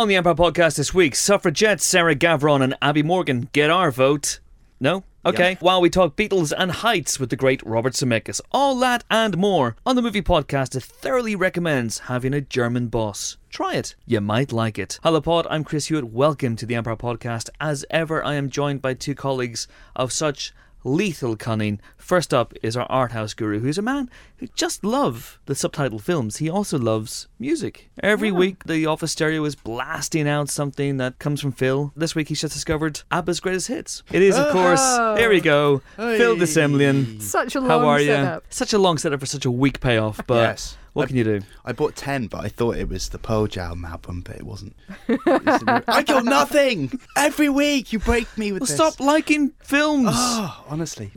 On 0.00 0.08
the 0.08 0.16
Empire 0.16 0.34
podcast 0.34 0.76
this 0.76 0.94
week, 0.94 1.14
suffragettes 1.14 1.84
Sarah 1.84 2.14
Gavron 2.14 2.62
and 2.62 2.74
Abi 2.80 3.02
Morgan 3.02 3.50
get 3.52 3.68
our 3.68 3.90
vote. 3.90 4.40
No? 4.80 5.04
Okay. 5.26 5.58
While 5.60 5.82
we 5.82 5.90
talk 5.90 6.16
Beatles 6.16 6.54
and 6.56 6.72
heights 6.72 7.20
with 7.20 7.28
the 7.28 7.36
great 7.36 7.62
Robert 7.66 7.92
Zemeckis. 7.92 8.40
All 8.50 8.78
that 8.78 9.04
and 9.10 9.36
more 9.36 9.76
on 9.84 9.96
the 9.96 10.00
movie 10.00 10.22
podcast 10.22 10.70
that 10.70 10.84
thoroughly 10.84 11.36
recommends 11.36 11.98
having 11.98 12.32
a 12.32 12.40
German 12.40 12.88
boss. 12.88 13.36
Try 13.50 13.74
it. 13.74 13.94
You 14.06 14.22
might 14.22 14.52
like 14.52 14.78
it. 14.78 14.98
Hello, 15.02 15.20
Pod. 15.20 15.46
I'm 15.50 15.64
Chris 15.64 15.88
Hewitt. 15.88 16.04
Welcome 16.04 16.56
to 16.56 16.64
the 16.64 16.76
Empire 16.76 16.96
Podcast. 16.96 17.50
As 17.60 17.84
ever, 17.90 18.24
I 18.24 18.36
am 18.36 18.48
joined 18.48 18.80
by 18.80 18.94
two 18.94 19.14
colleagues 19.14 19.68
of 19.94 20.12
such 20.12 20.54
lethal 20.84 21.36
cunning. 21.36 21.80
First 21.96 22.32
up 22.32 22.54
is 22.62 22.76
our 22.76 22.86
art 22.90 23.12
house 23.12 23.34
guru, 23.34 23.60
who's 23.60 23.78
a 23.78 23.82
man 23.82 24.10
who 24.38 24.46
just 24.54 24.84
loves 24.84 25.38
the 25.46 25.54
subtitled 25.54 26.00
films. 26.02 26.38
He 26.38 26.48
also 26.48 26.78
loves 26.78 27.28
music. 27.38 27.90
Every 28.02 28.32
week, 28.32 28.64
the 28.64 28.86
office 28.86 29.12
stereo 29.12 29.44
is 29.44 29.54
blasting 29.54 30.26
out 30.28 30.48
something 30.48 30.96
that 30.96 31.18
comes 31.18 31.40
from 31.40 31.52
Phil. 31.52 31.92
This 31.94 32.14
week, 32.14 32.28
he's 32.28 32.40
just 32.40 32.54
discovered 32.54 33.02
ABBA's 33.10 33.40
greatest 33.40 33.68
hits. 33.68 34.02
It 34.10 34.22
is, 34.22 34.36
of 34.36 34.46
oh, 34.46 34.52
course, 34.52 35.18
here 35.18 35.28
we 35.30 35.40
go, 35.40 35.82
Phil 35.96 36.34
Hey. 36.34 36.38
de 36.38 36.46
Semlyen. 36.46 37.20
Such 37.20 37.54
a 37.54 37.60
long 37.60 37.68
How 37.68 37.78
are 37.88 38.00
you? 38.00 38.06
setup. 38.08 38.44
Such 38.50 38.72
a 38.72 38.78
long 38.78 38.98
setup 38.98 39.20
for 39.20 39.26
such 39.26 39.44
a 39.44 39.50
weak 39.50 39.80
payoff, 39.80 40.20
but 40.26 40.36
Yes. 40.42 40.76
What 40.92 41.04
I- 41.04 41.06
can 41.08 41.16
you 41.16 41.24
do? 41.24 41.40
I 41.64 41.72
bought 41.72 41.96
10, 41.96 42.26
but 42.28 42.44
I 42.44 42.48
thought 42.48 42.76
it 42.76 42.88
was 42.88 43.08
the 43.08 43.18
Pearl 43.18 43.46
Jam 43.46 43.84
album, 43.84 44.22
but 44.22 44.36
it 44.36 44.44
wasn't. 44.44 44.74
I 45.08 46.04
got 46.06 46.24
nothing! 46.24 46.98
Every 47.16 47.48
week 47.48 47.92
you 47.92 47.98
break 47.98 48.26
me 48.38 48.52
with 48.52 48.62
Well, 48.62 48.66
this. 48.66 48.76
stop 48.76 49.00
liking 49.00 49.52
films. 49.62 50.08
Oh, 50.10 50.64
honestly. 50.68 51.12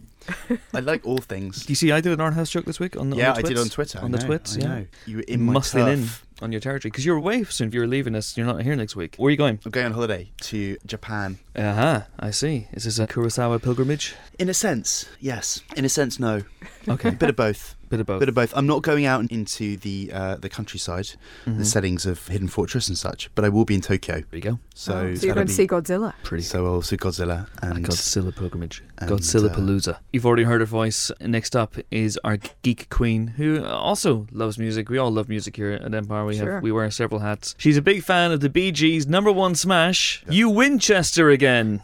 I 0.73 0.79
like 0.79 1.05
all 1.05 1.17
things. 1.17 1.65
Do 1.65 1.71
you 1.71 1.75
see 1.75 1.91
I 1.91 1.99
did 1.99 2.13
an 2.13 2.21
art 2.21 2.33
house 2.33 2.49
joke 2.49 2.63
this 2.65 2.79
week 2.79 2.95
on 2.95 3.09
the 3.09 3.17
yeah, 3.17 3.31
on 3.31 3.35
the 3.35 3.39
I 3.39 3.49
did 3.49 3.57
on 3.57 3.67
Twitter. 3.67 3.99
On 3.99 4.11
the 4.11 4.19
know, 4.19 4.25
twits. 4.25 4.55
I 4.55 4.61
yeah. 4.61 4.67
know. 4.67 4.85
You 5.05 5.17
were 5.17 5.23
in 5.23 5.41
my 5.43 5.53
muscling 5.55 5.93
in 5.93 6.07
on 6.41 6.51
your 6.53 6.61
territory 6.61 6.91
because 6.91 7.05
you're 7.05 7.17
away 7.17 7.43
soon. 7.43 7.67
If 7.67 7.73
you're 7.73 7.87
leaving 7.87 8.15
us, 8.15 8.37
you're 8.37 8.45
not 8.45 8.61
here 8.61 8.75
next 8.75 8.95
week. 8.95 9.15
Where 9.17 9.27
are 9.27 9.31
you 9.31 9.37
going? 9.37 9.59
I'm 9.65 9.71
going 9.71 9.87
on 9.87 9.91
holiday 9.91 10.31
to 10.43 10.77
Japan. 10.85 11.39
Uh 11.55 11.73
huh. 11.73 12.01
I 12.19 12.31
see. 12.31 12.67
Is 12.71 12.85
this 12.85 12.99
a 12.99 13.07
Kurosawa 13.07 13.61
pilgrimage? 13.61 14.15
In 14.39 14.47
a 14.47 14.53
sense, 14.53 15.09
yes. 15.19 15.61
In 15.75 15.83
a 15.83 15.89
sense, 15.89 16.19
no. 16.19 16.43
Okay, 16.87 17.09
a 17.09 17.11
Bit 17.11 17.29
of 17.29 17.35
both. 17.35 17.75
Bit 17.93 17.99
of 18.01 18.05
both. 18.07 18.19
Bit 18.19 18.29
of 18.29 18.35
both. 18.35 18.53
I'm 18.55 18.67
not 18.67 18.81
going 18.81 19.05
out 19.05 19.29
into 19.31 19.77
the 19.77 20.11
uh, 20.13 20.35
the 20.35 20.49
countryside, 20.49 21.07
Mhm. 21.45 21.57
the 21.59 21.65
settings 21.65 22.05
of 22.05 22.27
Hidden 22.27 22.47
Fortress 22.49 22.87
and 22.87 22.97
such, 22.97 23.29
but 23.35 23.45
I 23.45 23.49
will 23.49 23.65
be 23.65 23.75
in 23.75 23.81
Tokyo. 23.81 24.15
There 24.15 24.25
you 24.31 24.41
go. 24.41 24.59
So, 24.75 24.93
Oh, 24.93 25.15
so 25.15 25.25
you're 25.25 25.35
going 25.35 25.47
to 25.47 25.53
see 25.53 25.67
Godzilla. 25.67 26.13
Pretty. 26.23 26.43
So 26.43 26.65
I'll 26.65 26.81
see 26.81 26.97
Godzilla 26.97 27.47
A 27.61 27.67
and 27.67 27.85
Godzilla 27.85 28.35
pilgrimage. 28.35 28.83
and, 28.97 29.09
Godzilla 29.11 29.49
uh, 29.51 29.55
Palooza. 29.55 29.97
You've 30.11 30.25
already 30.25 30.43
heard 30.43 30.61
her 30.61 30.65
voice. 30.65 31.11
Next 31.21 31.55
up 31.55 31.75
is 31.91 32.19
our 32.23 32.37
geek 32.63 32.89
queen, 32.89 33.27
who 33.37 33.63
also 33.63 34.27
loves 34.31 34.57
music. 34.57 34.89
We 34.89 34.97
all 34.97 35.11
love 35.11 35.29
music 35.29 35.55
here 35.55 35.71
at 35.71 35.93
Empire. 35.93 36.25
We 36.25 36.37
Sure. 36.37 36.53
have 36.55 36.63
we 36.63 36.71
wear 36.71 36.89
several 36.91 37.19
hats. 37.21 37.55
She's 37.57 37.77
a 37.77 37.81
big 37.81 38.03
fan 38.03 38.31
of 38.31 38.39
the 38.39 38.49
Bee 38.49 38.71
Gees' 38.71 39.05
number 39.07 39.31
one 39.31 39.55
smash, 39.55 40.23
"You 40.29 40.49
Winchester" 40.49 41.29
again. 41.29 41.81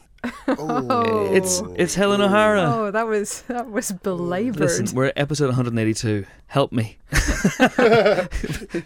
Oh. 0.48 1.30
It's 1.34 1.62
it's 1.78 1.96
Helen 1.96 2.20
O'Hara. 2.22 2.62
Oh, 2.64 2.92
that 2.92 3.08
was 3.08 3.42
that 3.44 3.70
was 3.70 3.92
belabored. 3.92 4.60
Listen, 4.60 4.88
we're 4.96 5.06
at 5.08 5.18
episode 5.18 5.46
182. 5.48 6.26
Help 6.48 6.72
me. 6.72 6.98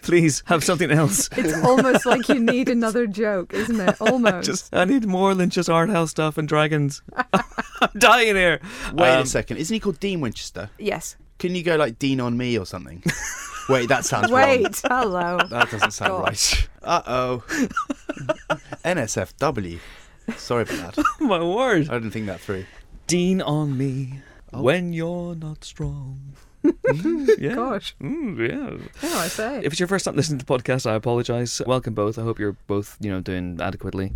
Please 0.03 0.43
have 0.47 0.63
something 0.63 0.91
else. 0.91 1.29
it's 1.35 1.57
almost 1.63 2.05
like 2.05 2.27
you 2.29 2.39
need 2.39 2.69
another 2.69 3.07
joke, 3.07 3.53
isn't 3.53 3.79
it? 3.79 3.95
Almost. 4.01 4.45
Just 4.45 4.75
I 4.75 4.85
need 4.85 5.05
more 5.05 5.33
than 5.33 5.49
just 5.49 5.69
art 5.69 5.89
house 5.89 6.11
stuff 6.11 6.37
and 6.37 6.47
dragons. 6.47 7.01
I'm 7.33 7.89
dying 7.97 8.35
here. 8.35 8.59
Wait 8.93 9.09
Um, 9.09 9.23
a 9.23 9.25
second. 9.25 9.57
Isn't 9.57 9.73
he 9.73 9.79
called 9.79 9.99
Dean 9.99 10.21
Winchester? 10.21 10.69
yes. 10.77 11.15
Can 11.39 11.55
you 11.55 11.63
go 11.63 11.75
like 11.75 11.99
Dean 11.99 12.21
on 12.21 12.37
me 12.37 12.57
or 12.57 12.65
something? 12.65 13.03
Wait, 13.67 13.89
that 13.89 14.05
sounds 14.05 14.31
Wait. 14.31 14.63
wrong. 14.63 14.73
Hello. 15.09 15.37
That 15.49 15.69
doesn't 15.71 15.91
sound 15.91 16.23
Gosh. 16.25 16.53
right. 16.53 16.69
Uh 16.83 17.01
oh. 17.07 17.43
NSFW. 18.85 19.79
Sorry 20.37 20.63
about 20.63 20.95
that. 20.95 21.05
My 21.19 21.43
word. 21.43 21.89
I 21.89 21.93
didn't 21.93 22.11
think 22.11 22.25
that 22.27 22.39
through. 22.39 22.65
Dean 23.07 23.41
on 23.41 23.77
me 23.77 24.21
Oh. 24.55 24.61
when 24.61 24.93
you're 24.93 25.35
not 25.35 25.63
strong. 25.63 26.33
Mm, 26.63 27.27
yeah. 27.39 27.55
Gosh. 27.55 27.93
Mm, 28.01 28.37
yeah. 28.39 28.87
Yeah, 29.09 29.17
I 29.17 29.27
say. 29.27 29.59
If 29.65 29.73
it's 29.73 29.79
your 29.81 29.87
first 29.87 30.05
time 30.05 30.15
listening 30.15 30.39
to 30.39 30.45
the 30.45 30.57
podcast, 30.57 30.89
I 30.89 30.93
apologise. 30.95 31.61
Welcome 31.65 31.93
both. 31.93 32.17
I 32.17 32.21
hope 32.21 32.39
you're 32.39 32.55
both, 32.67 32.95
you 33.01 33.11
know, 33.11 33.19
doing 33.19 33.59
adequately 33.61 34.13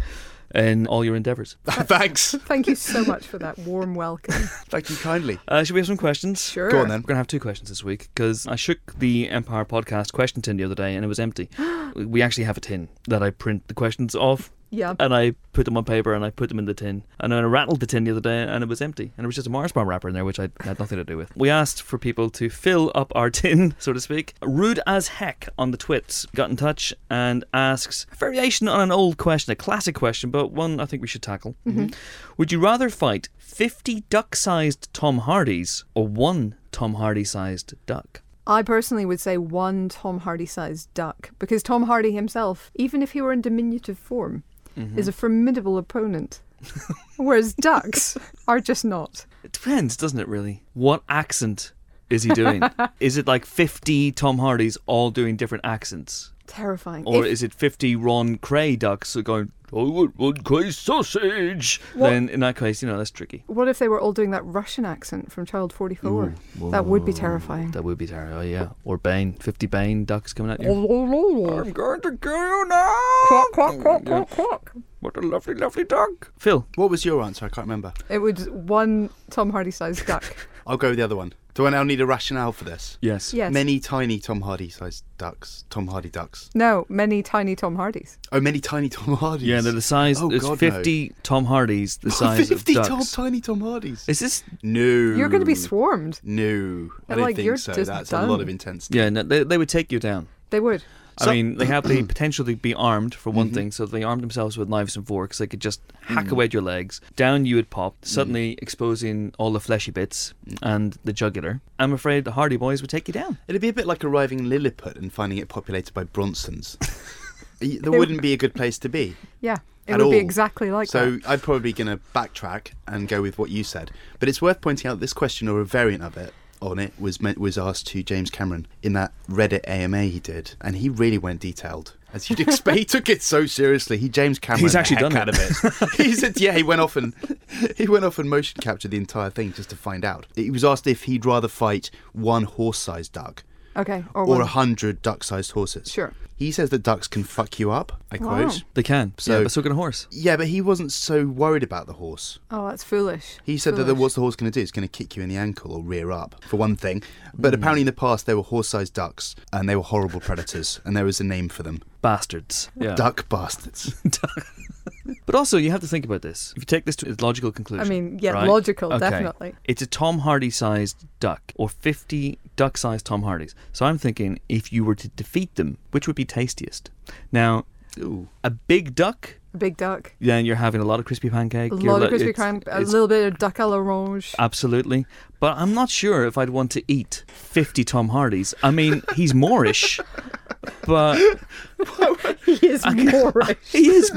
in 0.55 0.87
all 0.87 1.03
your 1.03 1.17
endeavours. 1.17 1.57
Thanks. 1.65 2.33
Thank 2.35 2.67
you 2.67 2.75
so 2.75 3.03
much 3.03 3.27
for 3.27 3.37
that 3.39 3.57
warm 3.59 3.95
welcome. 3.95 4.33
Thank 4.69 4.89
you 4.89 4.95
kindly. 4.95 5.39
Uh, 5.49 5.65
should 5.65 5.73
we 5.73 5.81
have 5.81 5.87
some 5.87 5.97
questions? 5.97 6.41
Sure. 6.49 6.69
Go 6.71 6.79
on 6.79 6.87
then. 6.87 7.01
We're 7.01 7.07
gonna 7.07 7.17
have 7.17 7.27
two 7.27 7.39
questions 7.41 7.67
this 7.67 7.83
week 7.83 8.07
because 8.15 8.47
I 8.47 8.55
shook 8.55 8.93
the 8.97 9.27
Empire 9.29 9.65
podcast 9.65 10.13
question 10.13 10.41
tin 10.41 10.55
the 10.55 10.63
other 10.63 10.75
day 10.75 10.95
and 10.95 11.03
it 11.03 11.07
was 11.09 11.19
empty. 11.19 11.49
we 11.95 12.21
actually 12.21 12.45
have 12.45 12.55
a 12.57 12.61
tin 12.61 12.87
that 13.09 13.21
I 13.21 13.29
print 13.31 13.67
the 13.67 13.73
questions 13.73 14.15
off 14.15 14.51
Yeah. 14.69 14.95
and 14.99 15.13
I 15.15 15.33
put 15.53 15.65
them 15.65 15.77
on 15.77 15.85
paper 15.85 16.13
and 16.13 16.23
I 16.25 16.29
put 16.29 16.49
them 16.49 16.59
in 16.59 16.65
the 16.65 16.73
tin. 16.73 17.03
And 17.19 17.31
then 17.31 17.39
I 17.39 17.47
rattled 17.47 17.79
the 17.79 17.85
tin 17.87 18.03
the 18.03 18.11
other 18.11 18.21
day 18.21 18.43
and 18.43 18.63
it 18.63 18.67
was 18.67 18.81
empty. 18.81 19.11
And 19.17 19.25
it 19.25 19.27
was 19.27 19.35
just 19.35 19.47
a 19.47 19.49
Mars 19.49 19.71
bar 19.71 19.85
wrapper 19.85 20.07
in 20.09 20.13
there, 20.13 20.25
which 20.25 20.39
I 20.39 20.49
had 20.61 20.79
nothing 20.79 20.97
to 20.97 21.03
do 21.03 21.17
with. 21.17 21.35
We 21.35 21.49
asked 21.49 21.81
for 21.81 21.97
people 21.97 22.29
to 22.31 22.49
fill 22.49 22.91
up 22.95 23.11
our 23.15 23.29
tin, 23.41 23.75
so 23.79 23.93
to 23.93 23.99
speak. 23.99 24.33
Rude 24.41 24.79
as 24.85 25.07
heck 25.07 25.49
on 25.57 25.71
the 25.71 25.77
twits 25.77 26.25
got 26.35 26.49
in 26.49 26.55
touch 26.57 26.93
and 27.09 27.43
asks 27.53 28.05
a 28.11 28.15
variation 28.15 28.67
on 28.67 28.81
an 28.81 28.91
old 28.91 29.17
question, 29.17 29.51
a 29.51 29.55
classic 29.55 29.95
question, 29.95 30.29
but 30.31 30.51
one 30.51 30.79
I 30.79 30.85
think 30.85 31.01
we 31.01 31.07
should 31.07 31.21
tackle. 31.23 31.55
Mm-hmm. 31.65 31.79
Mm-hmm. 31.85 32.33
Would 32.37 32.51
you 32.51 32.59
rather 32.59 32.89
fight 32.89 33.29
50 33.37 34.01
duck 34.09 34.35
sized 34.35 34.93
Tom 34.93 35.19
Hardys 35.19 35.85
or 35.95 36.07
one 36.07 36.55
Tom 36.71 36.95
Hardy 36.95 37.23
sized 37.23 37.73
duck? 37.85 38.21
I 38.45 38.61
personally 38.61 39.05
would 39.05 39.19
say 39.19 39.37
one 39.37 39.89
Tom 39.89 40.19
Hardy 40.19 40.45
sized 40.45 40.93
duck 40.93 41.31
because 41.37 41.61
Tom 41.61 41.83
Hardy 41.83 42.13
himself, 42.13 42.71
even 42.75 43.01
if 43.01 43.11
he 43.11 43.21
were 43.21 43.33
in 43.33 43.41
diminutive 43.41 43.97
form, 43.99 44.43
Mm-hmm. 44.77 44.99
is 44.99 45.07
a 45.07 45.11
formidable 45.11 45.77
opponent. 45.77 46.41
Whereas 47.17 47.53
ducks 47.53 48.17
are 48.47 48.59
just 48.59 48.85
not. 48.85 49.25
It 49.43 49.51
depends, 49.51 49.97
doesn't 49.97 50.19
it, 50.19 50.27
really? 50.27 50.63
What 50.73 51.03
accent 51.09 51.73
is 52.09 52.23
he 52.23 52.29
doing? 52.29 52.61
is 52.99 53.17
it 53.17 53.27
like 53.27 53.45
50 53.45 54.11
Tom 54.11 54.37
Hardys 54.37 54.77
all 54.85 55.09
doing 55.11 55.35
different 55.35 55.65
accents? 55.65 56.31
Terrifying. 56.47 57.03
Or 57.05 57.25
If- 57.25 57.31
is 57.33 57.43
it 57.43 57.53
50 57.53 57.95
Ron 57.95 58.37
Kray 58.37 58.77
ducks 58.79 59.13
who 59.13 59.19
are 59.19 59.23
going, 59.23 59.51
I 59.71 59.75
want 59.75 60.17
one 60.17 60.37
Cray 60.37 60.71
sausage? 60.71 61.81
What- 61.93 62.09
Then 62.09 62.29
in 62.29 62.39
that 62.39 62.55
case, 62.55 62.81
you 62.81 62.87
know, 62.87 62.97
that's 62.97 63.11
tricky. 63.11 63.43
What 63.47 63.67
if 63.67 63.79
they 63.79 63.87
were 63.89 63.99
all 63.99 64.13
doing 64.13 64.31
that 64.31 64.45
Russian 64.45 64.85
accent 64.85 65.31
from 65.31 65.45
Child 65.45 65.73
44? 65.73 66.33
That 66.71 66.85
would 66.85 67.03
be 67.05 67.13
terrifying. 67.13 67.71
That 67.71 67.83
would 67.83 67.97
be 67.97 68.07
terrifying, 68.07 68.37
oh, 68.37 68.41
yeah. 68.41 68.69
Or 68.85 68.97
Bane, 68.97 69.33
50 69.33 69.67
Bane 69.67 70.05
ducks 70.05 70.33
coming 70.33 70.51
at 70.53 70.61
you. 70.61 70.69
I'm 70.71 71.71
going 71.71 72.01
to 72.01 72.17
kill 72.17 72.31
you 72.31 72.65
now! 72.67 72.95
Quack, 73.27 73.51
quack, 73.51 73.79
quack, 73.81 74.05
quack, 74.05 74.29
quack. 74.29 74.71
What 74.99 75.15
a 75.17 75.21
lovely, 75.21 75.53
lovely 75.53 75.83
duck. 75.83 76.31
Phil, 76.39 76.65
What 76.75 76.89
was 76.89 77.05
your 77.05 77.21
answer? 77.21 77.45
I 77.45 77.49
can't 77.49 77.67
remember. 77.67 77.93
It 78.09 78.17
would 78.19 78.67
one 78.67 79.09
Tom 79.29 79.51
Hardy 79.51 79.71
sized 79.71 80.07
duck. 80.07 80.23
I'll 80.67 80.77
go 80.77 80.89
with 80.89 80.97
the 80.97 81.03
other 81.03 81.15
one. 81.15 81.33
Do 81.57 81.65
I 81.65 81.71
now 81.71 81.81
need 81.81 81.99
a 82.01 82.05
rationale 82.05 82.51
for 82.51 82.65
this? 82.65 82.99
yes. 83.01 83.33
Yes. 83.33 83.51
Many 83.51 83.79
tiny 83.79 84.19
Tom 84.19 84.41
Hardy 84.41 84.69
sized 84.69 85.03
ducks. 85.17 85.65
Tom 85.71 85.87
Hardy 85.87 86.07
ducks. 86.07 86.51
No, 86.53 86.85
many 86.87 87.23
tiny 87.23 87.55
Tom 87.55 87.75
Hardys. 87.75 88.19
Oh, 88.31 88.39
many 88.39 88.59
tiny 88.59 88.89
Tom 88.89 89.15
Hardys. 89.15 89.47
Yeah, 89.47 89.61
they're 89.61 89.71
the 89.71 89.81
size. 89.81 90.21
Oh, 90.21 90.29
there's 90.29 90.43
God, 90.43 90.59
50 90.59 91.15
Tom 91.23 91.45
Hardys, 91.45 91.97
the 91.97 92.11
size 92.21 92.49
50 92.49 92.75
of 92.75 92.85
Tom, 92.85 92.99
ducks. 92.99 93.11
tiny 93.11 93.41
Tom 93.41 93.61
Hardys. 93.61 94.07
Is 94.07 94.19
this? 94.19 94.43
No. 94.61 94.81
You're 94.81 95.29
going 95.29 95.41
to 95.41 95.47
be 95.47 95.55
swarmed. 95.55 96.19
No, 96.23 96.91
I 97.09 97.15
don't 97.15 97.23
like, 97.23 97.37
think 97.37 97.47
you're 97.47 97.57
so. 97.57 97.73
just 97.73 97.89
That's 97.89 98.13
a 98.13 98.27
lot 98.27 98.39
of 98.39 98.49
intensity. 98.49 98.99
Yeah, 98.99 99.09
no, 99.09 99.23
they, 99.23 99.43
they 99.43 99.57
would 99.57 99.69
take 99.69 99.91
you 99.91 99.99
down. 99.99 100.27
They 100.51 100.59
would. 100.59 100.83
So- 101.19 101.31
I 101.31 101.35
mean, 101.35 101.57
they 101.57 101.65
have 101.65 101.87
the 101.87 102.03
potential 102.13 102.45
to 102.45 102.55
be 102.55 102.73
armed 102.73 103.15
for 103.15 103.29
one 103.31 103.49
Mhm. 103.49 103.53
thing, 103.53 103.71
so 103.71 103.85
they 103.85 104.03
armed 104.03 104.21
themselves 104.21 104.57
with 104.57 104.69
knives 104.69 104.95
and 104.95 105.05
forks, 105.07 105.37
they 105.39 105.47
could 105.47 105.59
just 105.61 105.81
hack 106.01 106.25
Mm. 106.27 106.31
away 106.33 106.45
at 106.45 106.53
your 106.53 106.61
legs. 106.61 107.01
Down 107.15 107.45
you 107.45 107.55
would 107.55 107.69
pop, 107.69 107.95
suddenly 108.03 108.57
exposing 108.61 109.33
all 109.39 109.51
the 109.51 109.59
fleshy 109.59 109.91
bits 109.91 110.33
Mm. 110.47 110.57
and 110.61 110.97
the 111.03 111.13
jugular. 111.13 111.61
I'm 111.79 111.93
afraid 111.93 112.23
the 112.25 112.33
Hardy 112.33 112.57
Boys 112.57 112.81
would 112.81 112.89
take 112.91 113.07
you 113.07 113.13
down. 113.13 113.37
It'd 113.47 113.61
be 113.61 113.69
a 113.69 113.73
bit 113.73 113.87
like 113.87 114.03
arriving 114.03 114.39
in 114.39 114.49
Lilliput 114.49 114.95
and 114.97 115.11
finding 115.11 115.39
it 115.39 115.47
populated 115.49 115.93
by 115.93 116.03
Bronsons. 116.03 116.77
Y- 117.61 117.79
there 117.81 117.91
wouldn't 117.91 118.21
be 118.21 118.33
a 118.33 118.37
good 118.37 118.53
place 118.53 118.77
to 118.79 118.89
be. 118.89 119.15
Yeah. 119.41 119.57
It 119.87 119.93
At 119.93 119.99
would 120.01 120.11
be 120.11 120.17
exactly 120.17 120.69
like 120.69 120.89
so 120.89 121.11
that. 121.11 121.23
So 121.23 121.29
I'm 121.31 121.39
probably 121.39 121.71
going 121.73 121.87
to 121.87 121.99
backtrack 122.13 122.73
and 122.87 123.07
go 123.07 123.21
with 123.21 123.39
what 123.39 123.49
you 123.49 123.63
said. 123.63 123.89
But 124.19 124.27
it's 124.29 124.41
worth 124.41 124.59
pointing 124.61 124.91
out 124.91 124.99
this 124.99 125.13
question 125.13 125.47
or 125.47 125.61
a 125.61 125.65
variant 125.65 126.03
of 126.03 126.17
it 126.17 126.33
on 126.61 126.79
it 126.79 126.93
was 126.99 127.21
meant, 127.21 127.37
was 127.37 127.57
asked 127.57 127.87
to 127.87 128.03
James 128.03 128.29
Cameron 128.29 128.67
in 128.81 128.93
that 128.93 129.11
Reddit 129.29 129.67
AMA 129.67 130.03
he 130.03 130.19
did, 130.19 130.55
and 130.61 130.77
he 130.77 130.89
really 130.89 131.17
went 131.17 131.39
detailed. 131.39 131.93
As 132.13 132.29
you'd 132.29 132.39
expect, 132.47 132.77
he 132.77 132.85
took 132.85 133.09
it 133.09 133.21
so 133.21 133.45
seriously. 133.45 133.97
He 133.97 134.09
James 134.09 134.39
Cameron 134.39 134.63
He's 134.63 134.75
actually 134.75 134.97
done 134.97 135.15
out 135.15 135.29
of 135.29 135.35
it. 135.37 135.91
he 135.95 136.13
said, 136.13 136.39
yeah, 136.39 136.53
he 136.53 136.63
went 136.63 136.81
off 136.81 136.95
and 136.95 137.13
he 137.77 137.87
went 137.87 138.05
off 138.05 138.17
and 138.19 138.29
motion 138.29 138.59
captured 138.61 138.91
the 138.91 138.97
entire 138.97 139.29
thing 139.29 139.53
just 139.53 139.69
to 139.71 139.75
find 139.75 140.05
out. 140.05 140.25
He 140.35 140.49
was 140.49 140.63
asked 140.63 140.87
if 140.87 141.03
he'd 141.03 141.25
rather 141.25 141.47
fight 141.47 141.89
one 142.13 142.43
horse-sized 142.43 143.11
duck 143.13 143.43
Okay, 143.77 144.03
or, 144.13 144.25
or 144.25 144.41
a 144.41 144.45
hundred 144.45 145.01
duck-sized 145.01 145.51
horses. 145.51 145.91
Sure. 145.91 146.13
He 146.35 146.51
says 146.51 146.69
that 146.69 146.83
ducks 146.83 147.07
can 147.07 147.23
fuck 147.23 147.59
you 147.59 147.71
up. 147.71 148.03
I 148.11 148.17
Wow. 148.17 148.43
quote. 148.43 148.63
They 148.75 148.83
can. 148.83 149.13
So- 149.17 149.37
yeah, 149.37 149.43
but 149.43 149.51
so 149.51 149.61
can 149.63 149.71
a 149.71 149.75
horse. 149.75 150.07
Yeah, 150.11 150.37
but 150.37 150.47
he 150.47 150.61
wasn't 150.61 150.91
so 150.91 151.25
worried 151.25 151.63
about 151.63 151.87
the 151.87 151.93
horse. 151.93 152.37
Oh, 152.51 152.69
that's 152.69 152.83
foolish. 152.83 153.37
He 153.43 153.57
said 153.57 153.75
that 153.75 153.85
the, 153.85 153.95
what's 153.95 154.13
the 154.13 154.21
horse 154.21 154.35
going 154.35 154.51
to 154.51 154.59
do? 154.59 154.61
It's 154.61 154.71
going 154.71 154.87
to 154.87 154.91
kick 154.91 155.15
you 155.15 155.23
in 155.23 155.29
the 155.29 155.37
ankle 155.37 155.73
or 155.73 155.81
rear 155.83 156.11
up, 156.11 156.35
for 156.47 156.57
one 156.57 156.75
thing. 156.75 157.01
But 157.33 157.53
hmm. 157.53 157.59
apparently, 157.59 157.81
in 157.81 157.87
the 157.87 157.91
past, 157.91 158.27
they 158.27 158.35
were 158.35 158.43
horse-sized 158.43 158.93
ducks, 158.93 159.35
and 159.51 159.67
they 159.67 159.75
were 159.75 159.83
horrible 159.83 160.19
predators, 160.19 160.79
and 160.85 160.95
there 160.95 161.05
was 161.05 161.19
a 161.19 161.23
name 161.23 161.49
for 161.49 161.63
them: 161.63 161.81
Bastards. 162.03 162.69
Yeah. 162.79 162.93
duck 162.93 163.27
bastards. 163.29 163.99
But 165.25 165.35
also, 165.35 165.57
you 165.57 165.71
have 165.71 165.81
to 165.81 165.87
think 165.87 166.05
about 166.05 166.21
this. 166.21 166.53
If 166.55 166.61
you 166.63 166.65
take 166.65 166.85
this 166.85 166.95
to 166.97 167.09
its 167.09 167.21
logical 167.21 167.51
conclusion. 167.51 167.85
I 167.85 167.89
mean, 167.89 168.19
yeah, 168.21 168.31
right? 168.31 168.47
logical, 168.47 168.93
Okay. 168.93 169.09
definitely. 169.09 169.55
It's 169.65 169.81
a 169.81 169.87
Tom 169.87 170.19
Hardy 170.19 170.49
sized 170.49 171.05
duck, 171.19 171.53
or 171.55 171.69
50 171.69 172.37
duck 172.55 172.77
sized 172.77 173.05
Tom 173.05 173.23
Hardys. 173.23 173.55
So 173.71 173.85
I'm 173.85 173.97
thinking 173.97 174.39
if 174.49 174.71
you 174.73 174.83
were 174.83 174.95
to 174.95 175.07
defeat 175.09 175.55
them, 175.55 175.77
which 175.91 176.07
would 176.07 176.15
be 176.15 176.25
tastiest? 176.25 176.91
Now, 177.31 177.65
Ooh. 177.99 178.27
a 178.43 178.49
big 178.49 178.95
duck, 178.95 179.35
Big 179.57 179.77
duck. 179.77 180.13
then 180.19 180.45
you're 180.45 180.55
having 180.55 180.81
a 180.81 180.85
lot 180.85 180.99
of 180.99 181.05
crispy 181.05 181.29
pancake. 181.29 181.71
A 181.73 181.77
you're 181.77 181.93
lot 181.93 182.03
of 182.03 182.09
crispy 182.09 182.29
it's- 182.29 182.65
a 182.67 182.79
little 182.79 183.07
bit 183.07 183.27
of 183.33 183.39
duck 183.39 183.55
à 183.57 183.67
l'orange. 183.69 184.33
Absolutely. 184.39 185.05
But 185.39 185.57
I'm 185.57 185.73
not 185.73 185.89
sure 185.89 186.25
if 186.25 186.37
I'd 186.37 186.49
want 186.49 186.71
to 186.71 186.83
eat 186.87 187.23
50 187.27 187.83
Tom 187.83 188.09
Hardys. 188.09 188.53
I 188.63 188.71
mean, 188.71 189.03
he's 189.15 189.33
Moorish, 189.33 189.99
but 190.85 191.17
he 192.45 192.53
is 192.67 192.85
Moorish. 192.85 193.57
he 193.71 193.87
is. 193.89 194.11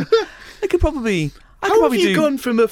I 0.62 0.66
could 0.66 0.80
probably. 0.80 1.32
I 1.62 1.68
could 1.68 1.76
How 1.76 1.82
have 1.90 1.94
you 1.94 2.08
do, 2.08 2.16
gone 2.16 2.38
from 2.38 2.58
a 2.58 2.68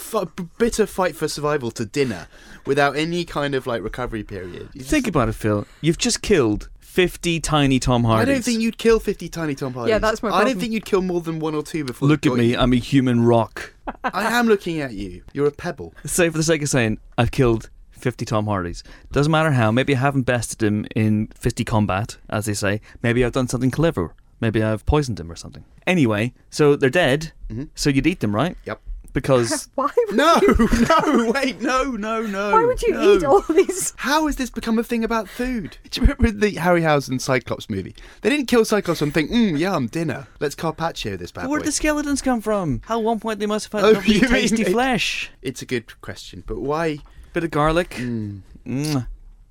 bitter 0.58 0.86
fight 0.86 1.14
for 1.14 1.28
survival 1.28 1.70
to 1.72 1.84
dinner 1.84 2.26
without 2.64 2.96
any 2.96 3.24
kind 3.26 3.54
of 3.54 3.66
like 3.66 3.82
recovery 3.82 4.24
period? 4.24 4.70
You 4.72 4.80
just- 4.80 4.90
Think 4.90 5.06
about 5.06 5.28
it, 5.28 5.34
Phil. 5.34 5.66
You've 5.82 5.98
just 5.98 6.22
killed 6.22 6.70
50 6.98 7.38
tiny 7.38 7.78
Tom 7.78 8.04
I 8.06 8.24
don't 8.24 8.42
think 8.42 8.60
you'd 8.60 8.76
kill 8.76 8.98
50 8.98 9.28
tiny 9.28 9.54
Tom 9.54 9.72
Hardys. 9.72 9.90
Yeah, 9.90 9.98
that's 9.98 10.20
my 10.20 10.30
I 10.30 10.42
don't 10.42 10.58
think 10.58 10.72
you'd 10.72 10.84
kill 10.84 11.00
more 11.00 11.20
than 11.20 11.38
one 11.38 11.54
or 11.54 11.62
two 11.62 11.84
before 11.84 12.08
Look 12.08 12.26
at 12.26 12.32
me. 12.32 12.46
you. 12.46 12.58
I'm 12.58 12.72
a 12.72 12.76
human 12.76 13.24
rock. 13.24 13.72
I 14.02 14.24
am 14.36 14.48
looking 14.48 14.80
at 14.80 14.94
you. 14.94 15.22
You're 15.32 15.46
a 15.46 15.52
pebble. 15.52 15.94
Say, 16.04 16.28
for 16.28 16.36
the 16.36 16.42
sake 16.42 16.60
of 16.60 16.68
saying, 16.68 16.98
I've 17.16 17.30
killed 17.30 17.70
50 17.92 18.24
Tom 18.24 18.46
Hardys. 18.46 18.82
Doesn't 19.12 19.30
matter 19.30 19.52
how. 19.52 19.70
Maybe 19.70 19.94
I 19.94 19.98
haven't 20.00 20.22
bested 20.22 20.60
him 20.60 20.86
in 20.96 21.28
50 21.36 21.62
combat, 21.64 22.16
as 22.30 22.46
they 22.46 22.54
say. 22.54 22.80
Maybe 23.00 23.24
I've 23.24 23.30
done 23.30 23.46
something 23.46 23.70
clever. 23.70 24.16
Maybe 24.40 24.60
I've 24.60 24.84
poisoned 24.84 25.20
him 25.20 25.30
or 25.30 25.36
something. 25.36 25.64
Anyway, 25.86 26.34
so 26.50 26.74
they're 26.74 26.90
dead. 26.90 27.30
Mhm. 27.48 27.68
So 27.76 27.90
you'd 27.90 28.08
eat 28.08 28.18
them, 28.18 28.34
right? 28.34 28.56
Yep. 28.64 28.80
Because 29.12 29.68
Why 29.74 29.88
would 30.08 30.16
No, 30.16 30.38
you? 30.42 30.68
no, 30.88 31.32
wait, 31.32 31.60
no, 31.60 31.84
no, 31.92 32.22
no. 32.22 32.52
Why 32.52 32.64
would 32.64 32.82
you 32.82 32.92
no. 32.92 33.14
eat 33.14 33.24
all 33.24 33.40
these? 33.42 33.94
How 33.96 34.26
has 34.26 34.36
this 34.36 34.50
become 34.50 34.78
a 34.78 34.82
thing 34.84 35.02
about 35.04 35.28
food? 35.28 35.76
Do 35.90 36.00
you 36.00 36.06
remember 36.06 36.30
the 36.38 36.52
Harryhausen 36.56 37.20
Cyclops 37.20 37.68
movie? 37.70 37.94
They 38.20 38.30
didn't 38.30 38.46
kill 38.46 38.64
Cyclops 38.64 39.02
and 39.02 39.12
think, 39.14 39.30
mm, 39.30 39.58
yum, 39.58 39.86
dinner. 39.86 40.26
Let's 40.40 40.54
carpaccio 40.54 41.16
this 41.16 41.32
bad 41.32 41.48
where'd 41.48 41.62
boy. 41.62 41.66
the 41.66 41.72
skeletons 41.72 42.22
come 42.22 42.40
from? 42.40 42.82
How 42.84 42.98
at 42.98 43.04
one 43.04 43.18
point 43.20 43.40
they 43.40 43.46
must 43.46 43.72
have 43.72 43.80
had 43.80 43.88
Oh, 43.88 43.92
lovely 43.94 44.14
you 44.14 44.20
mean 44.22 44.30
tasty 44.30 44.62
it- 44.62 44.72
flesh. 44.72 45.30
It's 45.42 45.62
a 45.62 45.66
good 45.66 46.00
question, 46.00 46.44
but 46.46 46.58
why? 46.60 46.98
Bit 47.32 47.44
of 47.44 47.50
garlic. 47.50 47.90
Mm. 47.90 48.40
Mm. 48.66 49.06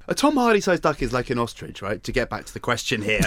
A 0.08 0.16
Tom 0.16 0.36
Hardy-sized 0.38 0.84
duck 0.84 1.02
is 1.02 1.12
like 1.12 1.30
an 1.30 1.38
ostrich, 1.40 1.82
right? 1.82 2.02
To 2.04 2.12
get 2.12 2.30
back 2.30 2.46
to 2.46 2.54
the 2.54 2.60
question 2.62 3.02
here. 3.02 3.22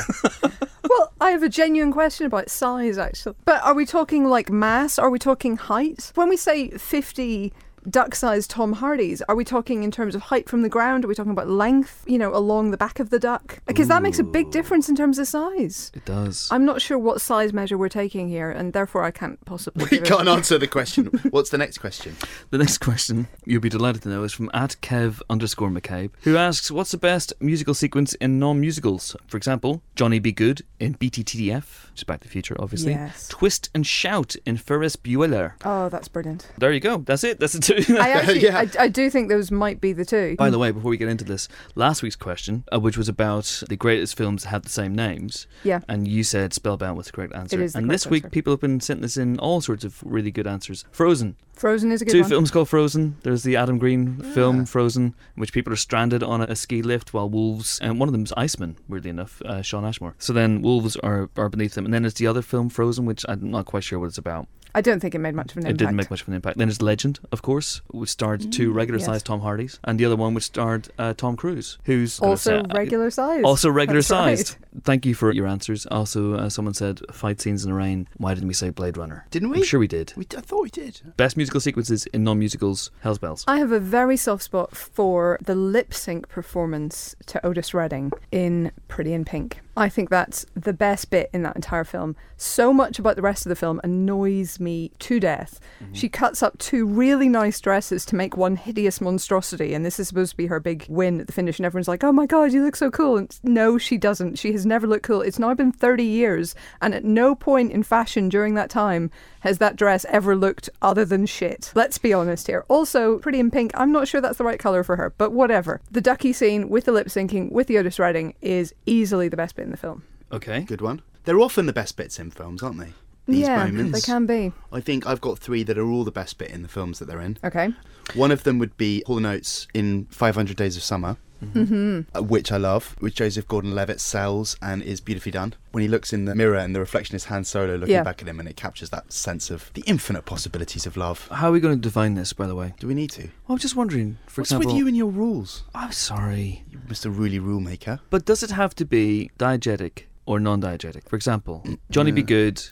Well, 0.88 1.12
I 1.20 1.30
have 1.30 1.42
a 1.42 1.48
genuine 1.48 1.92
question 1.92 2.26
about 2.26 2.50
size, 2.50 2.98
actually. 2.98 3.36
But 3.44 3.62
are 3.62 3.74
we 3.74 3.86
talking 3.86 4.24
like 4.24 4.50
mass? 4.50 4.98
Are 4.98 5.10
we 5.10 5.18
talking 5.18 5.56
height? 5.56 6.12
When 6.14 6.28
we 6.28 6.36
say 6.36 6.70
50 6.70 7.52
duck 7.88 8.14
sized 8.14 8.50
Tom 8.50 8.74
Hardys, 8.74 9.22
are 9.22 9.34
we 9.34 9.44
talking 9.44 9.82
in 9.82 9.90
terms 9.90 10.14
of 10.14 10.22
height 10.22 10.48
from 10.48 10.62
the 10.62 10.68
ground? 10.68 11.04
Are 11.04 11.08
we 11.08 11.14
talking 11.14 11.32
about 11.32 11.48
length, 11.48 12.04
you 12.06 12.18
know, 12.18 12.34
along 12.34 12.70
the 12.70 12.76
back 12.76 13.00
of 13.00 13.10
the 13.10 13.18
duck? 13.18 13.60
Because 13.66 13.88
that 13.88 14.02
makes 14.02 14.18
a 14.18 14.24
big 14.24 14.50
difference 14.50 14.88
in 14.88 14.96
terms 14.96 15.18
of 15.18 15.26
size. 15.26 15.90
It 15.94 16.04
does. 16.04 16.48
I'm 16.50 16.64
not 16.64 16.82
sure 16.82 16.98
what 16.98 17.20
size 17.20 17.52
measure 17.52 17.78
we're 17.78 17.88
taking 17.88 18.28
here, 18.28 18.50
and 18.50 18.72
therefore 18.72 19.04
I 19.04 19.10
can't 19.10 19.42
possibly. 19.44 19.86
we 19.90 20.00
can't 20.00 20.28
answer 20.36 20.58
the 20.58 20.66
question. 20.66 21.06
What's 21.30 21.50
the 21.50 21.58
next 21.58 21.78
question? 21.78 22.16
The 22.50 22.58
next 22.58 22.78
question 22.78 23.28
you'll 23.44 23.60
be 23.60 23.68
delighted 23.68 24.02
to 24.02 24.08
know 24.08 24.22
is 24.24 24.32
from 24.32 24.50
at 24.52 24.76
Kev 24.82 25.20
underscore 25.30 25.70
McCabe, 25.70 26.10
who 26.22 26.36
asks, 26.36 26.70
"What's 26.70 26.90
the 26.90 26.98
best 26.98 27.32
musical 27.40 27.74
sequence 27.74 28.14
in 28.14 28.38
non-musicals? 28.38 29.16
For 29.26 29.36
example, 29.36 29.82
Johnny 29.94 30.18
Be 30.18 30.32
Good 30.32 30.62
in 30.78 30.94
BTTDF, 30.94 31.90
which 31.90 32.00
is 32.00 32.04
Back 32.04 32.20
to 32.20 32.26
the 32.26 32.32
Future, 32.32 32.56
obviously. 32.58 32.92
Yes. 32.92 33.28
Twist 33.28 33.70
and 33.74 33.86
Shout 33.86 34.36
in 34.46 34.56
Ferris 34.56 34.96
Bueller. 34.96 35.52
Oh, 35.64 35.88
that's 35.88 36.08
brilliant. 36.08 36.48
There 36.58 36.72
you 36.72 36.80
go. 36.80 36.98
That's 36.98 37.24
it. 37.24 37.38
That's 37.38 37.52
the 37.52 37.60
two. 37.82 37.98
I 37.98 38.08
actually, 38.10 38.40
Yeah. 38.42 38.58
I, 38.58 38.84
I 38.84 38.88
do 38.88 39.10
think 39.10 39.28
those 39.28 39.50
might 39.50 39.80
be 39.80 39.92
the 39.92 40.04
two. 40.04 40.36
By 40.36 40.50
the 40.50 40.58
way, 40.58 40.70
before 40.70 40.90
we 40.90 40.96
get 40.96 41.08
into 41.08 41.24
this, 41.24 41.48
last 41.74 42.02
week's 42.02 42.16
question, 42.16 42.64
uh, 42.72 42.80
which 42.80 42.96
was 42.98 43.08
about 43.08 43.62
the 43.68 43.76
greatest 43.76 44.16
films 44.16 44.42
that 44.44 44.48
have 44.50 44.62
the 44.62 44.68
same 44.70 44.94
names, 44.94 45.46
yeah. 45.64 45.80
and 45.88 46.06
you 46.08 46.24
said 46.24 46.52
Spellbound 46.52 46.96
was 46.96 47.06
the 47.06 47.12
correct 47.12 47.34
answer. 47.34 47.60
is 47.62 47.72
the 47.74 47.78
and 47.78 47.90
this 47.90 48.06
week, 48.06 48.24
answer. 48.24 48.30
people 48.32 48.52
have 48.52 48.60
been 48.60 48.80
sending 48.80 49.04
us 49.04 49.16
in 49.16 49.38
all 49.38 49.60
sorts 49.60 49.84
of 49.84 50.02
really 50.04 50.30
good 50.30 50.46
answers. 50.46 50.84
Frozen. 50.90 51.36
Frozen 51.54 51.92
is 51.92 52.00
a 52.00 52.06
good 52.06 52.12
Two 52.12 52.20
one. 52.22 52.30
films 52.30 52.50
called 52.50 52.70
Frozen. 52.70 53.16
There's 53.22 53.42
the 53.42 53.54
Adam 53.56 53.76
Green 53.78 54.18
Ah. 54.24 54.32
film 54.32 54.64
Frozen, 54.64 55.04
in 55.04 55.40
which 55.40 55.52
people 55.52 55.70
are 55.72 55.76
stranded 55.76 56.22
on 56.22 56.40
a, 56.40 56.44
a 56.44 56.56
ski 56.56 56.80
lift 56.80 57.12
while 57.12 57.28
wolves, 57.28 57.78
and 57.82 58.00
one 58.00 58.08
of 58.08 58.12
them 58.12 58.22
is 58.24 58.32
Iceman, 58.34 58.76
weirdly 58.88 59.10
enough, 59.10 59.42
uh, 59.42 59.60
Shawn 59.60 59.84
Ashmore. 59.84 60.14
So 60.18 60.32
then 60.32 60.62
wolves 60.62 60.96
are, 60.96 61.28
are 61.36 61.50
beneath 61.50 61.74
them. 61.74 61.84
And 61.84 61.92
then 61.92 62.02
there's 62.02 62.14
the 62.14 62.26
other 62.26 62.40
film, 62.40 62.70
Frozen, 62.70 63.04
which 63.04 63.26
I'm 63.28 63.50
not 63.50 63.66
quite 63.66 63.84
sure 63.84 63.98
what 63.98 64.06
it's 64.06 64.16
about. 64.16 64.48
I 64.74 64.80
don't 64.80 65.00
think 65.00 65.14
it 65.14 65.18
made 65.18 65.34
much 65.34 65.52
of 65.52 65.56
an 65.58 65.62
impact. 65.66 65.74
It 65.74 65.84
didn't 65.84 65.96
make 65.96 66.10
much 66.10 66.22
of 66.22 66.28
an 66.28 66.34
impact. 66.34 66.58
Then 66.58 66.68
there's 66.68 66.82
Legend, 66.82 67.18
of 67.32 67.42
course, 67.42 67.80
which 67.90 68.10
starred 68.10 68.52
two 68.52 68.72
regular 68.72 68.98
yes. 68.98 69.06
sized 69.06 69.26
Tom 69.26 69.40
Hardys, 69.40 69.78
and 69.84 69.98
the 69.98 70.04
other 70.04 70.16
one 70.16 70.34
which 70.34 70.44
starred 70.44 70.88
uh, 70.98 71.14
Tom 71.14 71.36
Cruise, 71.36 71.78
who's 71.84 72.20
Also 72.20 72.62
say- 72.62 72.66
regular 72.74 73.10
sized. 73.10 73.44
also 73.44 73.70
regular 73.70 74.00
That's 74.00 74.10
right. 74.10 74.38
sized. 74.38 74.56
Thank 74.84 75.04
you 75.04 75.14
for 75.14 75.32
your 75.32 75.46
answers. 75.46 75.86
Also, 75.86 76.34
uh, 76.34 76.48
someone 76.48 76.74
said 76.74 77.00
fight 77.12 77.40
scenes 77.40 77.64
in 77.64 77.70
the 77.70 77.76
rain. 77.76 78.06
Why 78.18 78.34
didn't 78.34 78.48
we 78.48 78.54
say 78.54 78.70
Blade 78.70 78.96
Runner? 78.96 79.26
Didn't 79.30 79.50
we? 79.50 79.58
I'm 79.58 79.64
sure 79.64 79.80
we 79.80 79.88
did. 79.88 80.12
We, 80.16 80.26
I 80.36 80.40
thought 80.40 80.62
we 80.62 80.70
did. 80.70 81.00
Best 81.16 81.36
musical 81.36 81.60
sequences 81.60 82.06
in 82.06 82.22
non-musicals. 82.24 82.90
Hell's 83.00 83.18
Bells. 83.18 83.44
I 83.48 83.58
have 83.58 83.72
a 83.72 83.80
very 83.80 84.16
soft 84.16 84.44
spot 84.44 84.76
for 84.76 85.38
the 85.44 85.54
lip 85.54 85.92
sync 85.92 86.28
performance 86.28 87.16
to 87.26 87.44
Otis 87.44 87.74
Redding 87.74 88.12
in 88.30 88.70
Pretty 88.88 89.12
in 89.12 89.24
Pink. 89.24 89.60
I 89.80 89.88
think 89.88 90.10
that's 90.10 90.44
the 90.54 90.74
best 90.74 91.08
bit 91.08 91.30
in 91.32 91.42
that 91.44 91.56
entire 91.56 91.84
film. 91.84 92.14
So 92.36 92.70
much 92.70 92.98
about 92.98 93.16
the 93.16 93.22
rest 93.22 93.46
of 93.46 93.48
the 93.48 93.56
film 93.56 93.80
annoys 93.82 94.60
me 94.60 94.92
to 94.98 95.18
death. 95.18 95.58
Mm-hmm. 95.82 95.94
She 95.94 96.10
cuts 96.10 96.42
up 96.42 96.58
two 96.58 96.84
really 96.84 97.30
nice 97.30 97.58
dresses 97.58 98.04
to 98.06 98.14
make 98.14 98.36
one 98.36 98.56
hideous 98.56 99.00
monstrosity, 99.00 99.72
and 99.72 99.84
this 99.84 99.98
is 99.98 100.08
supposed 100.08 100.32
to 100.32 100.36
be 100.36 100.48
her 100.48 100.60
big 100.60 100.84
win 100.90 101.18
at 101.18 101.28
the 101.28 101.32
finish. 101.32 101.58
And 101.58 101.64
everyone's 101.64 101.88
like, 101.88 102.04
"Oh 102.04 102.12
my 102.12 102.26
god, 102.26 102.52
you 102.52 102.62
look 102.62 102.76
so 102.76 102.90
cool!" 102.90 103.16
And 103.16 103.34
no, 103.42 103.78
she 103.78 103.96
doesn't. 103.96 104.38
She 104.38 104.52
has 104.52 104.66
never 104.66 104.86
looked 104.86 105.04
cool. 105.04 105.22
It's 105.22 105.38
now 105.38 105.54
been 105.54 105.72
thirty 105.72 106.04
years, 106.04 106.54
and 106.82 106.94
at 106.94 107.02
no 107.02 107.34
point 107.34 107.72
in 107.72 107.82
fashion 107.82 108.28
during 108.28 108.56
that 108.56 108.68
time 108.68 109.10
has 109.40 109.56
that 109.58 109.76
dress 109.76 110.04
ever 110.10 110.36
looked 110.36 110.68
other 110.82 111.06
than 111.06 111.24
shit. 111.24 111.72
Let's 111.74 111.96
be 111.96 112.12
honest 112.12 112.48
here. 112.48 112.66
Also, 112.68 113.18
Pretty 113.18 113.40
in 113.40 113.50
Pink, 113.50 113.72
I'm 113.74 113.92
not 113.92 114.06
sure 114.06 114.20
that's 114.20 114.36
the 114.36 114.44
right 114.44 114.58
colour 114.58 114.84
for 114.84 114.96
her, 114.96 115.14
but 115.16 115.32
whatever. 115.32 115.80
The 115.90 116.02
ducky 116.02 116.34
scene 116.34 116.68
with 116.68 116.84
the 116.84 116.92
lip 116.92 117.06
syncing 117.06 117.50
with 117.50 117.66
the 117.66 117.78
Otis 117.78 117.98
Redding 117.98 118.34
is 118.42 118.74
easily 118.84 119.28
the 119.28 119.38
best 119.38 119.56
bit 119.56 119.69
in 119.70 119.72
the 119.72 119.78
film. 119.78 120.02
Okay. 120.32 120.62
Good 120.62 120.80
one. 120.80 121.00
They're 121.24 121.40
often 121.40 121.66
the 121.66 121.72
best 121.72 121.96
bits 121.96 122.18
in 122.18 122.30
films, 122.30 122.62
aren't 122.62 122.78
they? 122.78 122.92
These 123.26 123.46
yeah, 123.46 123.64
moments. 123.64 123.92
they 123.92 124.12
can 124.12 124.26
be. 124.26 124.52
I 124.72 124.80
think 124.80 125.06
I've 125.06 125.20
got 125.20 125.38
three 125.38 125.62
that 125.62 125.78
are 125.78 125.88
all 125.88 126.02
the 126.02 126.10
best 126.10 126.38
bit 126.38 126.50
in 126.50 126.62
the 126.62 126.68
films 126.68 126.98
that 126.98 127.04
they're 127.06 127.20
in. 127.20 127.38
Okay. 127.44 127.68
One 128.14 128.32
of 128.32 128.42
them 128.42 128.58
would 128.58 128.76
be 128.76 129.04
Hall 129.06 129.24
& 129.26 129.26
Oates 129.26 129.68
in 129.72 130.06
500 130.06 130.56
Days 130.56 130.76
of 130.76 130.82
Summer, 130.82 131.16
Mm-hmm. 131.40 132.00
uh, 132.16 132.22
which 132.22 132.52
I 132.52 132.56
love, 132.56 132.96
which 133.00 133.14
Joseph 133.16 133.48
Gordon-Levitt 133.48 134.00
sells 134.00 134.56
and 134.62 134.82
is 134.82 135.00
beautifully 135.00 135.32
done. 135.32 135.54
When 135.72 135.82
he 135.82 135.88
looks 135.88 136.12
in 136.12 136.24
the 136.24 136.34
mirror 136.34 136.56
and 136.56 136.74
the 136.74 136.80
reflection 136.80 137.16
is 137.16 137.24
Han 137.26 137.44
Solo 137.44 137.76
looking 137.76 137.94
Yeah. 137.94 138.02
back 138.02 138.20
at 138.22 138.28
him 138.28 138.40
and 138.40 138.48
it 138.48 138.56
captures 138.56 138.90
that 138.90 139.12
sense 139.12 139.50
of 139.50 139.70
the 139.74 139.82
infinite 139.86 140.24
possibilities 140.26 140.86
of 140.86 140.96
love. 140.96 141.28
How 141.28 141.48
are 141.48 141.52
we 141.52 141.60
going 141.60 141.76
to 141.76 141.80
define 141.80 142.14
this, 142.14 142.32
by 142.32 142.46
the 142.46 142.54
way? 142.54 142.74
Do 142.78 142.86
we 142.86 142.94
need 142.94 143.10
to? 143.12 143.22
Well, 143.22 143.54
I'm 143.54 143.58
just 143.58 143.76
wondering, 143.76 144.18
for 144.26 144.40
What's 144.42 144.50
example. 144.50 144.70
with 144.72 144.78
you 144.78 144.86
and 144.88 144.96
your 144.96 145.10
rules, 145.10 145.62
I'm 145.74 145.92
sorry. 145.92 146.64
you 146.70 146.78
Mr. 146.88 147.14
Ruly 147.14 147.38
Rule 147.38 147.60
Maker? 147.60 148.00
But 148.10 148.24
does 148.24 148.42
it 148.42 148.50
have 148.50 148.74
to 148.76 148.84
be 148.84 149.30
diegetic 149.38 150.04
or 150.26 150.40
non 150.40 150.60
diegetic? 150.60 151.08
For 151.08 151.16
example, 151.16 151.64
Johnny 151.90 152.10
Be. 152.12 152.22
Good, 152.22 152.62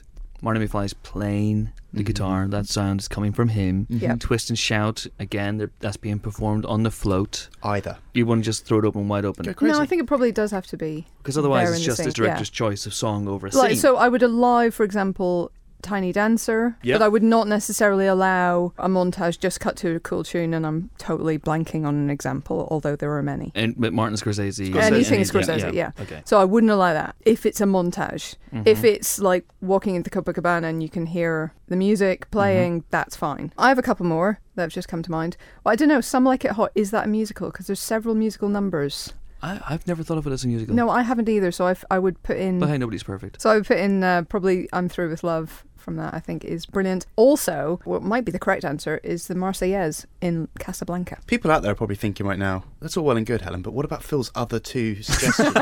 Marty 0.40 0.61
McFly's 0.61 0.95
playing 0.95 1.71
the 1.92 2.02
Mhm. 2.02 2.07
guitar, 2.07 2.47
that 2.49 2.66
sound 2.66 3.00
is 3.00 3.09
coming 3.09 3.33
from 3.33 3.49
him. 3.49 3.87
Yeah. 3.88 4.14
Twist 4.16 4.50
and 4.50 4.59
Shout, 4.59 5.07
again, 5.18 5.71
that's 5.80 5.97
being 5.97 6.18
performed 6.18 6.64
on 6.66 6.83
the 6.83 6.90
float. 6.90 7.49
Either. 7.62 7.97
You 8.14 8.26
want 8.26 8.42
to 8.42 8.45
just 8.45 8.64
throw 8.66 8.78
it 8.78 8.85
open 8.85 9.09
wide 9.09 9.25
open. 9.25 9.52
No, 9.61 9.80
I 9.80 9.87
think 9.87 10.02
it 10.02 10.07
probably 10.07 10.30
does 10.30 10.50
have 10.50 10.66
to 10.68 10.76
be. 10.76 11.07
Because 11.18 11.37
otherwise 11.38 11.68
They're 11.68 11.75
it's 11.75 11.78
in 11.78 11.83
the 11.83 11.87
just 11.87 11.99
his 11.99 12.04
sync, 12.14 12.18
yeah. 12.18 12.25
director's 12.25 12.50
choice 12.50 12.87
of 12.87 12.95
song 12.95 13.26
over 13.26 13.47
a 13.47 13.50
Like, 13.57 13.71
scene. 13.73 13.78
so 13.80 13.97
I 13.97 14.09
would 14.09 14.23
allow, 14.23 14.71
for 14.71 14.85
example, 14.85 15.50
Tiny 15.82 16.12
Dancer, 16.12 16.76
Yep. 16.82 16.99
but 16.99 17.04
I 17.04 17.08
would 17.08 17.23
not 17.23 17.47
necessarily 17.49 18.06
allow 18.06 18.73
a 18.78 18.88
montage 18.88 19.38
just 19.38 19.61
cut 19.61 19.76
to 19.76 19.94
a 19.97 20.00
cool 20.00 20.25
tune, 20.25 20.52
and 20.54 20.66
I'm 20.66 20.90
totally 20.99 21.38
blanking 21.38 21.87
on 21.87 21.94
an 21.94 22.11
example, 22.11 22.66
although 22.70 22.97
there 22.97 23.12
are 23.16 23.23
many. 23.23 23.52
and 23.54 23.76
with 23.76 23.92
Martin 23.92 24.16
Scorsese. 24.16 24.68
Scorsese. 24.70 24.82
Anything 24.82 25.14
any- 25.16 25.25
Scorsese, 25.25 25.73
yeah. 25.73 25.92
Okay. 26.00 26.23
So 26.25 26.40
I 26.40 26.44
wouldn't 26.44 26.70
allow 26.73 26.92
that 26.92 27.14
if 27.25 27.47
it's 27.47 27.61
a 27.61 27.64
montage. 27.64 28.35
Mhm. 28.52 28.66
If 28.66 28.85
it's 28.85 29.18
like 29.18 29.44
walking 29.61 29.94
into 29.94 30.11
Copacabana 30.11 30.64
and 30.64 30.82
you 30.82 30.88
can 30.88 31.06
hear 31.06 31.52
the 31.68 31.76
music 31.76 32.30
playing, 32.30 32.85
that's 32.90 33.14
fine. 33.16 33.52
I 33.58 33.68
have 33.68 33.78
a 33.78 33.82
couple 33.82 34.06
more 34.06 34.40
that 34.56 34.62
have 34.62 34.73
just 34.73 34.88
come 34.88 35.02
to 35.02 35.11
mind. 35.11 35.37
Well, 35.64 35.73
I 35.73 35.76
don't 35.76 35.88
know. 35.88 36.00
Some 36.00 36.25
like 36.25 36.44
it 36.44 36.52
hot. 36.52 36.73
Is 36.75 36.90
that 36.90 37.04
a 37.06 37.08
musical? 37.08 37.50
Because 37.50 37.66
there's 37.68 37.80
several 37.80 38.14
musical 38.14 38.49
numbers. 38.49 39.12
I, 39.40 39.61
I've 39.68 39.87
never 39.87 40.02
thought 40.02 40.18
of 40.18 40.26
it 40.26 40.32
as 40.32 40.42
a 40.44 40.49
musical. 40.49 40.75
No, 40.75 40.90
I 40.90 41.02
haven't 41.02 41.28
either. 41.28 41.52
So 41.52 41.66
I, 41.66 41.70
f- 41.70 41.85
I 41.92 41.99
would 42.00 42.20
put 42.25 42.38
in. 42.38 42.58
But 42.58 42.70
hey, 42.70 42.78
nobody's 42.78 43.04
perfect. 43.04 43.40
So 43.40 43.50
I 43.50 43.54
would 43.54 43.66
put 43.66 43.78
in 43.78 44.02
uh, 44.02 44.23
probably 44.23 44.68
I'm 44.73 44.88
Through 44.88 45.11
with 45.11 45.23
Love 45.23 45.62
from 45.88 45.97
that, 45.97 46.12
I 46.12 46.21
think 46.21 46.45
is 46.45 46.66
brilliant. 46.66 47.07
Also, 47.16 47.80
what 47.85 48.02
might 48.02 48.26
be 48.26 48.30
the 48.30 48.38
correct 48.38 48.62
answer 48.62 49.00
is 49.02 49.26
the 49.26 49.35
Marseillaise 49.35 50.04
in 50.21 50.47
Casablanca. 50.59 51.16
People 51.26 51.50
out 51.50 51.62
there 51.62 51.73
are 51.73 51.75
probably 51.75 51.97
thinking 51.97 52.26
right 52.26 52.38
now, 52.38 52.64
that's 52.80 52.99
all 52.99 53.07
well 53.07 53.16
and 53.16 53.25
good, 53.25 53.40
Helen, 53.40 53.62
but 53.62 53.73
what 53.73 53.87
about 53.87 54.04
Phil's 54.04 54.30
other 54.35 54.59
two 54.61 54.97
suggestions? 55.02 55.54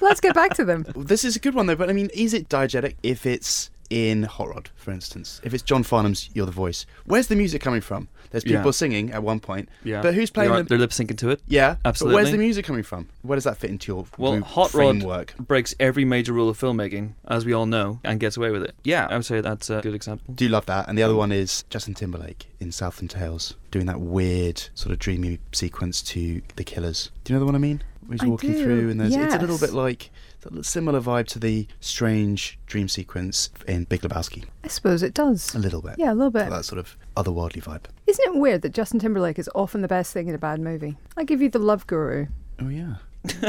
Let's 0.00 0.20
get 0.20 0.36
back 0.36 0.54
to 0.54 0.64
them. 0.64 0.86
this 0.94 1.24
is 1.24 1.34
a 1.34 1.40
good 1.40 1.56
one 1.56 1.66
though, 1.66 1.74
but 1.74 1.90
I 1.90 1.92
mean, 1.92 2.10
is 2.14 2.32
it 2.32 2.48
diegetic 2.48 2.94
if 3.02 3.26
it's 3.26 3.70
in 3.90 4.22
Hot 4.22 4.48
Rod, 4.48 4.70
for 4.76 4.92
instance? 4.92 5.40
If 5.44 5.52
it's 5.52 5.62
John 5.62 5.82
Farnham's 5.82 6.30
You're 6.32 6.46
the 6.46 6.52
Voice, 6.52 6.86
where's 7.04 7.26
the 7.26 7.36
music 7.36 7.60
coming 7.60 7.80
from? 7.80 8.08
There's 8.30 8.44
people 8.44 8.66
Yeah. 8.66 8.70
singing 8.70 9.10
at 9.10 9.24
one 9.24 9.40
point, 9.40 9.68
Yeah. 9.82 10.02
but 10.02 10.14
who's 10.14 10.30
playing 10.30 10.52
They're, 10.52 10.62
the 10.62 10.68
they're 10.68 10.78
lip 10.78 10.90
syncing 10.90 11.16
to 11.18 11.30
it. 11.30 11.40
Yeah, 11.48 11.76
Absolutely. 11.84 12.14
But 12.14 12.22
where's 12.22 12.30
the 12.32 12.38
music 12.38 12.64
coming 12.64 12.84
from? 12.84 13.08
Where 13.22 13.34
does 13.36 13.42
that 13.44 13.56
fit 13.58 13.70
into 13.70 13.90
your 13.90 14.06
Well, 14.16 14.34
root 14.34 14.44
Hot 14.44 14.72
Rod 14.72 14.98
framework? 14.98 15.34
breaks 15.36 15.74
every 15.80 16.04
major 16.04 16.32
rule 16.32 16.48
of 16.48 16.56
filmmaking, 16.58 17.14
as 17.26 17.44
we 17.44 17.52
all 17.52 17.66
know, 17.66 17.98
and 18.04 18.20
gets 18.20 18.36
away 18.36 18.50
with 18.52 18.62
it. 18.62 18.74
Yeah, 18.84 19.08
I 19.10 19.16
would 19.16 19.26
say 19.26 19.40
that's 19.40 19.68
a 19.68 19.80
good 19.80 19.94
example. 19.96 20.32
Do 20.32 20.48
love 20.48 20.66
that. 20.66 20.88
And 20.88 20.96
the 20.96 21.02
other 21.02 21.16
one 21.16 21.32
is 21.32 21.64
Justin 21.70 21.94
Timberlake 21.94 22.46
in 22.60 22.70
Southland 22.70 23.10
Tales, 23.10 23.54
doing 23.72 23.86
that 23.86 24.00
weird 24.00 24.62
sort 24.74 24.92
of 24.92 25.00
dreamy 25.00 25.40
sequence 25.52 26.00
to 26.02 26.40
The 26.54 26.62
Killers. 26.64 27.10
Do 27.24 27.32
you 27.32 27.36
know 27.36 27.40
the 27.40 27.46
one 27.46 27.56
I 27.56 27.58
mean? 27.58 27.82
Where 28.06 28.14
he's 28.14 28.22
I 28.22 28.28
walking 28.28 28.52
do, 28.52 28.62
through, 28.62 28.90
and 28.90 29.00
there's 29.00 29.14
it's 29.14 29.34
a 29.34 29.38
little 29.38 29.58
bit 29.58 29.72
like 29.72 30.10
it's 30.29 30.29
a 30.29 30.29
similar 30.62 31.00
vibe 31.00 31.26
to 31.28 31.38
the 31.38 31.66
strange 31.80 32.58
dream 32.66 32.88
sequence 32.88 33.50
in 33.68 33.84
Big 33.84 34.02
Lebowski. 34.02 34.44
I 34.64 34.68
suppose 34.68 35.02
it 35.02 35.14
does. 35.14 35.54
A 35.54 35.58
little 35.58 35.82
bit. 35.82 35.96
Yeah, 35.98 36.12
a 36.12 36.14
little 36.14 36.30
bit. 36.30 36.48
That 36.50 36.64
sort 36.64 36.78
of 36.78 36.96
otherworldly 37.16 37.62
vibe. 37.62 37.84
Isn't 38.06 38.34
it 38.34 38.38
weird 38.38 38.62
that 38.62 38.72
Justin 38.72 38.98
Timberlake 39.00 39.38
is 39.38 39.48
often 39.54 39.82
the 39.82 39.88
best 39.88 40.12
thing 40.12 40.28
in 40.28 40.34
a 40.34 40.38
bad 40.38 40.60
movie? 40.60 40.96
I 41.16 41.24
give 41.24 41.40
you 41.42 41.48
the 41.50 41.58
Love 41.58 41.86
Guru. 41.86 42.26
Oh 42.60 42.68
yeah. 42.68 42.94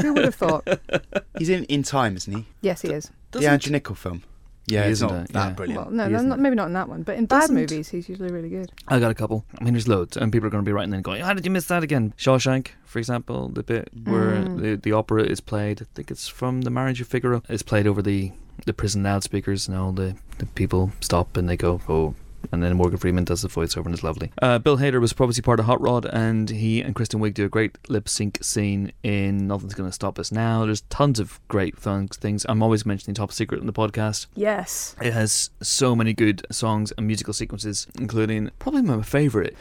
Who 0.02 0.14
would 0.14 0.26
have 0.26 0.36
thought? 0.36 0.68
He's 1.38 1.50
in 1.50 1.64
In 1.66 1.84
Time, 1.84 2.16
isn't 2.18 2.34
he? 2.36 2.46
Yes, 2.62 2.82
he 2.82 2.90
is. 2.90 3.06
the 3.32 3.40
Doesn't- 3.40 3.52
Andrew 3.54 3.72
Niccol 3.80 3.96
film. 3.96 4.24
Yeah, 4.68 4.84
He 4.86 4.92
it's 4.92 5.00
isn't 5.00 5.10
not 5.10 5.28
that 5.30 5.48
yeah. 5.48 5.54
brilliant. 5.54 5.82
Well, 5.88 5.92
no, 5.92 6.08
no, 6.08 6.16
isn't. 6.18 6.40
maybe 6.42 6.56
not 6.56 6.68
in 6.68 6.74
that 6.74 6.88
one, 6.88 7.04
but 7.04 7.18
in 7.18 7.26
bad 7.26 7.42
Doesn't- 7.42 7.56
movies, 7.56 7.90
he's 7.90 8.08
usually 8.08 8.32
really 8.32 8.50
good. 8.50 8.72
I 8.88 9.00
got 9.00 9.12
a 9.12 9.16
couple. 9.16 9.44
I 9.60 9.64
mean, 9.64 9.74
there's 9.74 9.88
loads, 9.88 10.16
and 10.18 10.32
people 10.32 10.48
are 10.48 10.50
going 10.52 10.64
to 10.64 10.70
be 10.70 10.74
writing 10.74 10.94
and 10.94 11.04
going, 11.04 11.22
"How 11.24 11.34
did 11.34 11.46
you 11.46 11.52
miss 11.52 11.66
that 11.68 11.84
again?" 11.84 12.14
Shawshank, 12.18 12.68
for 12.86 13.00
example, 13.00 13.50
the 13.50 13.64
bit 13.64 13.90
where 14.04 14.36
Mm. 14.36 14.62
the, 14.62 14.76
the 14.76 14.92
opera 14.92 15.24
is 15.24 15.42
played. 15.42 15.82
I 15.82 15.86
think 15.96 16.12
it's 16.12 16.28
from 16.28 16.62
the 16.62 16.70
Marriage 16.70 17.02
of 17.02 17.08
Figaro. 17.08 17.42
It's 17.50 17.64
played 17.64 17.88
over 17.88 18.02
the 18.02 18.32
the 18.66 18.74
prison 18.74 19.02
loudspeakers, 19.02 19.68
and 19.68 19.76
all 19.76 19.92
the, 19.92 20.16
the 20.38 20.46
people 20.46 20.92
stop 21.00 21.36
and 21.38 21.50
they 21.50 21.58
go, 21.58 21.82
"Oh." 21.90 22.14
And 22.52 22.64
then 22.64 22.76
Morgan 22.76 22.98
Freeman 22.98 23.24
does 23.24 23.42
the 23.42 23.48
voiceover 23.48 23.86
and 23.86 23.94
it's 23.94 24.04
lovely. 24.04 24.32
Uh, 24.42 24.60
Bill 24.60 24.78
Hader 24.78 25.00
was 25.00 25.12
obviously 25.14 25.42
part 25.42 25.60
of 25.60 25.66
Hot 25.66 25.82
Rod, 25.82 26.06
and 26.06 26.50
he 26.50 26.82
and 26.82 26.96
Kristen 26.96 27.20
Wiig 27.20 27.34
do 27.34 27.46
a 27.46 27.50
great 27.50 27.78
lip 27.90 28.10
sync 28.10 28.44
scene 28.44 28.92
in 29.04 29.48
Nothing's 29.48 29.74
Gonna 29.74 29.92
Stop 29.92 30.20
Us 30.20 30.32
Now. 30.32 30.66
There's 30.66 30.82
tons 30.82 31.20
of 31.20 31.40
great 31.48 31.78
fun 31.78 32.08
things. 32.08 32.46
I'm 32.50 32.62
always 32.64 32.86
mentioning 32.86 33.16
Top 33.16 33.32
Secret 33.32 33.62
in 33.62 33.68
the 33.68 33.74
podcast. 33.74 34.28
Yes. 34.36 34.96
It 35.02 35.14
has 35.14 35.50
so 35.62 35.96
many 35.96 36.14
good 36.14 36.46
songs 36.52 36.92
and 36.98 37.08
musical 37.08 37.34
sequences, 37.34 37.88
including 38.00 38.50
probably 38.60 38.82
my 38.82 39.02
favourite 39.02 39.56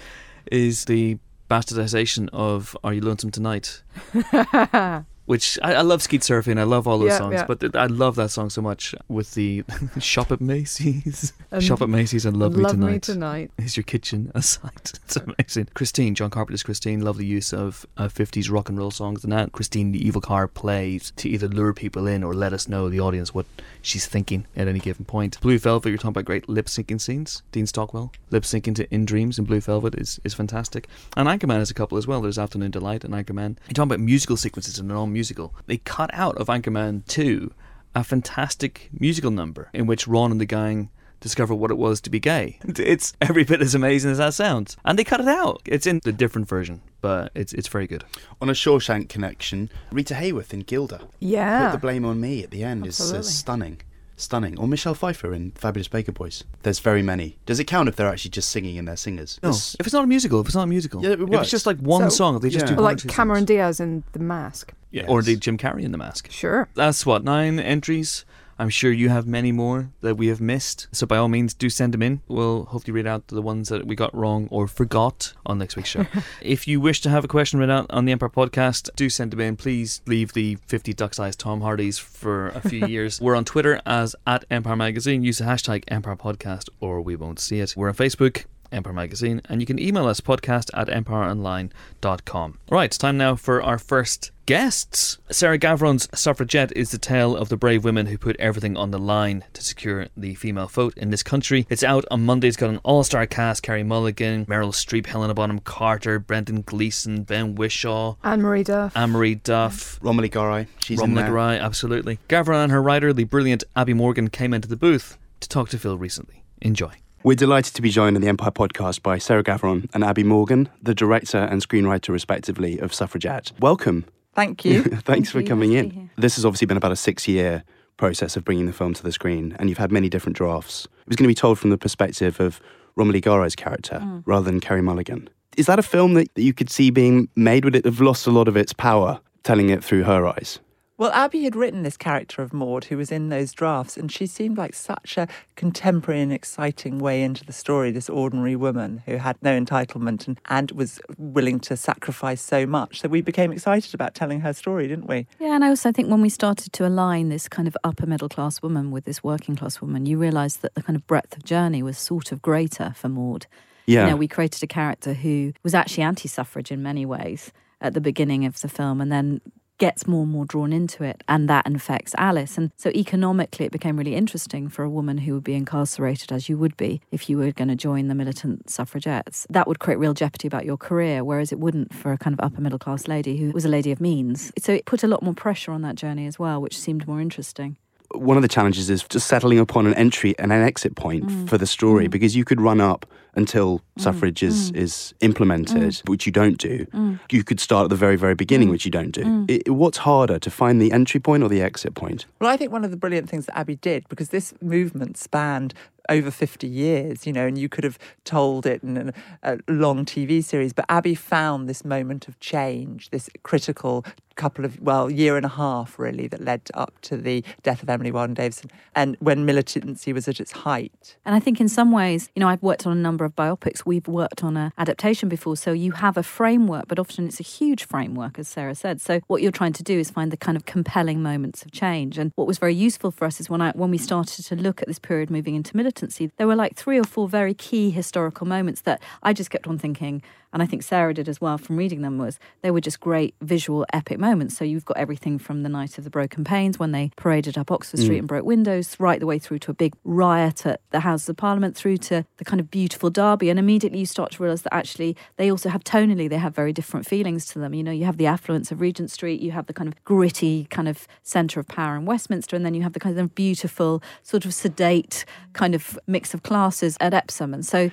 is 0.51 0.87
the 0.87 1.19
bastardization 1.51 2.29
of 2.33 2.77
Are 2.85 2.95
You 2.95 3.01
Lonesome 3.01 3.31
Tonight? 3.31 3.83
Which 5.31 5.61
I, 5.63 5.75
I 5.75 5.83
love 5.83 6.03
Skeet 6.03 6.23
Surfing, 6.23 6.59
I 6.59 6.65
love 6.65 6.89
all 6.89 6.99
those 6.99 7.11
Yeah, 7.11 7.19
songs, 7.19 7.35
yeah. 7.35 7.45
but 7.47 7.61
th- 7.61 7.77
I 7.77 7.87
love 7.87 8.17
that 8.17 8.33
song 8.33 8.51
so 8.51 8.61
much 8.61 8.97
with 9.07 9.35
the 9.35 9.63
Shop 10.01 10.33
at 10.33 10.41
Macy's. 10.41 11.33
And 11.53 11.63
Shop 11.63 11.81
at 11.83 11.89
Macy's 11.89 12.27
and 12.27 12.37
Love, 12.37 12.57
Love 12.57 12.77
Me 12.77 12.81
Tonight. 12.81 12.93
Me 12.93 12.99
Tonight. 12.99 13.51
Is 13.57 13.77
your 13.77 13.85
kitchen 13.85 14.33
a 14.35 14.43
sight? 14.43 14.99
It's 15.05 15.15
amazing. 15.15 15.69
Christine, 15.75 16.17
John 16.17 16.31
Carpenter's 16.31 16.65
Christine, 16.65 17.03
lovely 17.03 17.27
use 17.27 17.53
of 17.53 17.87
uh, 17.97 18.09
50s 18.09 18.51
rock 18.51 18.69
and 18.69 18.77
roll 18.77 18.91
songs. 18.91 19.23
And 19.23 19.33
that 19.33 19.53
Christine, 19.53 19.93
the 19.93 20.05
evil 20.05 20.21
car, 20.21 20.49
plays 20.49 21.13
to 21.19 21.29
either 21.29 21.47
lure 21.47 21.73
people 21.75 22.09
in 22.09 22.25
or 22.25 22.35
let 22.35 22.53
us 22.53 22.67
know, 22.67 22.89
the 22.89 22.99
audience, 22.99 23.33
what 23.33 23.47
she's 23.83 24.07
thinking 24.07 24.49
at 24.57 24.67
any 24.67 24.81
given 24.81 25.05
point. 25.05 25.41
Blue 25.41 25.61
Velvet, 25.61 25.91
you're 25.91 25.99
talking 25.99 26.09
about 26.09 26.25
great 26.25 26.49
lip 26.49 26.67
syncing 26.67 27.01
scenes. 27.01 27.43
Dean 27.53 27.69
Stockwell, 27.69 28.11
lip 28.31 28.43
syncing 28.43 28.75
to 28.75 28.93
In 28.93 29.05
Dreams 29.05 29.39
and 29.39 29.47
Blue 29.47 29.61
Velvet 29.61 29.95
is, 29.95 30.19
is 30.25 30.35
fantastic. 30.35 30.89
And 31.17 31.29
Anchorman 31.29 31.59
has 31.59 31.71
a 31.71 31.75
couple 31.75 31.99
as 31.99 32.09
well. 32.09 32.21
There's 32.21 32.37
Afternoon 32.37 32.73
Delight 32.73 33.05
and 33.05 33.15
Anchorman. 33.15 33.57
You're 33.69 33.75
talking 33.75 33.83
about 33.93 34.01
musical 34.01 34.37
sequences 34.37 34.81
and 34.81 34.89
non 34.89 35.20
musical. 35.21 35.55
They 35.67 35.77
cut 35.77 36.11
out 36.15 36.37
of 36.39 36.47
Anchorman 36.49 37.07
2 37.07 37.53
a 37.95 38.03
fantastic 38.05 38.89
musical 38.99 39.31
number 39.31 39.69
in 39.75 39.85
which 39.87 40.07
Ron 40.09 40.31
and 40.33 40.41
the 40.41 40.47
gang 40.47 40.89
discover 41.21 41.55
what 41.55 41.71
it 41.71 41.77
was 41.77 42.00
to 42.00 42.09
be 42.11 42.19
gay. 42.21 42.59
It's 42.95 43.12
every 43.21 43.45
bit 43.45 43.61
as 43.61 43.75
amazing 43.75 44.12
as 44.12 44.19
that 44.19 44.33
sounds. 44.33 44.77
And 44.87 44.99
they 44.99 45.05
cut 45.05 45.21
it 45.21 45.29
out. 45.29 45.61
It's 45.67 45.87
in 45.87 46.00
the 46.05 46.12
different 46.23 46.49
version, 46.49 46.81
but 47.03 47.31
it's 47.35 47.53
it's 47.53 47.69
very 47.69 47.87
good. 47.87 48.05
On 48.41 48.49
a 48.49 48.55
Shawshank 48.55 49.09
connection, 49.11 49.69
Rita 49.93 50.15
Hayworth 50.15 50.53
in 50.55 50.61
Gilda. 50.61 51.00
Yeah. 51.19 51.67
Put 51.67 51.73
the 51.77 51.87
blame 51.87 52.05
on 52.07 52.19
me 52.21 52.43
at 52.45 52.50
the 52.50 52.62
end 52.65 52.87
is 52.87 52.99
uh, 53.12 53.23
stunning. 53.23 53.79
Stunning. 54.17 54.59
Or 54.61 54.67
Michelle 54.69 54.95
Pfeiffer 54.95 55.33
in 55.35 55.50
Fabulous 55.53 55.89
Baker 55.89 56.12
Boys. 56.12 56.45
There's 56.62 56.79
very 56.91 57.03
many. 57.03 57.39
Does 57.47 57.59
it 57.59 57.65
count 57.65 57.89
if 57.89 57.97
they're 57.97 58.12
actually 58.15 58.33
just 58.39 58.50
singing 58.50 58.77
and 58.79 58.87
they're 58.87 58.97
singers? 59.09 59.41
No, 59.43 59.49
This- 59.49 59.77
if 59.81 59.87
it's 59.87 59.95
not 59.95 60.05
a 60.05 60.07
musical, 60.07 60.41
if 60.41 60.47
it's 60.47 60.55
not 60.61 60.65
a 60.71 60.73
musical, 60.77 61.03
Yeah, 61.03 61.11
it 61.17 61.21
if 61.23 61.41
it's 61.43 61.50
just 61.50 61.67
like 61.71 61.79
one 61.79 62.03
So- 62.11 62.17
song, 62.21 62.37
if 62.37 62.43
they 62.43 62.50
just 62.50 62.67
Yeah. 62.67 62.75
do 62.77 62.81
Or 62.81 62.85
like 62.91 62.99
Cameron 63.09 63.41
songs. 63.41 63.47
Diaz 63.49 63.81
in 63.81 64.05
The 64.12 64.19
Mask. 64.35 64.73
Yeah, 64.90 65.04
or 65.06 65.18
Yes. 65.20 65.28
indeed 65.28 65.40
Jim 65.42 65.59
Carrey 65.59 65.82
in 65.82 65.92
The 65.92 65.99
Mask. 65.99 66.30
Sure. 66.30 66.68
That's 66.75 67.06
what 67.06 67.25
nine 67.25 67.59
entries. 67.61 68.25
I'm 68.59 68.68
sure 68.68 68.92
you 68.92 69.09
have 69.09 69.26
many 69.26 69.52
more 69.52 69.88
that 70.02 70.16
we 70.16 70.26
have 70.26 70.38
missed. 70.38 70.87
So 70.92 71.06
by 71.06 71.16
all 71.16 71.28
means, 71.28 71.54
do 71.54 71.70
send 71.70 71.94
them 71.94 72.02
in. 72.02 72.20
We'll 72.28 72.66
hopefully 72.66 72.92
read 72.92 73.06
out 73.06 73.28
the 73.28 73.40
ones 73.40 73.70
that 73.70 73.87
we 73.87 73.97
got 73.97 74.14
wrong 74.14 74.49
or 74.50 74.68
forgot 74.68 75.32
on 75.47 75.56
next 75.56 75.76
week's 75.76 75.88
show. 75.88 76.04
if 76.42 76.68
you 76.68 76.78
wish 76.78 77.00
to 77.00 77.09
have 77.09 77.25
a 77.25 77.28
question 77.28 77.59
read 77.59 77.70
out 77.70 77.87
on 77.88 78.04
the 78.04 78.12
Empire 78.12 78.28
Podcast, 78.28 78.90
do 78.97 79.09
send 79.09 79.30
them 79.30 79.40
in. 79.40 79.56
Please 79.56 80.02
leave 80.06 80.35
the 80.35 80.56
50 80.66 80.92
duck-sized 80.92 81.40
Tom 81.40 81.62
Hardys 81.62 81.99
for 81.99 82.49
a 82.49 82.61
few 82.61 82.87
years. 82.94 83.18
We're 83.18 83.35
on 83.35 83.47
Twitter 83.47 83.80
as 83.87 84.14
at 84.26 84.44
Empire 84.50 84.76
Magazine. 84.76 85.23
Use 85.23 85.38
the 85.38 85.44
hashtag 85.44 85.85
Empire 85.88 86.16
Podcast 86.16 86.68
or 86.80 87.00
we 87.00 87.16
won't 87.16 87.38
see 87.40 87.61
it. 87.61 87.73
We're 87.78 87.88
on 87.88 87.94
Facebook. 87.94 88.44
Empire 88.73 88.93
Magazine, 88.93 89.41
and 89.49 89.61
you 89.61 89.67
can 89.67 89.79
email 89.79 90.07
us 90.07 90.21
podcast 90.21 90.71
at 90.75 90.89
empireonline.com. 90.89 92.59
Right, 92.71 92.85
it's 92.85 92.99
time 92.99 93.17
now 93.17 93.37
for 93.37 93.62
our 93.62 93.79
first 93.79 94.31
guests. 94.47 95.19
Sarah 95.31 95.59
Gavron's 95.59 96.09
Suffragette 96.12 96.73
is 96.77 96.91
the 96.91 96.99
tale 96.99 97.37
of 97.37 97.49
the 97.50 97.57
brave 97.57 97.85
women 97.85 98.07
who 98.07 98.19
put 98.19 98.35
everything 98.41 98.77
on 98.77 98.91
the 98.91 98.99
line 98.99 99.45
to 99.53 99.62
secure 99.62 100.09
the 100.17 100.35
female 100.35 100.67
vote 100.67 100.95
in 100.97 101.11
this 101.11 101.23
country. 101.23 101.67
It's 101.71 101.85
out 101.85 102.05
on 102.11 102.25
Monday. 102.25 102.49
It's 102.49 102.57
got 102.57 102.71
an 102.71 102.81
all 102.83 103.05
star 103.05 103.27
cast 103.27 103.62
Carey 103.62 103.85
Mulligan, 103.85 104.47
Meryl 104.47 104.73
Streep, 104.73 105.07
Helena 105.07 105.35
Bonham 105.35 105.61
Carter, 105.61 106.19
Brendan 106.19 106.62
Gleeson, 106.62 107.23
Ben 107.23 107.55
Whishaw, 107.55 108.17
Anne 108.25 108.43
Marie 108.43 108.65
Duff. 108.65 108.97
Anne-Marie 108.97 109.37
Duff. 109.37 110.00
Romola 110.03 110.29
Garai. 110.29 110.67
She's 110.83 111.00
in 111.00 111.11
Romola 111.11 111.23
there. 111.23 111.31
Garai, 111.31 111.61
absolutely. 111.61 112.19
Gavron 112.29 112.65
and 112.65 112.73
her 112.73 112.83
writer, 112.83 113.12
the 113.12 113.25
brilliant 113.25 113.62
Abi 113.77 113.95
Morgan, 113.95 114.29
came 114.31 114.53
into 114.53 114.69
the 114.69 114.77
booth 114.77 115.17
to 115.41 115.49
talk 115.49 115.69
to 115.71 115.79
Phil 115.79 115.97
recently. 115.97 116.43
Enjoy. 116.61 116.93
We're 117.23 117.35
delighted 117.35 117.75
to 117.75 117.83
be 117.83 117.91
joined 117.91 118.17
on 118.17 118.23
the 118.23 118.29
Empire 118.29 118.50
podcast 118.50 119.03
by 119.03 119.19
Sarah 119.19 119.45
Gavron 119.45 119.91
and 119.93 120.03
Abi 120.03 120.23
Morgan, 120.23 120.69
the 120.83 120.95
director 120.95 121.37
and 121.39 121.61
screenwriter, 121.67 122.09
respectively, 122.09 122.79
of 122.79 122.95
Suffragette. 122.95 123.53
Welcome. 123.61 124.07
Thank 124.35 124.65
you. 124.65 124.83
Thanks 125.05 125.31
for 125.31 125.41
you. 125.41 125.47
coming 125.47 125.71
Nice 125.75 125.83
to 125.85 125.89
be 125.91 125.97
in. 126.00 126.11
This 126.17 126.37
has 126.37 126.47
obviously 126.47 126.67
been 126.67 126.79
about 126.79 126.93
a 126.93 126.97
six 126.97 127.29
year 127.29 127.62
process 127.99 128.37
of 128.37 128.45
bringing 128.45 128.65
the 128.65 128.73
film 128.73 128.95
to 128.95 129.03
the 129.03 129.12
screen, 129.12 129.55
and 129.59 129.69
you've 129.69 129.77
had 129.79 129.93
many 129.93 130.09
different 130.09 130.37
drafts. 130.37 130.87
It 131.03 131.09
was 131.09 131.17
going 131.17 131.25
to 131.25 131.29
be 131.29 131.35
told 131.35 131.59
from 131.59 131.69
the 131.69 131.77
perspective 131.77 132.41
of 132.41 132.59
Romola 132.97 133.21
Garai's 133.21 133.55
character 133.57 134.00
Mm. 134.03 134.23
rather 134.25 134.47
than 134.50 134.59
Carey 134.61 134.81
Mulligan. 134.83 135.29
Is 135.59 135.67
that 135.67 135.79
a 135.79 135.83
film 135.83 136.15
that, 136.15 136.35
that 136.35 136.43
you 136.43 136.55
could 136.55 136.71
see 136.71 136.91
being 136.91 137.29
made? 137.37 137.65
Would 137.67 137.77
it 137.77 137.85
have 137.85 138.00
lost 138.00 138.27
a 138.27 138.31
lot 138.31 138.49
of 138.49 138.57
its 138.57 138.73
power 138.73 139.21
telling 139.43 139.69
it 139.69 139.85
through 139.85 140.05
her 140.05 140.27
eyes? 140.27 140.59
Well, 141.00 141.12
Abi 141.14 141.45
had 141.45 141.57
written 141.57 141.83
this 141.83 141.97
character 141.97 142.42
of 142.42 142.52
Maud 142.52 142.85
who 142.85 142.99
was 142.99 143.11
in 143.11 143.30
those 143.30 143.52
drafts, 143.52 143.97
and 143.97 144.12
she 144.12 144.26
seemed 144.26 144.59
like 144.59 144.75
such 144.75 145.16
a 145.16 145.28
contemporary 145.57 146.21
and 146.21 146.30
exciting 146.30 146.99
way 146.99 147.23
into 147.23 147.42
the 147.42 147.54
story. 147.54 147.90
This 147.90 148.11
ordinary 148.11 148.54
woman 148.54 149.02
who 149.07 149.16
had 149.16 149.38
no 149.40 149.59
entitlement 149.59 150.28
and, 150.28 150.38
and 150.50 150.73
was 150.73 151.00
willing 151.16 151.59
to 151.61 151.75
sacrifice 151.78 152.42
so 152.42 152.66
much. 152.66 153.00
So 153.00 153.09
we 153.09 153.23
became 153.23 153.50
excited 153.50 153.95
about 153.95 154.14
telling 154.14 154.40
her 154.40 154.52
story, 154.52 154.88
didn't 154.88 155.09
we? 155.09 155.26
Yeah, 155.38 155.54
and 155.54 155.64
I 155.64 155.71
also 155.71 155.90
think 155.90 156.11
when 156.11 156.21
we 156.21 156.28
started 156.28 156.71
to 156.75 156.87
align 156.87 157.30
this 157.30 157.49
kind 157.49 157.66
of 157.66 157.75
upper 157.83 158.04
middle 158.04 158.28
class 158.28 158.61
woman 158.61 158.90
with 158.90 159.07
this 159.07 159.25
working 159.25 159.57
class 159.57 159.80
woman, 159.80 160.04
you 160.04 160.19
realise 160.19 160.57
that 160.57 160.75
the 160.75 160.83
kind 160.83 160.97
of 160.97 161.07
breadth 161.07 161.35
of 161.35 161.45
journey 161.45 161.83
was 161.83 161.97
sort 161.97 162.30
of 162.30 162.42
greater 162.42 162.92
for 162.95 163.09
Maud. 163.09 163.47
Yeah. 163.87 164.04
You 164.04 164.11
know, 164.11 164.16
we 164.16 164.28
created 164.28 164.62
a 164.62 164.66
character 164.66 165.14
who 165.14 165.54
was 165.62 165.73
actually 165.73 166.02
anti 166.02 166.28
suffrage 166.28 166.71
in 166.71 166.83
many 166.83 167.07
ways 167.07 167.52
at 167.80 167.95
the 167.95 168.02
beginning 168.02 168.45
of 168.45 168.61
the 168.61 168.69
film 168.69 169.00
and 169.00 169.11
then 169.11 169.40
gets 169.81 170.07
more 170.07 170.23
and 170.25 170.31
more 170.31 170.45
drawn 170.45 170.73
into 170.73 171.03
it 171.03 171.25
and 171.27 171.49
that 171.49 171.67
infects 171.67 172.15
Alice 172.19 172.57
and 172.59 172.71
so 172.77 172.91
economically 172.91 173.65
it 173.67 173.73
became 173.73 173.97
really 173.97 174.15
interesting 174.15 174.69
for 174.69 174.83
a 174.85 174.91
woman 174.91 175.17
who 175.19 175.35
would 175.35 175.43
be 175.43 175.55
incarcerated 175.55 176.31
as 176.31 176.49
you 176.49 176.57
would 176.59 176.77
be 176.77 177.01
if 177.11 177.29
you 177.29 177.39
were 177.39 177.51
going 177.51 177.69
to 177.69 177.75
join 177.75 178.07
the 178.09 178.15
militant 178.15 178.69
suffragettes 178.71 179.47
that 179.51 179.67
would 179.67 179.79
create 179.79 179.99
real 179.99 180.15
jeopardy 180.15 180.47
about 180.47 180.65
your 180.67 180.77
career 180.77 181.25
whereas 181.25 181.51
it 181.51 181.59
wouldn't 181.59 181.93
for 181.95 182.13
a 182.13 182.19
kind 182.19 182.35
of 182.35 182.41
upper 182.45 182.61
middle 182.61 182.79
class 182.79 183.09
lady 183.09 183.39
who 183.39 183.51
was 183.53 183.65
a 183.65 183.69
lady 183.69 183.91
of 183.91 184.01
means 184.01 184.53
so 184.59 184.71
it 184.73 184.85
put 184.85 185.03
a 185.03 185.09
lot 185.09 185.23
more 185.23 185.35
pressure 185.35 185.73
on 185.73 185.83
that 185.83 185.97
journey 185.97 186.27
as 186.27 186.39
well 186.39 186.61
which 186.61 186.79
seemed 186.79 187.09
more 187.09 187.21
interesting 187.21 187.77
one 188.13 188.37
of 188.37 188.43
the 188.43 188.49
challenges 188.49 188.91
is 188.91 189.03
just 189.05 189.29
settling 189.29 189.59
upon 189.59 189.87
an 189.87 189.95
entry 189.95 190.35
and 190.39 190.53
an 190.53 190.63
exit 190.63 190.95
point 190.97 191.25
Mm. 191.25 191.49
for 191.49 191.57
the 191.57 191.67
story 191.67 192.07
Mm. 192.07 192.11
because 192.11 192.37
you 192.37 192.45
could 192.45 192.61
run 192.61 192.81
up 192.81 193.07
until 193.35 193.79
mm. 193.79 194.03
suffrage 194.03 194.43
is, 194.43 194.73
mm. 194.73 194.77
is 194.77 195.15
implemented, 195.21 195.93
mm. 195.93 196.09
which 196.09 196.27
you 196.27 196.33
don't 196.33 196.59
do. 196.59 196.87
You 197.31 197.45
could 197.45 197.61
start 197.61 197.85
at 197.85 197.91
the 197.91 197.97
very, 197.97 198.17
very 198.17 198.35
beginning, 198.35 198.69
which 198.71 198.85
you 198.85 198.91
don't 198.91 199.13
do. 199.13 199.47
I- 199.49 199.71
what's 199.71 199.99
harder, 199.99 200.39
to 200.39 200.51
find 200.51 200.81
the 200.81 200.93
entry 200.93 201.21
point 201.21 201.43
or 201.43 201.49
the 201.49 201.63
exit 201.63 201.95
point? 201.95 202.27
Well, 202.41 202.51
I 202.51 202.57
think 202.57 202.73
one 202.73 202.85
of 202.85 202.91
the 202.91 202.97
brilliant 202.97 203.29
things 203.29 203.47
that 203.47 203.59
Abi 203.59 203.77
did, 203.77 204.09
because 204.09 204.31
this 204.31 204.55
movement 204.61 205.17
spanned 205.17 205.75
over 206.09 206.30
50 206.30 206.66
years, 206.66 207.26
you 207.26 207.33
know, 207.33 207.47
and 207.47 207.59
you 207.59 207.69
could 207.69 207.85
have 207.85 207.99
told 208.25 208.66
it 208.66 208.83
in 208.83 209.12
a 209.42 209.59
long 209.69 210.04
TV 210.04 210.42
series, 210.42 210.73
but 210.73 210.85
Abi 210.88 211.14
found 211.14 211.69
this 211.69 211.85
moment 211.85 212.28
of 212.28 212.38
change, 212.40 213.11
this 213.11 213.28
critical 213.42 214.04
couple 214.37 214.64
of, 214.64 214.80
well, 214.80 215.11
year 215.11 215.37
and 215.37 215.45
a 215.45 215.50
half 215.50 215.99
really, 215.99 216.26
that 216.26 216.40
led 216.40 216.62
up 216.73 216.95
to 217.02 217.16
the 217.16 217.45
death 217.62 217.83
of 217.83 217.90
Emily 217.90 218.11
Wilding 218.11 218.35
Davison, 218.35 218.71
and 218.97 219.16
when 219.21 219.45
militancy 219.45 220.14
was 220.14 220.26
at 220.28 220.40
its 220.40 220.52
height. 220.52 221.16
And 221.26 221.35
I 221.35 221.40
think 221.40 221.61
in 221.61 221.69
some 221.69 221.92
ways, 221.92 222.30
you 222.35 222.40
know, 222.40 222.49
I've 222.49 222.62
worked 222.62 222.87
on 222.87 222.97
a 222.97 223.00
number 223.00 223.26
of 223.26 223.37
biopics. 223.37 223.85
We've 223.85 224.09
worked 224.09 224.42
on 224.42 224.57
an 224.57 224.73
adaptation 224.78 225.28
before, 225.28 225.57
so 225.57 225.73
you 225.73 225.92
have 225.92 226.16
a 226.16 226.23
framework, 226.23 226.88
but 226.88 226.99
often 226.99 227.26
it's 227.26 227.38
a 227.38 227.42
huge 227.42 227.85
framework, 227.85 228.38
as 228.38 228.49
Sarah 228.49 228.75
said. 228.75 229.02
So 229.02 229.21
what 229.26 229.42
you're 229.42 229.52
trying 229.52 229.75
to 229.75 229.83
do 229.83 229.99
is 229.99 230.11
find 230.11 230.30
the 230.30 230.38
kind 230.38 230.57
of 230.57 230.64
compelling 230.64 231.23
moments 231.23 231.62
of 231.62 231.71
change. 231.71 232.16
And 232.16 232.33
what 232.37 232.47
was 232.47 232.57
very 232.57 232.75
useful 232.75 233.11
for 233.11 233.26
us 233.26 233.40
is 233.40 233.50
when 233.50 233.61
I 233.61 233.73
when 233.73 233.90
we 233.90 233.99
started 233.99 234.47
to 234.47 234.57
look 234.57 234.80
at 234.80 234.88
this 234.88 234.99
period 234.99 235.30
moving 235.30 235.54
into 235.54 235.76
militancy, 235.76 235.89
there 236.37 236.47
were 236.47 236.56
like 236.56 236.76
three 236.76 236.99
or 236.99 237.04
four 237.04 237.28
very 237.28 237.54
key 237.54 237.90
historical 237.90 238.47
moments 238.47 238.82
that 238.82 239.02
I 239.23 239.32
just 239.32 239.50
kept 239.50 239.66
on 239.66 239.78
thinking, 239.78 240.23
and 240.52 240.62
I 240.62 240.66
think 240.66 240.82
Sarah 240.82 241.14
did 241.14 241.28
as 241.28 241.40
well 241.40 241.59
from 241.59 241.76
reading 241.76 242.02
them, 242.02 242.18
was 242.18 242.38
they 242.62 242.70
were 242.70 242.80
just 242.80 242.99
great 242.99 243.35
visual 243.40 243.87
epic 243.92 244.18
moments. 244.18 244.56
So 244.56 244.64
you've 244.64 244.85
got 244.85 244.97
everything 244.97 245.38
from 245.38 245.62
the 245.62 245.68
night 245.68 245.97
of 245.97 246.04
the 246.04 246.11
broken 246.11 246.42
panes 246.42 246.78
when 246.78 246.90
they 246.92 247.11
paraded 247.16 247.56
up 247.56 247.70
Oxford 247.70 248.00
Street 248.00 248.16
mm. 248.16 248.20
and 248.20 248.28
broke 248.28 248.44
windows, 248.44 248.97
right 248.99 249.20
the 249.20 249.26
way 249.26 249.38
through 249.38 249.61
to 249.61 249.70
a 249.70 249.75
big 249.75 249.94
riot 250.02 250.66
at 250.66 250.80
the 250.90 251.00
Houses 251.00 251.28
of 251.28 251.37
Parliament, 251.37 251.76
through 251.76 251.99
to 251.99 252.25
the 252.38 252.44
kind 252.44 252.59
of 252.59 252.70
beautiful 252.70 253.11
derby. 253.11 253.49
And 253.49 253.59
immediately 253.59 254.00
you 254.00 254.06
start 254.06 254.32
to 254.32 254.42
realise 254.42 254.62
that 254.62 254.75
actually 254.75 255.16
they 255.37 255.50
also 255.50 255.68
have 255.68 255.85
tonally, 255.85 256.28
they 256.28 256.38
have 256.38 256.54
very 256.54 256.73
different 256.73 257.06
feelings 257.06 257.47
to 257.47 257.61
them. 257.61 257.73
You 257.73 257.85
know, 257.85 257.92
you 257.92 258.04
have 258.04 258.16
the 258.16 258.26
affluence 258.26 258.73
of 258.73 258.80
Regent 258.80 259.11
Street, 259.11 259.40
you 259.40 259.52
have 259.52 259.66
the 259.66 259.73
kind 259.73 259.88
of 259.88 260.02
gritty 260.04 260.66
kind 260.70 260.88
of 260.88 261.06
centre 261.23 261.61
of 261.61 261.68
power 261.68 261.97
in 261.97 262.06
Westminster, 262.06 262.56
and 262.56 262.66
then 262.66 262.75
you 262.75 262.82
have 262.82 262.92
the 262.92 263.00
kind 263.00 263.16
of 263.18 263.35
beautiful, 263.37 264.02
sort 264.25 264.44
of 264.44 264.52
sedate 264.52 265.25
kind 265.52 265.76
of 265.76 265.80
mix 266.07 266.35
of 266.35 266.43
classes 266.43 266.97
at 267.01 267.15
Epsom. 267.15 267.55
And 267.55 267.65
so 267.65 267.91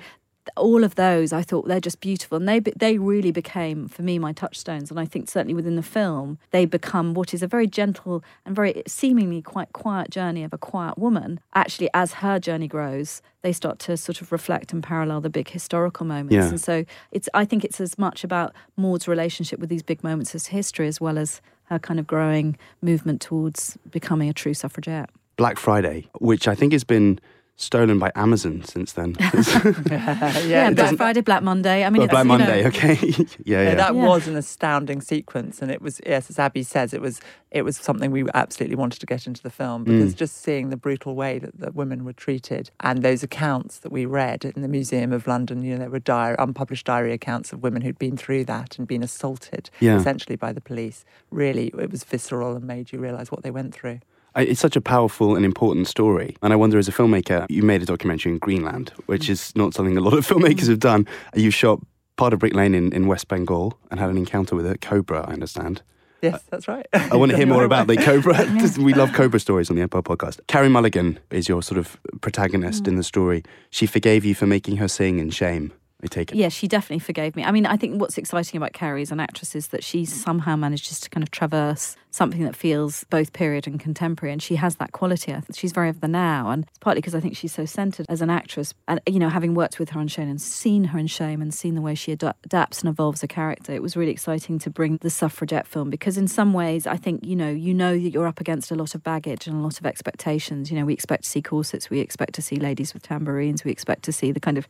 all 0.56 0.84
of 0.84 0.94
those 0.94 1.32
I 1.32 1.42
thought 1.42 1.68
they're 1.68 1.80
just 1.80 2.00
beautiful. 2.00 2.36
And 2.36 2.48
they 2.48 2.60
they 2.60 2.98
really 2.98 3.30
became 3.30 3.88
for 3.88 4.02
me 4.02 4.18
my 4.18 4.32
touchstones. 4.32 4.90
And 4.90 4.98
I 4.98 5.04
think 5.04 5.28
certainly 5.28 5.54
within 5.54 5.76
the 5.76 5.82
film 5.82 6.38
they 6.50 6.64
become 6.64 7.14
what 7.14 7.34
is 7.34 7.42
a 7.42 7.46
very 7.46 7.66
gentle 7.66 8.24
and 8.44 8.54
very 8.54 8.82
seemingly 8.86 9.42
quite 9.42 9.72
quiet 9.72 10.10
journey 10.10 10.44
of 10.44 10.52
a 10.52 10.58
quiet 10.58 10.98
woman. 10.98 11.40
Actually 11.54 11.90
as 11.94 12.14
her 12.14 12.38
journey 12.38 12.68
grows 12.68 13.22
they 13.42 13.52
start 13.52 13.78
to 13.80 13.96
sort 13.96 14.20
of 14.20 14.32
reflect 14.32 14.72
and 14.72 14.82
parallel 14.82 15.20
the 15.20 15.30
big 15.30 15.50
historical 15.50 16.06
moments. 16.06 16.34
Yeah. 16.34 16.48
and 16.48 16.60
so 16.60 16.84
it's 17.12 17.28
I 17.34 17.44
think 17.44 17.64
it's 17.64 17.80
as 17.80 17.98
much 17.98 18.24
about 18.24 18.54
Maud's 18.76 19.08
relationship 19.08 19.58
with 19.58 19.68
these 19.68 19.82
big 19.82 20.02
moments 20.02 20.34
as 20.34 20.48
history 20.48 20.88
as 20.88 21.00
well 21.00 21.18
as 21.18 21.40
her 21.64 21.78
kind 21.78 22.00
of 22.00 22.06
growing 22.06 22.56
movement 22.80 23.20
towards 23.20 23.76
becoming 23.90 24.28
a 24.28 24.32
true 24.32 24.54
suffragette. 24.54 25.10
Black 25.36 25.58
Friday, 25.58 26.08
which 26.18 26.48
I 26.48 26.54
think 26.54 26.72
has 26.72 26.82
been 26.82 27.20
stolen 27.58 27.98
by 27.98 28.10
Amazon 28.14 28.62
since 28.64 28.92
then. 28.92 29.16
yeah, 29.90 30.38
yeah, 30.46 30.70
Black 30.70 30.96
Friday 30.96 31.20
Black 31.20 31.42
Monday 31.42 31.84
I 31.84 31.90
mean 31.90 32.00
But 32.00 32.04
it's, 32.04 32.10
Black 32.12 32.24
you 32.24 32.28
know, 32.28 32.38
Monday, 32.38 32.66
okay. 32.68 32.94
yeah, 32.94 33.24
Yeah, 33.44 33.62
yeah. 33.62 33.74
that 33.74 33.94
Yeah. 33.94 34.06
was 34.06 34.28
an 34.28 34.36
astounding 34.36 35.00
sequence, 35.00 35.60
and 35.60 35.70
it 35.70 35.82
was 35.82 36.00
yes, 36.06 36.30
as 36.30 36.38
Abi 36.38 36.62
says, 36.62 36.94
it 36.94 37.00
was 37.00 37.20
it 37.50 37.62
was 37.62 37.76
something 37.76 38.10
we 38.10 38.24
absolutely 38.34 38.76
wanted 38.76 39.00
to 39.00 39.06
get 39.06 39.26
into 39.26 39.42
the 39.42 39.50
film 39.50 39.82
mm. 39.84 39.86
because 39.86 40.14
just 40.14 40.36
seeing 40.42 40.70
the 40.70 40.76
brutal 40.76 41.14
way 41.14 41.38
that 41.38 41.58
the 41.58 41.72
women 41.72 42.04
were 42.04 42.12
treated 42.12 42.70
and 42.80 43.02
those 43.02 43.22
accounts 43.22 43.78
that 43.80 43.90
we 43.90 44.06
read 44.06 44.44
in 44.44 44.62
the 44.62 44.68
Museum 44.68 45.12
of 45.12 45.26
London, 45.26 45.62
you 45.62 45.72
know, 45.72 45.78
there 45.80 45.90
were 45.90 45.98
diary, 45.98 46.36
unpublished 46.38 46.86
diary 46.86 47.12
accounts 47.12 47.52
of 47.52 47.62
women 47.62 47.82
who'd 47.82 47.98
been 47.98 48.16
through 48.16 48.44
that 48.44 48.78
and 48.78 48.86
been 48.86 49.02
assaulted 49.02 49.68
Yeah. 49.80 49.96
essentially 49.96 50.36
by 50.36 50.52
the 50.52 50.60
police. 50.60 51.04
Really, 51.30 51.72
it 51.78 51.90
was 51.90 52.04
visceral 52.04 52.54
and 52.54 52.64
made 52.64 52.92
you 52.92 52.98
realise 53.00 53.30
what 53.32 53.42
they 53.42 53.50
went 53.50 53.74
through. 53.74 54.00
It's 54.38 54.60
such 54.60 54.76
a 54.76 54.80
powerful 54.80 55.36
and 55.36 55.44
important 55.44 55.88
story. 55.88 56.36
And 56.42 56.52
I 56.52 56.56
wonder, 56.56 56.78
as 56.78 56.88
a 56.88 56.92
filmmaker, 56.92 57.46
you 57.48 57.62
made 57.62 57.82
a 57.82 57.86
documentary 57.86 58.32
in 58.32 58.38
Greenland, 58.38 58.92
which 59.06 59.28
is 59.28 59.54
not 59.56 59.74
something 59.74 59.96
a 59.96 60.00
lot 60.00 60.14
of 60.14 60.26
filmmakers 60.28 60.68
have 60.68 60.80
done. 60.80 61.06
You 61.34 61.50
shot 61.50 61.80
part 62.16 62.32
of 62.32 62.40
Brick 62.40 62.54
Lane 62.54 62.74
in, 62.74 62.92
in 62.92 63.06
West 63.06 63.28
Bengal 63.28 63.78
and 63.90 63.98
had 63.98 64.10
an 64.10 64.18
encounter 64.18 64.54
with 64.54 64.66
a 64.66 64.76
cobra, 64.78 65.24
I 65.26 65.32
understand. 65.32 65.82
Yes, 66.20 66.42
that's 66.50 66.66
right. 66.66 66.86
I 66.92 67.16
want 67.16 67.30
to 67.30 67.36
hear 67.38 67.46
more 67.46 67.64
about 67.64 67.86
the 67.86 67.96
cobra. 67.96 68.44
we 68.78 68.92
love 68.92 69.12
cobra 69.12 69.38
stories 69.38 69.70
on 69.70 69.76
the 69.76 69.82
Empire 69.82 70.02
podcast. 70.02 70.40
Carey 70.48 70.68
Mulligan 70.68 71.18
is 71.30 71.48
your 71.48 71.62
sort 71.62 71.78
of 71.78 71.96
protagonist 72.20 72.88
in 72.88 72.94
mm. 72.94 72.98
the 72.98 73.04
story. 73.04 73.44
She 73.70 73.86
forgave 73.86 74.24
you 74.24 74.34
for 74.34 74.46
making 74.46 74.78
her 74.78 74.88
sing 74.88 75.20
in 75.20 75.30
shame. 75.30 75.72
Take 76.06 76.30
it. 76.30 76.36
Yeah, 76.36 76.48
she 76.48 76.68
definitely 76.68 77.00
forgave 77.00 77.34
me. 77.34 77.42
I 77.42 77.50
mean, 77.50 77.66
I 77.66 77.76
think 77.76 78.00
what's 78.00 78.18
exciting 78.18 78.56
about 78.56 78.72
Carey 78.72 79.02
as 79.02 79.10
an 79.10 79.18
actress 79.18 79.56
is 79.56 79.68
that 79.68 79.82
she 79.82 80.04
somehow 80.04 80.54
manages 80.54 81.00
to 81.00 81.10
kind 81.10 81.24
of 81.24 81.32
traverse 81.32 81.96
something 82.12 82.44
that 82.44 82.54
feels 82.54 83.04
both 83.10 83.32
period 83.32 83.66
and 83.66 83.80
contemporary, 83.80 84.32
and 84.32 84.40
she 84.40 84.54
has 84.54 84.76
that 84.76 84.92
quality. 84.92 85.34
She's 85.52 85.72
very 85.72 85.88
of 85.88 86.00
the 86.00 86.06
now, 86.06 86.50
and 86.50 86.64
it's 86.68 86.78
partly 86.78 87.00
because 87.00 87.16
I 87.16 87.20
think 87.20 87.36
she's 87.36 87.52
so 87.52 87.64
centered 87.64 88.06
as 88.08 88.22
an 88.22 88.30
actress. 88.30 88.74
And 88.86 89.00
you 89.08 89.18
know, 89.18 89.28
having 89.28 89.54
worked 89.54 89.80
with 89.80 89.90
her 89.90 89.98
on 89.98 90.06
Shame 90.06 90.28
and 90.28 90.40
seen 90.40 90.84
her 90.84 91.00
in 91.00 91.08
Shame 91.08 91.42
and 91.42 91.52
seen 91.52 91.74
the 91.74 91.82
way 91.82 91.96
she 91.96 92.12
ad- 92.12 92.34
adapts 92.44 92.80
and 92.80 92.88
evolves 92.88 93.24
a 93.24 93.28
character, 93.28 93.72
it 93.72 93.82
was 93.82 93.96
really 93.96 94.12
exciting 94.12 94.60
to 94.60 94.70
bring 94.70 94.98
the 94.98 95.10
suffragette 95.10 95.66
film 95.66 95.90
because 95.90 96.16
in 96.16 96.28
some 96.28 96.52
ways, 96.52 96.86
I 96.86 96.96
think 96.96 97.26
you 97.26 97.34
know, 97.34 97.50
you 97.50 97.74
know 97.74 97.98
that 97.98 98.10
you're 98.10 98.28
up 98.28 98.40
against 98.40 98.70
a 98.70 98.76
lot 98.76 98.94
of 98.94 99.02
baggage 99.02 99.48
and 99.48 99.56
a 99.56 99.60
lot 99.60 99.80
of 99.80 99.86
expectations. 99.86 100.70
You 100.70 100.78
know, 100.78 100.84
we 100.84 100.92
expect 100.92 101.24
to 101.24 101.28
see 101.28 101.42
corsets, 101.42 101.90
we 101.90 101.98
expect 101.98 102.34
to 102.34 102.42
see 102.42 102.54
ladies 102.54 102.94
with 102.94 103.02
tambourines, 103.02 103.64
we 103.64 103.72
expect 103.72 104.04
to 104.04 104.12
see 104.12 104.30
the 104.30 104.40
kind 104.40 104.58
of 104.58 104.68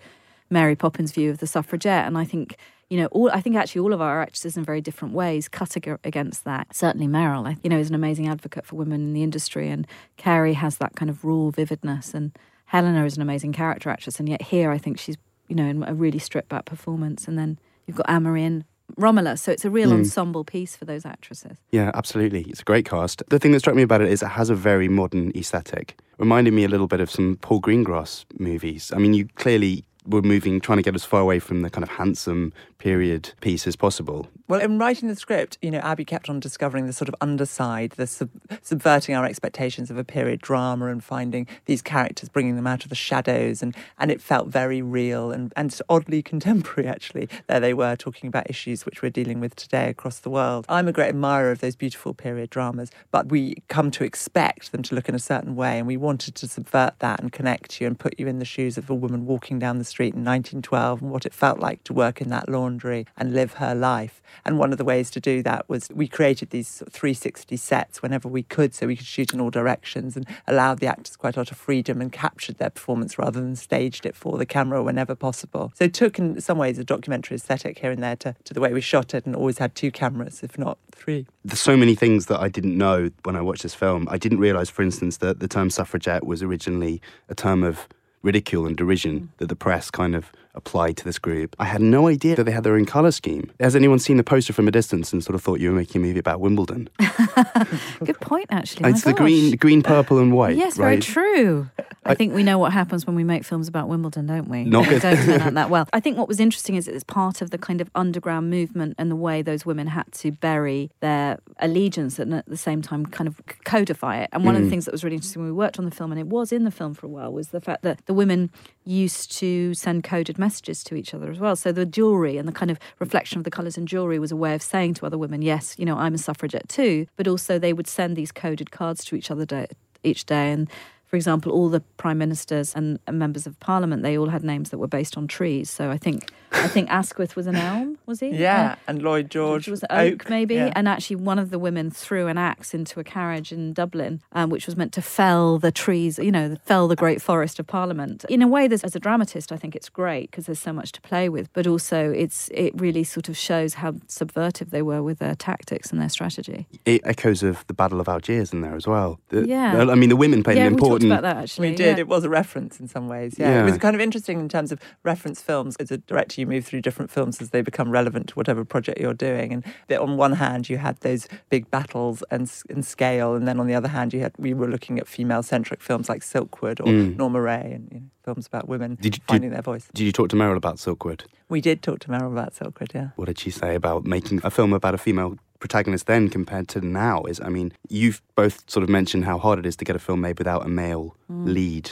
Mary 0.50 0.76
Poppins 0.76 1.12
view 1.12 1.30
of 1.30 1.38
the 1.38 1.46
suffragette. 1.46 2.06
And 2.06 2.16
I 2.16 2.24
think, 2.24 2.56
you 2.88 2.98
know, 2.98 3.06
all 3.06 3.30
I 3.30 3.40
think 3.40 3.56
actually 3.56 3.80
all 3.80 3.92
of 3.92 4.00
our 4.00 4.22
actresses 4.22 4.56
in 4.56 4.64
very 4.64 4.80
different 4.80 5.14
ways 5.14 5.48
cut 5.48 5.76
ag- 5.76 5.98
against 6.04 6.44
that. 6.44 6.74
Certainly 6.74 7.08
Meryl, 7.08 7.56
you 7.62 7.70
know, 7.70 7.78
is 7.78 7.88
an 7.88 7.94
amazing 7.94 8.28
advocate 8.28 8.66
for 8.66 8.76
women 8.76 9.00
in 9.00 9.12
the 9.12 9.22
industry, 9.22 9.68
and 9.68 9.86
Carey 10.16 10.54
has 10.54 10.78
that 10.78 10.94
kind 10.94 11.10
of 11.10 11.24
raw 11.24 11.50
vividness, 11.50 12.14
and 12.14 12.32
Helena 12.66 13.04
is 13.04 13.16
an 13.16 13.22
amazing 13.22 13.52
character 13.52 13.90
actress, 13.90 14.18
and 14.18 14.28
yet 14.28 14.42
here 14.42 14.70
I 14.70 14.78
think 14.78 14.98
she's, 14.98 15.16
you 15.48 15.56
know, 15.56 15.64
in 15.64 15.82
a 15.84 15.94
really 15.94 16.18
stripped 16.18 16.48
back 16.48 16.64
performance. 16.64 17.26
And 17.26 17.38
then 17.38 17.58
you've 17.86 17.96
got 17.96 18.08
and 18.08 18.64
Romola, 18.96 19.36
so 19.36 19.52
it's 19.52 19.64
a 19.64 19.70
real 19.70 19.90
hmm. 19.90 19.96
ensemble 19.96 20.44
piece 20.44 20.74
for 20.74 20.84
those 20.84 21.04
actresses. 21.04 21.58
Yeah, 21.70 21.90
absolutely. 21.94 22.42
It's 22.42 22.60
a 22.60 22.64
great 22.64 22.86
cast. 22.86 23.22
The 23.28 23.38
thing 23.38 23.52
that 23.52 23.60
struck 23.60 23.76
me 23.76 23.82
about 23.82 24.00
it 24.00 24.08
is 24.08 24.22
it 24.22 24.28
has 24.28 24.50
a 24.50 24.54
very 24.54 24.88
modern 24.88 25.30
aesthetic. 25.36 25.98
Reminded 26.18 26.54
me 26.54 26.64
a 26.64 26.68
little 26.68 26.86
bit 26.86 27.00
of 27.00 27.10
some 27.10 27.36
Paul 27.36 27.60
Greengrass 27.60 28.24
movies. 28.38 28.90
I 28.94 28.98
mean, 28.98 29.14
you 29.14 29.28
clearly 29.36 29.84
were 30.08 30.22
moving, 30.22 30.60
trying 30.60 30.78
to 30.78 30.82
get 30.82 30.94
as 30.94 31.04
far 31.04 31.20
away 31.20 31.38
from 31.38 31.62
the 31.62 31.70
kind 31.70 31.82
of 31.84 31.90
handsome 31.90 32.52
period 32.78 33.32
piece 33.40 33.66
as 33.66 33.76
possible. 33.76 34.28
Well, 34.46 34.60
in 34.60 34.78
writing 34.78 35.08
the 35.08 35.16
script, 35.16 35.58
you 35.60 35.70
know, 35.70 35.80
Abi 35.80 36.04
kept 36.04 36.30
on 36.30 36.40
discovering 36.40 36.86
the 36.86 36.92
sort 36.92 37.08
of 37.08 37.14
underside, 37.20 37.92
the 37.92 38.06
sub- 38.06 38.30
subverting 38.62 39.14
our 39.14 39.26
expectations 39.26 39.90
of 39.90 39.98
a 39.98 40.04
period 40.04 40.40
drama 40.40 40.86
and 40.86 41.04
finding 41.04 41.46
these 41.66 41.82
characters, 41.82 42.28
bringing 42.28 42.56
them 42.56 42.66
out 42.66 42.84
of 42.84 42.88
the 42.88 42.94
shadows. 42.94 43.62
And, 43.62 43.76
and 43.98 44.10
it 44.10 44.22
felt 44.22 44.48
very 44.48 44.80
real 44.80 45.32
and, 45.32 45.52
and 45.56 45.78
oddly 45.88 46.22
contemporary, 46.28 46.88
actually. 46.88 47.28
There 47.46 47.60
they 47.60 47.74
were 47.74 47.96
talking 47.96 48.28
about 48.28 48.48
issues 48.48 48.86
which 48.86 49.02
we're 49.02 49.10
dealing 49.10 49.40
with 49.40 49.56
today 49.56 49.90
across 49.90 50.20
the 50.20 50.30
world. 50.30 50.64
I'm 50.68 50.88
a 50.88 50.92
great 50.92 51.08
admirer 51.08 51.50
of 51.50 51.58
those 51.58 51.76
beautiful 51.76 52.14
period 52.14 52.48
dramas, 52.48 52.90
but 53.10 53.28
we 53.28 53.56
come 53.68 53.90
to 53.92 54.04
expect 54.04 54.72
them 54.72 54.82
to 54.84 54.94
look 54.94 55.08
in 55.08 55.14
a 55.14 55.20
certain 55.20 55.56
way. 55.56 55.78
And 55.78 55.86
we 55.86 55.96
wanted 55.96 56.36
to 56.36 56.48
subvert 56.48 56.94
that 57.00 57.20
and 57.20 57.32
connect 57.32 57.80
you 57.80 57.86
and 57.86 57.98
put 57.98 58.18
you 58.18 58.28
in 58.28 58.38
the 58.38 58.44
shoes 58.44 58.78
of 58.78 58.88
a 58.88 58.94
woman 58.94 59.26
walking 59.26 59.58
down 59.58 59.78
the 59.78 59.84
street 59.84 60.14
in 60.14 60.24
1912 60.24 61.02
and 61.02 61.10
what 61.10 61.26
it 61.26 61.34
felt 61.34 61.58
like 61.58 61.84
to 61.84 61.92
work 61.92 62.20
in 62.22 62.30
that 62.30 62.48
laundry 62.48 62.67
and 63.16 63.32
live 63.32 63.54
her 63.54 63.74
life. 63.74 64.20
And 64.44 64.58
one 64.58 64.72
of 64.72 64.78
the 64.78 64.84
ways 64.84 65.10
to 65.10 65.20
do 65.20 65.42
that 65.42 65.68
was 65.68 65.88
we 65.90 66.08
created 66.08 66.50
these 66.50 66.82
360 66.90 67.56
sets 67.56 68.02
whenever 68.02 68.28
we 68.28 68.42
could, 68.42 68.74
so 68.74 68.86
we 68.86 68.96
could 68.96 69.06
shoot 69.06 69.32
in 69.32 69.40
all 69.40 69.50
directions 69.50 70.16
and 70.16 70.26
allowed 70.46 70.80
the 70.80 70.86
actors 70.86 71.16
quite 71.16 71.36
a 71.36 71.40
lot 71.40 71.50
of 71.50 71.56
freedom 71.56 72.00
and 72.00 72.12
captured 72.12 72.58
their 72.58 72.70
performance 72.70 73.18
rather 73.18 73.40
than 73.40 73.56
staged 73.56 74.06
it 74.06 74.14
for 74.14 74.38
the 74.38 74.46
camera 74.46 74.82
whenever 74.82 75.14
possible. 75.14 75.72
So 75.74 75.84
it 75.84 75.94
took, 75.94 76.18
in 76.18 76.40
some 76.40 76.58
ways, 76.58 76.78
a 76.78 76.84
documentary 76.84 77.36
aesthetic 77.36 77.78
here 77.78 77.90
and 77.90 78.02
there 78.02 78.16
to, 78.16 78.34
to 78.44 78.54
the 78.54 78.60
way 78.60 78.72
we 78.72 78.80
shot 78.80 79.14
it 79.14 79.26
and 79.26 79.34
always 79.34 79.58
had 79.58 79.74
two 79.74 79.90
cameras, 79.90 80.42
if 80.42 80.58
not 80.58 80.78
three. 80.92 81.26
There's 81.44 81.60
so 81.60 81.76
many 81.76 81.94
things 81.94 82.26
that 82.26 82.40
I 82.40 82.48
didn't 82.48 82.76
know 82.76 83.10
when 83.24 83.36
I 83.36 83.40
watched 83.40 83.62
this 83.62 83.74
film. 83.74 84.06
I 84.10 84.18
didn't 84.18 84.38
realise, 84.38 84.70
for 84.70 84.82
instance, 84.82 85.18
that 85.18 85.40
the 85.40 85.48
term 85.48 85.70
suffragette 85.70 86.26
was 86.26 86.42
originally 86.42 87.00
a 87.28 87.34
term 87.34 87.62
of 87.62 87.88
ridicule 88.22 88.66
and 88.66 88.76
derision 88.76 89.20
mm. 89.20 89.28
that 89.38 89.48
the 89.48 89.56
press 89.56 89.90
kind 89.90 90.14
of 90.14 90.32
applied 90.58 90.96
to 90.98 91.04
this 91.04 91.18
group. 91.18 91.56
I 91.58 91.64
had 91.64 91.80
no 91.80 92.08
idea 92.08 92.36
that 92.36 92.44
they 92.44 92.50
had 92.52 92.64
their 92.64 92.74
own 92.74 92.84
colour 92.84 93.12
scheme. 93.12 93.50
Has 93.60 93.74
anyone 93.74 93.98
seen 93.98 94.18
the 94.18 94.24
poster 94.24 94.52
from 94.52 94.68
a 94.68 94.70
distance 94.70 95.12
and 95.12 95.24
sort 95.24 95.34
of 95.34 95.42
thought 95.42 95.60
you 95.60 95.70
were 95.70 95.76
making 95.76 96.02
a 96.02 96.04
movie 96.04 96.18
about 96.18 96.40
Wimbledon? 96.40 96.90
Good 98.04 98.20
point, 98.20 98.46
actually. 98.50 98.90
It's 98.90 99.02
the 99.02 99.14
green, 99.14 99.56
green, 99.56 99.82
purple, 99.82 100.18
and 100.18 100.32
white. 100.32 100.56
Yes, 100.56 100.76
very 100.76 100.98
true. 100.98 101.70
I 102.04 102.14
think 102.14 102.34
we 102.34 102.42
know 102.42 102.58
what 102.58 102.72
happens 102.72 103.06
when 103.06 103.16
we 103.16 103.24
make 103.24 103.44
films 103.44 103.68
about 103.68 103.88
Wimbledon, 103.88 104.26
don't 104.26 104.48
we? 104.48 104.64
Not 104.64 104.88
good. 104.88 105.02
don't 105.02 105.16
turn 105.16 105.40
out 105.40 105.54
that 105.60 105.70
well. 105.70 105.86
I 105.92 106.00
think 106.00 106.16
what 106.16 106.26
was 106.26 106.40
interesting 106.40 106.74
is 106.74 106.88
it's 106.88 107.04
part 107.04 107.42
of 107.42 107.50
the 107.50 107.58
kind 107.58 107.80
of 107.80 107.90
underground 107.94 108.48
movement 108.50 108.94
and 108.98 109.10
the 109.10 109.16
way 109.16 109.42
those 109.42 109.66
women 109.66 109.88
had 109.88 110.10
to 110.12 110.32
bury 110.32 110.90
their 111.00 111.38
allegiance 111.58 112.18
and 112.18 112.34
at 112.34 112.46
the 112.46 112.56
same 112.56 112.80
time 112.80 113.04
kind 113.04 113.28
of 113.28 113.40
codify 113.64 114.18
it. 114.18 114.30
And 114.32 114.44
one 114.44 114.56
of 114.56 114.62
the 114.62 114.68
mm. 114.68 114.70
things 114.70 114.86
that 114.86 114.92
was 114.92 115.04
really 115.04 115.16
interesting 115.16 115.42
when 115.42 115.50
we 115.50 115.56
worked 115.56 115.78
on 115.78 115.84
the 115.84 115.90
film, 115.90 116.10
and 116.10 116.20
it 116.20 116.28
was 116.28 116.50
in 116.50 116.64
the 116.64 116.70
film 116.70 116.94
for 116.94 117.06
a 117.06 117.10
while, 117.10 117.32
was 117.32 117.48
the 117.48 117.60
fact 117.60 117.82
that 117.82 118.04
the 118.06 118.14
women 118.14 118.50
used 118.88 119.30
to 119.38 119.74
send 119.74 120.02
coded 120.02 120.38
messages 120.38 120.82
to 120.84 120.94
each 120.94 121.12
other 121.12 121.30
as 121.30 121.38
well. 121.38 121.54
So 121.56 121.72
the 121.72 121.84
jewelry 121.84 122.38
and 122.38 122.48
the 122.48 122.52
kind 122.52 122.70
of 122.70 122.78
reflection 122.98 123.38
of 123.38 123.44
the 123.44 123.50
colours 123.50 123.76
in 123.76 123.86
jewelry 123.86 124.18
was 124.18 124.32
a 124.32 124.36
way 124.36 124.54
of 124.54 124.62
saying 124.62 124.94
to 124.94 125.06
other 125.06 125.18
women, 125.18 125.42
yes, 125.42 125.76
you 125.78 125.84
know, 125.84 125.96
I'm 125.96 126.14
a 126.14 126.18
suffragette 126.18 126.68
too. 126.68 127.06
But 127.16 127.28
also 127.28 127.58
they 127.58 127.72
would 127.72 127.86
send 127.86 128.16
these 128.16 128.32
coded 128.32 128.70
cards 128.70 129.04
to 129.06 129.16
each 129.16 129.30
other 129.30 129.44
day, 129.44 129.66
each 130.02 130.24
day. 130.24 130.50
And 130.52 130.70
for 131.08 131.16
example, 131.16 131.50
all 131.52 131.68
the 131.70 131.80
prime 131.96 132.18
ministers 132.18 132.74
and 132.74 132.98
members 133.10 133.46
of 133.46 133.58
parliament, 133.60 134.02
they 134.02 134.16
all 134.18 134.28
had 134.28 134.44
names 134.44 134.68
that 134.70 134.78
were 134.78 134.86
based 134.86 135.16
on 135.16 135.26
trees. 135.26 135.70
So 135.70 135.90
I 135.90 135.96
think 135.96 136.30
I 136.52 136.68
think 136.68 136.90
Asquith 137.00 137.34
was 137.34 137.46
an 137.46 137.56
elm, 137.56 137.98
was 138.06 138.20
he? 138.20 138.28
Yeah, 138.28 138.76
and 138.86 139.02
Lloyd 139.02 139.30
George 139.30 139.66
was 139.68 139.80
was 139.80 139.84
oak, 139.90 140.24
oak, 140.24 140.30
maybe. 140.30 140.54
yeah. 140.56 140.72
And 140.74 140.88
actually, 140.88 141.16
one 141.16 141.38
of 141.38 141.50
the 141.50 141.58
women 141.58 141.90
threw 141.90 142.26
an 142.26 142.36
axe 142.38 142.74
into 142.74 143.00
a 143.00 143.04
carriage 143.04 143.52
in 143.52 143.72
Dublin, 143.72 144.20
um, 144.32 144.50
which 144.50 144.66
was 144.66 144.76
meant 144.76 144.92
to 144.94 145.02
fell 145.02 145.58
the 145.58 145.70
trees, 145.72 146.18
you 146.18 146.32
know, 146.32 146.56
fell 146.64 146.88
the 146.88 146.96
great 146.96 147.22
forest 147.22 147.58
of 147.58 147.66
Parliament. 147.66 148.24
In 148.28 148.42
a 148.42 148.48
way, 148.48 148.66
there's, 148.68 148.84
as 148.84 148.96
a 148.96 149.00
dramatist, 149.00 149.52
I 149.52 149.56
think 149.56 149.74
it's 149.76 149.88
great 149.88 150.30
because 150.30 150.46
there's 150.46 150.58
so 150.58 150.72
much 150.72 150.92
to 150.92 151.00
play 151.00 151.28
with. 151.28 151.52
But 151.52 151.66
also, 151.66 152.10
it's 152.10 152.48
it 152.52 152.72
really 152.80 153.04
sort 153.04 153.28
of 153.28 153.36
shows 153.36 153.74
how 153.74 153.92
subvertive 154.08 154.70
they 154.70 154.82
were 154.82 155.02
with 155.02 155.18
their 155.18 155.34
tactics 155.34 155.90
and 155.92 156.00
their 156.00 156.08
strategy. 156.08 156.66
It 156.84 157.00
echoes 157.04 157.42
of 157.42 157.64
the 157.66 157.74
Battle 157.74 158.00
of 158.00 158.08
Algiers 158.08 158.52
in 158.52 158.60
there 158.62 158.74
as 158.76 158.86
well. 158.86 159.20
The- 159.28 159.46
Yeah. 159.46 159.86
I 159.88 159.94
mean, 159.94 160.08
the 160.08 160.16
women 160.16 160.42
played 160.42 160.56
yeah, 160.58 160.66
an 160.66 160.74
we 160.74 160.80
talked 160.98 161.04
about 161.12 161.22
that 161.22 161.36
actually. 161.42 161.70
We 161.70 161.76
did. 161.76 161.96
yeah. 161.96 162.00
It 162.00 162.08
was 162.08 162.24
a 162.24 162.28
reference 162.28 162.80
in 162.80 162.88
some 162.88 163.08
ways. 163.08 163.34
Yeah. 163.38 163.50
Yeah. 163.50 163.62
It 163.62 163.64
was 163.64 163.78
kind 163.78 163.94
of 163.94 164.00
interesting 164.00 164.40
in 164.40 164.48
terms 164.48 164.72
of 164.72 164.80
reference 165.04 165.40
films. 165.42 165.76
As 165.80 165.90
a 165.90 165.98
director, 165.98 166.40
you 166.40 166.46
move 166.46 166.64
through 166.66 166.80
different 166.82 167.10
films 167.10 167.40
as 167.40 167.50
they 167.50 167.62
become 167.62 167.90
relevant 167.90 168.28
to 168.28 168.34
whatever 168.34 168.64
project 168.64 169.00
you're 169.00 169.14
doing. 169.14 169.52
And 169.52 169.64
that 169.88 170.00
on 170.00 170.16
one 170.16 170.32
hand, 170.34 170.68
you 170.68 170.78
had 170.78 170.98
those 171.00 171.28
big 171.50 171.70
battles 171.70 172.22
and, 172.30 172.50
and 172.70 172.84
scale, 172.84 173.34
and 173.34 173.46
then 173.48 173.58
on 173.60 173.66
the 173.66 173.74
other 173.74 173.88
hand, 173.88 174.12
you 174.12 174.20
had 174.20 174.32
we 174.38 174.54
were 174.54 174.68
looking 174.68 174.98
at 174.98 175.06
female-centric 175.08 175.82
films 175.82 176.08
like 176.08 176.22
Silkwood 176.22 176.80
or 176.80 176.84
Mm. 176.88 177.16
Norma 177.16 177.40
Rae, 177.40 177.72
and 177.74 177.88
you 177.92 178.00
know, 178.00 178.06
films 178.24 178.46
about 178.46 178.68
women 178.68 178.96
Did 178.96 179.04
you- 179.04 179.10
did- 179.10 179.22
finding 179.28 179.50
their 179.50 179.62
voice. 179.62 179.88
Did 179.94 180.04
you 180.04 180.12
talk 180.12 180.28
to 180.30 180.36
Meryl 180.36 180.56
about 180.56 180.76
Silkwood? 180.76 181.22
We 181.48 181.60
did 181.60 181.82
talk 181.82 181.98
to 182.00 182.08
Meryl 182.08 182.30
about 182.32 182.54
Silkwood. 182.54 182.92
Yeah. 182.94 183.08
What 183.16 183.26
did 183.26 183.38
she 183.38 183.50
say 183.50 183.74
about 183.74 184.04
making 184.04 184.40
a 184.44 184.50
film 184.50 184.72
about 184.72 184.94
a 184.94 184.98
female 184.98 185.38
protagonist 185.60 186.06
then 186.06 186.28
compared 186.28 186.68
to 186.68 186.80
now? 186.80 187.22
Is 187.24 187.40
I 187.40 187.48
mean, 187.48 187.72
you've 187.88 188.22
both 188.34 188.68
sort 188.70 188.82
of 188.84 188.88
mentioned 188.88 189.24
how 189.24 189.38
hard 189.38 189.58
it 189.58 189.66
is 189.66 189.76
to 189.76 189.84
get 189.84 189.96
a 189.96 189.98
film 189.98 190.20
made 190.20 190.38
without 190.38 190.64
a 190.64 190.68
male 190.68 191.16
Mm. 191.30 191.46
lead. 191.46 191.90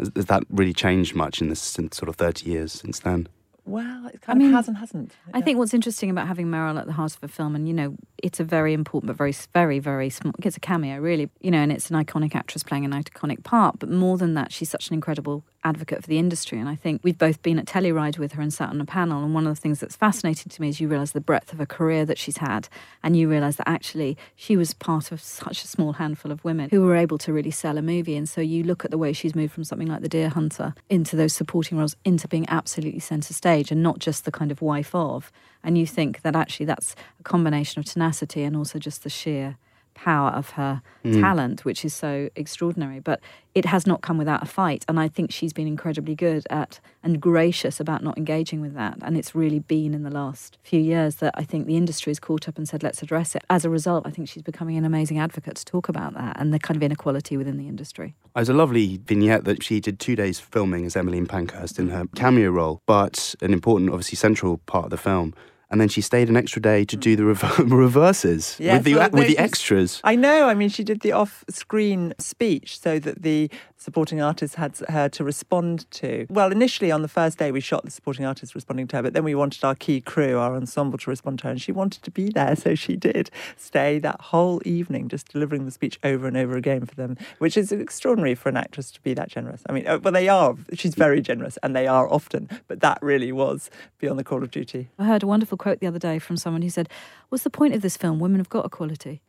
Has, 0.00 0.10
has 0.16 0.26
that 0.26 0.42
really 0.50 0.72
changed 0.72 1.14
much 1.14 1.40
in 1.40 1.48
the 1.48 1.54
since 1.56 1.96
sort 1.96 2.08
of 2.08 2.16
thirty 2.16 2.50
years 2.50 2.72
since 2.72 2.98
then? 3.00 3.28
Well, 3.66 4.06
it 4.08 4.16
I 4.24 4.26
kind 4.26 4.38
mean, 4.40 4.48
of 4.48 4.54
has 4.56 4.68
and 4.68 4.76
hasn't. 4.76 5.12
I 5.32 5.40
think 5.40 5.56
what's 5.56 5.72
interesting 5.72 6.10
about 6.10 6.26
having 6.26 6.48
Meryl 6.48 6.78
at 6.78 6.84
the 6.86 6.92
heart 6.92 7.16
of 7.16 7.22
a 7.22 7.28
film, 7.28 7.54
and 7.56 7.66
you 7.66 7.72
know, 7.72 7.96
it's 8.18 8.38
a 8.40 8.44
very 8.44 8.74
important 8.74 9.06
but 9.06 9.16
very, 9.16 9.32
very, 9.54 9.78
very 9.78 10.10
small. 10.10 10.34
It's 10.42 10.56
a 10.58 10.60
cameo, 10.60 10.98
really, 10.98 11.30
you 11.40 11.50
know, 11.50 11.60
and 11.60 11.72
it's 11.72 11.90
an 11.90 11.96
iconic 11.96 12.34
actress 12.34 12.62
playing 12.62 12.84
an 12.84 12.92
iconic 12.92 13.42
part. 13.42 13.78
But 13.78 13.88
more 13.90 14.18
than 14.18 14.34
that, 14.34 14.52
she's 14.52 14.68
such 14.68 14.88
an 14.88 14.94
incredible 14.94 15.44
advocate 15.64 16.02
for 16.02 16.08
the 16.08 16.18
industry. 16.18 16.58
And 16.58 16.68
I 16.68 16.76
think 16.76 17.00
we've 17.02 17.18
both 17.18 17.42
been 17.42 17.58
at 17.58 17.66
Telluride 17.66 18.18
with 18.18 18.32
her 18.32 18.42
and 18.42 18.52
sat 18.52 18.70
on 18.70 18.80
a 18.80 18.84
panel. 18.84 19.24
And 19.24 19.34
one 19.34 19.46
of 19.46 19.54
the 19.54 19.60
things 19.60 19.80
that's 19.80 19.96
fascinating 19.96 20.50
to 20.50 20.62
me 20.62 20.68
is 20.68 20.80
you 20.80 20.88
realise 20.88 21.12
the 21.12 21.20
breadth 21.20 21.52
of 21.52 21.60
a 21.60 21.66
career 21.66 22.04
that 22.04 22.18
she's 22.18 22.38
had, 22.38 22.68
and 23.02 23.16
you 23.16 23.28
realise 23.28 23.56
that 23.56 23.68
actually 23.68 24.16
she 24.36 24.56
was 24.56 24.74
part 24.74 25.10
of 25.10 25.20
such 25.20 25.64
a 25.64 25.66
small 25.66 25.94
handful 25.94 26.30
of 26.30 26.44
women 26.44 26.68
who 26.70 26.82
were 26.82 26.96
able 26.96 27.18
to 27.18 27.32
really 27.32 27.50
sell 27.50 27.78
a 27.78 27.82
movie. 27.82 28.16
And 28.16 28.28
so 28.28 28.40
you 28.40 28.62
look 28.62 28.84
at 28.84 28.90
the 28.90 28.98
way 28.98 29.12
she's 29.12 29.34
moved 29.34 29.52
from 29.52 29.64
something 29.64 29.88
like 29.88 30.02
The 30.02 30.08
Deer 30.08 30.28
Hunter 30.28 30.74
into 30.88 31.16
those 31.16 31.32
supporting 31.32 31.78
roles, 31.78 31.96
into 32.04 32.28
being 32.28 32.46
absolutely 32.48 33.00
centre 33.00 33.34
stage, 33.34 33.70
and 33.70 33.82
not 33.82 33.98
just 33.98 34.24
the 34.24 34.32
kind 34.32 34.50
of 34.50 34.62
wife 34.62 34.94
of. 34.94 35.32
And 35.62 35.78
you 35.78 35.86
think 35.86 36.22
that 36.22 36.36
actually 36.36 36.66
that's 36.66 36.94
a 37.18 37.22
combination 37.22 37.80
of 37.80 37.86
tenacity 37.86 38.42
and 38.42 38.56
also 38.56 38.78
just 38.78 39.02
the 39.02 39.10
sheer 39.10 39.56
power 39.94 40.30
of 40.30 40.50
her 40.50 40.82
mm. 41.04 41.20
talent, 41.20 41.64
which 41.64 41.84
is 41.84 41.94
so 41.94 42.28
extraordinary. 42.36 43.00
But 43.00 43.20
it 43.54 43.64
has 43.66 43.86
not 43.86 44.02
come 44.02 44.18
without 44.18 44.42
a 44.42 44.46
fight. 44.46 44.84
And 44.88 44.98
I 44.98 45.08
think 45.08 45.30
she's 45.30 45.52
been 45.52 45.66
incredibly 45.66 46.14
good 46.14 46.44
at 46.50 46.80
and 47.02 47.20
gracious 47.20 47.78
about 47.78 48.02
not 48.02 48.18
engaging 48.18 48.60
with 48.60 48.74
that. 48.74 48.98
And 49.02 49.16
it's 49.16 49.34
really 49.34 49.60
been 49.60 49.94
in 49.94 50.02
the 50.02 50.10
last 50.10 50.58
few 50.62 50.80
years 50.80 51.16
that 51.16 51.34
I 51.36 51.44
think 51.44 51.66
the 51.66 51.76
industry 51.76 52.10
has 52.10 52.18
caught 52.18 52.48
up 52.48 52.58
and 52.58 52.68
said, 52.68 52.82
let's 52.82 53.02
address 53.02 53.34
it. 53.34 53.44
As 53.48 53.64
a 53.64 53.70
result, 53.70 54.06
I 54.06 54.10
think 54.10 54.28
she's 54.28 54.42
becoming 54.42 54.76
an 54.76 54.84
amazing 54.84 55.18
advocate 55.18 55.56
to 55.56 55.64
talk 55.64 55.88
about 55.88 56.14
that 56.14 56.36
and 56.38 56.52
the 56.52 56.58
kind 56.58 56.76
of 56.76 56.82
inequality 56.82 57.36
within 57.36 57.56
the 57.56 57.68
industry. 57.68 58.14
There's 58.34 58.48
a 58.48 58.54
lovely 58.54 59.00
vignette 59.04 59.44
that 59.44 59.62
she 59.62 59.80
did 59.80 60.00
two 60.00 60.16
days 60.16 60.40
filming 60.40 60.84
as 60.86 60.96
Emmeline 60.96 61.26
Pankhurst 61.26 61.78
in 61.78 61.90
her 61.90 62.06
cameo 62.16 62.50
role, 62.50 62.80
but 62.86 63.34
an 63.40 63.52
important, 63.52 63.90
obviously 63.90 64.16
central 64.16 64.58
part 64.58 64.86
of 64.86 64.90
the 64.90 64.96
film. 64.96 65.34
And 65.70 65.80
then 65.80 65.88
she 65.88 66.00
stayed 66.00 66.28
an 66.28 66.36
extra 66.36 66.60
day 66.60 66.84
to 66.84 66.96
do 66.96 67.14
mm. 67.14 67.16
the 67.16 67.24
rever- 67.24 67.64
reverses 67.76 68.56
Yes, 68.58 68.78
with 68.78 68.84
the 68.84 68.94
well, 68.96 69.10
with 69.10 69.26
the 69.26 69.38
extras. 69.38 70.00
I 70.04 70.16
know. 70.16 70.48
I 70.48 70.54
mean, 70.54 70.68
she 70.68 70.84
did 70.84 71.00
the 71.00 71.12
off-screen 71.12 72.14
speech 72.18 72.78
so 72.78 72.98
that 72.98 73.22
the 73.22 73.50
supporting 73.84 74.20
artist 74.20 74.54
had 74.54 74.78
her 74.88 75.10
to 75.10 75.22
respond 75.22 75.90
to. 75.90 76.26
Well, 76.30 76.50
initially 76.50 76.90
on 76.90 77.02
the 77.02 77.08
first 77.08 77.38
day, 77.38 77.52
we 77.52 77.60
shot 77.60 77.84
the 77.84 77.90
supporting 77.90 78.24
artist 78.24 78.54
responding 78.54 78.86
to 78.88 78.96
her, 78.96 79.02
but 79.02 79.12
then 79.12 79.24
we 79.24 79.34
wanted 79.34 79.62
our 79.62 79.74
key 79.74 80.00
crew, 80.00 80.38
our 80.38 80.56
ensemble, 80.56 80.96
to 80.98 81.10
respond 81.10 81.40
to 81.40 81.44
her, 81.44 81.50
and 81.50 81.60
she 81.60 81.70
wanted 81.70 82.02
to 82.02 82.10
be 82.10 82.30
there, 82.30 82.56
so 82.64 82.74
she 82.74 82.96
did 82.96 83.30
stay 83.56 83.98
that 83.98 84.20
whole 84.20 84.62
evening 84.64 85.08
just 85.08 85.30
delivering 85.30 85.66
the 85.66 85.70
speech 85.70 85.98
over 86.02 86.26
and 86.26 86.36
over 86.36 86.56
again 86.56 86.86
for 86.86 86.94
them, 86.94 87.18
which 87.38 87.56
is 87.56 87.70
extraordinary 87.70 88.34
for 88.34 88.48
an 88.48 88.56
actress 88.56 88.90
to 88.90 89.00
be 89.02 89.12
that 89.12 89.28
generous. 89.28 89.62
I 89.68 89.72
mean, 89.72 89.86
uh, 89.86 89.98
well, 89.98 90.12
they 90.12 90.28
are. 90.28 90.56
She's 90.72 90.94
very 90.94 91.20
generous, 91.20 91.58
and 91.62 91.76
they 91.76 91.86
are 91.86 92.10
often, 92.10 92.48
but 92.66 92.80
that 92.80 92.98
really 93.02 93.32
was 93.32 93.70
beyond 93.98 94.18
the 94.18 94.24
call 94.24 94.42
of 94.42 94.50
duty. 94.50 94.88
I 94.98 95.04
heard 95.04 95.22
a 95.22 95.26
wonderful 95.26 95.58
quote 95.58 95.80
the 95.80 95.86
other 95.86 95.98
day 95.98 96.18
from 96.18 96.38
someone 96.38 96.62
who 96.62 96.70
said, 96.70 96.88
What's 97.28 97.44
the 97.44 97.50
point 97.50 97.74
of 97.74 97.82
this 97.82 97.96
film? 97.96 98.18
Women 98.18 98.40
have 98.40 98.48
got 98.48 98.64
equality. 98.64 99.20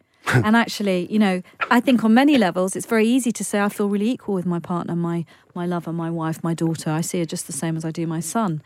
and 0.46 0.56
actually, 0.56 1.12
you 1.12 1.20
know, 1.20 1.42
I 1.70 1.80
think 1.80 2.04
on 2.04 2.14
many 2.14 2.38
levels, 2.38 2.76
it's 2.76 2.86
very 2.86 3.08
easy 3.08 3.32
to 3.32 3.44
say 3.44 3.62
I 3.62 3.70
feel 3.70 3.90
really 3.90 4.10
equal 4.10 4.36
with 4.36 4.46
my 4.46 4.60
partner, 4.60 4.96
my 4.96 5.26
my 5.54 5.66
lover, 5.66 5.94
my 5.94 6.10
wife, 6.10 6.44
my 6.44 6.54
daughter. 6.54 6.90
I 6.90 7.02
see 7.02 7.20
her 7.20 7.26
just 7.26 7.48
the 7.48 7.54
same 7.54 7.78
as 7.78 7.86
I 7.86 7.92
do 7.92 8.06
my 8.08 8.20
son. 8.20 8.62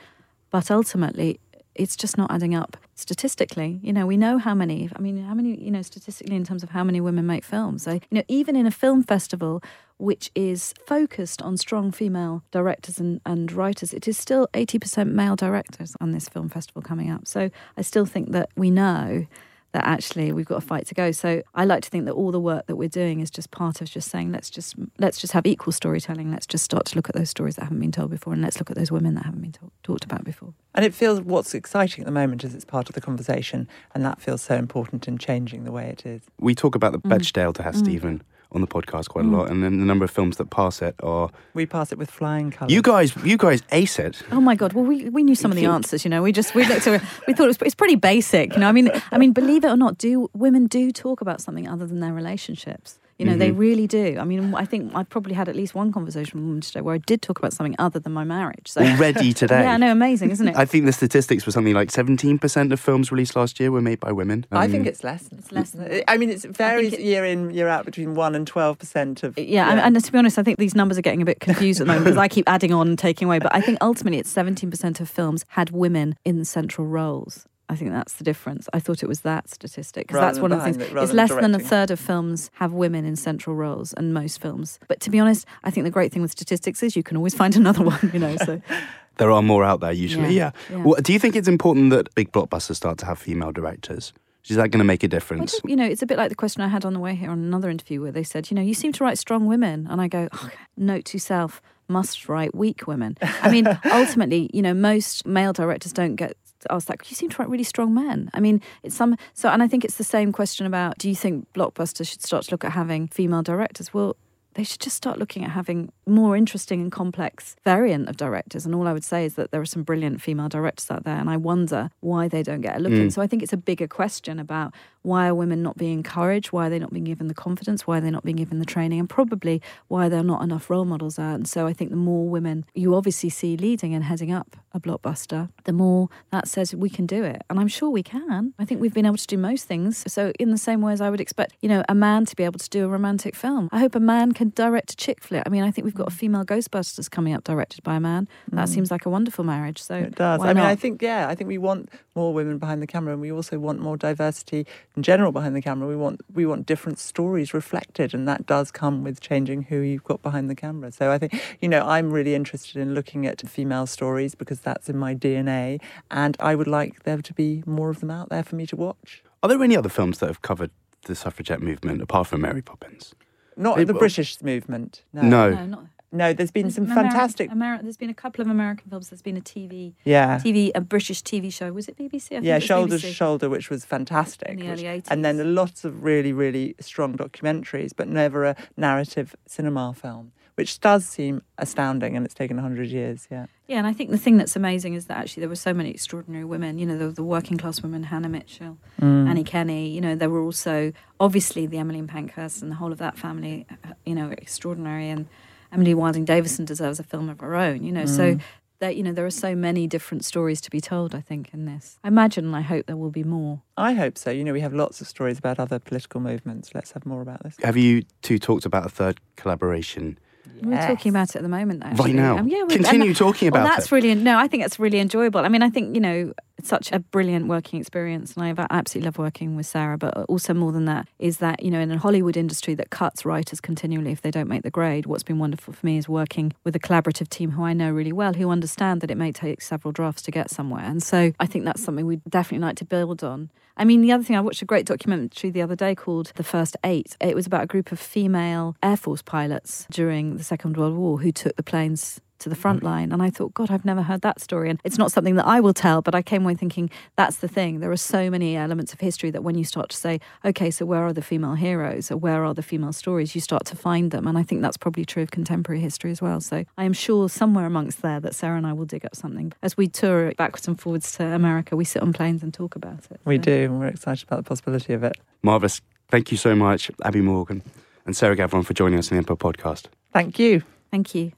But 0.50 0.72
ultimately, 0.72 1.40
it's 1.76 1.96
just 1.96 2.18
not 2.18 2.32
adding 2.32 2.56
up 2.56 2.76
statistically. 2.96 3.80
You 3.84 3.94
know, 3.94 4.06
we 4.06 4.18
know 4.18 4.38
how 4.38 4.54
many. 4.54 4.90
I 4.96 5.00
mean, 5.00 5.24
how 5.24 5.34
many? 5.34 5.62
You 5.62 5.72
know, 5.72 5.82
statistically 5.82 6.36
in 6.36 6.44
terms 6.44 6.64
of 6.64 6.72
how 6.72 6.84
many 6.84 7.00
women 7.02 7.26
make 7.26 7.44
films. 7.44 7.84
So, 7.84 7.94
you 7.94 8.02
know, 8.12 8.24
even 8.28 8.56
in 8.56 8.66
a 8.66 8.72
film 8.72 9.04
festival 9.04 9.62
which 10.00 10.32
is 10.34 10.74
focused 10.86 11.42
on 11.42 11.58
strong 11.58 11.92
female 11.92 12.42
directors 12.52 13.00
and, 13.00 13.20
and 13.26 13.52
writers, 13.52 13.94
it 13.94 14.08
is 14.08 14.18
still 14.18 14.48
80% 14.54 15.12
male 15.12 15.36
directors 15.36 15.94
on 16.00 16.12
this 16.12 16.30
film 16.30 16.48
festival 16.48 16.82
coming 16.82 17.12
up. 17.12 17.28
So 17.28 17.52
I 17.76 17.82
still 17.82 18.06
think 18.06 18.32
that 18.32 18.50
we 18.56 18.72
know 18.72 19.28
that 19.72 19.86
actually 19.86 20.32
we've 20.32 20.46
got 20.46 20.58
a 20.58 20.62
fight 20.62 20.88
to 20.88 20.96
go. 20.96 21.12
So 21.12 21.42
I 21.54 21.66
like 21.66 21.84
to 21.84 21.90
think 21.90 22.06
that 22.06 22.14
all 22.14 22.32
the 22.32 22.40
work 22.40 22.66
that 22.68 22.76
we're 22.76 22.90
doing 22.90 23.20
is 23.20 23.30
just 23.30 23.52
part 23.52 23.82
of 23.82 23.90
just 23.90 24.10
saying 24.10 24.32
let's 24.32 24.50
just 24.50 24.76
let's 24.98 25.20
just 25.20 25.34
have 25.34 25.46
equal 25.46 25.72
storytelling. 25.74 26.32
Let's 26.32 26.48
just 26.48 26.64
start 26.64 26.86
to 26.88 26.96
look 26.96 27.10
at 27.10 27.16
those 27.16 27.30
stories 27.30 27.56
that 27.56 27.64
haven't 27.64 27.80
been 27.80 27.92
told 27.92 28.10
before, 28.12 28.34
and 28.34 28.42
let's 28.42 28.60
look 28.60 28.70
at 28.72 28.78
those 28.78 28.92
women 28.92 29.16
that 29.16 29.26
haven't 29.26 29.42
been 29.42 29.52
talk, 29.52 29.72
talked 29.84 30.06
about 30.06 30.24
before. 30.24 30.54
And 30.74 30.86
it 30.86 30.94
feels 30.94 31.22
what's 31.22 31.54
exciting 31.54 32.04
at 32.04 32.06
the 32.06 32.12
moment 32.12 32.44
is 32.44 32.56
it's 32.56 32.66
part 32.66 32.90
of 32.90 32.96
the 32.96 33.02
conversation, 33.02 33.68
and 33.94 34.04
that 34.06 34.22
feels 34.22 34.42
so 34.42 34.56
important 34.56 35.08
in 35.08 35.18
changing 35.18 35.64
the 35.64 35.72
way 35.72 35.88
it 35.90 36.06
is. 36.06 36.22
We 36.40 36.56
talk 36.56 36.76
about 36.76 36.92
the 36.92 37.00
Mm. 37.00 37.18
Bechdel 37.18 37.54
to 37.56 37.64
have 37.64 37.76
Stephen 37.76 38.22
on 38.52 38.62
the 38.62 38.68
podcast 38.68 39.10
quite 39.10 39.26
a 39.26 39.28
mm. 39.28 39.38
lot, 39.38 39.50
and 39.50 39.64
then 39.64 39.80
the 39.80 39.86
number 39.86 40.06
of 40.06 40.12
films 40.12 40.38
that 40.38 40.50
pass 40.50 40.82
it 40.82 40.96
are. 41.04 41.30
We 41.54 41.66
pass 41.66 41.92
it 41.92 41.98
with 41.98 42.10
flying 42.10 42.52
colours. 42.52 42.74
You 42.74 42.82
guys, 42.82 43.16
you 43.24 43.38
guys 43.38 43.62
ace 43.72 44.00
it. 44.00 44.22
Oh 44.32 44.42
my 44.42 44.56
god! 44.56 44.74
Well, 44.74 44.86
we, 44.86 45.10
we 45.10 45.24
knew 45.24 45.36
some 45.36 45.52
of 45.52 45.58
the 45.58 45.66
answers. 45.66 46.04
You 46.04 46.10
know, 46.10 46.24
we 46.24 46.32
just 46.32 46.56
we 46.56 46.66
looked 46.66 46.88
at 46.88 47.02
it, 47.02 47.08
we 47.28 47.34
thought 47.34 47.46
it 47.46 47.48
was 47.48 47.58
it's 47.62 47.76
pretty 47.76 47.96
basic. 47.96 48.54
You 48.54 48.60
know, 48.60 48.70
I 48.70 48.72
mean, 48.72 48.90
I 49.12 49.18
mean, 49.18 49.34
believe 49.34 49.64
it 49.64 49.70
or 49.70 49.78
not, 49.78 49.98
do 49.98 50.30
women 50.34 50.68
do 50.68 50.92
talk 50.92 51.22
about 51.22 51.42
something 51.42 51.68
other 51.68 51.86
than 51.86 52.00
their 52.00 52.14
relationships? 52.14 53.00
You 53.20 53.26
know, 53.26 53.36
they 53.36 53.52
really 53.52 53.86
do. 53.86 54.18
I 54.18 54.24
mean, 54.24 54.56
I 54.56 54.64
think 54.64 54.96
I 54.96 55.04
probably 55.04 55.34
had 55.34 55.50
at 55.50 55.56
least 55.56 55.76
one 55.76 55.92
conversation 55.92 56.40
with 56.40 56.46
a 56.46 56.48
woman 56.48 56.62
today 56.62 56.80
where 56.80 56.96
I 56.96 57.00
did 57.00 57.22
talk 57.22 57.38
about 57.38 57.52
something 57.52 57.76
other 57.78 58.00
than 58.00 58.14
my 58.14 58.24
marriage. 58.24 58.68
So 58.70 58.82
Already 58.82 59.34
today. 59.44 59.64
yeah, 59.64 59.74
I 59.74 59.78
know, 59.78 59.92
amazing, 59.92 60.32
isn't 60.32 60.48
it? 60.48 60.56
I 60.56 60.64
think 60.64 60.86
the 60.86 60.94
statistics 60.94 61.46
were 61.46 61.52
something 61.52 61.74
like 61.74 61.90
17% 61.92 62.72
of 62.72 62.80
films 62.80 63.12
released 63.12 63.36
last 63.36 63.60
year 63.60 63.72
were 63.72 63.82
made 63.82 64.00
by 64.00 64.14
women. 64.14 64.46
I 64.54 64.66
Um, 64.66 64.72
think 64.72 64.88
it's 64.88 65.04
less. 65.04 65.28
It's 65.38 65.52
less 65.52 65.72
than 65.72 66.02
I 66.08 66.16
mean, 66.16 66.30
it 66.30 66.44
varies 66.44 66.94
it- 66.94 67.02
year 67.02 67.26
in, 67.26 67.50
year 67.52 67.68
out 67.68 67.84
between 67.84 68.16
1% 68.16 68.36
and 68.36 68.48
12% 68.50 69.24
of. 69.24 69.38
Yeah, 69.38 69.70
and- 69.70 69.82
and 69.82 70.02
to 70.02 70.12
be 70.14 70.18
honest, 70.18 70.40
I 70.40 70.44
think 70.44 70.58
these 70.58 70.74
numbers 70.74 70.98
are 70.98 71.02
getting 71.02 71.22
a 71.22 71.26
bit 71.26 71.42
confused 71.42 71.82
at 71.82 71.88
the 71.88 71.94
moment 71.94 72.06
because 72.06 72.18
I 72.18 72.30
keep 72.30 72.48
adding 72.48 72.72
on 72.74 72.88
and 72.88 72.98
taking 72.98 73.26
away. 73.28 73.40
But 73.40 73.54
I 73.54 73.60
think 73.60 73.80
ultimately 73.82 74.20
it's 74.20 74.32
17% 74.34 75.02
of 75.02 75.10
films 75.10 75.44
had 75.50 75.72
women 75.72 76.16
in 76.24 76.46
central 76.46 76.88
roles. 76.88 77.48
I 77.70 77.76
think 77.76 77.92
that's 77.92 78.14
the 78.14 78.24
difference. 78.24 78.68
I 78.74 78.80
thought 78.80 79.04
it 79.04 79.08
was 79.08 79.22
that 79.22 79.48
statistic 79.50 80.08
because 80.08 80.20
that's 80.20 80.40
one 80.40 80.52
of 80.52 80.58
the 80.60 80.64
things. 80.66 80.78
it, 80.78 80.92
It's 80.98 81.14
less 81.14 81.30
than 81.30 81.54
a 81.56 81.60
third 81.60 81.92
of 81.92 82.00
films 82.00 82.50
have 82.56 82.74
women 82.74 83.06
in 83.06 83.16
central 83.16 83.56
roles, 83.56 83.94
and 83.94 84.14
most 84.14 84.42
films. 84.42 84.80
But 84.88 85.00
to 85.02 85.10
be 85.10 85.20
honest, 85.20 85.46
I 85.64 85.70
think 85.72 85.84
the 85.86 85.92
great 85.92 86.12
thing 86.12 86.22
with 86.24 86.32
statistics 86.32 86.82
is 86.84 86.96
you 86.96 87.04
can 87.04 87.16
always 87.16 87.36
find 87.42 87.56
another 87.56 87.84
one. 87.84 88.10
You 88.14 88.20
know, 88.20 88.36
so 88.38 88.62
There 89.18 89.32
are 89.32 89.42
more 89.42 89.64
out 89.66 89.82
there 89.82 89.92
usually, 89.92 90.34
yeah. 90.34 90.52
Yeah, 90.70 90.78
yeah. 90.78 90.84
Well, 90.84 91.02
do 91.02 91.12
you 91.14 91.20
think 91.20 91.36
it's 91.36 91.48
important 91.50 91.90
that 91.90 92.14
big 92.16 92.32
blockbusters 92.32 92.76
start 92.78 92.98
to 93.00 93.06
have 93.06 93.20
female 93.20 93.52
directors? 93.52 94.14
Is 94.48 94.56
that 94.56 94.70
going 94.72 94.80
to 94.80 94.86
make 94.86 95.04
a 95.04 95.08
difference? 95.10 95.52
don't- 95.60 95.70
you 95.70 95.76
know, 95.76 95.86
it's 95.86 96.02
a 96.02 96.06
bit 96.06 96.18
like 96.18 96.30
the 96.30 96.36
question 96.36 96.62
I 96.64 96.70
had 96.70 96.86
on 96.86 96.94
the 96.94 97.00
way 97.00 97.14
here 97.16 97.30
on 97.30 97.38
another 97.40 97.70
interview 97.70 98.02
where 98.02 98.14
they 98.14 98.24
said, 98.24 98.50
you 98.50 98.56
know, 98.56 98.62
you 98.64 98.74
seem 98.74 98.94
to 98.94 99.04
write 99.04 99.18
strong 99.20 99.46
women. 99.46 99.88
And 99.90 100.00
I 100.02 100.08
go, 100.08 100.30
oh, 100.32 100.50
note 100.78 101.04
to 101.06 101.20
self, 101.20 101.62
must 101.90 102.30
write 102.30 102.56
weak 102.56 102.88
women. 102.88 103.18
I 103.22 103.52
mean, 103.52 103.68
ultimately, 103.92 104.50
you 104.54 104.62
know, 104.62 104.74
most 104.74 105.28
male 105.28 105.52
directors 105.54 105.92
don't 105.94 106.16
get 106.16 106.38
asked 106.70 106.88
that. 106.88 107.10
You 107.10 107.16
seem 107.16 107.30
to 107.30 107.38
write 107.38 107.50
really 107.50 107.64
strong 107.64 107.94
men. 107.94 108.30
I 108.34 108.40
mean, 108.40 108.62
it's 108.84 108.96
some, 108.96 109.18
so, 109.34 109.50
and 109.50 109.64
I 109.64 109.68
think 109.68 109.84
it's 109.86 109.98
the 109.98 110.04
same 110.04 110.32
question 110.32 110.66
about 110.66 110.98
do 110.98 111.10
you 111.10 111.16
think 111.16 111.52
blockbusters 111.54 112.10
should 112.10 112.22
start 112.22 112.46
to 112.46 112.52
look 112.52 112.64
at 112.64 112.72
having 112.72 113.08
female 113.08 113.42
directors? 113.42 113.94
Well, 113.94 114.16
they 114.56 114.64
should 114.64 114.80
just 114.80 114.96
start 114.96 115.20
looking 115.20 115.44
at 115.44 115.52
having 115.52 115.92
more 116.10 116.36
interesting 116.36 116.82
and 116.82 116.92
complex 116.92 117.56
variant 117.64 118.10
of 118.10 118.18
directors. 118.18 118.66
And 118.66 118.76
all 118.76 118.88
I 118.88 118.94
would 118.94 119.04
say 119.04 119.26
is 119.26 119.36
that 119.36 119.52
there 119.52 119.62
are 119.62 119.66
some 119.66 119.84
brilliant 119.84 120.22
female 120.22 120.50
directors 120.50 120.90
out 120.92 121.04
there, 121.04 121.18
and 121.18 121.30
I 121.30 121.38
wonder 121.38 121.90
why 122.02 122.28
they 122.28 122.44
don't 122.44 122.62
get 122.62 122.78
a 122.78 122.80
look 122.80 122.92
mm. 122.92 123.02
in. 123.02 123.12
So 123.12 123.22
I 123.22 123.28
think 123.28 123.44
it's 123.44 123.54
a 123.54 123.58
bigger 123.58 123.88
question 123.88 124.40
about 124.40 124.74
why 125.02 125.28
are 125.28 125.36
women 125.36 125.64
not 125.64 125.78
being 125.78 125.94
encouraged? 125.94 126.52
Why 126.52 126.68
are 126.68 126.70
they 126.70 126.80
not 126.80 126.92
being 126.92 127.06
given 127.06 127.28
the 127.28 127.34
confidence? 127.34 127.88
Why 127.88 127.98
are 127.98 128.02
they 128.02 128.12
not 128.12 128.24
being 128.24 128.36
given 128.36 128.60
the 128.60 128.66
training? 128.66 129.00
And 129.00 129.10
probably 129.10 129.62
why 129.88 130.10
there 130.10 130.20
are 130.20 130.24
not 130.24 130.44
enough 130.44 130.70
role 130.70 130.86
models 130.86 131.18
out. 131.18 131.36
And 131.36 131.48
so 131.48 131.68
I 131.68 131.74
think 131.74 131.90
the 131.90 131.96
more 131.96 132.28
women 132.28 132.66
you 132.74 132.96
obviously 132.96 133.30
see 133.30 133.56
leading 133.56 133.94
and 133.94 134.04
heading 134.04 134.32
up 134.32 134.58
a 134.74 134.80
blockbuster, 134.80 135.50
the 135.64 135.74
more 135.74 136.10
that 136.32 136.48
says 136.48 136.76
we 136.76 136.90
can 136.90 137.06
do 137.06 137.24
it. 137.24 137.42
And 137.50 137.60
I'm 137.60 137.68
sure 137.68 137.90
we 137.90 138.04
can. 138.04 138.54
I 138.60 138.66
think 138.66 138.82
we've 138.82 138.94
been 138.94 139.06
able 139.06 139.18
to 139.18 139.28
do 139.28 139.38
most 139.38 139.66
things. 139.66 140.04
So 140.12 140.32
in 140.38 140.52
the 140.52 140.58
same 140.58 140.82
way 140.82 140.94
as 140.94 141.02
I 141.02 141.10
would 141.10 141.22
expect, 141.22 141.56
you 141.62 141.70
know, 141.70 141.84
a 141.88 141.96
man 141.96 142.26
to 142.26 142.36
be 142.36 142.44
able 142.44 142.60
to 142.60 142.70
do 142.70 142.86
a 142.86 142.88
romantic 142.88 143.36
film. 143.36 143.70
I 143.72 143.80
hope 143.80 143.96
a 143.96 144.00
man 144.00 144.34
can 144.34 144.50
direct 144.50 144.92
a 144.92 144.96
chick 144.96 145.24
flick. 145.24 145.44
I 145.46 145.50
mean, 145.50 145.64
I 145.64 145.72
think 145.72 145.86
we've 145.86 145.94
got 146.00 146.08
a 146.08 146.16
female 146.16 146.46
Ghostbusters 146.46 147.12
coming 147.12 147.34
up 147.34 147.44
directed 147.44 147.84
by 147.84 147.96
a 147.96 148.00
man. 148.00 148.28
That 148.52 148.68
hmm. 148.68 148.74
seems 148.74 148.90
like 148.90 149.06
a 149.06 149.10
wonderful 149.10 149.44
marriage. 149.44 149.82
So 149.82 149.96
It 149.96 150.16
does. 150.16 150.42
I 150.42 150.54
mean, 150.54 150.64
I 150.64 150.76
think, 150.76 151.02
yeah, 151.02 151.28
I 151.28 151.36
think 151.36 151.48
we 151.48 151.58
want 151.58 151.90
more 152.16 152.34
women 152.34 152.58
behind 152.58 152.82
the 152.82 152.88
camera, 152.88 153.14
and 153.14 153.22
we 153.22 153.32
also 153.32 153.60
want 153.60 153.80
more 153.80 153.98
diversity 153.98 154.66
in 154.96 155.04
general 155.04 155.32
behind 155.32 155.56
the 155.56 155.62
camera. 155.62 155.88
We 155.88 155.96
want 155.96 156.22
we 156.34 156.46
want 156.46 156.66
different 156.66 157.00
stories 157.00 157.54
reflected, 157.54 158.14
and 158.14 158.28
that 158.28 158.46
does 158.46 158.72
come 158.72 159.04
with 159.04 159.20
changing 159.20 159.64
who 159.64 159.80
you've 159.80 160.04
got 160.04 160.22
behind 160.22 160.50
the 160.50 160.56
camera. 160.56 160.92
So 160.92 161.12
I 161.12 161.18
think, 161.18 161.40
you 161.62 161.70
know, 161.70 161.86
I'm 161.86 162.12
really 162.12 162.34
interested 162.34 162.78
in 162.82 162.96
looking 162.96 163.26
at 163.26 163.48
female 163.48 163.86
stories 163.86 164.36
because 164.36 164.60
that's 164.62 164.90
in 164.90 164.98
my 164.98 165.14
DNA, 165.14 165.82
and 166.10 166.36
I 166.40 166.56
would 166.56 166.68
like 166.68 167.04
there 167.04 167.22
to 167.22 167.34
be 167.34 167.64
more 167.66 167.90
of 167.90 168.00
them 168.00 168.10
out 168.10 168.30
there 168.30 168.44
for 168.44 168.56
me 168.56 168.66
to 168.68 168.76
watch. 168.76 169.22
Are 169.44 169.50
there 169.50 169.62
any 169.62 169.76
other 169.76 169.90
films 169.90 170.20
that 170.20 170.28
have 170.28 170.42
covered 170.42 170.72
the 171.04 171.16
suffragette 171.16 171.62
movement 171.62 172.02
apart 172.02 172.28
from 172.28 172.42
Mary 172.42 172.62
Poppins? 172.62 173.16
Not 173.60 173.78
Hey, 173.78 173.84
the 173.84 173.94
well- 173.94 174.00
British 174.00 174.42
movement. 174.42 175.04
No. 175.14 175.22
No. 175.22 175.50
no, 175.52 175.66
not. 175.66 175.84
No, 176.12 176.34
there's 176.34 176.50
been 176.50 176.64
There's 176.64 176.74
some 176.76 176.88
Ameri- 176.88 176.96
fantastic. 177.04 177.52
Ameri- 177.52 177.84
there's 177.84 177.96
been 177.98 178.10
a 178.10 178.16
couple 178.16 178.42
of 178.42 178.48
American 178.50 178.90
films. 178.90 179.10
There's 179.10 179.22
been 179.22 179.38
a 179.38 179.42
TV, 179.42 179.94
Yeah. 180.06 180.40
TV, 180.40 180.72
a 180.74 180.82
British 180.82 181.22
TV 181.22 181.52
show. 181.54 181.72
Was 181.72 181.88
it 181.88 181.98
BBC? 181.98 182.26
I 182.38 182.40
think 182.40 182.46
yeah, 182.46 182.54
it 182.54 182.56
was 182.56 182.64
shoulder 182.64 182.96
BBC. 182.96 183.02
to 183.02 183.14
shoulder, 183.14 183.48
which 183.48 183.70
was 183.70 183.86
fantastic. 183.86 184.50
In 184.50 184.56
the 184.58 184.70
which- 184.72 184.84
early 184.84 185.04
and 185.08 185.24
then 185.24 185.54
lots 185.54 185.86
of 185.86 186.04
really, 186.04 186.34
really 186.34 186.74
strong 186.80 187.16
documentaries, 187.16 187.92
but 187.96 188.08
never 188.08 188.44
a 188.46 188.56
narrative 188.76 189.36
cinema 189.46 189.94
film, 189.94 190.32
which 190.60 190.82
does 190.82 191.06
seem 191.06 191.42
astounding, 191.58 192.18
and 192.18 192.26
it's 192.26 192.34
taken 192.34 192.58
hundred 192.58 192.90
years. 192.90 193.28
Yeah, 193.32 193.46
Yeah, 193.68 193.78
and 193.78 193.88
I 193.88 193.94
think 193.94 194.10
the 194.12 194.18
thing 194.18 194.36
that's 194.36 194.58
amazing 194.58 194.94
is 194.94 195.06
that 195.06 195.16
actually 195.18 195.40
there 195.42 195.48
were 195.56 195.56
so 195.70 195.74
many 195.74 195.90
extraordinary 195.90 196.44
women. 196.44 196.78
You 196.78 196.86
know, 196.86 196.98
the, 196.98 197.08
the 197.08 197.24
working 197.24 197.58
class 197.58 197.82
women, 197.82 198.04
Hannah 198.04 198.28
Mitchell, 198.28 198.78
Mm. 199.02 199.30
Annie 199.30 199.46
Kenney. 199.46 199.88
You 199.96 200.02
know, 200.02 200.16
there 200.16 200.30
were 200.30 200.42
also 200.42 200.92
obviously 201.18 201.66
the 201.66 201.78
Emmeline 201.78 202.08
Pankhurst 202.08 202.62
and 202.62 202.70
the 202.70 202.76
whole 202.76 202.92
of 202.92 202.98
that 202.98 203.18
family. 203.18 203.66
You 204.06 204.16
know, 204.16 204.32
extraordinary. 204.32 205.08
And 205.10 205.28
Emily 205.72 205.94
Wilding 205.94 206.26
Davison 206.26 206.66
deserves 206.66 207.00
a 207.00 207.04
film 207.04 207.30
of 207.30 207.40
her 207.40 207.56
own. 207.56 207.84
You 207.84 207.94
know, 207.94 208.06
so 208.06 208.36
Mm. 208.36 208.42
that 208.80 208.96
you 208.98 209.04
know 209.04 209.14
there 209.14 209.26
are 209.26 209.32
so 209.48 209.56
many 209.56 209.88
different 209.88 210.26
stories 210.26 210.60
to 210.66 210.70
be 210.70 210.82
told. 210.82 211.16
I 211.16 211.22
think 211.22 211.54
in 211.54 211.62
this, 211.72 211.98
I 212.04 212.08
imagine 212.10 212.44
and 212.48 212.56
I 212.56 212.62
hope 212.62 212.86
there 212.88 212.98
will 212.98 213.12
be 213.12 213.24
more. 213.24 213.62
I 213.78 213.94
hope 213.94 214.18
so. 214.18 214.30
You 214.32 214.44
know, 214.46 214.54
we 214.60 214.62
have 214.68 214.74
lots 214.74 215.00
of 215.02 215.08
stories 215.08 215.38
about 215.40 215.58
other 215.60 215.80
political 215.80 216.20
movements. 216.20 216.66
Let's 216.76 216.92
have 216.96 217.06
more 217.06 217.22
about 217.22 217.44
this. 217.44 217.56
Have 217.64 217.78
you 217.78 218.04
two 218.22 218.40
talked 218.40 218.66
about 218.66 218.86
a 218.86 218.90
third 218.90 219.20
collaboration 219.38 220.18
We're 220.62 220.88
talking 220.88 221.10
about 221.10 221.30
it 221.30 221.36
at 221.38 221.42
the 221.42 221.50
moment. 221.50 221.82
though. 221.84 222.04
right 222.04 222.14
now? 222.16 222.38
Um, 222.38 222.48
yeah, 222.48 222.64
we- 222.64 222.76
Continue 222.76 223.14
talking 223.14 223.52
Well, 223.52 223.62
about 223.64 223.76
that's 223.76 223.86
it. 223.88 223.92
really 223.92 224.16
no. 224.16 224.38
I 224.38 224.48
think 224.48 224.64
it's 224.64 224.80
really 224.80 225.00
enjoyable. 225.00 225.40
I 225.42 225.50
mean, 225.50 225.62
I 225.64 225.70
think 225.70 225.96
you 225.96 226.02
know 226.02 226.34
it's 226.58 226.68
such 226.68 226.92
a 226.92 227.00
brilliant 227.00 227.48
working 227.48 227.80
experience, 227.80 228.36
and 228.36 228.44
I 228.60 228.66
absolutely 228.70 229.08
love 229.08 229.18
working 229.18 229.56
with 229.56 229.66
Sarah. 229.66 229.98
But 229.98 230.18
also 230.28 230.54
more 230.54 230.72
than 230.72 230.86
that 230.86 231.08
is 231.18 231.38
that 231.38 231.64
you 231.64 231.72
know 231.72 231.80
in 231.80 231.92
a 231.92 231.98
Hollywood 231.98 232.36
industry 232.38 232.74
that 232.76 232.90
cuts 232.90 233.26
writers 233.26 233.62
continually 233.62 234.12
if 234.12 234.22
they 234.22 234.32
don't 234.32 234.50
make 234.50 234.64
the 234.64 234.72
grade. 234.72 235.06
What's 235.06 235.24
been 235.24 235.40
wonderful 235.40 235.74
for 235.74 235.86
me 235.86 235.98
is 235.98 236.10
working 236.10 236.54
with 236.64 236.76
a 236.76 236.80
collaborative 236.80 237.30
team 237.30 237.52
who 237.52 237.64
I 237.64 237.74
know 237.74 237.92
really 237.92 238.12
well, 238.14 238.34
who 238.34 238.50
understand 238.50 239.02
that 239.02 239.10
it 239.12 239.18
may 239.18 239.32
take 239.32 239.62
several 239.62 239.92
drafts 239.92 240.22
to 240.24 240.32
get 240.32 240.50
somewhere, 240.50 240.84
and 240.84 241.02
so 241.02 241.32
I 241.40 241.46
think 241.46 241.66
that's 241.66 241.82
something 241.84 242.06
we'd 242.06 242.22
definitely 242.30 242.66
like 242.68 242.76
to 242.78 242.86
build 242.86 243.24
on. 243.24 243.50
I 243.80 243.86
mean, 243.86 244.02
the 244.02 244.12
other 244.12 244.26
thing 244.26 244.36
I 244.36 244.42
watched 244.42 244.62
a 244.62 244.66
great 244.66 244.86
documentary 244.86 245.52
the 245.52 245.62
other 245.62 245.76
day 245.76 245.96
called 245.96 246.34
The 246.36 246.44
First 246.44 246.76
Eight. 246.84 247.16
It 247.22 247.34
was 247.34 247.48
about 247.48 247.64
a 247.64 247.66
group 247.66 247.94
of 247.94 248.00
female 248.00 248.76
Air 248.84 248.98
Force 248.98 249.22
pilots 249.22 249.88
during 249.90 250.36
the 250.36 250.44
Second 250.44 250.76
World 250.76 250.98
War 250.98 251.18
who 251.20 251.32
took 251.32 251.56
the 251.56 251.64
planes 251.64 252.20
to 252.40 252.50
the 252.50 252.56
front 252.56 252.84
line. 252.84 253.12
And 253.12 253.22
I 253.22 253.30
thought, 253.30 253.54
God, 253.54 253.72
I've 253.72 253.86
never 253.86 254.02
heard 254.02 254.22
that 254.22 254.40
story. 254.42 254.70
And 254.70 254.80
it's 254.84 254.98
not 254.98 255.12
something 255.12 255.36
that 255.36 255.46
I 255.46 255.60
will 255.60 255.74
tell, 255.74 256.02
but 256.02 256.16
I 256.16 256.22
came 256.22 256.44
away 256.44 256.56
thinking 256.56 256.90
that's 257.16 257.38
the 257.38 257.48
thing. 257.48 257.80
There 257.80 257.92
are 257.92 257.98
so 257.98 258.30
many 258.30 258.56
elements 258.56 258.94
of 258.94 259.00
history 259.00 259.32
that 259.32 259.44
when 259.44 259.56
you 259.56 259.64
start 259.64 259.90
to 259.90 259.98
say, 259.98 260.20
okay, 260.44 260.72
so 260.72 260.86
where 260.86 261.04
are 261.06 261.14
the 261.14 261.22
female 261.22 261.56
heroes 261.56 262.12
or 262.12 262.18
where 262.18 262.44
are 262.44 262.54
the 262.54 262.64
female 262.64 262.94
stories, 262.94 263.36
you 263.36 263.42
start 263.42 263.66
to 263.66 263.76
find 263.76 264.12
them. 264.12 264.28
And 264.28 264.38
I 264.38 264.44
think 264.44 264.62
that's 264.62 264.78
probably 264.78 265.06
true 265.06 265.24
of 265.24 265.32
contemporary 265.32 265.80
history 265.82 266.12
as 266.12 266.22
well. 266.22 266.40
So 266.42 266.66
I 266.78 266.84
am 266.84 266.94
sure 266.94 267.30
somewhere 267.30 267.66
amongst 267.66 268.02
there 268.02 268.20
that 268.20 268.36
Sarah 268.36 268.58
and 268.58 268.66
I 268.68 268.74
will 268.74 268.86
dig 268.86 269.06
up 269.06 269.16
something. 269.16 269.54
As 269.62 269.78
we 269.78 269.88
tour 269.88 270.34
backwards 270.34 270.68
and 270.68 270.80
forwards 270.80 271.12
to 271.18 271.26
America, 271.26 271.76
we 271.76 271.86
sit 271.86 272.02
on 272.02 272.14
planes 272.14 272.44
and 272.44 272.54
talk 272.54 272.76
about 272.76 273.06
it. 273.12 273.20
We 273.26 273.38
So- 273.38 273.44
do, 273.44 273.52
and 273.66 273.80
we're 273.80 273.88
excited 273.88 274.26
about 274.28 274.38
the 274.38 274.44
possibility 274.44 274.94
of 274.94 275.04
it. 275.04 275.18
Marvellous. 275.44 275.82
Thank 276.10 276.32
you 276.32 276.38
so 276.38 276.56
much, 276.56 276.90
Abi 277.04 277.22
Morgan 277.22 277.62
and 278.06 278.16
Sarah 278.18 278.36
Gavron, 278.36 278.66
for 278.66 278.74
joining 278.74 278.98
us 278.98 279.12
in 279.12 279.16
the 279.16 279.20
Empire 279.20 279.38
podcast. 279.38 279.86
Thank 280.12 280.40
you. 280.40 280.64
Thank 280.90 281.14
you. 281.14 281.32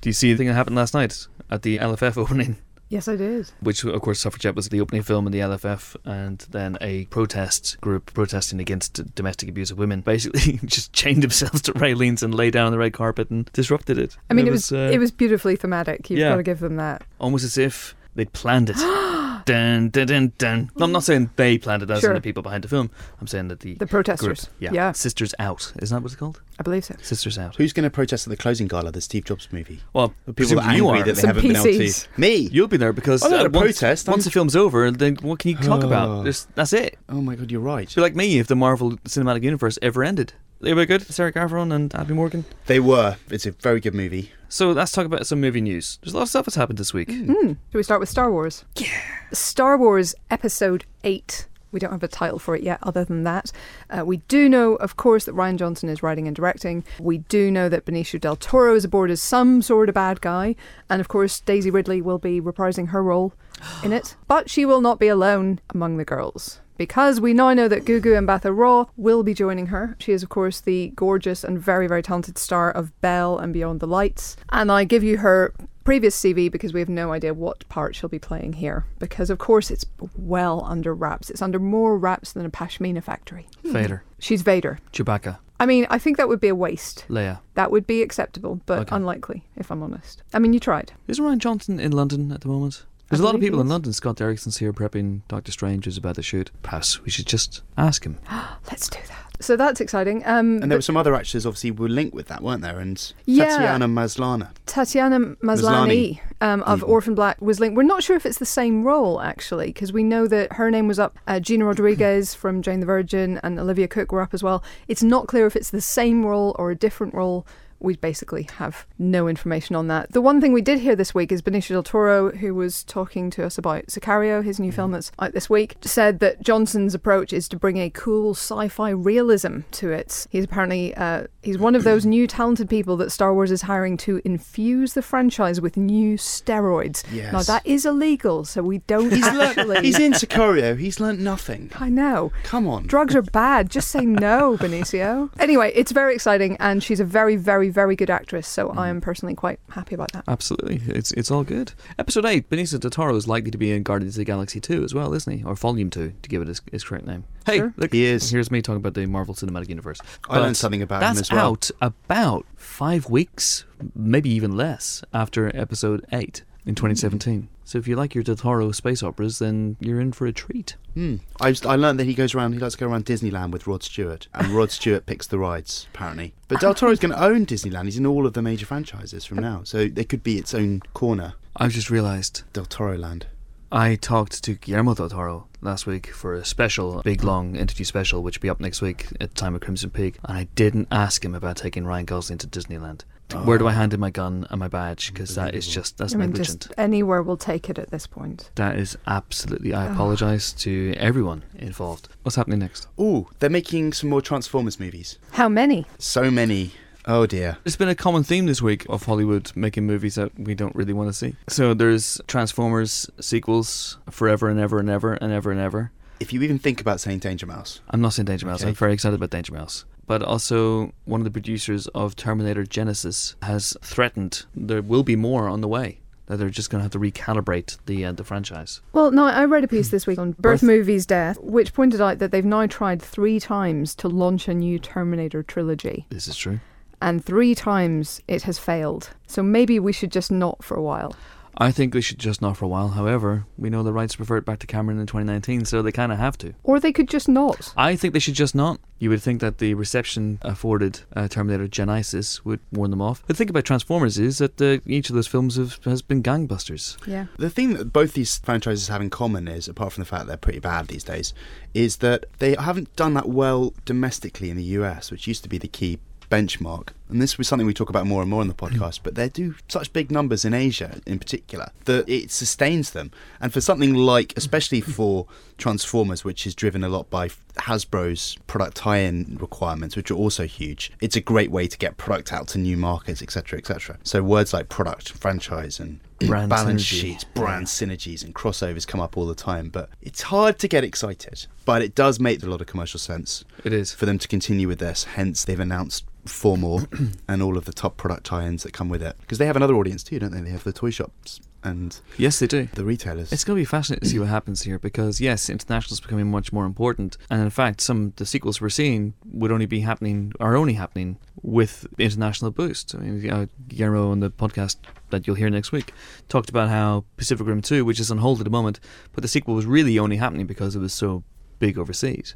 Do 0.00 0.08
you 0.08 0.12
see 0.12 0.32
the 0.32 0.38
thing 0.38 0.46
that 0.48 0.54
happened 0.54 0.76
last 0.76 0.94
night 0.94 1.26
at 1.50 1.62
the 1.62 1.78
LFF 1.78 2.16
opening? 2.22 2.56
Yes, 2.88 3.08
I 3.08 3.16
did. 3.16 3.50
Which, 3.60 3.82
of 3.82 4.00
course, 4.00 4.20
Suffragette 4.20 4.54
was 4.54 4.68
the 4.68 4.80
opening 4.80 5.02
film 5.02 5.26
in 5.26 5.32
the 5.32 5.40
LFF, 5.40 5.96
and 6.04 6.38
then 6.50 6.78
a 6.80 7.06
protest 7.06 7.80
group 7.80 8.14
protesting 8.14 8.60
against 8.60 9.12
domestic 9.14 9.48
abuse 9.48 9.72
of 9.72 9.78
women 9.78 10.02
basically 10.02 10.60
just 10.64 10.92
chained 10.92 11.22
themselves 11.24 11.62
to 11.62 11.72
railings 11.72 12.22
and 12.22 12.32
lay 12.32 12.50
down 12.52 12.66
on 12.66 12.72
the 12.72 12.78
red 12.78 12.92
carpet 12.92 13.28
and 13.28 13.50
disrupted 13.52 13.98
it. 13.98 14.16
I 14.30 14.34
mean, 14.34 14.40
And 14.40 14.48
it 14.48 14.52
was 14.52 14.70
uh, 14.70 14.90
it 14.92 14.98
was 14.98 15.10
beautifully 15.10 15.56
thematic. 15.56 16.08
You've 16.10 16.20
yeah. 16.20 16.28
got 16.28 16.36
to 16.36 16.42
give 16.44 16.60
them 16.60 16.76
that. 16.76 17.02
almost 17.18 17.44
as 17.44 17.58
if 17.58 17.96
they'd 18.14 18.32
planned 18.32 18.70
it. 18.70 18.76
dun, 19.46 19.88
dun, 19.88 20.06
dun, 20.06 20.32
dun. 20.36 20.70
No, 20.76 20.84
I'm 20.84 20.92
not 20.92 21.04
saying 21.04 21.30
they 21.36 21.56
planned 21.56 21.82
it 21.82 21.90
as 21.90 22.04
in 22.04 22.12
the 22.12 22.20
people 22.20 22.42
behind 22.42 22.64
the 22.64 22.68
film. 22.68 22.90
I'm 23.20 23.26
saying 23.26 23.48
that 23.48 23.60
the, 23.60 23.74
The 23.76 23.86
protesters. 23.86 24.44
group, 24.44 24.54
yeah, 24.60 24.72
Yeah. 24.72 24.92
Sisters 24.92 25.34
Out, 25.38 25.72
isn't 25.80 25.94
that 25.96 26.02
what 26.02 26.12
it's 26.12 26.16
called? 26.16 26.42
I 26.58 26.62
believe 26.62 26.84
so. 26.84 26.94
Sisters 27.00 27.38
Out. 27.38 27.56
Who's 27.56 27.72
going 27.72 27.84
to 27.84 27.90
protest 27.90 28.26
at 28.26 28.30
the 28.30 28.36
closing 28.36 28.66
gala 28.68 28.88
of 28.88 28.92
the 28.92 29.00
Steve 29.00 29.24
Jobs 29.24 29.48
movie? 29.52 29.80
Well, 29.94 30.12
The 30.26 30.32
people 30.34 30.56
that 30.56 30.66
are 30.66 30.76
you 30.76 30.88
angry 30.88 31.00
are. 31.00 31.04
that 31.04 31.14
they 31.14 31.20
Some 31.22 31.28
haven't 31.28 31.42
been 31.46 31.56
able 31.56 31.90
to. 31.92 32.08
Me. 32.20 32.36
You'll 32.52 32.68
be 32.68 32.76
there 32.76 32.92
because 32.92 33.22
I'm 33.22 33.30
not 33.30 33.40
uh, 33.40 33.42
gonna 33.48 33.58
once, 33.58 33.78
protest, 33.80 34.08
I'm- 34.08 34.12
once 34.14 34.24
the 34.24 34.30
film's 34.30 34.56
over, 34.56 34.90
then 34.90 35.16
what 35.22 35.38
can 35.38 35.52
you 35.52 35.56
talk 35.56 35.82
Oh. 35.82 35.86
about? 35.86 36.24
There's, 36.24 36.46
that's 36.54 36.72
it. 36.72 36.98
Oh 37.08 37.20
my 37.22 37.34
god, 37.36 37.50
you're 37.50 37.60
right. 37.60 37.84
It'd 37.84 37.94
be 37.96 38.00
like 38.02 38.14
me 38.16 38.38
if 38.38 38.46
the 38.48 38.56
Marvel 38.56 38.92
Cinematic 39.06 39.42
Universe 39.42 39.78
ever 39.80 40.02
ended. 40.04 40.32
They 40.60 40.72
were 40.72 40.86
good, 40.86 41.02
Sarah 41.02 41.32
Gavron 41.32 41.72
and 41.72 41.94
Abi 41.94 42.14
Morgan. 42.14 42.46
They 42.64 42.80
were. 42.80 43.16
It's 43.30 43.44
a 43.46 43.50
very 43.52 43.78
good 43.78 43.94
movie. 43.94 44.32
So 44.48 44.70
let's 44.70 44.92
talk 44.92 45.06
about 45.06 45.26
some 45.26 45.40
movie 45.40 45.60
news. 45.60 45.98
There's 46.02 46.12
a 46.12 46.16
lot 46.16 46.22
of 46.22 46.28
stuff 46.28 46.46
that's 46.46 46.56
happened 46.56 46.78
this 46.78 46.94
week. 46.94 47.10
Hmm. 47.10 47.46
Shall 47.46 47.56
we 47.74 47.82
start 47.82 48.00
with 48.00 48.08
Star 48.08 48.30
Wars? 48.30 48.64
Yeah. 48.76 49.00
Star 49.32 49.76
Wars 49.76 50.14
Episode 50.30 50.84
8. 51.04 51.46
We 51.72 51.80
don't 51.80 51.90
have 51.90 52.02
a 52.02 52.08
title 52.08 52.38
for 52.38 52.54
it 52.56 52.62
yet, 52.62 52.78
other 52.82 53.04
than 53.04 53.24
that. 53.24 53.50
Uh, 53.90 54.04
we 54.04 54.18
do 54.28 54.48
know, 54.48 54.76
of 54.76 54.96
course, 54.96 55.24
that 55.24 55.34
Rian 55.34 55.56
Johnson 55.56 55.88
is 55.88 56.02
writing 56.02 56.26
and 56.26 56.34
directing. 56.34 56.84
We 57.00 57.18
do 57.18 57.50
know 57.50 57.68
that 57.68 57.84
Benicio 57.84 58.20
del 58.20 58.36
Toro 58.36 58.74
is 58.74 58.84
aboard 58.84 59.10
as 59.10 59.20
some 59.20 59.60
sort 59.62 59.88
of 59.88 59.94
bad 59.94 60.20
guy. 60.20 60.54
And 60.88 61.00
of 61.00 61.08
course, 61.08 61.40
Daisy 61.40 61.70
Ridley 61.70 62.00
will 62.00 62.18
be 62.18 62.40
reprising 62.40 62.88
her 62.90 63.02
role 63.02 63.34
in 63.82 63.92
it. 63.92 64.16
But 64.28 64.48
she 64.48 64.64
will 64.64 64.80
not 64.80 64.98
be 64.98 65.08
alone 65.08 65.60
among 65.74 65.96
the 65.96 66.04
girls. 66.04 66.60
Because 66.76 67.20
we 67.20 67.32
now 67.32 67.52
know 67.54 67.68
that 67.68 67.84
Gugu 67.84 68.12
Mbatha 68.26 68.56
Raw 68.56 68.86
will 68.96 69.22
be 69.22 69.34
joining 69.34 69.66
her. 69.66 69.96
She 69.98 70.12
is, 70.12 70.22
of 70.22 70.28
course, 70.28 70.60
the 70.60 70.92
gorgeous 70.94 71.42
and 71.44 71.58
very, 71.58 71.86
very 71.86 72.02
talented 72.02 72.38
star 72.38 72.70
of 72.70 72.98
Belle 73.00 73.38
and 73.38 73.52
Beyond 73.52 73.80
the 73.80 73.86
Lights. 73.86 74.36
And 74.50 74.70
I 74.70 74.84
give 74.84 75.02
you 75.02 75.18
her 75.18 75.54
previous 75.84 76.20
CV 76.20 76.50
because 76.50 76.72
we 76.72 76.80
have 76.80 76.88
no 76.88 77.12
idea 77.12 77.32
what 77.32 77.66
part 77.68 77.94
she'll 77.94 78.08
be 78.08 78.18
playing 78.18 78.54
here. 78.54 78.84
Because, 78.98 79.30
of 79.30 79.38
course, 79.38 79.70
it's 79.70 79.86
well 80.16 80.64
under 80.66 80.92
wraps. 80.94 81.30
It's 81.30 81.42
under 81.42 81.58
more 81.58 81.96
wraps 81.96 82.32
than 82.32 82.44
a 82.44 82.50
Pashmina 82.50 83.02
factory. 83.02 83.46
Hmm. 83.62 83.72
Vader, 83.72 84.02
She's 84.18 84.42
Vader. 84.42 84.78
Chewbacca, 84.92 85.38
I 85.60 85.64
mean, 85.66 85.86
I 85.88 85.98
think 85.98 86.16
that 86.18 86.28
would 86.28 86.40
be 86.40 86.48
a 86.48 86.54
waste. 86.54 87.06
Leia. 87.08 87.38
That 87.54 87.70
would 87.70 87.86
be 87.86 88.02
acceptable, 88.02 88.60
but 88.66 88.80
Okay. 88.80 88.96
unlikely, 88.96 89.44
if 89.56 89.70
I'm 89.70 89.82
honest. 89.82 90.22
I 90.34 90.38
mean, 90.38 90.52
you 90.52 90.60
tried. 90.60 90.92
Isn't 91.08 91.24
Rian 91.24 91.38
Johnson 91.38 91.78
in 91.80 91.92
London 91.92 92.30
at 92.32 92.42
the 92.42 92.48
moment? 92.48 92.84
There's 93.08 93.20
I 93.20 93.24
a 93.24 93.26
lot 93.26 93.34
of 93.34 93.40
people 93.40 93.60
in. 93.60 93.68
London. 93.68 93.92
Scott 93.92 94.16
Derrickson's 94.16 94.58
here 94.58 94.72
prepping 94.72 95.20
Doctor 95.28 95.52
Strange 95.52 95.84
who's 95.84 95.96
about 95.96 96.16
to 96.16 96.22
shoot. 96.22 96.50
Pass. 96.62 97.00
We 97.00 97.10
should 97.10 97.26
just 97.26 97.62
ask 97.76 98.04
him. 98.04 98.18
Let's 98.70 98.88
do 98.88 98.98
that. 99.08 99.22
So 99.38 99.54
that's 99.54 99.82
exciting. 99.82 100.22
Um, 100.24 100.32
And 100.54 100.60
but 100.62 100.68
there 100.70 100.78
were 100.78 100.82
some 100.82 100.96
other 100.96 101.14
actors, 101.14 101.44
obviously, 101.44 101.70
were 101.70 101.90
linked 101.90 102.14
with 102.14 102.28
that, 102.28 102.42
weren't 102.42 102.62
there? 102.62 102.78
And 102.78 103.12
Yeah. 103.26 103.44
Tatiana 103.50 103.86
Maslany. 103.86 104.48
Tatiana 104.64 105.20
Maslany 105.20 105.38
Maslany. 105.42 106.20
um, 106.40 106.62
of 106.62 106.80
Mhm. 106.80 106.88
Orphan 106.88 107.14
Black 107.14 107.40
was 107.42 107.60
linked. 107.60 107.76
We're 107.76 107.82
not 107.82 108.02
sure 108.02 108.16
if 108.16 108.24
it's 108.24 108.38
the 108.38 108.46
same 108.46 108.82
role 108.82 109.20
actually, 109.20 109.66
because 109.66 109.92
we 109.92 110.02
know 110.02 110.26
that 110.26 110.54
her 110.54 110.70
name 110.70 110.88
was 110.88 110.98
up. 110.98 111.18
Uh, 111.28 111.38
Gina 111.38 111.64
Rodriguez 111.70 112.34
from 112.34 112.62
Jane 112.62 112.80
the 112.80 112.86
Virgin 112.86 113.38
and 113.42 113.60
Olivia 113.60 113.88
Cooke 113.88 114.10
were 114.10 114.22
up 114.22 114.32
as 114.32 114.42
well. 114.42 114.64
It's 114.88 115.02
not 115.02 115.26
clear 115.28 115.46
if 115.46 115.54
it's 115.54 115.70
the 115.70 115.82
same 115.82 116.24
role 116.24 116.56
or 116.58 116.70
a 116.70 116.74
different 116.74 117.12
role. 117.14 117.46
We 117.80 117.96
basically 117.96 118.48
have 118.56 118.86
no 118.98 119.28
information 119.28 119.76
on 119.76 119.88
that. 119.88 120.12
The 120.12 120.20
one 120.20 120.40
thing 120.40 120.52
we 120.52 120.62
did 120.62 120.78
hear 120.80 120.96
this 120.96 121.14
week 121.14 121.32
is 121.32 121.42
Benicio 121.42 121.68
del 121.68 121.82
Toro, 121.82 122.30
who 122.30 122.54
was 122.54 122.84
talking 122.84 123.30
to 123.30 123.44
us 123.44 123.58
about 123.58 123.86
Sicario, 123.86 124.42
his 124.42 124.58
new 124.60 124.72
film 124.72 124.92
that's 124.92 125.12
out 125.18 125.32
this 125.32 125.50
week, 125.50 125.76
said 125.82 126.20
that 126.20 126.42
Johnson's 126.42 126.94
approach 126.94 127.32
is 127.32 127.48
to 127.48 127.56
bring 127.56 127.76
a 127.78 127.90
cool 127.90 128.32
sci-fi 128.34 128.90
realism 128.90 129.60
to 129.72 129.90
it. 129.90 130.26
He's 130.30 130.44
apparently 130.44 130.94
uh, 130.94 131.24
he's 131.42 131.58
one 131.58 131.74
of 131.74 131.84
those 131.84 132.06
new 132.16 132.26
talented 132.26 132.68
people 132.68 132.96
that 132.98 133.10
Star 133.10 133.32
Wars 133.34 133.50
is 133.50 133.62
hiring 133.62 133.96
to 133.98 134.20
infuse 134.24 134.94
the 134.94 135.02
franchise 135.02 135.60
with 135.60 135.76
new 135.76 136.16
steroids. 136.16 137.04
Yes. 137.12 137.32
Now 137.32 137.42
that 137.42 137.66
is 137.66 137.84
illegal, 137.86 138.44
so 138.44 138.62
we 138.62 138.78
don't 138.78 139.12
He's, 139.12 139.26
actually. 139.26 139.64
learnt, 139.64 139.84
he's 139.84 139.98
in 139.98 140.12
Sicario. 140.12 140.78
He's 140.78 141.00
learnt 141.00 141.20
nothing. 141.20 141.70
I 141.78 141.88
know. 141.88 142.32
Come 142.42 142.66
on. 142.66 142.86
Drugs 142.86 143.14
are 143.14 143.22
bad. 143.22 143.70
Just 143.70 143.90
say 143.90 144.04
no, 144.04 144.56
Benicio. 144.60 145.30
Anyway, 145.38 145.72
it's 145.74 145.92
very 145.92 146.14
exciting, 146.14 146.56
and 146.58 146.82
she's 146.82 147.00
a 147.00 147.04
very, 147.04 147.36
very, 147.36 147.65
very 147.68 147.96
good 147.96 148.10
actress. 148.10 148.46
So 148.48 148.68
I 148.68 148.72
mm-hmm. 148.72 148.80
am 148.80 149.00
personally 149.00 149.34
quite 149.34 149.60
happy 149.70 149.94
about 149.94 150.12
that. 150.12 150.24
Absolutely, 150.28 150.80
it's 150.86 151.12
it's 151.12 151.30
all 151.30 151.44
good. 151.44 151.72
Episode 151.98 152.24
eight, 152.24 152.48
Benicio 152.50 152.80
del 152.80 152.90
Toro 152.90 153.14
is 153.16 153.28
likely 153.28 153.50
to 153.50 153.58
be 153.58 153.72
in 153.72 153.82
Guardians 153.82 154.16
of 154.16 154.18
the 154.18 154.24
Galaxy 154.24 154.60
two 154.60 154.84
as 154.84 154.94
well, 154.94 155.12
isn't 155.14 155.32
he? 155.32 155.44
Or 155.44 155.54
Volume 155.54 155.90
two, 155.90 156.14
to 156.22 156.28
give 156.28 156.42
it 156.42 156.48
his, 156.48 156.60
his 156.70 156.84
correct 156.84 157.06
name. 157.06 157.24
Hey, 157.44 157.58
Sure. 157.58 157.74
look, 157.76 157.92
He 157.92 158.04
is. 158.04 158.30
Here's 158.30 158.50
me 158.50 158.62
talking 158.62 158.78
about 158.78 158.94
the 158.94 159.06
Marvel 159.06 159.34
Cinematic 159.34 159.68
Universe. 159.68 160.00
I 160.28 160.38
learned 160.38 160.56
something 160.56 160.82
about 160.82 161.02
him 161.02 161.14
that's 161.14 161.20
as 161.20 161.32
well. 161.32 161.52
out 161.52 161.70
about 161.80 162.46
five 162.56 163.08
weeks, 163.08 163.64
maybe 163.94 164.30
even 164.30 164.56
less, 164.56 165.02
after 165.12 165.54
Episode 165.56 166.04
eight 166.12 166.42
in 166.66 166.74
2017. 166.74 167.48
So 167.64 167.78
if 167.78 167.88
you 167.88 167.96
like 167.96 168.14
your 168.14 168.24
Del 168.24 168.36
Toro 168.36 168.70
space 168.72 169.02
operas, 169.02 169.38
then 169.38 169.76
you're 169.80 170.00
in 170.00 170.12
for 170.12 170.26
a 170.26 170.32
treat. 170.32 170.76
Hmm. 170.94 171.16
I, 171.40 171.50
just, 171.50 171.64
I 171.64 171.76
learned 171.76 171.98
that 172.00 172.04
he 172.04 172.14
goes 172.14 172.34
around. 172.34 172.52
He 172.52 172.58
likes 172.58 172.74
to 172.74 172.80
go 172.80 172.90
around 172.90 173.06
Disneyland 173.06 173.52
with 173.52 173.66
Rod 173.66 173.82
Stewart, 173.82 174.28
and 174.34 174.48
Rod 174.48 174.70
Stewart 174.70 175.06
picks 175.06 175.26
the 175.26 175.38
rides 175.38 175.86
apparently. 175.94 176.34
But 176.48 176.60
Del 176.60 176.74
Toro's 176.74 176.98
going 176.98 177.12
to 177.12 177.24
own 177.24 177.46
Disneyland. 177.46 177.84
He's 177.84 177.98
in 177.98 178.06
all 178.06 178.26
of 178.26 178.34
the 178.34 178.42
major 178.42 178.66
franchises 178.66 179.24
from 179.24 179.38
now, 179.38 179.62
so 179.64 179.88
there 179.88 180.04
could 180.04 180.22
be 180.22 180.38
its 180.38 180.54
own 180.54 180.82
corner, 180.92 181.34
I've 181.58 181.72
just 181.72 181.88
realised 181.88 182.42
Del 182.52 182.66
Toro 182.66 182.98
Land. 182.98 183.26
I 183.72 183.96
talked 183.96 184.44
to 184.44 184.54
Guillermo 184.54 184.94
del 184.94 185.08
Toro 185.08 185.48
last 185.60 185.86
week 185.86 186.08
for 186.08 186.34
a 186.34 186.44
special, 186.44 187.02
big 187.02 187.24
long 187.24 187.56
interview 187.56 187.84
special, 187.84 188.22
which 188.22 188.38
will 188.38 188.42
be 188.42 188.50
up 188.50 188.60
next 188.60 188.80
week 188.80 189.06
at 189.20 189.30
the 189.30 189.34
time 189.34 189.54
of 189.54 189.62
Crimson 189.62 189.90
Peak, 189.90 190.18
and 190.24 190.36
I 190.36 190.44
didn't 190.54 190.88
ask 190.90 191.24
him 191.24 191.34
about 191.34 191.56
taking 191.56 191.84
Ryan 191.84 192.04
Gosling 192.04 192.38
to 192.38 192.46
Disneyland. 192.46 193.02
Where 193.32 193.58
do 193.58 193.66
I 193.66 193.72
ah. 193.72 193.74
hand 193.74 193.92
in 193.92 194.00
my 194.00 194.10
gun 194.10 194.46
and 194.50 194.60
my 194.60 194.68
badge? 194.68 195.12
Because 195.12 195.34
that 195.34 195.54
is 195.54 195.66
just 195.66 195.98
that's 195.98 196.14
I 196.14 196.18
mean, 196.18 196.30
negligent. 196.30 196.62
just 196.62 196.74
anywhere 196.78 197.22
will 197.22 197.36
take 197.36 197.68
it 197.68 197.78
at 197.78 197.90
this 197.90 198.06
point. 198.06 198.50
That 198.54 198.78
is 198.78 198.96
absolutely. 199.06 199.74
I 199.74 199.90
apologise 199.90 200.52
to 200.52 200.94
everyone 200.96 201.44
involved. 201.54 202.08
What's 202.22 202.36
happening 202.36 202.60
next? 202.60 202.86
Oh, 202.98 203.28
they're 203.38 203.50
making 203.50 203.92
some 203.94 204.10
more 204.10 204.20
Transformers 204.20 204.78
movies. 204.78 205.18
How 205.32 205.48
many? 205.48 205.86
So 205.98 206.30
many. 206.30 206.72
Oh 207.08 207.24
dear. 207.24 207.58
It's 207.64 207.76
been 207.76 207.88
a 207.88 207.94
common 207.94 208.24
theme 208.24 208.46
this 208.46 208.60
week 208.60 208.84
of 208.88 209.04
Hollywood 209.04 209.52
making 209.54 209.86
movies 209.86 210.16
that 210.16 210.36
we 210.38 210.54
don't 210.54 210.74
really 210.74 210.92
want 210.92 211.08
to 211.08 211.12
see. 211.12 211.36
So 211.48 211.72
there's 211.72 212.20
Transformers 212.26 213.08
sequels 213.20 213.98
forever 214.10 214.48
and 214.48 214.58
ever 214.58 214.80
and 214.80 214.90
ever 214.90 215.14
and 215.14 215.32
ever 215.32 215.52
and 215.52 215.60
ever. 215.60 215.92
If 216.18 216.32
you 216.32 216.42
even 216.42 216.58
think 216.58 216.80
about 216.80 217.00
saying 217.00 217.20
Danger 217.20 217.46
Mouse, 217.46 217.80
I'm 217.90 218.00
not 218.00 218.14
saying 218.14 218.26
Danger 218.26 218.46
Mouse. 218.46 218.62
Okay. 218.62 218.70
I'm 218.70 218.74
very 218.74 218.92
excited 218.92 219.14
about 219.14 219.30
Danger 219.30 219.52
Mouse. 219.52 219.84
But 220.06 220.22
also, 220.22 220.92
one 221.04 221.20
of 221.20 221.24
the 221.24 221.30
producers 221.30 221.88
of 221.88 222.14
Terminator 222.16 222.64
Genisys 222.64 223.34
has 223.42 223.76
threatened 223.82 224.44
there 224.54 224.82
will 224.82 225.02
be 225.02 225.16
more 225.16 225.48
on 225.48 225.60
the 225.60 225.68
way. 225.68 226.00
That 226.26 226.38
they're 226.38 226.50
just 226.50 226.70
going 226.70 226.80
to 226.80 226.82
have 226.82 226.90
to 226.92 226.98
recalibrate 226.98 227.78
the 227.86 228.04
uh, 228.04 228.10
the 228.12 228.24
franchise. 228.24 228.80
Well, 228.92 229.12
no, 229.12 229.26
I 229.26 229.44
read 229.44 229.62
a 229.62 229.68
piece 229.68 229.90
this 229.90 230.08
week 230.08 230.18
on 230.18 230.32
Birth 230.32 230.60
Birth? 230.60 230.62
Movies 230.64 231.06
Death, 231.06 231.38
which 231.40 231.72
pointed 231.72 232.00
out 232.00 232.18
that 232.18 232.32
they've 232.32 232.44
now 232.44 232.66
tried 232.66 233.00
three 233.00 233.38
times 233.38 233.94
to 233.96 234.08
launch 234.08 234.48
a 234.48 234.54
new 234.54 234.80
Terminator 234.80 235.44
trilogy, 235.44 236.06
This 236.10 236.26
is 236.26 236.36
true. 236.36 236.58
and 237.00 237.24
three 237.24 237.54
times 237.54 238.20
it 238.26 238.42
has 238.42 238.58
failed. 238.58 239.10
So 239.28 239.40
maybe 239.40 239.78
we 239.78 239.92
should 239.92 240.10
just 240.10 240.32
not 240.32 240.64
for 240.64 240.76
a 240.76 240.82
while. 240.82 241.14
I 241.58 241.72
think 241.72 241.92
they 241.92 242.00
should 242.00 242.18
just 242.18 242.42
not 242.42 242.56
for 242.56 242.66
a 242.66 242.68
while. 242.68 242.88
However, 242.88 243.46
we 243.56 243.70
know 243.70 243.82
the 243.82 243.92
rights 243.92 244.18
revert 244.20 244.44
back 244.44 244.58
to 244.60 244.66
Cameron 244.66 244.98
in 244.98 245.06
2019, 245.06 245.64
so 245.64 245.80
they 245.80 245.92
kind 245.92 246.12
of 246.12 246.18
have 246.18 246.36
to. 246.38 246.54
Or 246.62 246.78
they 246.78 246.92
could 246.92 247.08
just 247.08 247.28
not. 247.28 247.72
I 247.76 247.96
think 247.96 248.12
they 248.12 248.20
should 248.20 248.34
just 248.34 248.54
not. 248.54 248.78
You 248.98 249.10
would 249.10 249.22
think 249.22 249.40
that 249.40 249.58
the 249.58 249.74
reception 249.74 250.38
afforded 250.42 251.00
uh, 251.14 251.28
Terminator 251.28 251.68
Genisys 251.68 252.44
would 252.44 252.60
warn 252.72 252.90
them 252.90 253.02
off. 253.02 253.24
The 253.26 253.34
thing 253.34 253.50
about 253.50 253.64
Transformers 253.64 254.18
is 254.18 254.38
that 254.38 254.60
uh, 254.60 254.78
each 254.86 255.10
of 255.10 255.14
those 255.14 255.26
films 255.26 255.56
have, 255.56 255.78
has 255.84 256.02
been 256.02 256.22
gangbusters. 256.22 256.96
Yeah. 257.06 257.26
the 257.38 257.50
thing 257.50 257.74
that 257.74 257.92
both 257.92 258.12
these 258.14 258.38
franchises 258.38 258.88
have 258.88 259.00
in 259.00 259.10
common 259.10 259.48
is, 259.48 259.68
apart 259.68 259.92
from 259.92 260.02
the 260.02 260.06
fact 260.06 260.26
they're 260.26 260.36
pretty 260.36 260.60
bad 260.60 260.88
these 260.88 261.04
days, 261.04 261.34
is 261.74 261.98
that 261.98 262.26
they 262.38 262.54
haven't 262.54 262.94
done 262.96 263.14
that 263.14 263.28
well 263.28 263.72
domestically 263.84 264.50
in 264.50 264.56
the 264.56 264.64
US, 264.64 265.10
which 265.10 265.26
used 265.26 265.42
to 265.42 265.48
be 265.48 265.58
the 265.58 265.68
key 265.68 265.98
benchmark. 266.30 266.88
And 267.08 267.22
this 267.22 267.38
was 267.38 267.46
something 267.46 267.66
we 267.66 267.74
talk 267.74 267.88
about 267.88 268.06
more 268.06 268.20
and 268.20 268.30
more 268.30 268.40
on 268.40 268.48
the 268.48 268.54
podcast, 268.54 269.00
but 269.02 269.14
they 269.14 269.28
do 269.28 269.54
such 269.68 269.92
big 269.92 270.10
numbers 270.10 270.44
in 270.44 270.52
Asia 270.54 271.00
in 271.06 271.18
particular 271.18 271.70
that 271.84 272.08
it 272.08 272.30
sustains 272.30 272.90
them. 272.90 273.12
And 273.40 273.52
for 273.52 273.60
something 273.60 273.94
like, 273.94 274.32
especially 274.36 274.80
for 274.80 275.26
Transformers, 275.56 276.24
which 276.24 276.46
is 276.46 276.54
driven 276.54 276.82
a 276.84 276.88
lot 276.88 277.08
by 277.08 277.28
Hasbro's 277.58 278.36
product 278.46 278.76
tie 278.76 278.98
in 278.98 279.38
requirements, 279.40 279.96
which 279.96 280.10
are 280.10 280.14
also 280.14 280.46
huge, 280.46 280.92
it's 281.00 281.16
a 281.16 281.20
great 281.20 281.50
way 281.50 281.66
to 281.66 281.78
get 281.78 281.96
product 281.96 282.32
out 282.32 282.48
to 282.48 282.58
new 282.58 282.76
markets, 282.76 283.22
etc., 283.22 283.58
etc. 283.58 283.98
So 284.02 284.22
words 284.22 284.52
like 284.52 284.68
product, 284.68 285.12
franchise, 285.12 285.78
and 285.80 286.00
Brand 286.26 286.48
balance 286.48 286.82
synergy. 286.82 287.00
sheets, 287.00 287.24
brand 287.24 287.66
synergies, 287.66 288.24
and 288.24 288.34
crossovers 288.34 288.86
come 288.86 289.00
up 289.00 289.18
all 289.18 289.26
the 289.26 289.34
time. 289.34 289.68
But 289.68 289.90
it's 290.00 290.22
hard 290.22 290.58
to 290.60 290.68
get 290.68 290.82
excited. 290.82 291.46
But 291.66 291.82
it 291.82 291.94
does 291.94 292.18
make 292.18 292.42
a 292.42 292.46
lot 292.46 292.60
of 292.62 292.66
commercial 292.66 292.98
sense 292.98 293.44
It 293.64 293.72
is. 293.74 293.92
for 293.92 294.06
them 294.06 294.18
to 294.18 294.26
continue 294.28 294.66
with 294.66 294.78
this. 294.78 295.04
Hence, 295.04 295.44
they've 295.44 295.60
announced 295.60 296.04
four 296.24 296.56
more 296.56 296.80
and 297.28 297.42
all 297.42 297.56
of 297.56 297.64
the 297.64 297.72
top 297.72 297.96
product 297.96 298.24
tie-ins 298.24 298.62
that 298.62 298.72
come 298.72 298.88
with 298.88 299.02
it. 299.02 299.16
Because 299.20 299.38
they 299.38 299.46
have 299.46 299.56
another 299.56 299.74
audience 299.74 300.02
too, 300.02 300.18
don't 300.18 300.30
they? 300.32 300.40
They 300.40 300.50
have 300.50 300.64
the 300.64 300.72
toy 300.72 300.90
shops 300.90 301.40
and 301.64 301.98
Yes, 302.16 302.38
they 302.38 302.46
do. 302.46 302.68
the 302.74 302.84
retailers. 302.84 303.32
It's 303.32 303.42
going 303.42 303.56
to 303.56 303.60
be 303.60 303.64
fascinating 303.64 304.04
to 304.04 304.08
see 304.08 304.18
what 304.20 304.28
happens 304.28 304.62
here 304.62 304.78
because, 304.78 305.20
yes, 305.20 305.50
international 305.50 305.94
is 305.94 306.00
becoming 306.00 306.30
much 306.30 306.52
more 306.52 306.64
important. 306.64 307.16
And 307.28 307.42
in 307.42 307.50
fact, 307.50 307.80
some 307.80 308.06
of 308.06 308.16
the 308.16 308.26
sequels 308.26 308.60
we're 308.60 308.68
seeing 308.68 309.14
would 309.24 309.50
only 309.50 309.66
be 309.66 309.80
happening, 309.80 310.32
are 310.38 310.56
only 310.56 310.74
happening 310.74 311.18
with 311.42 311.86
international 311.98 312.50
boost. 312.52 312.94
I 312.94 312.98
mean, 312.98 313.30
uh, 313.30 313.46
Guillermo 313.68 314.10
on 314.12 314.20
the 314.20 314.30
podcast 314.30 314.76
that 315.10 315.26
you'll 315.26 315.36
hear 315.36 315.50
next 315.50 315.72
week 315.72 315.92
talked 316.28 316.48
about 316.50 316.68
how 316.68 317.04
Pacific 317.16 317.46
Rim 317.46 317.62
2, 317.62 317.84
which 317.84 317.98
is 318.00 318.10
on 318.10 318.18
hold 318.18 318.38
at 318.40 318.44
the 318.44 318.50
moment, 318.50 318.78
but 319.12 319.22
the 319.22 319.28
sequel 319.28 319.54
was 319.54 319.66
really 319.66 319.98
only 319.98 320.16
happening 320.16 320.46
because 320.46 320.76
it 320.76 320.80
was 320.80 320.92
so 320.92 321.24
big 321.58 321.78
overseas. 321.78 322.34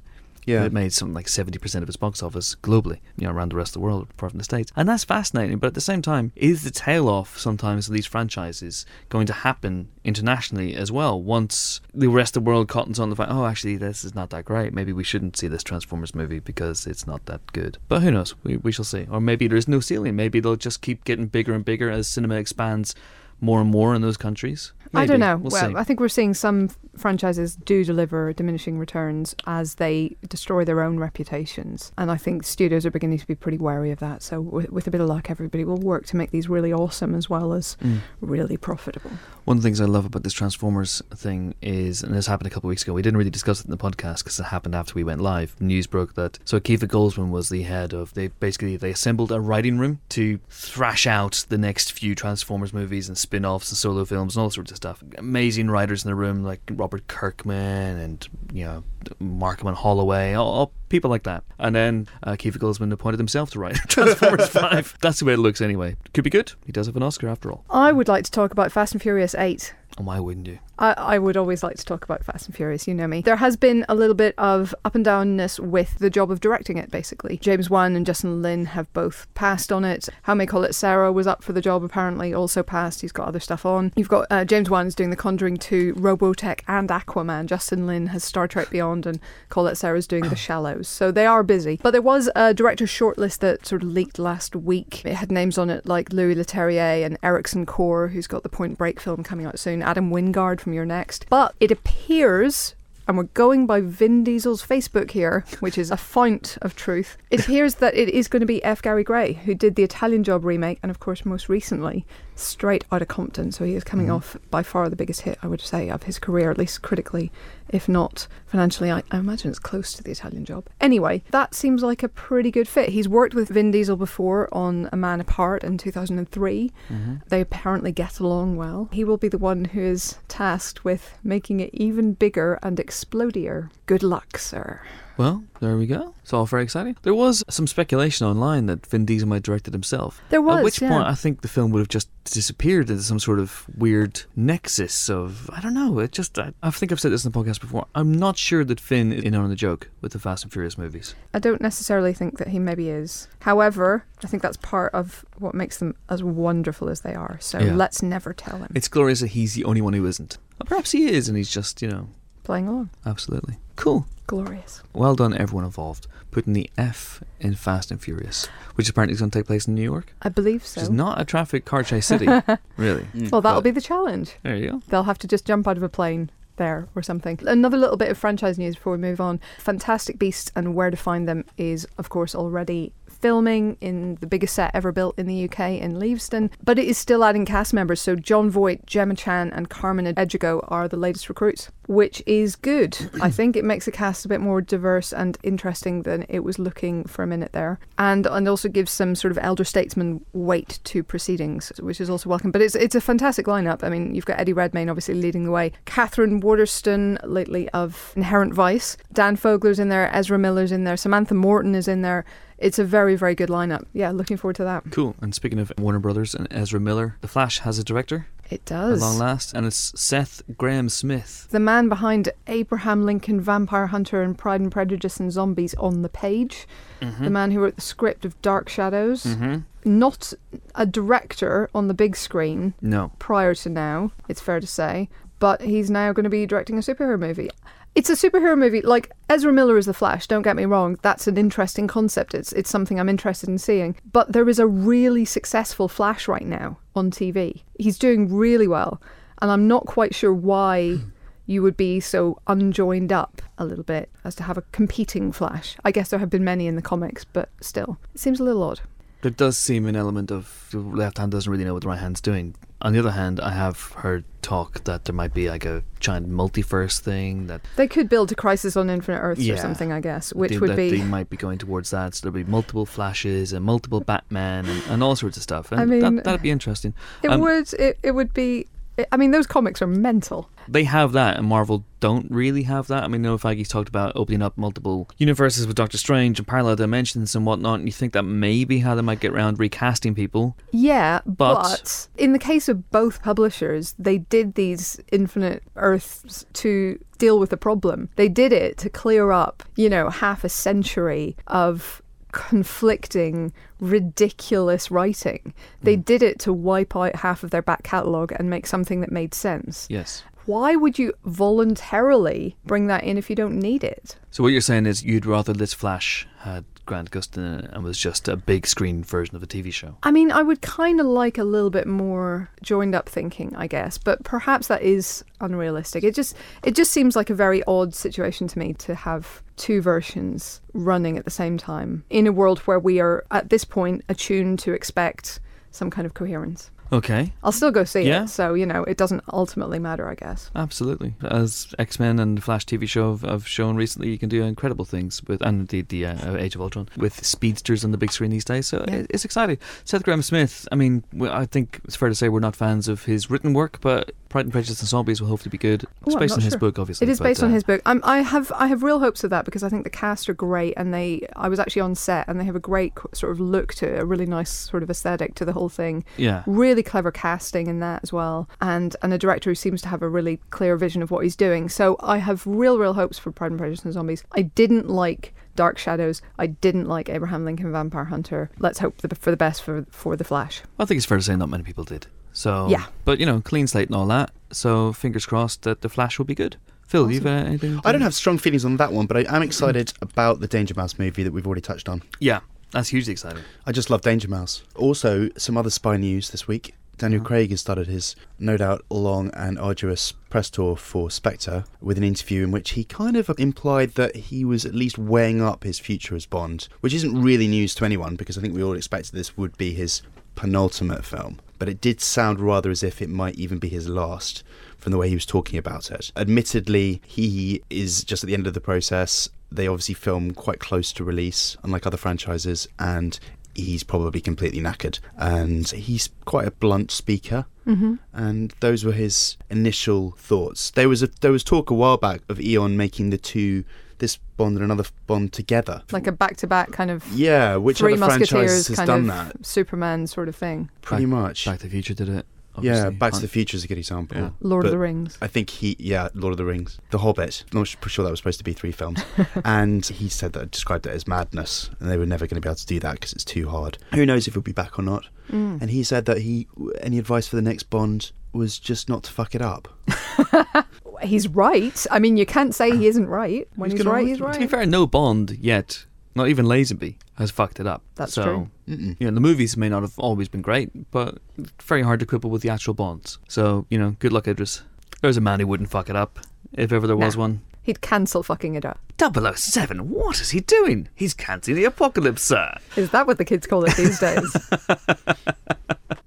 Yeah. 0.50 0.64
It 0.64 0.72
made 0.72 0.92
something 0.92 1.14
like 1.14 1.26
70% 1.26 1.82
of 1.82 1.88
its 1.88 1.96
box 1.96 2.22
office 2.22 2.56
globally, 2.62 3.00
you 3.16 3.26
know, 3.26 3.32
around 3.32 3.52
the 3.52 3.56
rest 3.56 3.70
of 3.70 3.74
the 3.74 3.80
world, 3.80 4.08
apart 4.10 4.32
from 4.32 4.38
the 4.38 4.44
States. 4.44 4.72
And 4.76 4.88
that's 4.88 5.04
fascinating. 5.04 5.58
But 5.58 5.68
at 5.68 5.74
the 5.74 5.80
same 5.80 6.02
time, 6.02 6.32
is 6.36 6.64
the 6.64 6.70
tail 6.70 7.08
off 7.08 7.38
sometimes 7.38 7.88
of 7.88 7.94
these 7.94 8.06
franchises 8.06 8.86
going 9.08 9.26
to 9.26 9.32
happen 9.32 9.88
internationally 10.04 10.74
as 10.74 10.90
well? 10.90 11.20
Once 11.20 11.80
the 11.94 12.08
rest 12.08 12.36
of 12.36 12.44
the 12.44 12.48
world 12.48 12.68
cottons 12.68 12.98
on 12.98 13.10
the 13.10 13.16
fact, 13.16 13.30
oh, 13.32 13.46
actually, 13.46 13.76
this 13.76 14.04
is 14.04 14.14
not 14.14 14.30
that 14.30 14.44
great. 14.44 14.72
Maybe 14.72 14.92
we 14.92 15.04
shouldn't 15.04 15.36
see 15.36 15.48
this 15.48 15.62
Transformers 15.62 16.14
movie 16.14 16.40
because 16.40 16.86
it's 16.86 17.06
not 17.06 17.26
that 17.26 17.40
good. 17.52 17.78
But 17.88 18.02
who 18.02 18.10
knows? 18.10 18.34
We, 18.42 18.56
we 18.56 18.72
shall 18.72 18.84
see. 18.84 19.06
Or 19.10 19.20
maybe 19.20 19.48
there's 19.48 19.68
no 19.68 19.80
ceiling. 19.80 20.16
Maybe 20.16 20.40
they'll 20.40 20.56
just 20.56 20.82
keep 20.82 21.04
getting 21.04 21.26
bigger 21.26 21.52
and 21.52 21.64
bigger 21.64 21.90
as 21.90 22.08
cinema 22.08 22.36
expands 22.36 22.94
more 23.40 23.60
and 23.60 23.70
more 23.70 23.94
in 23.94 24.02
those 24.02 24.16
countries. 24.16 24.72
I 24.94 25.06
don't 25.06 25.20
know. 25.20 25.36
We'll 25.36 25.50
well, 25.50 25.70
see. 25.70 25.76
I 25.76 25.84
think 25.84 26.00
we're 26.00 26.08
seeing 26.08 26.34
some 26.34 26.70
franchises 26.96 27.54
do 27.56 27.84
deliver 27.84 28.32
diminishing 28.32 28.78
returns 28.78 29.34
as 29.46 29.76
they 29.76 30.16
destroy 30.28 30.64
their 30.64 30.82
own 30.82 30.98
reputations. 30.98 31.92
And 31.96 32.10
I 32.10 32.16
think 32.16 32.42
studios 32.44 32.84
are 32.84 32.90
beginning 32.90 33.18
to 33.18 33.26
be 33.26 33.34
pretty 33.34 33.58
wary 33.58 33.90
of 33.90 34.00
that. 34.00 34.22
So, 34.22 34.40
with, 34.40 34.70
with 34.70 34.86
a 34.86 34.90
bit 34.90 35.00
of 35.00 35.08
luck, 35.08 35.30
everybody 35.30 35.64
will 35.64 35.78
work 35.78 36.06
to 36.06 36.16
make 36.16 36.30
these 36.32 36.48
really 36.48 36.72
awesome 36.72 37.14
as 37.14 37.30
well 37.30 37.52
as 37.52 37.76
Mm. 37.80 38.00
really 38.20 38.56
profitable. 38.56 39.10
One 39.44 39.56
of 39.56 39.62
the 39.62 39.66
things 39.66 39.80
I 39.80 39.84
love 39.84 40.04
about 40.04 40.22
this 40.22 40.32
Transformers 40.32 41.02
thing 41.14 41.54
is, 41.62 42.02
and 42.02 42.14
this 42.14 42.26
happened 42.26 42.48
a 42.48 42.50
couple 42.50 42.68
of 42.68 42.70
weeks 42.70 42.82
ago, 42.82 42.92
we 42.92 43.02
didn't 43.02 43.16
really 43.16 43.30
discuss 43.30 43.60
it 43.60 43.66
in 43.66 43.70
the 43.70 43.76
podcast 43.76 44.18
because 44.18 44.38
it 44.40 44.44
happened 44.44 44.74
after 44.74 44.94
we 44.94 45.04
went 45.04 45.20
live. 45.20 45.54
News 45.60 45.86
broke 45.86 46.14
that 46.14 46.38
so 46.44 46.58
Akiva 46.58 46.88
Goldsman 46.88 47.30
was 47.30 47.48
the 47.48 47.62
head 47.62 47.92
of. 47.92 48.12
They 48.14 48.28
basically 48.28 48.76
they 48.76 48.90
assembled 48.90 49.30
a 49.30 49.40
writing 49.40 49.78
room 49.78 50.00
to 50.10 50.40
thrash 50.48 51.06
out 51.06 51.44
the 51.48 51.58
next 51.58 51.92
few 51.92 52.14
Transformers 52.14 52.72
movies 52.72 53.08
and 53.08 53.16
spin-offs 53.16 53.70
and 53.70 53.78
solo 53.78 54.04
films 54.04 54.36
and 54.36 54.42
all 54.42 54.50
sorts 54.50 54.72
of 54.72 54.79
stuff. 54.80 55.02
Amazing 55.18 55.70
writers 55.70 56.04
in 56.04 56.10
the 56.10 56.14
room 56.14 56.42
like 56.42 56.60
Robert 56.70 57.06
Kirkman 57.06 57.98
and 57.98 58.28
you 58.52 58.64
know 58.64 58.82
Marcum 59.20 59.68
and 59.68 59.76
Holloway, 59.76 60.32
all, 60.32 60.50
all 60.50 60.72
people 60.88 61.10
like 61.10 61.24
that. 61.24 61.44
And 61.58 61.74
then 61.74 62.08
uh, 62.22 62.32
Akiva 62.32 62.56
Goldsman 62.56 62.90
appointed 62.92 63.18
himself 63.20 63.50
to 63.50 63.58
write 63.58 63.74
Transformers 63.88 64.48
Five. 64.60 64.96
That's 65.02 65.18
the 65.18 65.26
way 65.26 65.34
it 65.34 65.38
looks 65.38 65.60
anyway. 65.60 65.96
Could 66.14 66.24
be 66.24 66.30
good. 66.30 66.52
He 66.64 66.72
does 66.72 66.86
have 66.86 66.96
an 66.96 67.02
Oscar 67.02 67.28
after 67.28 67.50
all. 67.50 67.64
I 67.68 67.92
would 67.92 68.08
like 68.08 68.24
to 68.24 68.30
talk 68.30 68.52
about 68.52 68.72
Fast 68.72 68.92
and 68.94 69.02
Furious 69.02 69.34
8. 69.34 69.74
And 69.98 70.06
why 70.06 70.18
wouldn't 70.18 70.46
you? 70.46 70.58
I, 70.80 70.92
I 70.96 71.18
would 71.18 71.36
always 71.36 71.62
like 71.62 71.76
to 71.76 71.84
talk 71.84 72.04
about 72.04 72.24
Fast 72.24 72.46
and 72.46 72.56
Furious, 72.56 72.88
you 72.88 72.94
know 72.94 73.06
me. 73.06 73.20
There 73.20 73.36
has 73.36 73.56
been 73.56 73.84
a 73.88 73.94
little 73.94 74.14
bit 74.14 74.34
of 74.38 74.74
up 74.84 74.94
and 74.94 75.04
downness 75.04 75.60
with 75.60 75.98
the 75.98 76.10
job 76.10 76.30
of 76.30 76.40
directing 76.40 76.78
it, 76.78 76.90
basically. 76.90 77.36
James 77.36 77.68
Wan 77.68 77.94
and 77.94 78.06
Justin 78.06 78.40
Lin 78.40 78.64
have 78.66 78.90
both 78.94 79.26
passed 79.34 79.70
on 79.70 79.84
it. 79.84 80.08
Jaume 80.26 80.48
Collet-Serra 80.48 81.12
was 81.12 81.26
up 81.26 81.44
for 81.44 81.52
the 81.52 81.60
job, 81.60 81.84
apparently, 81.84 82.32
also 82.32 82.62
passed. 82.62 83.02
He's 83.02 83.12
got 83.12 83.28
other 83.28 83.40
stuff 83.40 83.66
on. 83.66 83.92
You've 83.94 84.08
got 84.08 84.26
uh, 84.30 84.44
James 84.44 84.70
Wan 84.70 84.86
is 84.86 84.94
doing 84.94 85.10
The 85.10 85.16
Conjuring 85.16 85.58
2, 85.58 85.94
Robotech, 85.94 86.60
and 86.66 86.88
Aquaman. 86.88 87.46
Justin 87.46 87.86
Lin 87.86 88.06
has 88.08 88.24
Star 88.24 88.48
Trek 88.48 88.70
Beyond, 88.70 89.04
and 89.04 89.20
Collet-Serra's 89.50 90.06
doing 90.06 90.28
The 90.28 90.36
Shallows. 90.36 90.88
So 90.88 91.12
they 91.12 91.26
are 91.26 91.42
busy. 91.42 91.78
But 91.82 91.90
there 91.90 92.00
was 92.00 92.30
a 92.34 92.54
director 92.54 92.86
shortlist 92.86 93.40
that 93.40 93.66
sort 93.66 93.82
of 93.82 93.90
leaked 93.90 94.18
last 94.18 94.56
week. 94.56 95.04
It 95.04 95.14
had 95.14 95.30
names 95.30 95.58
on 95.58 95.68
it 95.68 95.84
like 95.84 96.12
Louis 96.12 96.34
Leterrier 96.34 97.04
and 97.04 97.18
Ericson 97.22 97.66
Core, 97.66 98.08
who's 98.08 98.26
got 98.26 98.42
the 98.42 98.48
Point 98.48 98.78
Break 98.78 98.98
film 98.98 99.22
coming 99.22 99.44
out 99.44 99.58
soon, 99.58 99.82
Adam 99.82 100.10
Wingard 100.10 100.60
from 100.60 100.69
You're 100.72 100.86
Next. 100.86 101.26
But 101.28 101.54
it 101.60 101.70
appears 101.70 102.74
and 103.10 103.16
we're 103.16 103.24
going 103.24 103.66
by 103.66 103.80
Vin 103.80 104.22
Diesel's 104.22 104.64
Facebook 104.64 105.10
here, 105.10 105.44
which 105.58 105.76
is 105.76 105.90
a 105.90 105.96
fount 106.14 106.56
of 106.62 106.76
truth. 106.76 107.16
It 107.28 107.40
appears 107.40 107.74
that 107.76 107.96
it 107.96 108.08
is 108.08 108.28
going 108.28 108.38
to 108.38 108.46
be 108.46 108.62
F. 108.62 108.80
Gary 108.80 109.02
Gray, 109.02 109.32
who 109.32 109.52
did 109.52 109.74
the 109.74 109.82
Italian 109.82 110.22
Job 110.22 110.44
remake, 110.44 110.78
and 110.80 110.90
of 110.90 111.00
course, 111.00 111.24
most 111.24 111.48
recently, 111.48 112.06
Straight 112.36 112.84
Outta 112.92 113.06
Compton. 113.06 113.50
So 113.50 113.64
he 113.64 113.74
is 113.74 113.82
coming 113.82 114.06
mm-hmm. 114.06 114.14
off 114.14 114.36
by 114.52 114.62
far 114.62 114.88
the 114.88 114.94
biggest 114.94 115.22
hit, 115.22 115.38
I 115.42 115.48
would 115.48 115.60
say, 115.60 115.90
of 115.90 116.04
his 116.04 116.20
career, 116.20 116.52
at 116.52 116.58
least 116.58 116.82
critically, 116.82 117.32
if 117.72 117.88
not 117.88 118.26
financially. 118.46 118.90
I, 118.90 119.02
I 119.10 119.18
imagine 119.18 119.50
it's 119.50 119.58
close 119.58 119.92
to 119.94 120.02
the 120.02 120.10
Italian 120.10 120.44
Job. 120.44 120.68
Anyway, 120.80 121.22
that 121.30 121.54
seems 121.54 121.82
like 121.82 122.02
a 122.02 122.08
pretty 122.08 122.50
good 122.50 122.68
fit. 122.68 122.90
He's 122.90 123.08
worked 123.08 123.34
with 123.34 123.48
Vin 123.48 123.70
Diesel 123.70 123.96
before 123.96 124.48
on 124.52 124.88
A 124.92 124.96
Man 124.96 125.20
Apart 125.20 125.64
in 125.64 125.78
2003. 125.78 126.72
Mm-hmm. 126.88 127.14
They 127.28 127.40
apparently 127.40 127.92
get 127.92 128.18
along 128.18 128.56
well. 128.56 128.88
He 128.92 129.04
will 129.04 129.16
be 129.16 129.28
the 129.28 129.38
one 129.38 129.66
who 129.66 129.80
is 129.80 130.18
tasked 130.28 130.84
with 130.84 131.18
making 131.22 131.60
it 131.60 131.70
even 131.72 132.12
bigger 132.14 132.58
and 132.62 132.78
explodier. 132.78 133.70
Good 133.86 134.02
luck, 134.02 134.38
sir. 134.38 134.82
Well, 135.20 135.44
there 135.60 135.76
we 135.76 135.86
go. 135.86 136.14
It's 136.22 136.32
all 136.32 136.46
very 136.46 136.62
exciting. 136.62 136.96
There 137.02 137.12
was 137.12 137.44
some 137.50 137.66
speculation 137.66 138.26
online 138.26 138.64
that 138.66 138.86
Vin 138.86 139.04
Diesel 139.04 139.28
might 139.28 139.42
direct 139.42 139.68
it 139.68 139.74
himself. 139.74 140.18
There 140.30 140.40
was, 140.40 140.60
At 140.60 140.64
which 140.64 140.80
yeah. 140.80 140.88
point 140.88 141.04
I 141.08 141.14
think 141.14 141.42
the 141.42 141.48
film 141.48 141.72
would 141.72 141.80
have 141.80 141.88
just 141.90 142.08
disappeared 142.24 142.88
into 142.88 143.02
some 143.02 143.18
sort 143.18 143.38
of 143.38 143.66
weird 143.76 144.22
nexus 144.34 145.10
of 145.10 145.50
I 145.52 145.60
don't 145.60 145.74
know. 145.74 145.98
It 145.98 146.12
just 146.12 146.38
I, 146.38 146.54
I 146.62 146.70
think 146.70 146.90
I've 146.90 147.00
said 147.00 147.12
this 147.12 147.22
in 147.26 147.32
the 147.32 147.38
podcast 147.38 147.60
before. 147.60 147.86
I'm 147.94 148.14
not 148.14 148.38
sure 148.38 148.64
that 148.64 148.80
Vin 148.80 149.12
is 149.12 149.22
in 149.22 149.34
on 149.34 149.50
the 149.50 149.56
joke 149.56 149.90
with 150.00 150.12
the 150.12 150.18
Fast 150.18 150.42
and 150.44 150.50
Furious 150.50 150.78
movies. 150.78 151.14
I 151.34 151.38
don't 151.38 151.60
necessarily 151.60 152.14
think 152.14 152.38
that 152.38 152.48
he 152.48 152.58
maybe 152.58 152.88
is. 152.88 153.28
However, 153.40 154.06
I 154.24 154.26
think 154.26 154.42
that's 154.42 154.56
part 154.56 154.94
of 154.94 155.26
what 155.36 155.54
makes 155.54 155.76
them 155.76 155.96
as 156.08 156.22
wonderful 156.22 156.88
as 156.88 157.02
they 157.02 157.14
are. 157.14 157.36
So 157.42 157.58
Yeah. 157.58 157.74
let's 157.74 158.00
never 158.02 158.32
tell 158.32 158.56
him. 158.56 158.72
It's 158.74 158.88
glorious 158.88 159.20
that 159.20 159.26
he's 159.32 159.52
the 159.52 159.64
only 159.64 159.82
one 159.82 159.92
who 159.92 160.06
isn't. 160.06 160.38
Or 160.58 160.64
perhaps 160.64 160.92
he 160.92 161.10
is, 161.10 161.28
and 161.28 161.36
he's 161.36 161.50
just 161.50 161.82
you 161.82 161.88
know 161.88 162.08
Playing 162.50 162.66
along. 162.66 162.90
absolutely 163.06 163.58
cool. 163.76 164.06
Glorious. 164.26 164.82
Well 164.92 165.14
done, 165.14 165.32
everyone 165.32 165.64
involved. 165.64 166.08
Putting 166.32 166.52
the 166.52 166.68
F 166.76 167.22
in 167.38 167.54
Fast 167.54 167.92
and 167.92 168.00
Furious, 168.02 168.46
which 168.74 168.88
apparently 168.88 169.12
is 169.14 169.20
going 169.20 169.30
to 169.30 169.38
take 169.38 169.46
place 169.46 169.68
in 169.68 169.76
New 169.76 169.82
York, 169.84 170.12
I 170.20 170.30
believe 170.30 170.66
so. 170.66 170.80
It's 170.80 170.90
not 170.90 171.20
a 171.20 171.24
traffic 171.24 171.64
car 171.64 171.84
chase 171.84 172.06
city, 172.06 172.26
really. 172.76 173.04
Mm. 173.14 173.30
Well, 173.30 173.40
that'll 173.40 173.60
But- 173.60 173.64
be 173.66 173.70
the 173.70 173.80
challenge. 173.80 174.32
There 174.42 174.56
you 174.56 174.70
go. 174.72 174.82
They'll 174.88 175.04
have 175.04 175.18
to 175.18 175.28
just 175.28 175.44
jump 175.46 175.68
out 175.68 175.76
of 175.76 175.84
a 175.84 175.88
plane 175.88 176.30
there 176.56 176.88
or 176.96 177.02
something. 177.04 177.38
Another 177.46 177.76
little 177.78 177.96
bit 177.96 178.10
of 178.10 178.18
franchise 178.18 178.58
news 178.58 178.74
before 178.74 178.92
we 178.94 178.98
move 178.98 179.20
on. 179.20 179.38
Fantastic 179.58 180.18
Beasts 180.18 180.50
and 180.56 180.74
Where 180.74 180.90
to 180.90 180.96
Find 180.96 181.28
Them 181.28 181.44
is, 181.56 181.86
of 181.98 182.08
course, 182.08 182.34
already 182.34 182.92
filming 183.08 183.76
in 183.82 184.16
the 184.20 184.26
biggest 184.26 184.54
set 184.54 184.70
ever 184.72 184.92
built 184.92 185.18
in 185.18 185.26
the 185.26 185.44
UK 185.44 185.60
in 185.80 185.94
Leavesden, 185.96 186.50
but 186.64 186.78
it 186.78 186.86
is 186.86 186.96
still 186.96 187.22
adding 187.22 187.44
cast 187.44 187.74
members. 187.74 188.00
So 188.00 188.16
Jon 188.16 188.50
Voight, 188.50 188.86
Gemma 188.86 189.14
Chan, 189.14 189.52
and 189.52 189.68
Carmen 189.68 190.06
Ejogo 190.14 190.64
are 190.68 190.88
the 190.88 190.96
latest 190.96 191.28
recruits, 191.28 191.70
which 191.90 192.22
is 192.24 192.54
good. 192.54 192.96
I 193.20 193.30
think 193.32 193.56
it 193.56 193.64
makes 193.64 193.84
the 193.84 193.90
cast 193.90 194.24
a 194.24 194.28
bit 194.28 194.40
more 194.40 194.60
diverse 194.60 195.12
and 195.12 195.36
interesting 195.42 196.02
than 196.02 196.24
it 196.28 196.44
was 196.44 196.56
looking 196.56 197.02
for 197.02 197.24
a 197.24 197.26
minute 197.26 197.50
there, 197.50 197.80
and 197.98 198.28
and 198.28 198.46
also 198.46 198.68
gives 198.68 198.92
some 198.92 199.16
sort 199.16 199.32
of 199.32 199.38
elder 199.42 199.64
statesman 199.64 200.24
weight 200.32 200.78
to 200.84 201.02
proceedings, 201.02 201.72
which 201.80 202.00
is 202.00 202.08
also 202.08 202.30
welcome. 202.30 202.52
But 202.52 202.62
it's 202.62 202.76
it's 202.76 202.94
a 202.94 203.00
fantastic 203.00 203.46
lineup. 203.46 203.82
I 203.82 203.88
mean, 203.88 204.14
you've 204.14 204.24
got 204.24 204.38
Eddie 204.38 204.52
Redmayne 204.52 204.88
obviously 204.88 205.14
leading 205.14 205.44
the 205.44 205.50
way, 205.50 205.72
Katherine 205.84 206.38
Waterston 206.38 207.18
lately 207.24 207.68
of 207.70 208.12
Inherent 208.14 208.54
Vice, 208.54 208.96
Dan 209.12 209.34
Fogler's 209.34 209.80
in 209.80 209.88
there, 209.88 210.14
Ezra 210.14 210.38
Miller's 210.38 210.70
in 210.70 210.84
there, 210.84 210.96
Samantha 210.96 211.34
Morton 211.34 211.74
is 211.74 211.88
in 211.88 212.02
there. 212.02 212.24
It's 212.58 212.78
a 212.78 212.84
very 212.84 213.16
very 213.16 213.34
good 213.34 213.48
lineup. 213.48 213.86
Yeah, 213.94 214.12
looking 214.12 214.36
forward 214.36 214.56
to 214.56 214.64
that. 214.64 214.84
Cool. 214.92 215.16
And 215.20 215.34
speaking 215.34 215.58
of 215.58 215.72
Warner 215.76 215.98
Brothers 215.98 216.36
and 216.36 216.46
Ezra 216.52 216.78
Miller, 216.78 217.16
The 217.20 217.26
Flash 217.26 217.58
has 217.60 217.80
a 217.80 217.84
director 217.84 218.28
It 218.50 218.60
at 218.62 218.64
does. 218.66 219.00
long 219.00 219.18
last, 219.18 219.54
and 219.54 219.64
it's 219.64 219.92
Seth 220.00 220.42
Grahame-Smith. 220.52 221.48
the 221.50 221.60
man 221.60 221.88
behind 221.88 222.30
Abraham 222.46 223.04
Lincoln, 223.04 223.40
Vampire 223.40 223.86
Hunter, 223.86 224.22
and 224.22 224.36
Pride 224.36 224.60
and 224.60 224.72
Prejudice 224.72 225.20
and 225.20 225.30
Zombies 225.30 225.74
on 225.74 226.02
the 226.02 226.08
page. 226.08 226.66
The 227.00 227.30
man 227.30 227.50
who 227.50 227.60
wrote 227.60 227.76
the 227.76 227.80
script 227.80 228.24
of 228.26 228.40
Dark 228.42 228.68
Shadows. 228.68 229.24
Mm-hmm. 229.24 229.60
Not 229.98 230.34
a 230.74 230.84
director 230.84 231.70
on 231.74 231.88
the 231.88 231.94
big 231.94 232.14
screen 232.14 232.74
No. 232.82 233.12
prior 233.18 233.54
to 233.54 233.70
now, 233.70 234.12
it's 234.28 234.40
fair 234.42 234.60
to 234.60 234.66
say, 234.66 235.08
but 235.38 235.62
he's 235.62 235.90
now 235.90 236.12
going 236.12 236.24
to 236.24 236.30
be 236.30 236.44
directing 236.44 236.76
a 236.76 236.82
superhero 236.82 237.18
movie. 237.18 237.48
It's 237.94 238.10
a 238.10 238.12
superhero 238.12 238.58
movie. 238.58 238.82
Like 238.82 239.10
Ezra 239.30 239.52
Miller 239.52 239.78
is 239.78 239.86
the 239.86 239.94
Flash. 239.94 240.26
Don't 240.26 240.42
get 240.42 240.56
me 240.56 240.66
wrong. 240.66 240.98
That's 241.00 241.26
an 241.26 241.38
interesting 241.38 241.86
concept. 241.88 242.34
It's 242.34 242.52
it's 242.52 242.68
something 242.68 243.00
I'm 243.00 243.08
interested 243.08 243.48
in 243.48 243.56
seeing. 243.56 243.96
But 244.12 244.32
there 244.32 244.48
is 244.48 244.58
a 244.58 244.66
really 244.66 245.24
successful 245.24 245.88
Flash 245.88 246.28
right 246.28 246.46
now 246.46 246.76
on 246.94 247.10
TV. 247.10 247.62
He's 247.78 247.98
doing 247.98 248.32
really 248.34 248.68
well, 248.68 249.00
and 249.40 249.50
I'm 249.50 249.68
not 249.68 249.86
quite 249.86 250.14
sure 250.14 250.32
why 250.32 250.94
hmm. 250.94 251.08
you 251.46 251.62
would 251.62 251.76
be 251.76 252.00
so 252.00 252.40
unjoined 252.46 253.12
up 253.12 253.42
a 253.58 253.64
little 253.64 253.84
bit 253.84 254.10
as 254.24 254.34
to 254.36 254.42
have 254.42 254.58
a 254.58 254.62
competing 254.72 255.32
Flash. 255.32 255.76
I 255.84 255.90
guess 255.90 256.10
there 256.10 256.18
have 256.18 256.30
been 256.30 256.44
many 256.44 256.66
in 256.66 256.76
the 256.76 256.82
comics, 256.82 257.24
but 257.24 257.48
still, 257.60 257.98
it 258.14 258.20
seems 258.20 258.40
a 258.40 258.44
little 258.44 258.62
odd. 258.62 258.80
There 259.22 259.30
does 259.30 259.58
seem 259.58 259.86
an 259.86 259.96
element 259.96 260.30
of 260.30 260.68
the 260.70 260.78
left 260.78 261.18
hand 261.18 261.32
doesn't 261.32 261.50
really 261.50 261.64
know 261.64 261.74
what 261.74 261.82
the 261.82 261.88
right 261.88 261.98
hand's 261.98 262.20
doing. 262.20 262.54
On 262.82 262.92
the 262.92 262.98
other 262.98 263.10
hand, 263.10 263.40
I 263.40 263.50
have 263.50 263.78
heard 263.92 264.24
talk 264.40 264.84
that 264.84 265.04
there 265.04 265.14
might 265.14 265.34
be 265.34 265.50
like 265.50 265.66
a 265.66 265.82
giant 265.98 266.30
multiverse 266.30 266.98
thing 266.98 267.46
that 267.48 267.60
They 267.76 267.86
could 267.86 268.08
build 268.08 268.32
a 268.32 268.34
Crisis 268.34 268.74
on 268.76 268.88
Infinite 268.88 269.18
Earths 269.18 269.46
or 269.46 269.56
something, 269.58 269.92
I 269.92 270.00
guess, 270.00 270.32
which 270.32 270.52
they, 270.52 270.58
would 270.58 270.76
be. 270.76 270.90
they 270.90 271.02
might 271.04 271.28
be 271.28 271.36
going 271.36 271.58
towards 271.58 271.90
that. 271.90 272.14
So 272.14 272.22
there'll 272.30 272.42
be 272.44 272.50
multiple 272.50 272.86
Flashes 272.86 273.52
and 273.52 273.64
multiple 273.64 274.00
Batman 274.00 274.66
and, 274.66 274.82
and 274.88 275.02
all 275.02 275.14
sorts 275.14 275.36
of 275.36 275.42
stuff. 275.42 275.72
And 275.72 275.80
I 275.80 275.84
mean- 275.84 276.00
that, 276.16 276.24
that'd 276.24 276.42
be 276.42 276.50
interesting. 276.50 276.94
It 277.22 277.30
Um, 277.30 277.40
would. 277.42 277.72
It, 277.74 277.98
it 278.02 278.12
would 278.12 278.32
be. 278.32 278.66
I 279.12 279.16
mean, 279.16 279.30
those 279.30 279.46
comics 279.46 279.80
are 279.82 279.86
mental. 279.86 280.48
They 280.68 280.84
have 280.84 281.12
that, 281.12 281.36
and 281.36 281.46
Marvel 281.46 281.84
don't 282.00 282.30
really 282.30 282.62
have 282.64 282.86
that. 282.88 283.02
I 283.04 283.08
mean, 283.08 283.22
Noah 283.22 283.38
Feige's 283.38 283.68
talked 283.68 283.88
about 283.88 284.12
opening 284.14 284.42
up 284.42 284.56
multiple 284.56 285.08
universes 285.18 285.66
with 285.66 285.76
Doctor 285.76 285.98
Strange 285.98 286.38
and 286.38 286.46
parallel 286.46 286.76
dimensions 286.76 287.34
and 287.34 287.44
whatnot, 287.44 287.80
and 287.80 287.88
you 287.88 287.92
think 287.92 288.12
that 288.12 288.22
maybe 288.22 288.78
how 288.78 288.94
they 288.94 289.02
might 289.02 289.20
get 289.20 289.32
around 289.32 289.58
recasting 289.58 290.14
people. 290.14 290.56
Yeah, 290.70 291.20
But- 291.26 291.62
but, 291.62 292.08
in 292.16 292.32
the 292.32 292.38
case 292.38 292.68
of 292.68 292.90
both 292.90 293.22
publishers, 293.22 293.94
they 293.98 294.18
did 294.18 294.54
these 294.54 295.00
Infinite 295.10 295.62
Earths 295.76 296.46
to 296.54 296.98
deal 297.18 297.38
with 297.38 297.50
the 297.50 297.56
problem. 297.56 298.08
They 298.16 298.28
did 298.28 298.52
it 298.52 298.78
to 298.78 298.88
clear 298.90 299.30
up, 299.32 299.62
you 299.76 299.88
know, 299.90 300.08
half 300.08 300.44
a 300.44 300.48
century 300.48 301.36
of 301.46 302.00
conflicting, 302.32 303.52
ridiculous 303.80 304.90
writing. 304.90 305.52
They 305.82 305.96
Mm. 305.96 306.04
did 306.04 306.22
it 306.22 306.38
to 306.40 306.52
wipe 306.52 306.96
out 306.96 307.16
half 307.16 307.42
of 307.42 307.50
their 307.50 307.62
back 307.62 307.82
catalogue 307.82 308.32
and 308.38 308.48
make 308.50 308.66
something 308.66 309.00
that 309.00 309.12
made 309.12 309.34
sense. 309.34 309.86
Yes. 309.90 310.22
Why 310.46 310.74
would 310.74 310.98
you 310.98 311.12
voluntarily 311.24 312.56
bring 312.66 312.86
that 312.88 313.04
in 313.04 313.18
if 313.18 313.30
you 313.30 313.36
don't 313.36 313.58
need 313.58 313.84
it? 313.84 314.16
So 314.30 314.42
what 314.42 314.50
you're 314.52 314.60
saying 314.60 314.86
is 314.86 315.04
you'd 315.04 315.26
rather 315.26 315.52
this 315.52 315.74
Flash 315.74 316.26
had 316.38 316.64
Grant 316.86 317.10
Gustin 317.10 317.70
and 317.72 317.84
was 317.84 317.98
just 317.98 318.26
a 318.26 318.36
big 318.36 318.66
screen 318.66 319.04
version 319.04 319.36
of 319.36 319.42
a 319.42 319.46
TV 319.46 319.70
show. 319.72 319.96
I 320.02 320.10
mean, 320.10 320.32
I 320.32 320.42
would 320.42 320.60
kind 320.60 320.98
of 320.98 321.06
like 321.06 321.38
a 321.38 321.44
little 321.44 321.70
bit 321.70 321.86
more 321.86 322.48
joined 322.62 322.94
up 322.94 323.08
thinking, 323.08 323.54
I 323.54 323.66
guess, 323.68 323.96
but 323.98 324.24
perhaps 324.24 324.66
that 324.68 324.82
is 324.82 325.22
unrealistic. 325.40 326.02
It 326.02 326.14
just 326.14 326.34
it 326.64 326.74
just 326.74 326.90
seems 326.90 327.14
like 327.14 327.30
a 327.30 327.34
very 327.34 327.62
odd 327.64 327.94
situation 327.94 328.48
to 328.48 328.58
me 328.58 328.72
to 328.74 328.94
have 328.94 329.42
two 329.60 329.80
versions 329.82 330.60
running 330.74 331.16
at 331.18 331.24
the 331.24 331.30
same 331.30 331.56
time 331.58 332.02
in 332.10 332.26
a 332.26 332.32
world 332.32 332.58
where 332.60 332.78
we 332.78 332.98
are 333.00 333.24
at 333.30 333.50
this 333.50 333.64
point 333.64 334.02
attuned 334.08 334.58
to 334.60 334.72
expect 334.72 335.38
some 335.70 335.90
kind 335.90 336.06
of 336.06 336.14
coherence. 336.14 336.70
Okay, 336.92 337.32
I'll 337.44 337.52
still 337.52 337.70
go 337.70 337.84
see 337.84 338.02
Yeah. 338.02 338.24
it, 338.24 338.28
so 338.30 338.54
you 338.54 338.66
know, 338.66 338.82
it 338.82 338.96
doesn't 338.96 339.22
ultimately 339.32 339.78
matter, 339.78 340.08
I 340.08 340.16
guess. 340.16 340.50
absolutely. 340.56 341.14
As 341.22 341.72
X 341.78 342.00
Men 342.00 342.18
and 342.18 342.36
the 342.38 342.42
Flash 342.42 342.66
TV 342.66 342.88
show 342.88 343.12
have, 343.12 343.20
have 343.22 343.46
shown 343.46 343.76
recently, 343.76 344.10
you 344.10 344.18
can 344.18 344.28
do 344.28 344.42
incredible 344.42 344.84
things 344.84 345.22
with, 345.28 345.40
and 345.42 345.68
the 345.68 345.82
the 345.82 346.06
uh, 346.06 346.36
Age 346.36 346.56
of 346.56 346.60
Ultron 346.62 346.88
with 346.96 347.24
speedsters 347.24 347.84
on 347.84 347.92
the 347.92 347.98
big 347.98 348.10
screen 348.10 348.30
these 348.32 348.44
days. 348.44 348.66
So 348.66 348.84
Yeah. 348.88 348.94
it- 348.96 349.06
it's 349.10 349.24
exciting. 349.24 349.58
Seth 349.84 350.02
Grahame-Smith. 350.02 350.66
I 350.72 350.74
mean, 350.74 351.04
I 351.20 351.46
think 351.46 351.80
it's 351.84 351.94
fair 351.94 352.08
to 352.08 352.14
say 352.16 352.28
we're 352.28 352.40
not 352.40 352.56
fans 352.56 352.88
of 352.88 353.04
his 353.04 353.30
written 353.30 353.52
work, 353.54 353.78
but 353.80 354.10
Pride 354.30 354.46
and 354.46 354.52
Prejudice 354.52 354.78
and 354.80 354.88
Zombies 354.88 355.20
will 355.20 355.28
hopefully 355.28 355.50
be 355.50 355.58
good. 355.58 355.84
It's 356.06 356.14
Ooh, 356.14 356.18
based 356.18 356.34
on 356.34 356.40
his 356.40 356.56
book, 356.56 356.78
obviously. 356.78 357.04
It 357.04 357.10
is 357.10 357.18
but, 357.18 357.24
based 357.24 357.42
on 357.42 357.50
uh, 357.50 357.54
his 357.54 357.64
book. 357.64 357.82
Um, 357.84 358.00
I 358.04 358.20
have 358.22 358.52
I 358.52 358.68
have 358.68 358.84
real 358.84 359.00
hopes 359.00 359.24
of 359.24 359.30
that 359.30 359.44
because 359.44 359.64
I 359.64 359.68
think 359.68 359.82
the 359.82 359.90
cast 359.90 360.30
are 360.30 360.34
great, 360.34 360.72
and 360.76 360.94
they 360.94 361.26
I 361.34 361.48
was 361.48 361.58
actually 361.58 361.82
on 361.82 361.96
set, 361.96 362.28
and 362.28 362.38
they 362.38 362.44
have 362.44 362.54
a 362.54 362.60
great 362.60 362.92
sort 363.12 363.32
of 363.32 363.40
look 363.40 363.74
to 363.74 363.92
it, 363.92 364.00
a 364.00 364.06
really 364.06 364.26
nice 364.26 364.50
sort 364.50 364.84
of 364.84 364.88
aesthetic 364.88 365.34
to 365.34 365.44
the 365.44 365.52
whole 365.52 365.68
thing. 365.68 366.04
Yeah. 366.16 366.44
Really 366.46 366.84
clever 366.84 367.10
casting 367.10 367.66
in 367.66 367.80
that 367.80 368.04
as 368.04 368.12
well, 368.12 368.48
and 368.60 368.94
and 369.02 369.12
a 369.12 369.18
director 369.18 369.50
who 369.50 369.56
seems 369.56 369.82
to 369.82 369.88
have 369.88 370.00
a 370.00 370.08
really 370.08 370.38
clear 370.50 370.76
vision 370.76 371.02
of 371.02 371.10
what 371.10 371.24
he's 371.24 371.36
doing. 371.36 371.68
So 371.68 371.96
I 371.98 372.18
have 372.18 372.46
real 372.46 372.78
real 372.78 372.94
hopes 372.94 373.18
for 373.18 373.32
Pride 373.32 373.50
and 373.50 373.58
Prejudice 373.58 373.84
and 373.84 373.92
Zombies. 373.92 374.24
I 374.32 374.42
didn't 374.42 374.88
like. 374.88 375.34
Dark 375.56 375.78
Shadows. 375.78 376.22
I 376.38 376.46
didn't 376.46 376.86
like 376.86 377.10
Abraham 377.10 377.44
Lincoln 377.44 377.70
Vampire 377.72 378.04
Hunter. 378.04 378.50
Let's 378.60 378.78
hope 378.78 378.98
for 379.00 379.08
the 379.30 379.36
best 379.36 379.62
for 379.62 379.84
for 379.90 380.16
the 380.16 380.24
Flash. 380.24 380.62
I 380.78 380.84
think 380.86 380.96
it's 380.96 381.04
fair 381.04 381.18
to 381.18 381.24
say 381.24 381.36
not 381.36 381.50
many 381.50 381.64
people 381.64 381.84
did. 381.84 382.06
So 382.40 382.68
Yeah. 382.68 382.86
But 383.04 383.20
you 383.20 383.26
know, 383.26 383.42
clean 383.42 383.66
slate 383.66 383.88
and 383.88 383.96
all 383.96 384.06
that. 384.06 384.30
So 384.50 384.92
fingers 384.94 385.26
crossed 385.26 385.62
that 385.62 385.82
the 385.82 385.90
Flash 385.90 386.18
will 386.18 386.24
be 386.24 386.34
good. 386.34 386.56
Phil, 386.86 387.10
you've 387.10 387.26
uh, 387.26 387.30
anything? 387.30 387.80
I 387.84 387.92
don't 387.92 388.00
have 388.00 388.14
strong 388.14 388.38
feelings 388.38 388.64
on 388.64 388.78
that 388.78 388.92
one, 388.92 389.06
but 389.06 389.16
I 389.18 389.36
am 389.36 389.42
excited 389.42 389.92
about 390.00 390.40
the 390.40 390.48
Danger 390.48 390.74
Mouse 390.74 390.98
movie 390.98 391.22
that 391.22 391.32
we've 391.32 391.46
already 391.46 391.60
touched 391.60 391.88
on. 391.88 392.02
Yeah, 392.18 392.40
that's 392.72 392.88
hugely 392.88 393.12
exciting. 393.12 393.44
I 393.66 393.72
just 393.72 393.90
love 393.90 394.00
Danger 394.00 394.26
Mouse. 394.26 394.62
Also, 394.74 395.28
some 395.36 395.56
other 395.56 395.70
spy 395.70 395.98
news 395.98 396.30
this 396.30 396.48
week. 396.48 396.74
Daniel 396.96 397.22
Craig 397.22 397.50
has 397.50 397.60
started 397.60 397.86
his, 397.86 398.16
no 398.38 398.56
doubt, 398.56 398.84
long 398.90 399.30
and 399.34 399.58
arduous 399.58 400.12
press 400.30 400.50
tour 400.50 400.76
for 400.76 401.10
Spectre 401.10 401.64
with 401.80 401.96
an 401.96 402.04
interview 402.04 402.42
in 402.42 402.50
which 402.50 402.70
he 402.70 402.84
kind 402.84 403.16
of 403.16 403.30
implied 403.38 403.94
that 403.94 404.16
he 404.16 404.44
was 404.44 404.64
at 404.64 404.74
least 404.74 404.98
weighing 404.98 405.40
up 405.40 405.62
his 405.62 405.78
future 405.78 406.16
as 406.16 406.26
Bond, 406.26 406.68
which 406.80 406.94
isn't 406.94 407.22
really 407.22 407.46
news 407.46 407.74
to 407.76 407.84
anyone 407.84 408.16
because 408.16 408.36
I 408.36 408.40
think 408.40 408.54
we 408.54 408.62
all 408.62 408.74
expected 408.74 409.12
this 409.12 409.36
would 409.36 409.56
be 409.58 409.74
his 409.74 410.02
penultimate 410.34 411.04
film. 411.04 411.38
But 411.60 411.68
it 411.68 411.80
did 411.80 412.00
sound 412.00 412.40
rather 412.40 412.70
as 412.70 412.82
if 412.82 413.00
it 413.00 413.10
might 413.10 413.36
even 413.36 413.58
be 413.58 413.68
his 413.68 413.86
last 413.86 414.42
from 414.78 414.92
the 414.92 414.98
way 414.98 415.10
he 415.10 415.14
was 415.14 415.26
talking 415.26 415.58
about 415.58 415.90
it. 415.90 416.10
Admittedly, 416.16 417.02
he 417.06 417.62
is 417.68 418.02
just 418.02 418.24
at 418.24 418.28
the 418.28 418.34
end 418.34 418.46
of 418.46 418.54
the 418.54 418.62
process. 418.62 419.28
They 419.52 419.68
obviously 419.68 419.94
film 419.94 420.32
quite 420.32 420.58
close 420.58 420.90
to 420.94 421.04
release, 421.04 421.58
unlike 421.62 421.86
other 421.86 421.98
franchises, 421.98 422.66
and 422.78 423.20
he's 423.54 423.82
probably 423.82 424.22
completely 424.22 424.60
knackered. 424.60 425.00
And 425.18 425.68
he's 425.68 426.08
quite 426.24 426.48
a 426.48 426.50
blunt 426.50 426.90
speaker. 426.90 427.44
Mm-hmm. 427.66 427.96
And 428.14 428.54
those 428.60 428.82
were 428.84 428.92
his 428.92 429.36
initial 429.50 430.12
thoughts. 430.12 430.70
There 430.70 430.88
was 430.88 431.02
a 431.02 431.08
there 431.20 431.30
was 431.30 431.44
talk 431.44 431.70
a 431.70 431.74
while 431.74 431.98
back 431.98 432.22
of 432.30 432.40
Eon 432.40 432.78
making 432.78 433.10
the 433.10 433.18
two, 433.18 433.64
this 434.00 434.16
Bond 434.36 434.56
and 434.56 434.64
another 434.64 434.84
Bond 435.06 435.32
together. 435.32 435.82
Like 435.92 436.06
a 436.08 436.12
back 436.12 436.36
to 436.38 436.46
back 436.46 436.72
kind 436.72 436.90
of 436.90 437.06
Yeah, 437.12 437.56
which 437.56 437.78
Three 437.78 437.94
other 437.94 438.06
franchise 438.06 438.66
has 438.68 438.76
kind 438.76 438.86
done 438.86 439.00
of 439.02 439.06
that? 439.06 439.46
Superman 439.46 440.06
sort 440.08 440.28
of 440.28 440.34
thing. 440.36 440.68
Pretty 440.82 441.04
Back- 441.04 441.10
much. 441.10 441.44
Back 441.46 441.58
to 441.60 441.64
the 441.66 441.70
Future 441.70 441.94
did 441.94 442.08
it. 442.08 442.26
yeah. 442.60 442.90
Back 442.90 443.12
to 443.12 443.16
Han- 443.16 443.22
the 443.22 443.28
Future 443.28 443.56
is 443.56 443.64
a 443.64 443.68
good 443.68 443.78
example. 443.78 444.18
Yeah. 444.18 444.30
Lord 444.40 444.62
But 444.64 444.66
of 444.68 444.72
the 444.72 444.78
Rings. 444.78 445.16
I 445.22 445.28
think 445.28 445.48
he, 445.50 445.76
yeah, 445.78 446.08
Lord 446.14 446.32
of 446.32 446.38
the 446.38 446.44
Rings, 446.44 446.78
The 446.90 446.98
Hobbit. 446.98 447.44
I'm 447.52 447.58
not 447.60 447.68
sure 447.68 448.04
that 448.04 448.10
was 448.10 448.18
supposed 448.20 448.38
to 448.38 448.44
be 448.44 448.52
three 448.52 448.72
films. 448.72 449.02
and 449.44 449.86
he 449.86 450.08
said 450.08 450.32
that 450.32 450.50
described 450.50 450.86
it 450.86 450.90
as 450.90 451.06
madness, 451.06 451.70
and 451.78 451.88
they 451.90 451.96
were 451.96 452.06
never 452.06 452.26
going 452.26 452.34
to 452.34 452.40
be 452.40 452.48
able 452.48 452.56
to 452.56 452.66
do 452.66 452.80
that 452.80 452.94
because 452.94 453.12
it's 453.12 453.24
too 453.24 453.48
hard. 453.48 453.78
Who 453.94 454.04
knows 454.04 454.26
if 454.26 454.34
he'll 454.34 454.42
be 454.42 454.52
back 454.52 454.78
or 454.78 454.82
not? 454.82 455.06
Mm. 455.30 455.60
And 455.62 455.70
he 455.70 455.82
said 455.84 456.06
that 456.06 456.18
he, 456.18 456.48
any 456.80 456.98
advice 456.98 457.28
for 457.28 457.36
the 457.36 457.42
next 457.42 457.64
Bond 457.70 458.10
was 458.32 458.58
just 458.58 458.88
not 458.88 459.04
to 459.04 459.12
fuck 459.12 459.34
it 459.34 459.42
up. 459.42 459.68
He's 461.02 461.28
right. 461.28 461.86
I 461.90 461.98
mean, 461.98 462.16
you 462.16 462.26
can't 462.26 462.54
say 462.54 462.76
he 462.76 462.86
isn't 462.86 463.06
right. 463.08 463.48
When 463.56 463.70
He's 463.70 463.80
he's, 463.80 463.86
right, 463.86 464.06
he's 464.06 464.18
To 464.18 464.24
right. 464.24 464.34
To 464.34 464.40
be 464.40 464.46
fair, 464.46 464.66
no 464.66 464.86
Bond 464.86 465.30
yet, 465.40 465.86
not 466.14 466.28
even 466.28 466.46
Lazenby, 466.46 466.96
has 467.16 467.30
fucked 467.30 467.60
it 467.60 467.66
up. 467.66 467.82
That's 467.94 468.12
so, 468.14 468.22
true. 468.22 468.50
Mm-mm. 468.68 468.96
You 469.00 469.06
know, 469.08 469.14
the 469.14 469.20
movies 469.20 469.56
may 469.56 469.68
not 469.68 469.82
have 469.82 469.98
always 469.98 470.28
been 470.28 470.42
great, 470.42 470.90
but 470.90 471.18
very 471.62 471.82
hard 471.82 472.00
to 472.00 472.06
quibble 472.06 472.30
with 472.30 472.42
the 472.42 472.50
actual 472.50 472.74
Bonds. 472.74 473.18
So, 473.28 473.66
you 473.70 473.78
know, 473.78 473.96
good 473.98 474.12
luck, 474.12 474.26
Idris. 474.28 474.62
There's 475.00 475.16
a 475.16 475.20
man 475.20 475.40
who 475.40 475.46
wouldn't 475.46 475.70
fuck 475.70 475.88
it 475.88 475.96
up, 475.96 476.18
if 476.52 476.72
ever 476.72 476.86
there 476.86 476.96
was 476.96 477.16
Nah. 477.16 477.20
one. 477.22 477.40
He'd 477.62 477.80
cancel 477.80 478.22
fucking 478.22 478.54
it 478.54 478.64
up. 478.64 478.80
007, 478.98 479.88
what 479.88 480.20
is 480.20 480.30
he 480.30 480.40
doing? 480.40 480.88
He's 480.94 481.14
cancelling 481.14 481.56
the 481.56 481.64
apocalypse, 481.64 482.22
sir. 482.22 482.54
Is 482.76 482.90
that 482.90 483.06
what 483.06 483.18
the 483.18 483.24
kids 483.24 483.46
call 483.46 483.64
it 483.64 483.76
these 483.76 483.98
days? 483.98 484.50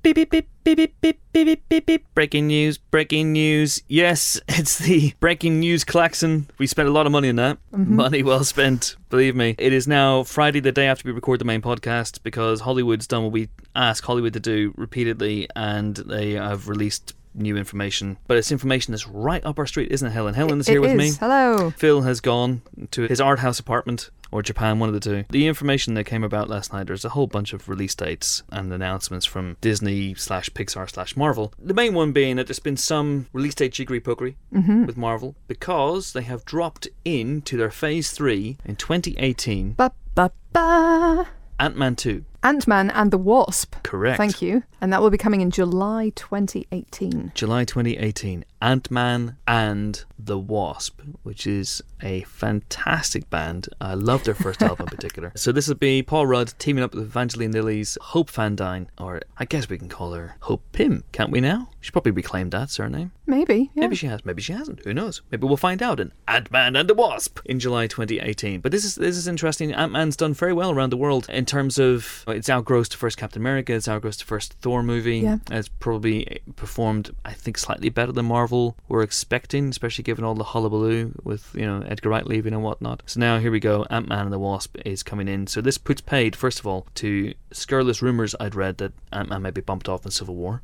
Beep, 0.04 0.16
beep, 0.16 0.32
beep, 0.32 0.50
beep, 0.66 0.78
beep, 0.78 1.02
beep, 1.02 1.20
beep, 1.32 1.46
beep, 1.46 1.70
beep, 1.70 1.86
beep. 1.86 2.06
Breaking 2.14 2.48
news, 2.48 2.78
breaking 2.78 3.32
news. 3.32 3.82
Yes, 3.88 4.38
it's 4.50 4.78
the 4.78 5.14
breaking 5.22 5.62
news 5.62 5.86
klaxon. 5.86 6.50
We 6.58 6.68
spent 6.68 6.90
a 6.90 6.92
lot 6.92 7.06
of 7.06 7.14
money 7.14 7.30
on 7.30 7.38
that. 7.38 7.58
Mm-hmm. 7.72 7.96
Money 7.96 8.22
well 8.22 8.44
spent, 8.44 8.98
believe 9.10 9.34
me. 9.34 9.56
It 9.58 9.72
is 9.72 9.88
now 9.88 10.24
Friday, 10.24 10.60
the 10.60 10.74
day 10.74 10.88
after 10.88 11.08
we 11.08 11.14
record 11.14 11.40
the 11.40 11.46
main 11.46 11.62
podcast, 11.62 12.22
because 12.22 12.60
Hollywood's 12.60 13.08
done 13.08 13.24
what 13.24 13.32
we 13.32 13.48
ask 13.78 14.04
Hollywood 14.04 14.34
to 14.34 14.42
do 14.42 14.74
repeatedly, 14.76 15.48
and 15.56 15.96
they 15.96 16.32
have 16.32 16.68
released 16.68 17.14
new 17.36 17.58
information. 17.58 18.18
But 18.28 18.38
it's 18.38 18.52
information 18.52 18.92
that's 18.92 19.08
right 19.08 19.44
up 19.46 19.60
our 19.60 19.66
street, 19.66 19.92
isn't 19.92 20.08
it, 20.08 20.12
Helen? 20.12 20.34
Helen's 20.34 20.68
here 20.68 20.78
It 20.78 20.82
with 20.82 20.96
me. 20.96 21.12
Hello. 21.20 21.72
Phil 21.72 22.02
has 22.04 22.22
gone 22.22 22.62
to 22.92 23.04
his 23.08 23.20
art 23.22 23.40
house 23.40 23.60
apartment 23.60 24.10
or 24.32 24.42
Japan, 24.42 24.80
one 24.80 24.90
of 24.90 24.94
the 24.94 25.00
two. 25.00 25.26
The 25.30 25.48
information 25.48 25.94
that 25.94 26.06
came 26.06 26.24
about 26.24 26.50
last 26.50 26.74
night, 26.74 26.88
there's 26.88 27.06
a 27.06 27.10
whole 27.10 27.28
bunch 27.28 27.54
of 27.54 27.70
release 27.70 27.94
dates 27.94 28.42
and 28.50 28.74
announcements 28.74 29.28
from 29.28 29.58
Disney 29.62 30.16
slash 30.16 30.50
Pixar 30.50 30.90
slash 30.90 31.16
Marvel. 31.16 31.54
The 31.60 31.74
main 31.76 31.94
one 31.94 32.14
being 32.14 32.38
that 32.38 32.48
there's 32.48 32.58
been 32.60 32.78
some 32.78 33.28
release 33.32 33.54
date 33.56 33.74
jiggery 33.74 34.02
pokery 34.02 34.36
Mm-hmm. 34.54 34.86
with 34.86 34.98
Marvel 34.98 35.36
because 35.48 36.14
they 36.14 36.22
have 36.24 36.46
dropped 36.46 36.88
in 37.06 37.42
to 37.44 37.58
their 37.58 37.70
phase 37.72 38.12
three 38.12 38.58
in 38.66 38.76
2018 38.76 39.74
Ba 39.74 39.92
ba 40.16 40.32
ba. 40.52 41.28
Ant 41.60 41.78
Man 41.78 41.96
2. 41.96 42.26
Ant 42.44 42.68
Man 42.68 42.90
and 42.92 43.10
the 43.10 43.18
Wasp. 43.18 43.76
Correct. 43.84 44.18
Thank 44.18 44.42
you. 44.42 44.64
And 44.82 44.92
that 44.92 45.02
will 45.02 45.10
be 45.10 45.18
coming 45.18 45.40
in 45.40 45.50
July 45.50 46.12
2018. 46.16 47.32
July 47.34 47.64
2018, 47.64 48.44
Ant 48.62 48.92
Man 48.92 49.38
and 49.48 50.04
the 50.20 50.38
Wasp, 50.38 51.00
which 51.24 51.48
is 51.48 51.82
a 52.02 52.22
fantastic 52.24 53.30
band. 53.30 53.70
I 53.80 53.94
love 53.94 54.26
their 54.26 54.36
first 54.36 54.62
album 54.62 54.88
in 54.92 54.96
particular. 54.98 55.32
So 55.36 55.54
this 55.54 55.70
will 55.70 55.76
be 55.76 56.04
Paul 56.04 56.28
Rudd 56.28 56.54
teaming 56.60 56.84
up 56.84 56.94
with 56.94 57.04
Evangeline 57.04 57.54
Lilly's 57.54 57.98
Hope 58.02 58.30
Van 58.32 58.58
Dyne, 58.58 58.90
or 58.98 59.22
I 59.38 59.46
guess 59.46 59.70
we 59.70 59.78
can 59.78 59.88
call 59.88 60.12
her 60.14 60.36
Hope 60.42 60.64
Pym, 60.74 61.06
can't 61.14 61.32
we 61.32 61.40
now? 61.40 61.70
She 61.80 61.92
probably 61.92 62.12
reclaimed 62.12 62.52
that 62.52 62.70
surname. 62.70 63.12
Maybe. 63.26 63.72
Yeah. 63.74 63.82
Maybe 63.82 63.96
she 63.96 64.08
has, 64.08 64.26
maybe 64.26 64.42
she 64.42 64.54
hasn't. 64.54 64.84
Who 64.84 64.94
knows? 64.94 65.22
Maybe 65.32 65.48
we'll 65.48 65.58
find 65.58 65.82
out 65.82 66.00
in 66.00 66.12
Ant 66.28 66.52
Man 66.52 66.76
and 66.76 66.90
the 66.90 66.94
Wasp 66.94 67.40
in 67.46 67.60
July 67.60 67.88
2018. 67.88 68.60
But 68.62 68.72
this 68.72 68.84
is 68.84 68.96
this 68.96 69.16
is 69.16 69.28
interesting. 69.28 69.74
Ant 69.74 69.92
Man's 69.94 70.16
done 70.18 70.34
very 70.34 70.54
well 70.54 70.72
around 70.72 70.92
the 70.92 70.98
world 70.98 71.28
in 71.30 71.46
terms 71.46 71.78
of 71.80 72.24
it's 72.34 72.50
outgrossed 72.50 72.92
the 72.92 72.98
first 72.98 73.18
Captain 73.18 73.42
America, 73.42 73.74
it's 73.74 73.88
outgrossed 73.88 74.20
the 74.20 74.26
first 74.26 74.54
Thor 74.54 74.84
movie. 74.84 75.20
Yeah. 75.20 75.38
It's 75.52 75.68
probably 75.68 76.42
performed, 76.56 77.16
I 77.26 77.34
think, 77.34 77.58
slightly 77.58 77.90
better 77.90 78.12
than 78.12 78.26
Marvel 78.26 78.76
were 78.88 79.02
expecting, 79.02 79.70
especially 79.70 80.04
given 80.04 80.26
all 80.26 80.36
the 80.36 80.44
hullabaloo 80.44 81.14
with 81.24 81.50
you 81.54 81.66
know 81.66 81.84
Edgar 81.88 82.10
Wright 82.10 82.28
leaving 82.28 82.54
and 82.54 82.64
whatnot. 82.64 83.04
So 83.06 83.20
now 83.20 83.40
here 83.40 83.52
we 83.52 83.60
go. 83.60 83.86
Ant 83.90 84.08
Man 84.08 84.26
and 84.26 84.34
the 84.34 84.40
Wasp 84.40 84.78
is 84.86 85.04
coming 85.04 85.28
in. 85.28 85.48
So 85.48 85.62
this 85.62 85.78
puts 85.78 86.02
paid 86.02 86.36
first 86.36 86.60
of 86.60 86.68
all 86.68 86.88
to 86.96 87.34
scurrilous 87.52 88.02
rumors 88.02 88.36
I'd 88.40 88.56
read 88.56 88.78
that 88.78 88.94
Ant 89.12 89.30
Man 89.30 89.42
may 89.42 89.52
be 89.52 89.62
bumped 89.62 89.90
off 89.90 90.06
in 90.06 90.12
Civil 90.12 90.36
War. 90.36 90.62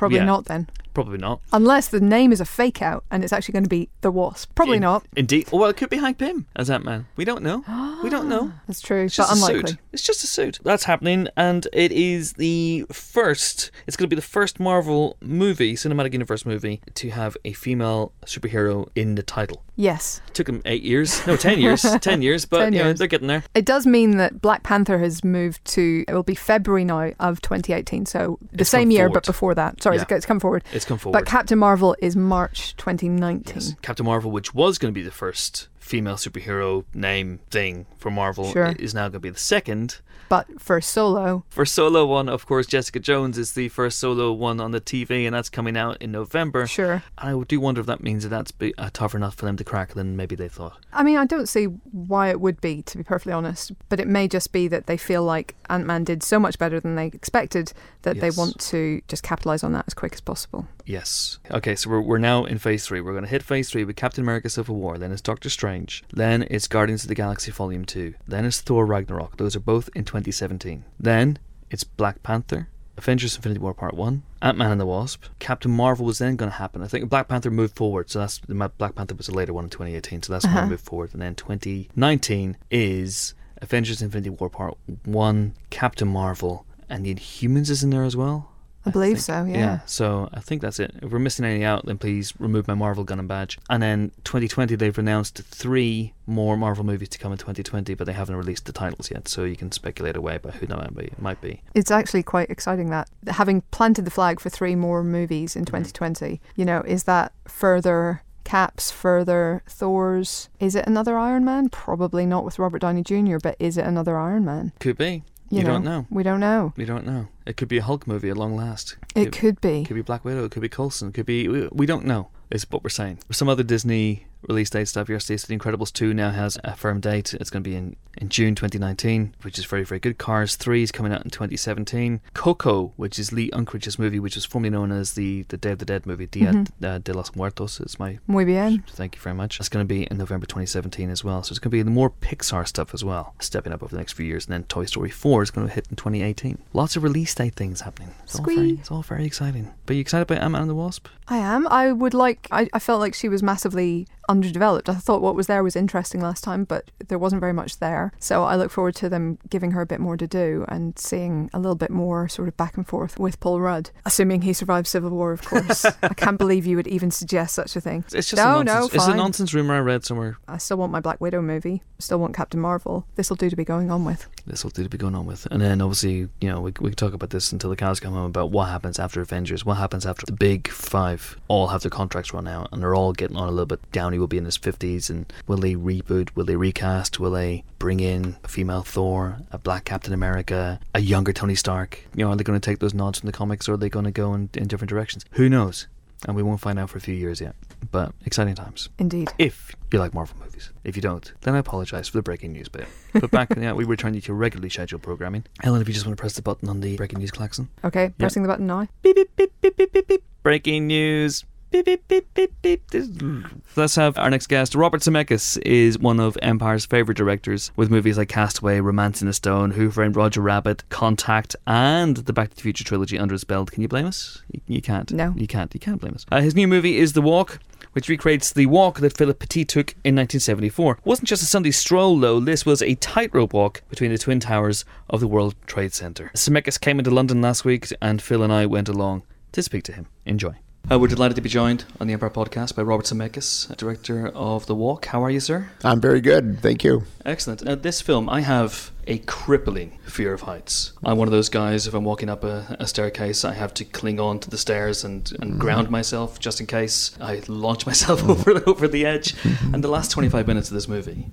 Probably 0.00 0.16
Yeah. 0.16 0.24
not 0.24 0.46
then. 0.46 0.66
Probably 0.94 1.18
not. 1.18 1.40
Unless 1.52 1.88
the 1.88 2.00
name 2.00 2.32
is 2.32 2.40
a 2.40 2.44
fake 2.44 2.82
out 2.82 3.04
and 3.12 3.22
it's 3.22 3.32
actually 3.32 3.52
going 3.52 3.62
to 3.62 3.68
be 3.68 3.88
the 4.00 4.10
Wasp. 4.10 4.52
Probably 4.56 4.78
In- 4.78 4.82
not. 4.82 5.04
Indeed. 5.14 5.46
Well, 5.52 5.68
it 5.70 5.76
could 5.76 5.88
be 5.90 5.98
Hank 5.98 6.18
Pym 6.18 6.46
as 6.56 6.68
Ant 6.68 6.84
Man. 6.84 7.06
We 7.16 7.24
don't 7.24 7.42
know. 7.42 7.62
we 8.02 8.08
don't 8.10 8.28
know. 8.28 8.50
That's 8.66 8.80
true, 8.80 9.04
It's 9.04 9.16
but 9.16 9.22
just 9.28 9.30
a 9.30 9.34
unlikely. 9.46 9.70
suit. 9.72 9.78
It's 9.92 10.02
just 10.02 10.24
a 10.24 10.26
suit. 10.26 10.58
That's 10.64 10.84
happening, 10.84 11.28
and 11.36 11.68
it 11.72 11.92
is 11.92 12.32
the 12.34 12.86
first. 12.90 13.70
It's 13.86 13.96
going 13.96 14.08
to 14.08 14.14
be 14.14 14.18
the 14.18 14.26
first 14.26 14.58
Marvel 14.58 15.16
movie, 15.20 15.74
cinematic 15.74 16.12
universe 16.12 16.44
movie, 16.46 16.80
to 16.94 17.10
have 17.10 17.36
a 17.44 17.52
female 17.52 18.12
superhero 18.26 18.88
in 18.96 19.14
the 19.16 19.22
title. 19.22 19.62
Yes. 19.76 20.20
It 20.28 20.34
took 20.34 20.46
them 20.46 20.60
eight 20.64 20.82
years, 20.82 21.24
no, 21.26 21.36
ten 21.36 21.58
years, 21.60 21.82
ten 22.00 22.20
years, 22.20 22.44
but 22.46 22.58
10 22.64 22.72
you 22.72 22.78
know 22.80 22.84
years. 22.86 22.98
they're 22.98 23.08
getting 23.08 23.28
there. 23.28 23.44
It 23.54 23.64
does 23.64 23.86
mean 23.86 24.16
that 24.18 24.40
Black 24.42 24.62
Panther 24.62 24.98
has 24.98 25.22
moved 25.24 25.64
to, 25.66 26.04
it 26.08 26.12
will 26.14 26.22
be 26.22 26.34
February 26.34 26.84
now 26.84 27.12
of 27.20 27.40
2018. 27.42 28.06
So 28.06 28.38
the 28.52 28.60
It's 28.62 28.70
same 28.70 28.90
year, 28.90 29.02
forward. 29.06 29.14
but 29.14 29.26
before 29.26 29.54
that. 29.54 29.82
Sorry, 29.82 29.89
Yeah. 29.96 30.02
it's, 30.02 30.12
it's 30.12 30.26
come 30.26 30.40
forward. 30.40 30.64
It's 30.72 30.84
come 30.84 30.98
forward. 30.98 31.18
But 31.18 31.26
Captain 31.26 31.58
Marvel 31.58 31.96
is 32.00 32.16
March 32.16 32.76
2019. 32.76 33.54
Yes. 33.54 33.74
Captain 33.82 34.06
Marvel, 34.06 34.30
which 34.30 34.54
was 34.54 34.78
going 34.78 34.92
to 34.92 34.98
be 34.98 35.04
the 35.04 35.10
first 35.10 35.68
female 35.80 36.14
superhero 36.14 36.84
name 36.94 37.40
thing 37.50 37.86
for 37.98 38.10
Marvel, 38.10 38.52
Sure. 38.52 38.74
is 38.78 38.94
now 38.94 39.02
going 39.04 39.12
to 39.14 39.20
be 39.20 39.30
the 39.30 39.38
second. 39.38 39.98
But 40.28 40.60
for 40.60 40.80
solo, 40.80 41.44
For 41.50 41.66
solo 41.66 42.06
one, 42.06 42.28
of 42.28 42.46
course, 42.46 42.64
Jessica 42.68 43.00
Jones 43.00 43.36
is 43.36 43.54
the 43.54 43.68
first 43.68 43.98
solo 43.98 44.32
one 44.32 44.60
on 44.60 44.70
the 44.70 44.80
TV, 44.80 45.26
and 45.26 45.34
that's 45.34 45.48
coming 45.48 45.76
out 45.76 45.96
in 46.00 46.12
November. 46.12 46.68
sure. 46.68 47.02
I 47.18 47.34
do 47.48 47.58
wonder 47.58 47.80
if 47.80 47.88
that 47.88 48.00
means 48.00 48.22
that 48.22 48.28
that's 48.28 48.52
be- 48.52 48.72
uh, 48.76 48.86
a 48.86 48.90
tougher 48.90 49.18
nut 49.18 49.34
for 49.34 49.46
them 49.46 49.56
to 49.56 49.64
crack 49.64 49.94
than 49.94 50.16
maybe 50.16 50.36
they 50.36 50.48
thought. 50.48 50.78
I 50.92 51.02
mean, 51.02 51.16
I 51.16 51.24
don't 51.24 51.48
see 51.48 51.64
why 51.64 52.28
it 52.30 52.40
would 52.40 52.60
be, 52.60 52.82
to 52.82 52.96
be 52.98 53.02
perfectly 53.02 53.32
honest. 53.32 53.72
But 53.88 53.98
it 53.98 54.06
may 54.06 54.28
just 54.28 54.52
be 54.52 54.68
that 54.68 54.86
they 54.86 54.96
feel 54.96 55.24
like 55.24 55.56
Ant 55.68 55.84
Man 55.86 56.04
did 56.04 56.22
so 56.22 56.38
much 56.38 56.58
better 56.60 56.78
than 56.78 56.94
they 56.94 57.06
expected 57.06 57.72
that 58.02 58.20
they 58.20 58.30
want 58.30 58.60
to 58.60 59.00
just 59.08 59.24
capitalize 59.24 59.64
on 59.64 59.72
that 59.72 59.84
as 59.88 59.94
quick 59.94 60.12
as 60.12 60.20
possible. 60.20 60.68
Yes. 60.90 61.38
Okay, 61.52 61.76
so 61.76 61.88
we're, 61.88 62.00
we're 62.00 62.18
now 62.18 62.44
in 62.44 62.58
phase 62.58 62.84
three. 62.84 63.00
We're 63.00 63.12
going 63.12 63.24
to 63.24 63.30
hit 63.30 63.44
phase 63.44 63.70
three 63.70 63.84
with 63.84 63.94
Captain 63.94 64.24
America 64.24 64.48
Civil 64.48 64.74
War. 64.74 64.98
Then 64.98 65.12
it's 65.12 65.22
Doctor 65.22 65.48
Strange. 65.48 66.02
Then 66.12 66.44
it's 66.50 66.66
Guardians 66.66 67.04
of 67.04 67.08
the 67.08 67.14
Galaxy 67.14 67.52
Volume 67.52 67.84
2. 67.84 68.14
Then 68.26 68.44
it's 68.44 68.60
Thor 68.60 68.84
Ragnarok. 68.84 69.36
Those 69.36 69.54
are 69.54 69.60
both 69.60 69.88
in 69.94 70.04
2017. 70.04 70.84
Then 70.98 71.38
it's 71.70 71.84
Black 71.84 72.24
Panther, 72.24 72.68
Avengers 72.98 73.36
Infinity 73.36 73.60
War 73.60 73.72
Part 73.72 73.94
1, 73.94 74.22
Ant 74.42 74.58
Man 74.58 74.72
and 74.72 74.80
the 74.80 74.86
Wasp, 74.86 75.26
Captain 75.38 75.70
Marvel 75.70 76.06
was 76.06 76.18
then 76.18 76.34
going 76.34 76.50
to 76.50 76.56
happen. 76.56 76.82
I 76.82 76.88
think 76.88 77.08
Black 77.08 77.28
Panther 77.28 77.52
moved 77.52 77.76
forward, 77.76 78.10
so 78.10 78.18
that's 78.18 78.40
Black 78.40 78.96
Panther 78.96 79.14
was 79.14 79.28
a 79.28 79.34
later 79.34 79.52
one 79.52 79.64
in 79.64 79.70
2018, 79.70 80.24
so 80.24 80.32
that's 80.32 80.44
uh-huh. 80.44 80.54
going 80.54 80.66
to 80.66 80.70
move 80.72 80.80
forward. 80.80 81.10
And 81.12 81.22
then 81.22 81.36
2019 81.36 82.56
is 82.70 83.34
Avengers 83.62 84.02
Infinity 84.02 84.30
War 84.30 84.50
Part 84.50 84.76
1, 85.04 85.54
Captain 85.70 86.08
Marvel, 86.08 86.66
and 86.88 87.06
the 87.06 87.14
Inhumans 87.14 87.70
is 87.70 87.84
in 87.84 87.90
there 87.90 88.02
as 88.02 88.16
well. 88.16 88.49
I 88.86 88.90
believe 88.90 89.16
I 89.16 89.20
so, 89.20 89.44
yeah. 89.44 89.56
Yeah, 89.56 89.80
so 89.86 90.28
I 90.32 90.40
think 90.40 90.62
that's 90.62 90.80
it. 90.80 90.94
If 91.02 91.10
we're 91.10 91.18
missing 91.18 91.44
any 91.44 91.64
out, 91.64 91.86
then 91.86 91.98
please 91.98 92.32
remove 92.38 92.66
my 92.66 92.74
Marvel 92.74 93.04
gun 93.04 93.18
and 93.18 93.28
badge. 93.28 93.58
And 93.68 93.82
then 93.82 94.12
2020, 94.24 94.74
they've 94.76 94.96
announced 94.96 95.38
three 95.38 96.14
more 96.26 96.56
Marvel 96.56 96.84
movies 96.84 97.08
to 97.10 97.18
come 97.18 97.32
in 97.32 97.38
2020, 97.38 97.94
but 97.94 98.06
they 98.06 98.12
haven't 98.12 98.36
released 98.36 98.64
the 98.64 98.72
titles 98.72 99.10
yet, 99.10 99.28
so 99.28 99.44
you 99.44 99.56
can 99.56 99.70
speculate 99.72 100.16
away 100.16 100.36
about 100.36 100.54
who 100.54 100.66
that 100.66 101.20
might 101.20 101.40
be. 101.40 101.62
It's 101.74 101.90
actually 101.90 102.22
quite 102.22 102.50
exciting 102.50 102.90
that 102.90 103.10
having 103.26 103.62
planted 103.70 104.04
the 104.04 104.10
flag 104.10 104.40
for 104.40 104.48
three 104.48 104.74
more 104.74 105.02
movies 105.02 105.56
in 105.56 105.64
2020, 105.64 106.26
mm-hmm. 106.26 106.44
you 106.56 106.64
know, 106.64 106.80
is 106.82 107.04
that 107.04 107.32
further 107.46 108.22
Caps, 108.44 108.90
further 108.90 109.62
Thor's. 109.68 110.48
Is 110.58 110.74
it 110.74 110.84
another 110.86 111.16
Iron 111.16 111.44
Man? 111.44 111.68
Probably 111.68 112.26
not 112.26 112.44
with 112.44 112.58
Robert 112.58 112.80
Downey 112.80 113.02
Jr., 113.02 113.36
but 113.40 113.54
is 113.60 113.76
it 113.76 113.84
another 113.84 114.18
Iron 114.18 114.44
Man? 114.44 114.72
Could 114.80 114.98
be. 114.98 115.22
You, 115.50 115.58
you 115.58 115.64
know, 115.64 115.72
don't 115.72 115.84
know. 115.84 116.06
We 116.10 116.22
don't 116.22 116.40
know. 116.40 116.72
We 116.76 116.84
don't 116.84 117.04
know. 117.04 117.28
It 117.44 117.56
could 117.56 117.68
be 117.68 117.78
a 117.78 117.82
Hulk 117.82 118.06
movie 118.06 118.30
at 118.30 118.36
long 118.36 118.54
last. 118.56 118.96
It, 119.16 119.28
it 119.28 119.32
could 119.32 119.60
be. 119.60 119.82
It 119.82 119.88
could 119.88 119.96
be 119.96 120.02
Black 120.02 120.24
Widow. 120.24 120.44
It 120.44 120.52
could 120.52 120.62
be 120.62 120.68
Coulson. 120.68 121.08
It 121.08 121.14
could 121.14 121.26
be. 121.26 121.48
We, 121.48 121.68
we 121.72 121.86
don't 121.86 122.04
know. 122.04 122.28
Is 122.50 122.66
what 122.70 122.82
we're 122.82 122.90
saying. 122.90 123.18
Some 123.30 123.48
other 123.48 123.62
Disney 123.62 124.26
release 124.48 124.70
date 124.70 124.88
stuff 124.88 125.08
yesterday. 125.08 125.36
So 125.36 125.46
The 125.46 125.58
Incredibles 125.58 125.92
2 125.92 126.14
now 126.14 126.30
has 126.30 126.58
a 126.64 126.76
firm 126.76 127.00
date. 127.00 127.34
It's 127.34 127.50
going 127.50 127.62
to 127.62 127.68
be 127.68 127.76
in, 127.76 127.96
in 128.18 128.28
June 128.28 128.54
2019, 128.54 129.34
which 129.42 129.58
is 129.58 129.64
very, 129.64 129.84
very 129.84 130.00
good. 130.00 130.18
Cars 130.18 130.56
3 130.56 130.82
is 130.82 130.92
coming 130.92 131.12
out 131.12 131.24
in 131.24 131.30
2017. 131.30 132.20
Coco, 132.34 132.92
which 132.96 133.18
is 133.18 133.32
Lee 133.32 133.50
Unkrich's 133.52 133.98
movie, 133.98 134.20
which 134.20 134.34
was 134.34 134.44
formerly 134.44 134.70
known 134.70 134.92
as 134.92 135.12
the, 135.12 135.42
the 135.48 135.56
Day 135.56 135.72
of 135.72 135.78
the 135.78 135.84
Dead 135.84 136.06
movie, 136.06 136.26
Dia 136.26 136.52
mm-hmm. 136.52 136.84
uh, 136.84 136.98
de 136.98 137.12
los 137.12 137.34
Muertos. 137.34 137.80
It's 137.80 137.98
my. 137.98 138.18
Muy 138.26 138.44
bien. 138.44 138.82
Thank 138.88 139.16
you 139.16 139.20
very 139.20 139.34
much. 139.34 139.58
It's 139.60 139.68
going 139.68 139.84
to 139.86 139.88
be 139.88 140.04
in 140.04 140.18
November 140.18 140.46
2017 140.46 141.10
as 141.10 141.24
well. 141.24 141.42
So 141.42 141.52
it's 141.52 141.58
going 141.58 141.70
to 141.70 141.84
be 141.84 141.90
more 141.90 142.10
Pixar 142.10 142.66
stuff 142.66 142.94
as 142.94 143.04
well, 143.04 143.34
stepping 143.40 143.72
up 143.72 143.82
over 143.82 143.90
the 143.90 143.98
next 143.98 144.14
few 144.14 144.26
years. 144.26 144.46
And 144.46 144.54
then 144.54 144.64
Toy 144.64 144.84
Story 144.84 145.10
4 145.10 145.42
is 145.42 145.50
going 145.50 145.66
to 145.66 145.72
hit 145.72 145.86
in 145.90 145.96
2018. 145.96 146.58
Lots 146.72 146.96
of 146.96 147.02
release 147.02 147.34
date 147.34 147.54
things 147.54 147.82
happening. 147.82 148.14
It's, 148.24 148.38
all 148.38 148.44
very, 148.44 148.70
it's 148.72 148.90
all 148.90 149.02
very 149.02 149.24
exciting. 149.24 149.72
But 149.86 149.96
you 149.96 150.00
excited 150.00 150.22
about 150.22 150.42
Ant-Man 150.42 150.62
and 150.62 150.70
the 150.70 150.74
Wasp? 150.74 151.08
I 151.28 151.38
am. 151.38 151.66
I 151.68 151.92
would 151.92 152.14
like. 152.14 152.48
I, 152.50 152.68
I 152.72 152.78
felt 152.78 153.00
like 153.00 153.14
she 153.14 153.28
was 153.28 153.42
massively 153.42 154.08
underdeveloped. 154.30 154.88
I 154.88 154.94
thought 154.94 155.20
what 155.20 155.34
was 155.34 155.48
there 155.48 155.62
was 155.62 155.76
interesting 155.76 156.20
last 156.20 156.44
time, 156.44 156.64
but 156.64 156.90
there 157.08 157.18
wasn't 157.18 157.40
very 157.40 157.52
much 157.52 157.78
there. 157.78 158.12
So 158.18 158.44
I 158.44 158.56
look 158.56 158.70
forward 158.70 158.94
to 158.96 159.08
them 159.08 159.38
giving 159.48 159.72
her 159.72 159.80
a 159.80 159.86
bit 159.86 160.00
more 160.00 160.16
to 160.16 160.26
do 160.26 160.64
and 160.68 160.98
seeing 160.98 161.50
a 161.52 161.58
little 161.58 161.74
bit 161.74 161.90
more 161.90 162.28
sort 162.28 162.48
of 162.48 162.56
back 162.56 162.76
and 162.76 162.86
forth 162.86 163.18
with 163.18 163.40
Paul 163.40 163.60
Rudd, 163.60 163.90
assuming 164.06 164.42
he 164.42 164.52
survived 164.52 164.86
Civil 164.86 165.10
War, 165.10 165.32
of 165.32 165.42
course. 165.42 165.84
I 166.02 166.14
can't 166.14 166.38
believe 166.38 166.64
you 166.64 166.76
would 166.76 166.86
even 166.86 167.10
suggest 167.10 167.54
such 167.54 167.74
a 167.74 167.80
thing. 167.80 168.04
It's 168.12 168.30
just 168.30 168.36
no, 168.36 168.60
a 168.60 168.64
nonsense. 168.64 168.94
No, 168.94 168.96
it's 168.96 169.06
a 169.08 169.16
nonsense 169.16 169.52
rumor 169.52 169.74
I 169.74 169.80
read 169.80 170.04
somewhere. 170.04 170.38
I 170.46 170.58
still 170.58 170.76
want 170.76 170.92
my 170.92 171.00
Black 171.00 171.20
Widow 171.20 171.42
movie. 171.42 171.82
I 171.84 172.00
still 172.00 172.18
want 172.18 172.34
Captain 172.34 172.60
Marvel. 172.60 173.06
This 173.16 173.28
will 173.28 173.36
do 173.36 173.50
to 173.50 173.56
be 173.56 173.64
going 173.64 173.90
on 173.90 174.04
with. 174.04 174.28
This 174.46 174.62
will 174.62 174.70
do 174.70 174.84
to 174.84 174.88
be 174.88 174.98
going 174.98 175.14
on 175.14 175.26
with. 175.26 175.46
And 175.50 175.60
then 175.60 175.82
obviously, 175.82 176.28
you 176.40 176.48
know, 176.48 176.60
we, 176.60 176.72
we 176.80 176.90
can 176.90 176.96
talk 176.96 177.12
about 177.12 177.30
this 177.30 177.50
until 177.52 177.70
the 177.70 177.76
cows 177.76 177.98
come 177.98 178.14
home 178.14 178.26
about 178.26 178.50
what 178.50 178.68
happens 178.68 178.98
after 178.98 179.20
Avengers, 179.20 179.64
what 179.64 179.76
happens 179.76 180.06
after 180.06 180.24
the 180.24 180.32
big 180.32 180.68
five 180.68 181.36
all 181.48 181.68
have 181.68 181.82
their 181.82 181.90
contracts 181.90 182.32
run 182.32 182.46
out 182.46 182.68
and 182.72 182.80
they're 182.80 182.94
all 182.94 183.12
getting 183.12 183.36
on 183.36 183.48
a 183.48 183.50
little 183.50 183.66
bit. 183.66 183.80
Downey 183.90 184.18
will 184.20 184.28
be 184.28 184.38
in 184.38 184.44
his 184.44 184.58
50s 184.58 185.10
and 185.10 185.32
will 185.46 185.56
they 185.58 185.74
reboot? 185.74 186.34
Will 186.34 186.44
they 186.44 186.56
recast? 186.56 187.18
Will 187.18 187.30
they 187.32 187.64
bring 187.78 188.00
in 188.00 188.36
a 188.44 188.48
female 188.48 188.82
Thor, 188.82 189.38
a 189.50 189.58
black 189.58 189.84
Captain 189.84 190.12
America, 190.12 190.80
a 190.94 191.00
younger 191.00 191.32
Tony 191.32 191.54
Stark? 191.54 192.04
You 192.14 192.24
know, 192.24 192.30
are 192.30 192.36
they 192.36 192.44
going 192.44 192.60
to 192.60 192.64
take 192.64 192.78
those 192.78 192.94
nods 192.94 193.20
from 193.20 193.26
the 193.26 193.32
comics 193.32 193.68
or 193.68 193.74
are 193.74 193.76
they 193.76 193.88
going 193.88 194.04
to 194.04 194.10
go 194.10 194.34
in, 194.34 194.50
in 194.54 194.68
different 194.68 194.90
directions? 194.90 195.24
Who 195.32 195.48
knows? 195.48 195.86
And 196.26 196.36
we 196.36 196.42
won't 196.42 196.60
find 196.60 196.78
out 196.78 196.90
for 196.90 196.98
a 196.98 197.00
few 197.00 197.14
years 197.14 197.40
yet. 197.40 197.54
But 197.90 198.12
exciting 198.26 198.54
times. 198.54 198.90
Indeed. 198.98 199.32
If 199.38 199.74
you 199.90 199.98
like 199.98 200.12
Marvel 200.12 200.36
movies. 200.38 200.70
If 200.84 200.94
you 200.94 201.02
don't, 201.02 201.32
then 201.40 201.54
I 201.54 201.58
apologise 201.58 202.08
for 202.08 202.18
the 202.18 202.22
breaking 202.22 202.52
news 202.52 202.68
bit. 202.68 202.86
But 203.14 203.30
back 203.30 203.48
yeah, 203.56 203.72
we 203.72 203.84
return 203.84 204.12
you 204.14 204.20
to 204.22 204.34
regularly 204.34 204.68
scheduled 204.68 205.02
programming. 205.02 205.44
Ellen, 205.62 205.80
if 205.80 205.88
you 205.88 205.94
just 205.94 206.06
want 206.06 206.16
to 206.16 206.20
press 206.20 206.34
the 206.34 206.42
button 206.42 206.68
on 206.68 206.80
the 206.80 206.96
breaking 206.96 207.20
news 207.20 207.30
klaxon. 207.30 207.70
Okay, 207.84 208.12
pressing 208.18 208.42
the 208.42 208.48
button 208.48 208.66
now. 208.66 208.86
Beep, 209.02 209.16
beep, 209.16 209.34
beep, 209.36 209.52
beep, 209.60 209.76
beep, 209.76 209.92
beep, 209.92 210.08
beep. 210.08 210.24
Breaking 210.42 210.86
news. 210.86 211.44
Beep, 211.70 211.84
beep, 211.84 212.08
beep, 212.08 212.34
beep, 212.34 212.62
beep. 212.62 213.44
Let's 213.76 213.94
have 213.94 214.18
our 214.18 214.28
next 214.28 214.48
guest. 214.48 214.74
Robert 214.74 215.02
Zemeckis 215.02 215.56
is 215.64 216.00
one 216.00 216.18
of 216.18 216.36
Empire's 216.42 216.84
favourite 216.84 217.16
directors 217.16 217.70
with 217.76 217.90
movies 217.90 218.18
like 218.18 218.28
Castaway, 218.28 218.80
Romancing 218.80 219.28
the 219.28 219.32
Stone, 219.32 219.70
Who 219.70 219.90
Framed 219.90 220.16
Roger 220.16 220.40
Rabbit, 220.40 220.82
Contact, 220.88 221.54
and 221.68 222.16
the 222.16 222.32
Back 222.32 222.50
to 222.50 222.56
the 222.56 222.62
Future 222.62 222.82
trilogy 222.82 223.16
under 223.16 223.34
his 223.34 223.44
belt. 223.44 223.70
Can 223.70 223.82
you 223.82 223.88
blame 223.88 224.06
us? 224.06 224.42
You, 224.50 224.60
you 224.66 224.82
can't. 224.82 225.12
No. 225.12 225.32
You 225.36 225.46
can't. 225.46 225.72
You 225.72 225.78
can't 225.78 226.00
blame 226.00 226.14
us. 226.14 226.26
Uh, 226.32 226.40
his 226.40 226.56
new 226.56 226.66
movie 226.66 226.98
is 226.98 227.12
The 227.12 227.22
Walk 227.22 227.60
which 227.92 228.08
recreates 228.08 228.52
the 228.52 228.66
walk 228.66 229.00
that 229.00 229.16
Philippe 229.16 229.38
Petit 229.38 229.64
took 229.64 229.90
in 230.04 230.14
1974. 230.14 230.92
It 230.98 230.98
wasn't 231.04 231.28
just 231.28 231.42
a 231.42 231.46
Sunday 231.46 231.72
stroll, 231.72 232.18
though, 232.20 232.38
this 232.38 232.64
was 232.64 232.82
a 232.82 232.94
tightrope 232.96 233.52
walk 233.52 233.82
between 233.88 234.12
the 234.12 234.18
Twin 234.18 234.38
Towers 234.38 234.84
of 235.08 235.18
the 235.18 235.26
World 235.26 235.56
Trade 235.66 235.92
Center. 235.92 236.30
Zemeckis 236.36 236.80
came 236.80 237.00
into 237.00 237.10
London 237.10 237.42
last 237.42 237.64
week, 237.64 237.88
and 238.00 238.22
Phil 238.22 238.44
and 238.44 238.52
I 238.52 238.66
went 238.66 238.88
along 238.88 239.24
to 239.52 239.62
speak 239.62 239.82
to 239.84 239.92
him. 239.92 240.06
Enjoy. 240.24 240.54
Uh, 240.88 240.98
we're 240.98 241.08
delighted 241.08 241.34
to 241.34 241.40
be 241.40 241.48
joined 241.48 241.84
on 242.00 242.06
the 242.06 242.12
Empire 242.12 242.30
Podcast 242.30 242.74
by 242.74 242.82
Robert 242.82 243.06
Zemeckis, 243.06 243.76
director 243.76 244.28
of 244.28 244.66
The 244.66 244.74
Walk. 244.74 245.06
How 245.06 245.22
are 245.24 245.30
you, 245.30 245.40
sir? 245.40 245.70
I'm 245.84 246.00
very 246.00 246.20
good, 246.20 246.60
thank 246.60 246.84
you. 246.84 247.04
Excellent. 247.24 247.64
Now, 247.64 247.74
this 247.74 248.00
film, 248.00 248.28
I 248.28 248.40
have 248.40 248.90
a 249.06 249.18
crippling 249.18 249.98
fear 250.04 250.32
of 250.32 250.42
heights. 250.42 250.92
I'm 251.04 251.16
one 251.16 251.28
of 251.28 251.32
those 251.32 251.48
guys, 251.48 251.86
if 251.86 251.94
I'm 251.94 252.04
walking 252.04 252.28
up 252.28 252.44
a, 252.44 252.76
a 252.80 252.86
staircase, 252.86 253.44
I 253.44 253.54
have 253.54 253.72
to 253.74 253.84
cling 253.84 254.20
on 254.20 254.40
to 254.40 254.50
the 254.50 254.58
stairs 254.58 255.04
and, 255.04 255.30
and 255.40 255.54
mm. 255.54 255.58
ground 255.58 255.90
myself 255.90 256.38
just 256.38 256.60
in 256.60 256.66
case 256.66 257.16
I 257.20 257.42
launch 257.46 257.86
myself 257.90 258.28
over, 258.28 258.62
over 258.68 258.88
the 258.88 259.06
edge. 259.06 259.34
and 259.72 259.84
the 259.84 259.88
last 259.88 260.10
25 260.10 260.46
minutes 260.46 260.70
of 260.70 260.74
this 260.74 260.88
movie 260.88 261.26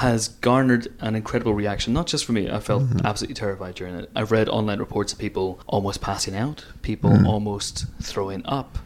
has 0.00 0.28
garnered 0.28 0.90
an 1.00 1.14
incredible 1.14 1.52
reaction, 1.52 1.92
not 1.92 2.06
just 2.06 2.24
for 2.24 2.32
me. 2.32 2.50
I 2.50 2.58
felt 2.58 2.84
mm-hmm. 2.84 3.04
absolutely 3.06 3.34
terrified 3.34 3.74
during 3.74 3.96
it. 3.96 4.10
I've 4.16 4.32
read 4.32 4.48
online 4.48 4.78
reports 4.78 5.12
of 5.12 5.18
people 5.18 5.60
almost 5.66 6.00
passing 6.00 6.34
out, 6.34 6.64
people 6.80 7.10
mm-hmm. 7.10 7.26
almost 7.26 7.84
throwing 8.00 8.40
up. 8.46 8.78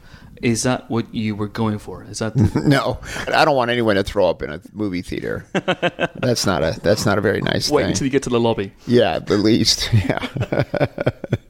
Is 0.43 0.65
that 0.65 0.91
what 0.91 1.15
you 1.15 1.37
were 1.37 1.47
going 1.47 1.79
for? 1.79 2.03
Is 2.03 2.19
that 2.19 2.35
the- 2.35 2.63
no? 2.67 2.99
I 3.33 3.45
don't 3.45 3.55
want 3.55 3.71
anyone 3.71 3.95
to 3.95 4.03
throw 4.03 4.29
up 4.29 4.43
in 4.43 4.51
a 4.51 4.61
movie 4.73 5.03
theater. 5.03 5.47
that's 5.53 6.45
not 6.47 6.65
a 6.65 6.81
that's 6.83 7.07
not 7.07 7.17
a 7.17 7.21
very 7.21 7.41
nice 7.41 7.71
Wait 7.71 7.83
thing. 7.83 7.91
until 7.93 8.07
you 8.07 8.11
get 8.11 8.25
to 8.25 8.31
the 8.31 8.41
lobby. 8.41 8.73
Yeah, 8.89 9.21
the 9.21 9.39
least. 9.39 9.89
Yeah. 10.05 10.27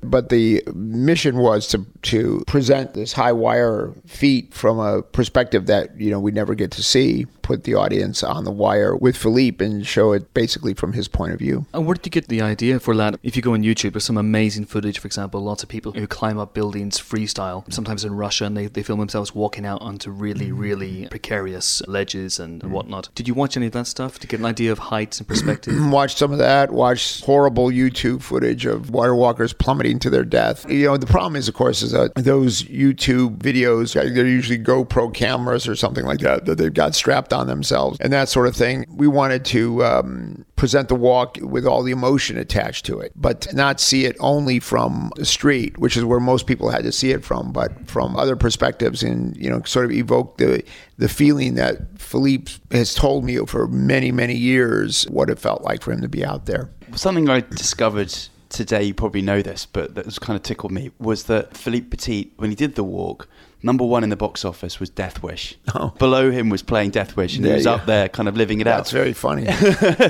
but 0.02 0.28
the 0.28 0.62
mission 0.74 1.38
was 1.38 1.66
to 1.68 1.86
to 2.02 2.44
present 2.46 2.92
this 2.92 3.14
high 3.14 3.32
wire 3.32 3.94
feat 4.06 4.52
from 4.52 4.78
a 4.78 5.02
perspective 5.02 5.66
that 5.66 5.98
you 5.98 6.10
know 6.10 6.20
we 6.20 6.30
never 6.30 6.54
get 6.54 6.70
to 6.72 6.82
see 6.82 7.24
put 7.44 7.62
the 7.62 7.74
audience 7.74 8.24
on 8.24 8.42
the 8.44 8.50
wire 8.50 8.96
with 8.96 9.16
Philippe 9.16 9.64
and 9.64 9.86
show 9.86 10.12
it 10.12 10.34
basically 10.34 10.74
from 10.74 10.94
his 10.94 11.06
point 11.06 11.32
of 11.32 11.38
view. 11.38 11.66
And 11.72 11.86
where 11.86 11.94
did 11.94 12.06
you 12.06 12.10
get 12.10 12.26
the 12.28 12.40
idea 12.40 12.80
for 12.80 12.96
that? 12.96 13.20
If 13.22 13.36
you 13.36 13.42
go 13.42 13.52
on 13.52 13.62
YouTube, 13.62 13.92
there's 13.92 14.04
some 14.04 14.16
amazing 14.16 14.64
footage, 14.64 14.98
for 14.98 15.06
example, 15.06 15.40
lots 15.40 15.62
of 15.62 15.68
people 15.68 15.92
who 15.92 16.06
climb 16.06 16.38
up 16.38 16.54
buildings 16.54 16.98
freestyle, 16.98 17.70
sometimes 17.72 18.04
in 18.04 18.16
Russia, 18.16 18.46
and 18.46 18.56
they, 18.56 18.66
they 18.66 18.82
film 18.82 18.98
themselves 18.98 19.34
walking 19.34 19.66
out 19.66 19.82
onto 19.82 20.10
really, 20.10 20.50
really 20.50 21.06
precarious 21.08 21.86
ledges 21.86 22.40
and, 22.40 22.62
and 22.62 22.72
whatnot. 22.72 23.10
Did 23.14 23.28
you 23.28 23.34
watch 23.34 23.56
any 23.56 23.66
of 23.66 23.72
that 23.72 23.86
stuff 23.86 24.18
to 24.20 24.26
get 24.26 24.40
an 24.40 24.46
idea 24.46 24.72
of 24.72 24.78
heights 24.78 25.18
and 25.18 25.28
perspective? 25.28 25.74
watch 25.90 26.16
some 26.16 26.32
of 26.32 26.38
that, 26.38 26.72
watch 26.72 27.20
horrible 27.20 27.68
YouTube 27.68 28.22
footage 28.22 28.64
of 28.64 28.90
wire 28.90 29.14
walkers 29.14 29.52
plummeting 29.52 29.98
to 30.00 30.10
their 30.10 30.24
death. 30.24 30.68
You 30.70 30.86
know, 30.86 30.96
the 30.96 31.06
problem 31.06 31.36
is, 31.36 31.46
of 31.46 31.54
course, 31.54 31.82
is 31.82 31.92
that 31.92 32.14
those 32.14 32.62
YouTube 32.62 33.38
videos, 33.38 33.92
they're 33.94 34.26
usually 34.26 34.58
GoPro 34.58 35.12
cameras 35.12 35.68
or 35.68 35.76
something 35.76 36.06
like 36.06 36.20
that, 36.20 36.46
that 36.46 36.56
they've 36.56 36.72
got 36.72 36.94
strapped 36.94 37.33
on 37.34 37.46
themselves 37.46 37.98
and 38.00 38.12
that 38.12 38.28
sort 38.30 38.46
of 38.46 38.56
thing. 38.56 38.86
We 38.88 39.06
wanted 39.06 39.44
to 39.46 39.84
um, 39.84 40.46
present 40.56 40.88
the 40.88 40.94
walk 40.94 41.36
with 41.42 41.66
all 41.66 41.82
the 41.82 41.92
emotion 41.92 42.38
attached 42.38 42.86
to 42.86 43.00
it, 43.00 43.12
but 43.14 43.52
not 43.52 43.80
see 43.80 44.06
it 44.06 44.16
only 44.20 44.60
from 44.60 45.10
the 45.16 45.26
street, 45.26 45.76
which 45.78 45.96
is 45.96 46.04
where 46.04 46.20
most 46.20 46.46
people 46.46 46.70
had 46.70 46.84
to 46.84 46.92
see 46.92 47.10
it 47.10 47.24
from, 47.24 47.52
but 47.52 47.86
from 47.88 48.16
other 48.16 48.36
perspectives 48.36 49.02
and, 49.02 49.36
you 49.36 49.50
know, 49.50 49.60
sort 49.64 49.84
of 49.84 49.92
evoke 49.92 50.38
the, 50.38 50.64
the 50.96 51.08
feeling 51.08 51.54
that 51.54 52.00
Philippe 52.00 52.52
has 52.70 52.94
told 52.94 53.24
me 53.24 53.36
for 53.46 53.66
many, 53.66 54.12
many 54.12 54.34
years 54.34 55.04
what 55.10 55.28
it 55.28 55.38
felt 55.38 55.62
like 55.62 55.82
for 55.82 55.92
him 55.92 56.00
to 56.00 56.08
be 56.08 56.24
out 56.24 56.46
there. 56.46 56.70
Something 56.94 57.28
I 57.28 57.40
discovered 57.40 58.14
today, 58.50 58.84
you 58.84 58.94
probably 58.94 59.22
know 59.22 59.42
this, 59.42 59.66
but 59.66 59.96
that 59.96 60.06
was 60.06 60.18
kind 60.18 60.36
of 60.36 60.42
tickled 60.44 60.70
me, 60.70 60.92
was 60.98 61.24
that 61.24 61.56
Philippe 61.56 61.88
Petit, 61.88 62.32
when 62.36 62.50
he 62.50 62.56
did 62.56 62.76
the 62.76 62.84
walk, 62.84 63.28
Number 63.64 63.84
one 63.84 64.04
in 64.04 64.10
the 64.10 64.16
box 64.16 64.44
office 64.44 64.78
was 64.78 64.90
Death 64.90 65.22
Wish. 65.22 65.56
Oh. 65.74 65.88
Below 65.98 66.30
him 66.30 66.50
was 66.50 66.62
playing 66.62 66.90
Death 66.90 67.16
Wish, 67.16 67.36
and 67.36 67.46
he 67.46 67.52
was 67.52 67.66
up 67.66 67.86
there 67.86 68.10
kind 68.10 68.28
of 68.28 68.36
living 68.36 68.60
it 68.60 68.64
That's 68.64 68.74
out. 68.74 68.76
That's 68.76 68.90
very 68.92 69.12
funny. 69.14 69.46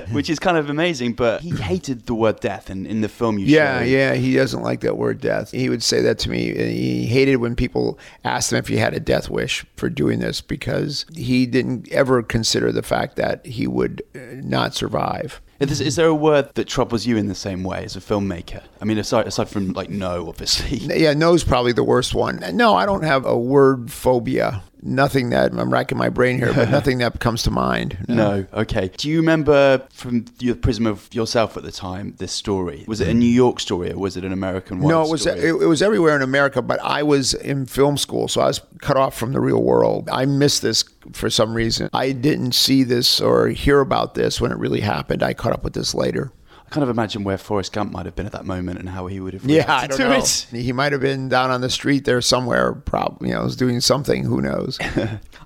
Which 0.12 0.28
is 0.28 0.40
kind 0.40 0.56
of 0.56 0.68
amazing, 0.68 1.12
but 1.12 1.40
he 1.40 1.50
hated 1.50 2.06
the 2.06 2.14
word 2.14 2.40
death 2.40 2.68
in, 2.68 2.84
in 2.84 3.00
the 3.00 3.08
film 3.08 3.38
you 3.38 3.46
Yeah, 3.46 3.78
showed. 3.78 3.84
yeah, 3.88 4.14
he 4.14 4.34
doesn't 4.34 4.62
like 4.62 4.80
that 4.80 4.96
word 4.96 5.20
death. 5.20 5.52
He 5.52 5.68
would 5.68 5.84
say 5.84 6.02
that 6.02 6.18
to 6.20 6.30
me. 6.30 6.52
He 6.52 7.06
hated 7.06 7.36
when 7.36 7.54
people 7.54 7.96
asked 8.24 8.52
him 8.52 8.58
if 8.58 8.66
he 8.66 8.76
had 8.76 8.92
a 8.92 8.98
death 9.00 9.30
wish 9.30 9.64
for 9.76 9.88
doing 9.88 10.18
this 10.18 10.40
because 10.40 11.06
he 11.14 11.46
didn't 11.46 11.88
ever 11.92 12.24
consider 12.24 12.72
the 12.72 12.82
fact 12.82 13.14
that 13.16 13.46
he 13.46 13.68
would 13.68 14.02
uh, 14.16 14.18
not 14.42 14.74
survive. 14.74 15.40
Is, 15.60 15.80
is 15.80 15.96
there 15.96 16.06
a 16.06 16.14
word 16.14 16.50
that 16.54 16.66
troubles 16.68 17.06
you 17.06 17.16
in 17.16 17.26
the 17.26 17.34
same 17.34 17.62
way 17.64 17.84
as 17.84 17.96
a 17.96 18.00
filmmaker? 18.00 18.62
I 18.80 18.84
mean, 18.84 18.98
aside 18.98 19.26
aside 19.26 19.48
from 19.48 19.72
like 19.72 19.90
no, 19.90 20.28
obviously. 20.28 20.78
Yeah, 20.94 21.12
no's 21.12 21.44
probably 21.44 21.72
the 21.72 21.82
worst 21.84 22.14
one. 22.14 22.42
No, 22.52 22.74
I 22.74 22.86
don't 22.86 23.02
have 23.02 23.26
a 23.26 23.36
word 23.36 23.90
phobia. 23.90 24.62
Nothing 24.86 25.30
that 25.30 25.52
I'm 25.52 25.72
racking 25.72 25.96
my 25.96 26.10
brain 26.10 26.36
here, 26.36 26.52
but 26.52 26.68
nothing 26.78 26.98
that 26.98 27.18
comes 27.18 27.42
to 27.44 27.50
mind. 27.50 28.04
No. 28.06 28.46
Okay. 28.52 28.90
Do 28.96 29.08
you 29.08 29.16
remember 29.16 29.82
from 29.90 30.26
the 30.38 30.54
prism 30.54 30.86
of 30.86 31.08
yourself 31.12 31.56
at 31.56 31.62
the 31.62 31.72
time 31.72 32.14
this 32.18 32.32
story? 32.32 32.84
Was 32.86 33.00
it 33.00 33.08
a 33.08 33.14
New 33.14 33.24
York 33.24 33.60
story 33.60 33.90
or 33.90 33.98
was 33.98 34.18
it 34.18 34.24
an 34.24 34.32
American? 34.32 34.80
One? 34.80 34.90
No, 34.90 35.02
it 35.02 35.10
was 35.10 35.22
story? 35.22 35.38
it, 35.40 35.54
it 35.54 35.66
was 35.66 35.80
everywhere 35.80 36.14
in 36.16 36.22
America, 36.22 36.60
but 36.60 36.80
I 36.82 37.02
was 37.02 37.32
in 37.32 37.64
film 37.64 37.96
school, 37.96 38.28
so 38.28 38.42
I 38.42 38.46
was 38.46 38.60
cut 38.80 38.98
off 38.98 39.16
from 39.16 39.32
the 39.32 39.40
real 39.40 39.62
world. 39.62 40.08
I 40.12 40.26
missed 40.26 40.60
this 40.60 40.84
for 41.12 41.30
some 41.30 41.54
reason. 41.54 41.90
I 41.92 42.12
didn't 42.12 42.52
see 42.52 42.82
this 42.82 43.20
or 43.20 43.48
hear 43.48 43.80
about 43.80 44.14
this 44.14 44.40
when 44.40 44.52
it 44.52 44.58
really 44.58 44.80
happened. 44.80 45.22
I 45.22 45.34
caught 45.34 45.52
up 45.52 45.64
with 45.64 45.74
this 45.74 45.94
later. 45.94 46.32
I 46.66 46.70
kind 46.70 46.82
of 46.82 46.88
imagine 46.88 47.24
where 47.24 47.38
Forrest 47.38 47.72
Gump 47.72 47.92
might 47.92 48.06
have 48.06 48.16
been 48.16 48.26
at 48.26 48.32
that 48.32 48.44
moment 48.46 48.78
and 48.80 48.88
how 48.88 49.06
he 49.06 49.20
would 49.20 49.34
have. 49.34 49.44
Yeah, 49.44 49.62
I 49.62 49.82
reacted 49.86 49.90
don't 49.90 49.98
to 50.10 50.18
know. 50.18 50.58
it. 50.58 50.62
He 50.64 50.72
might 50.72 50.92
have 50.92 51.00
been 51.00 51.28
down 51.28 51.50
on 51.50 51.60
the 51.60 51.70
street 51.70 52.04
there 52.04 52.20
somewhere, 52.20 52.72
probably, 52.72 53.28
you 53.28 53.34
know, 53.34 53.42
was 53.44 53.56
doing 53.56 53.80
something. 53.80 54.24
Who 54.24 54.40
knows? 54.40 54.78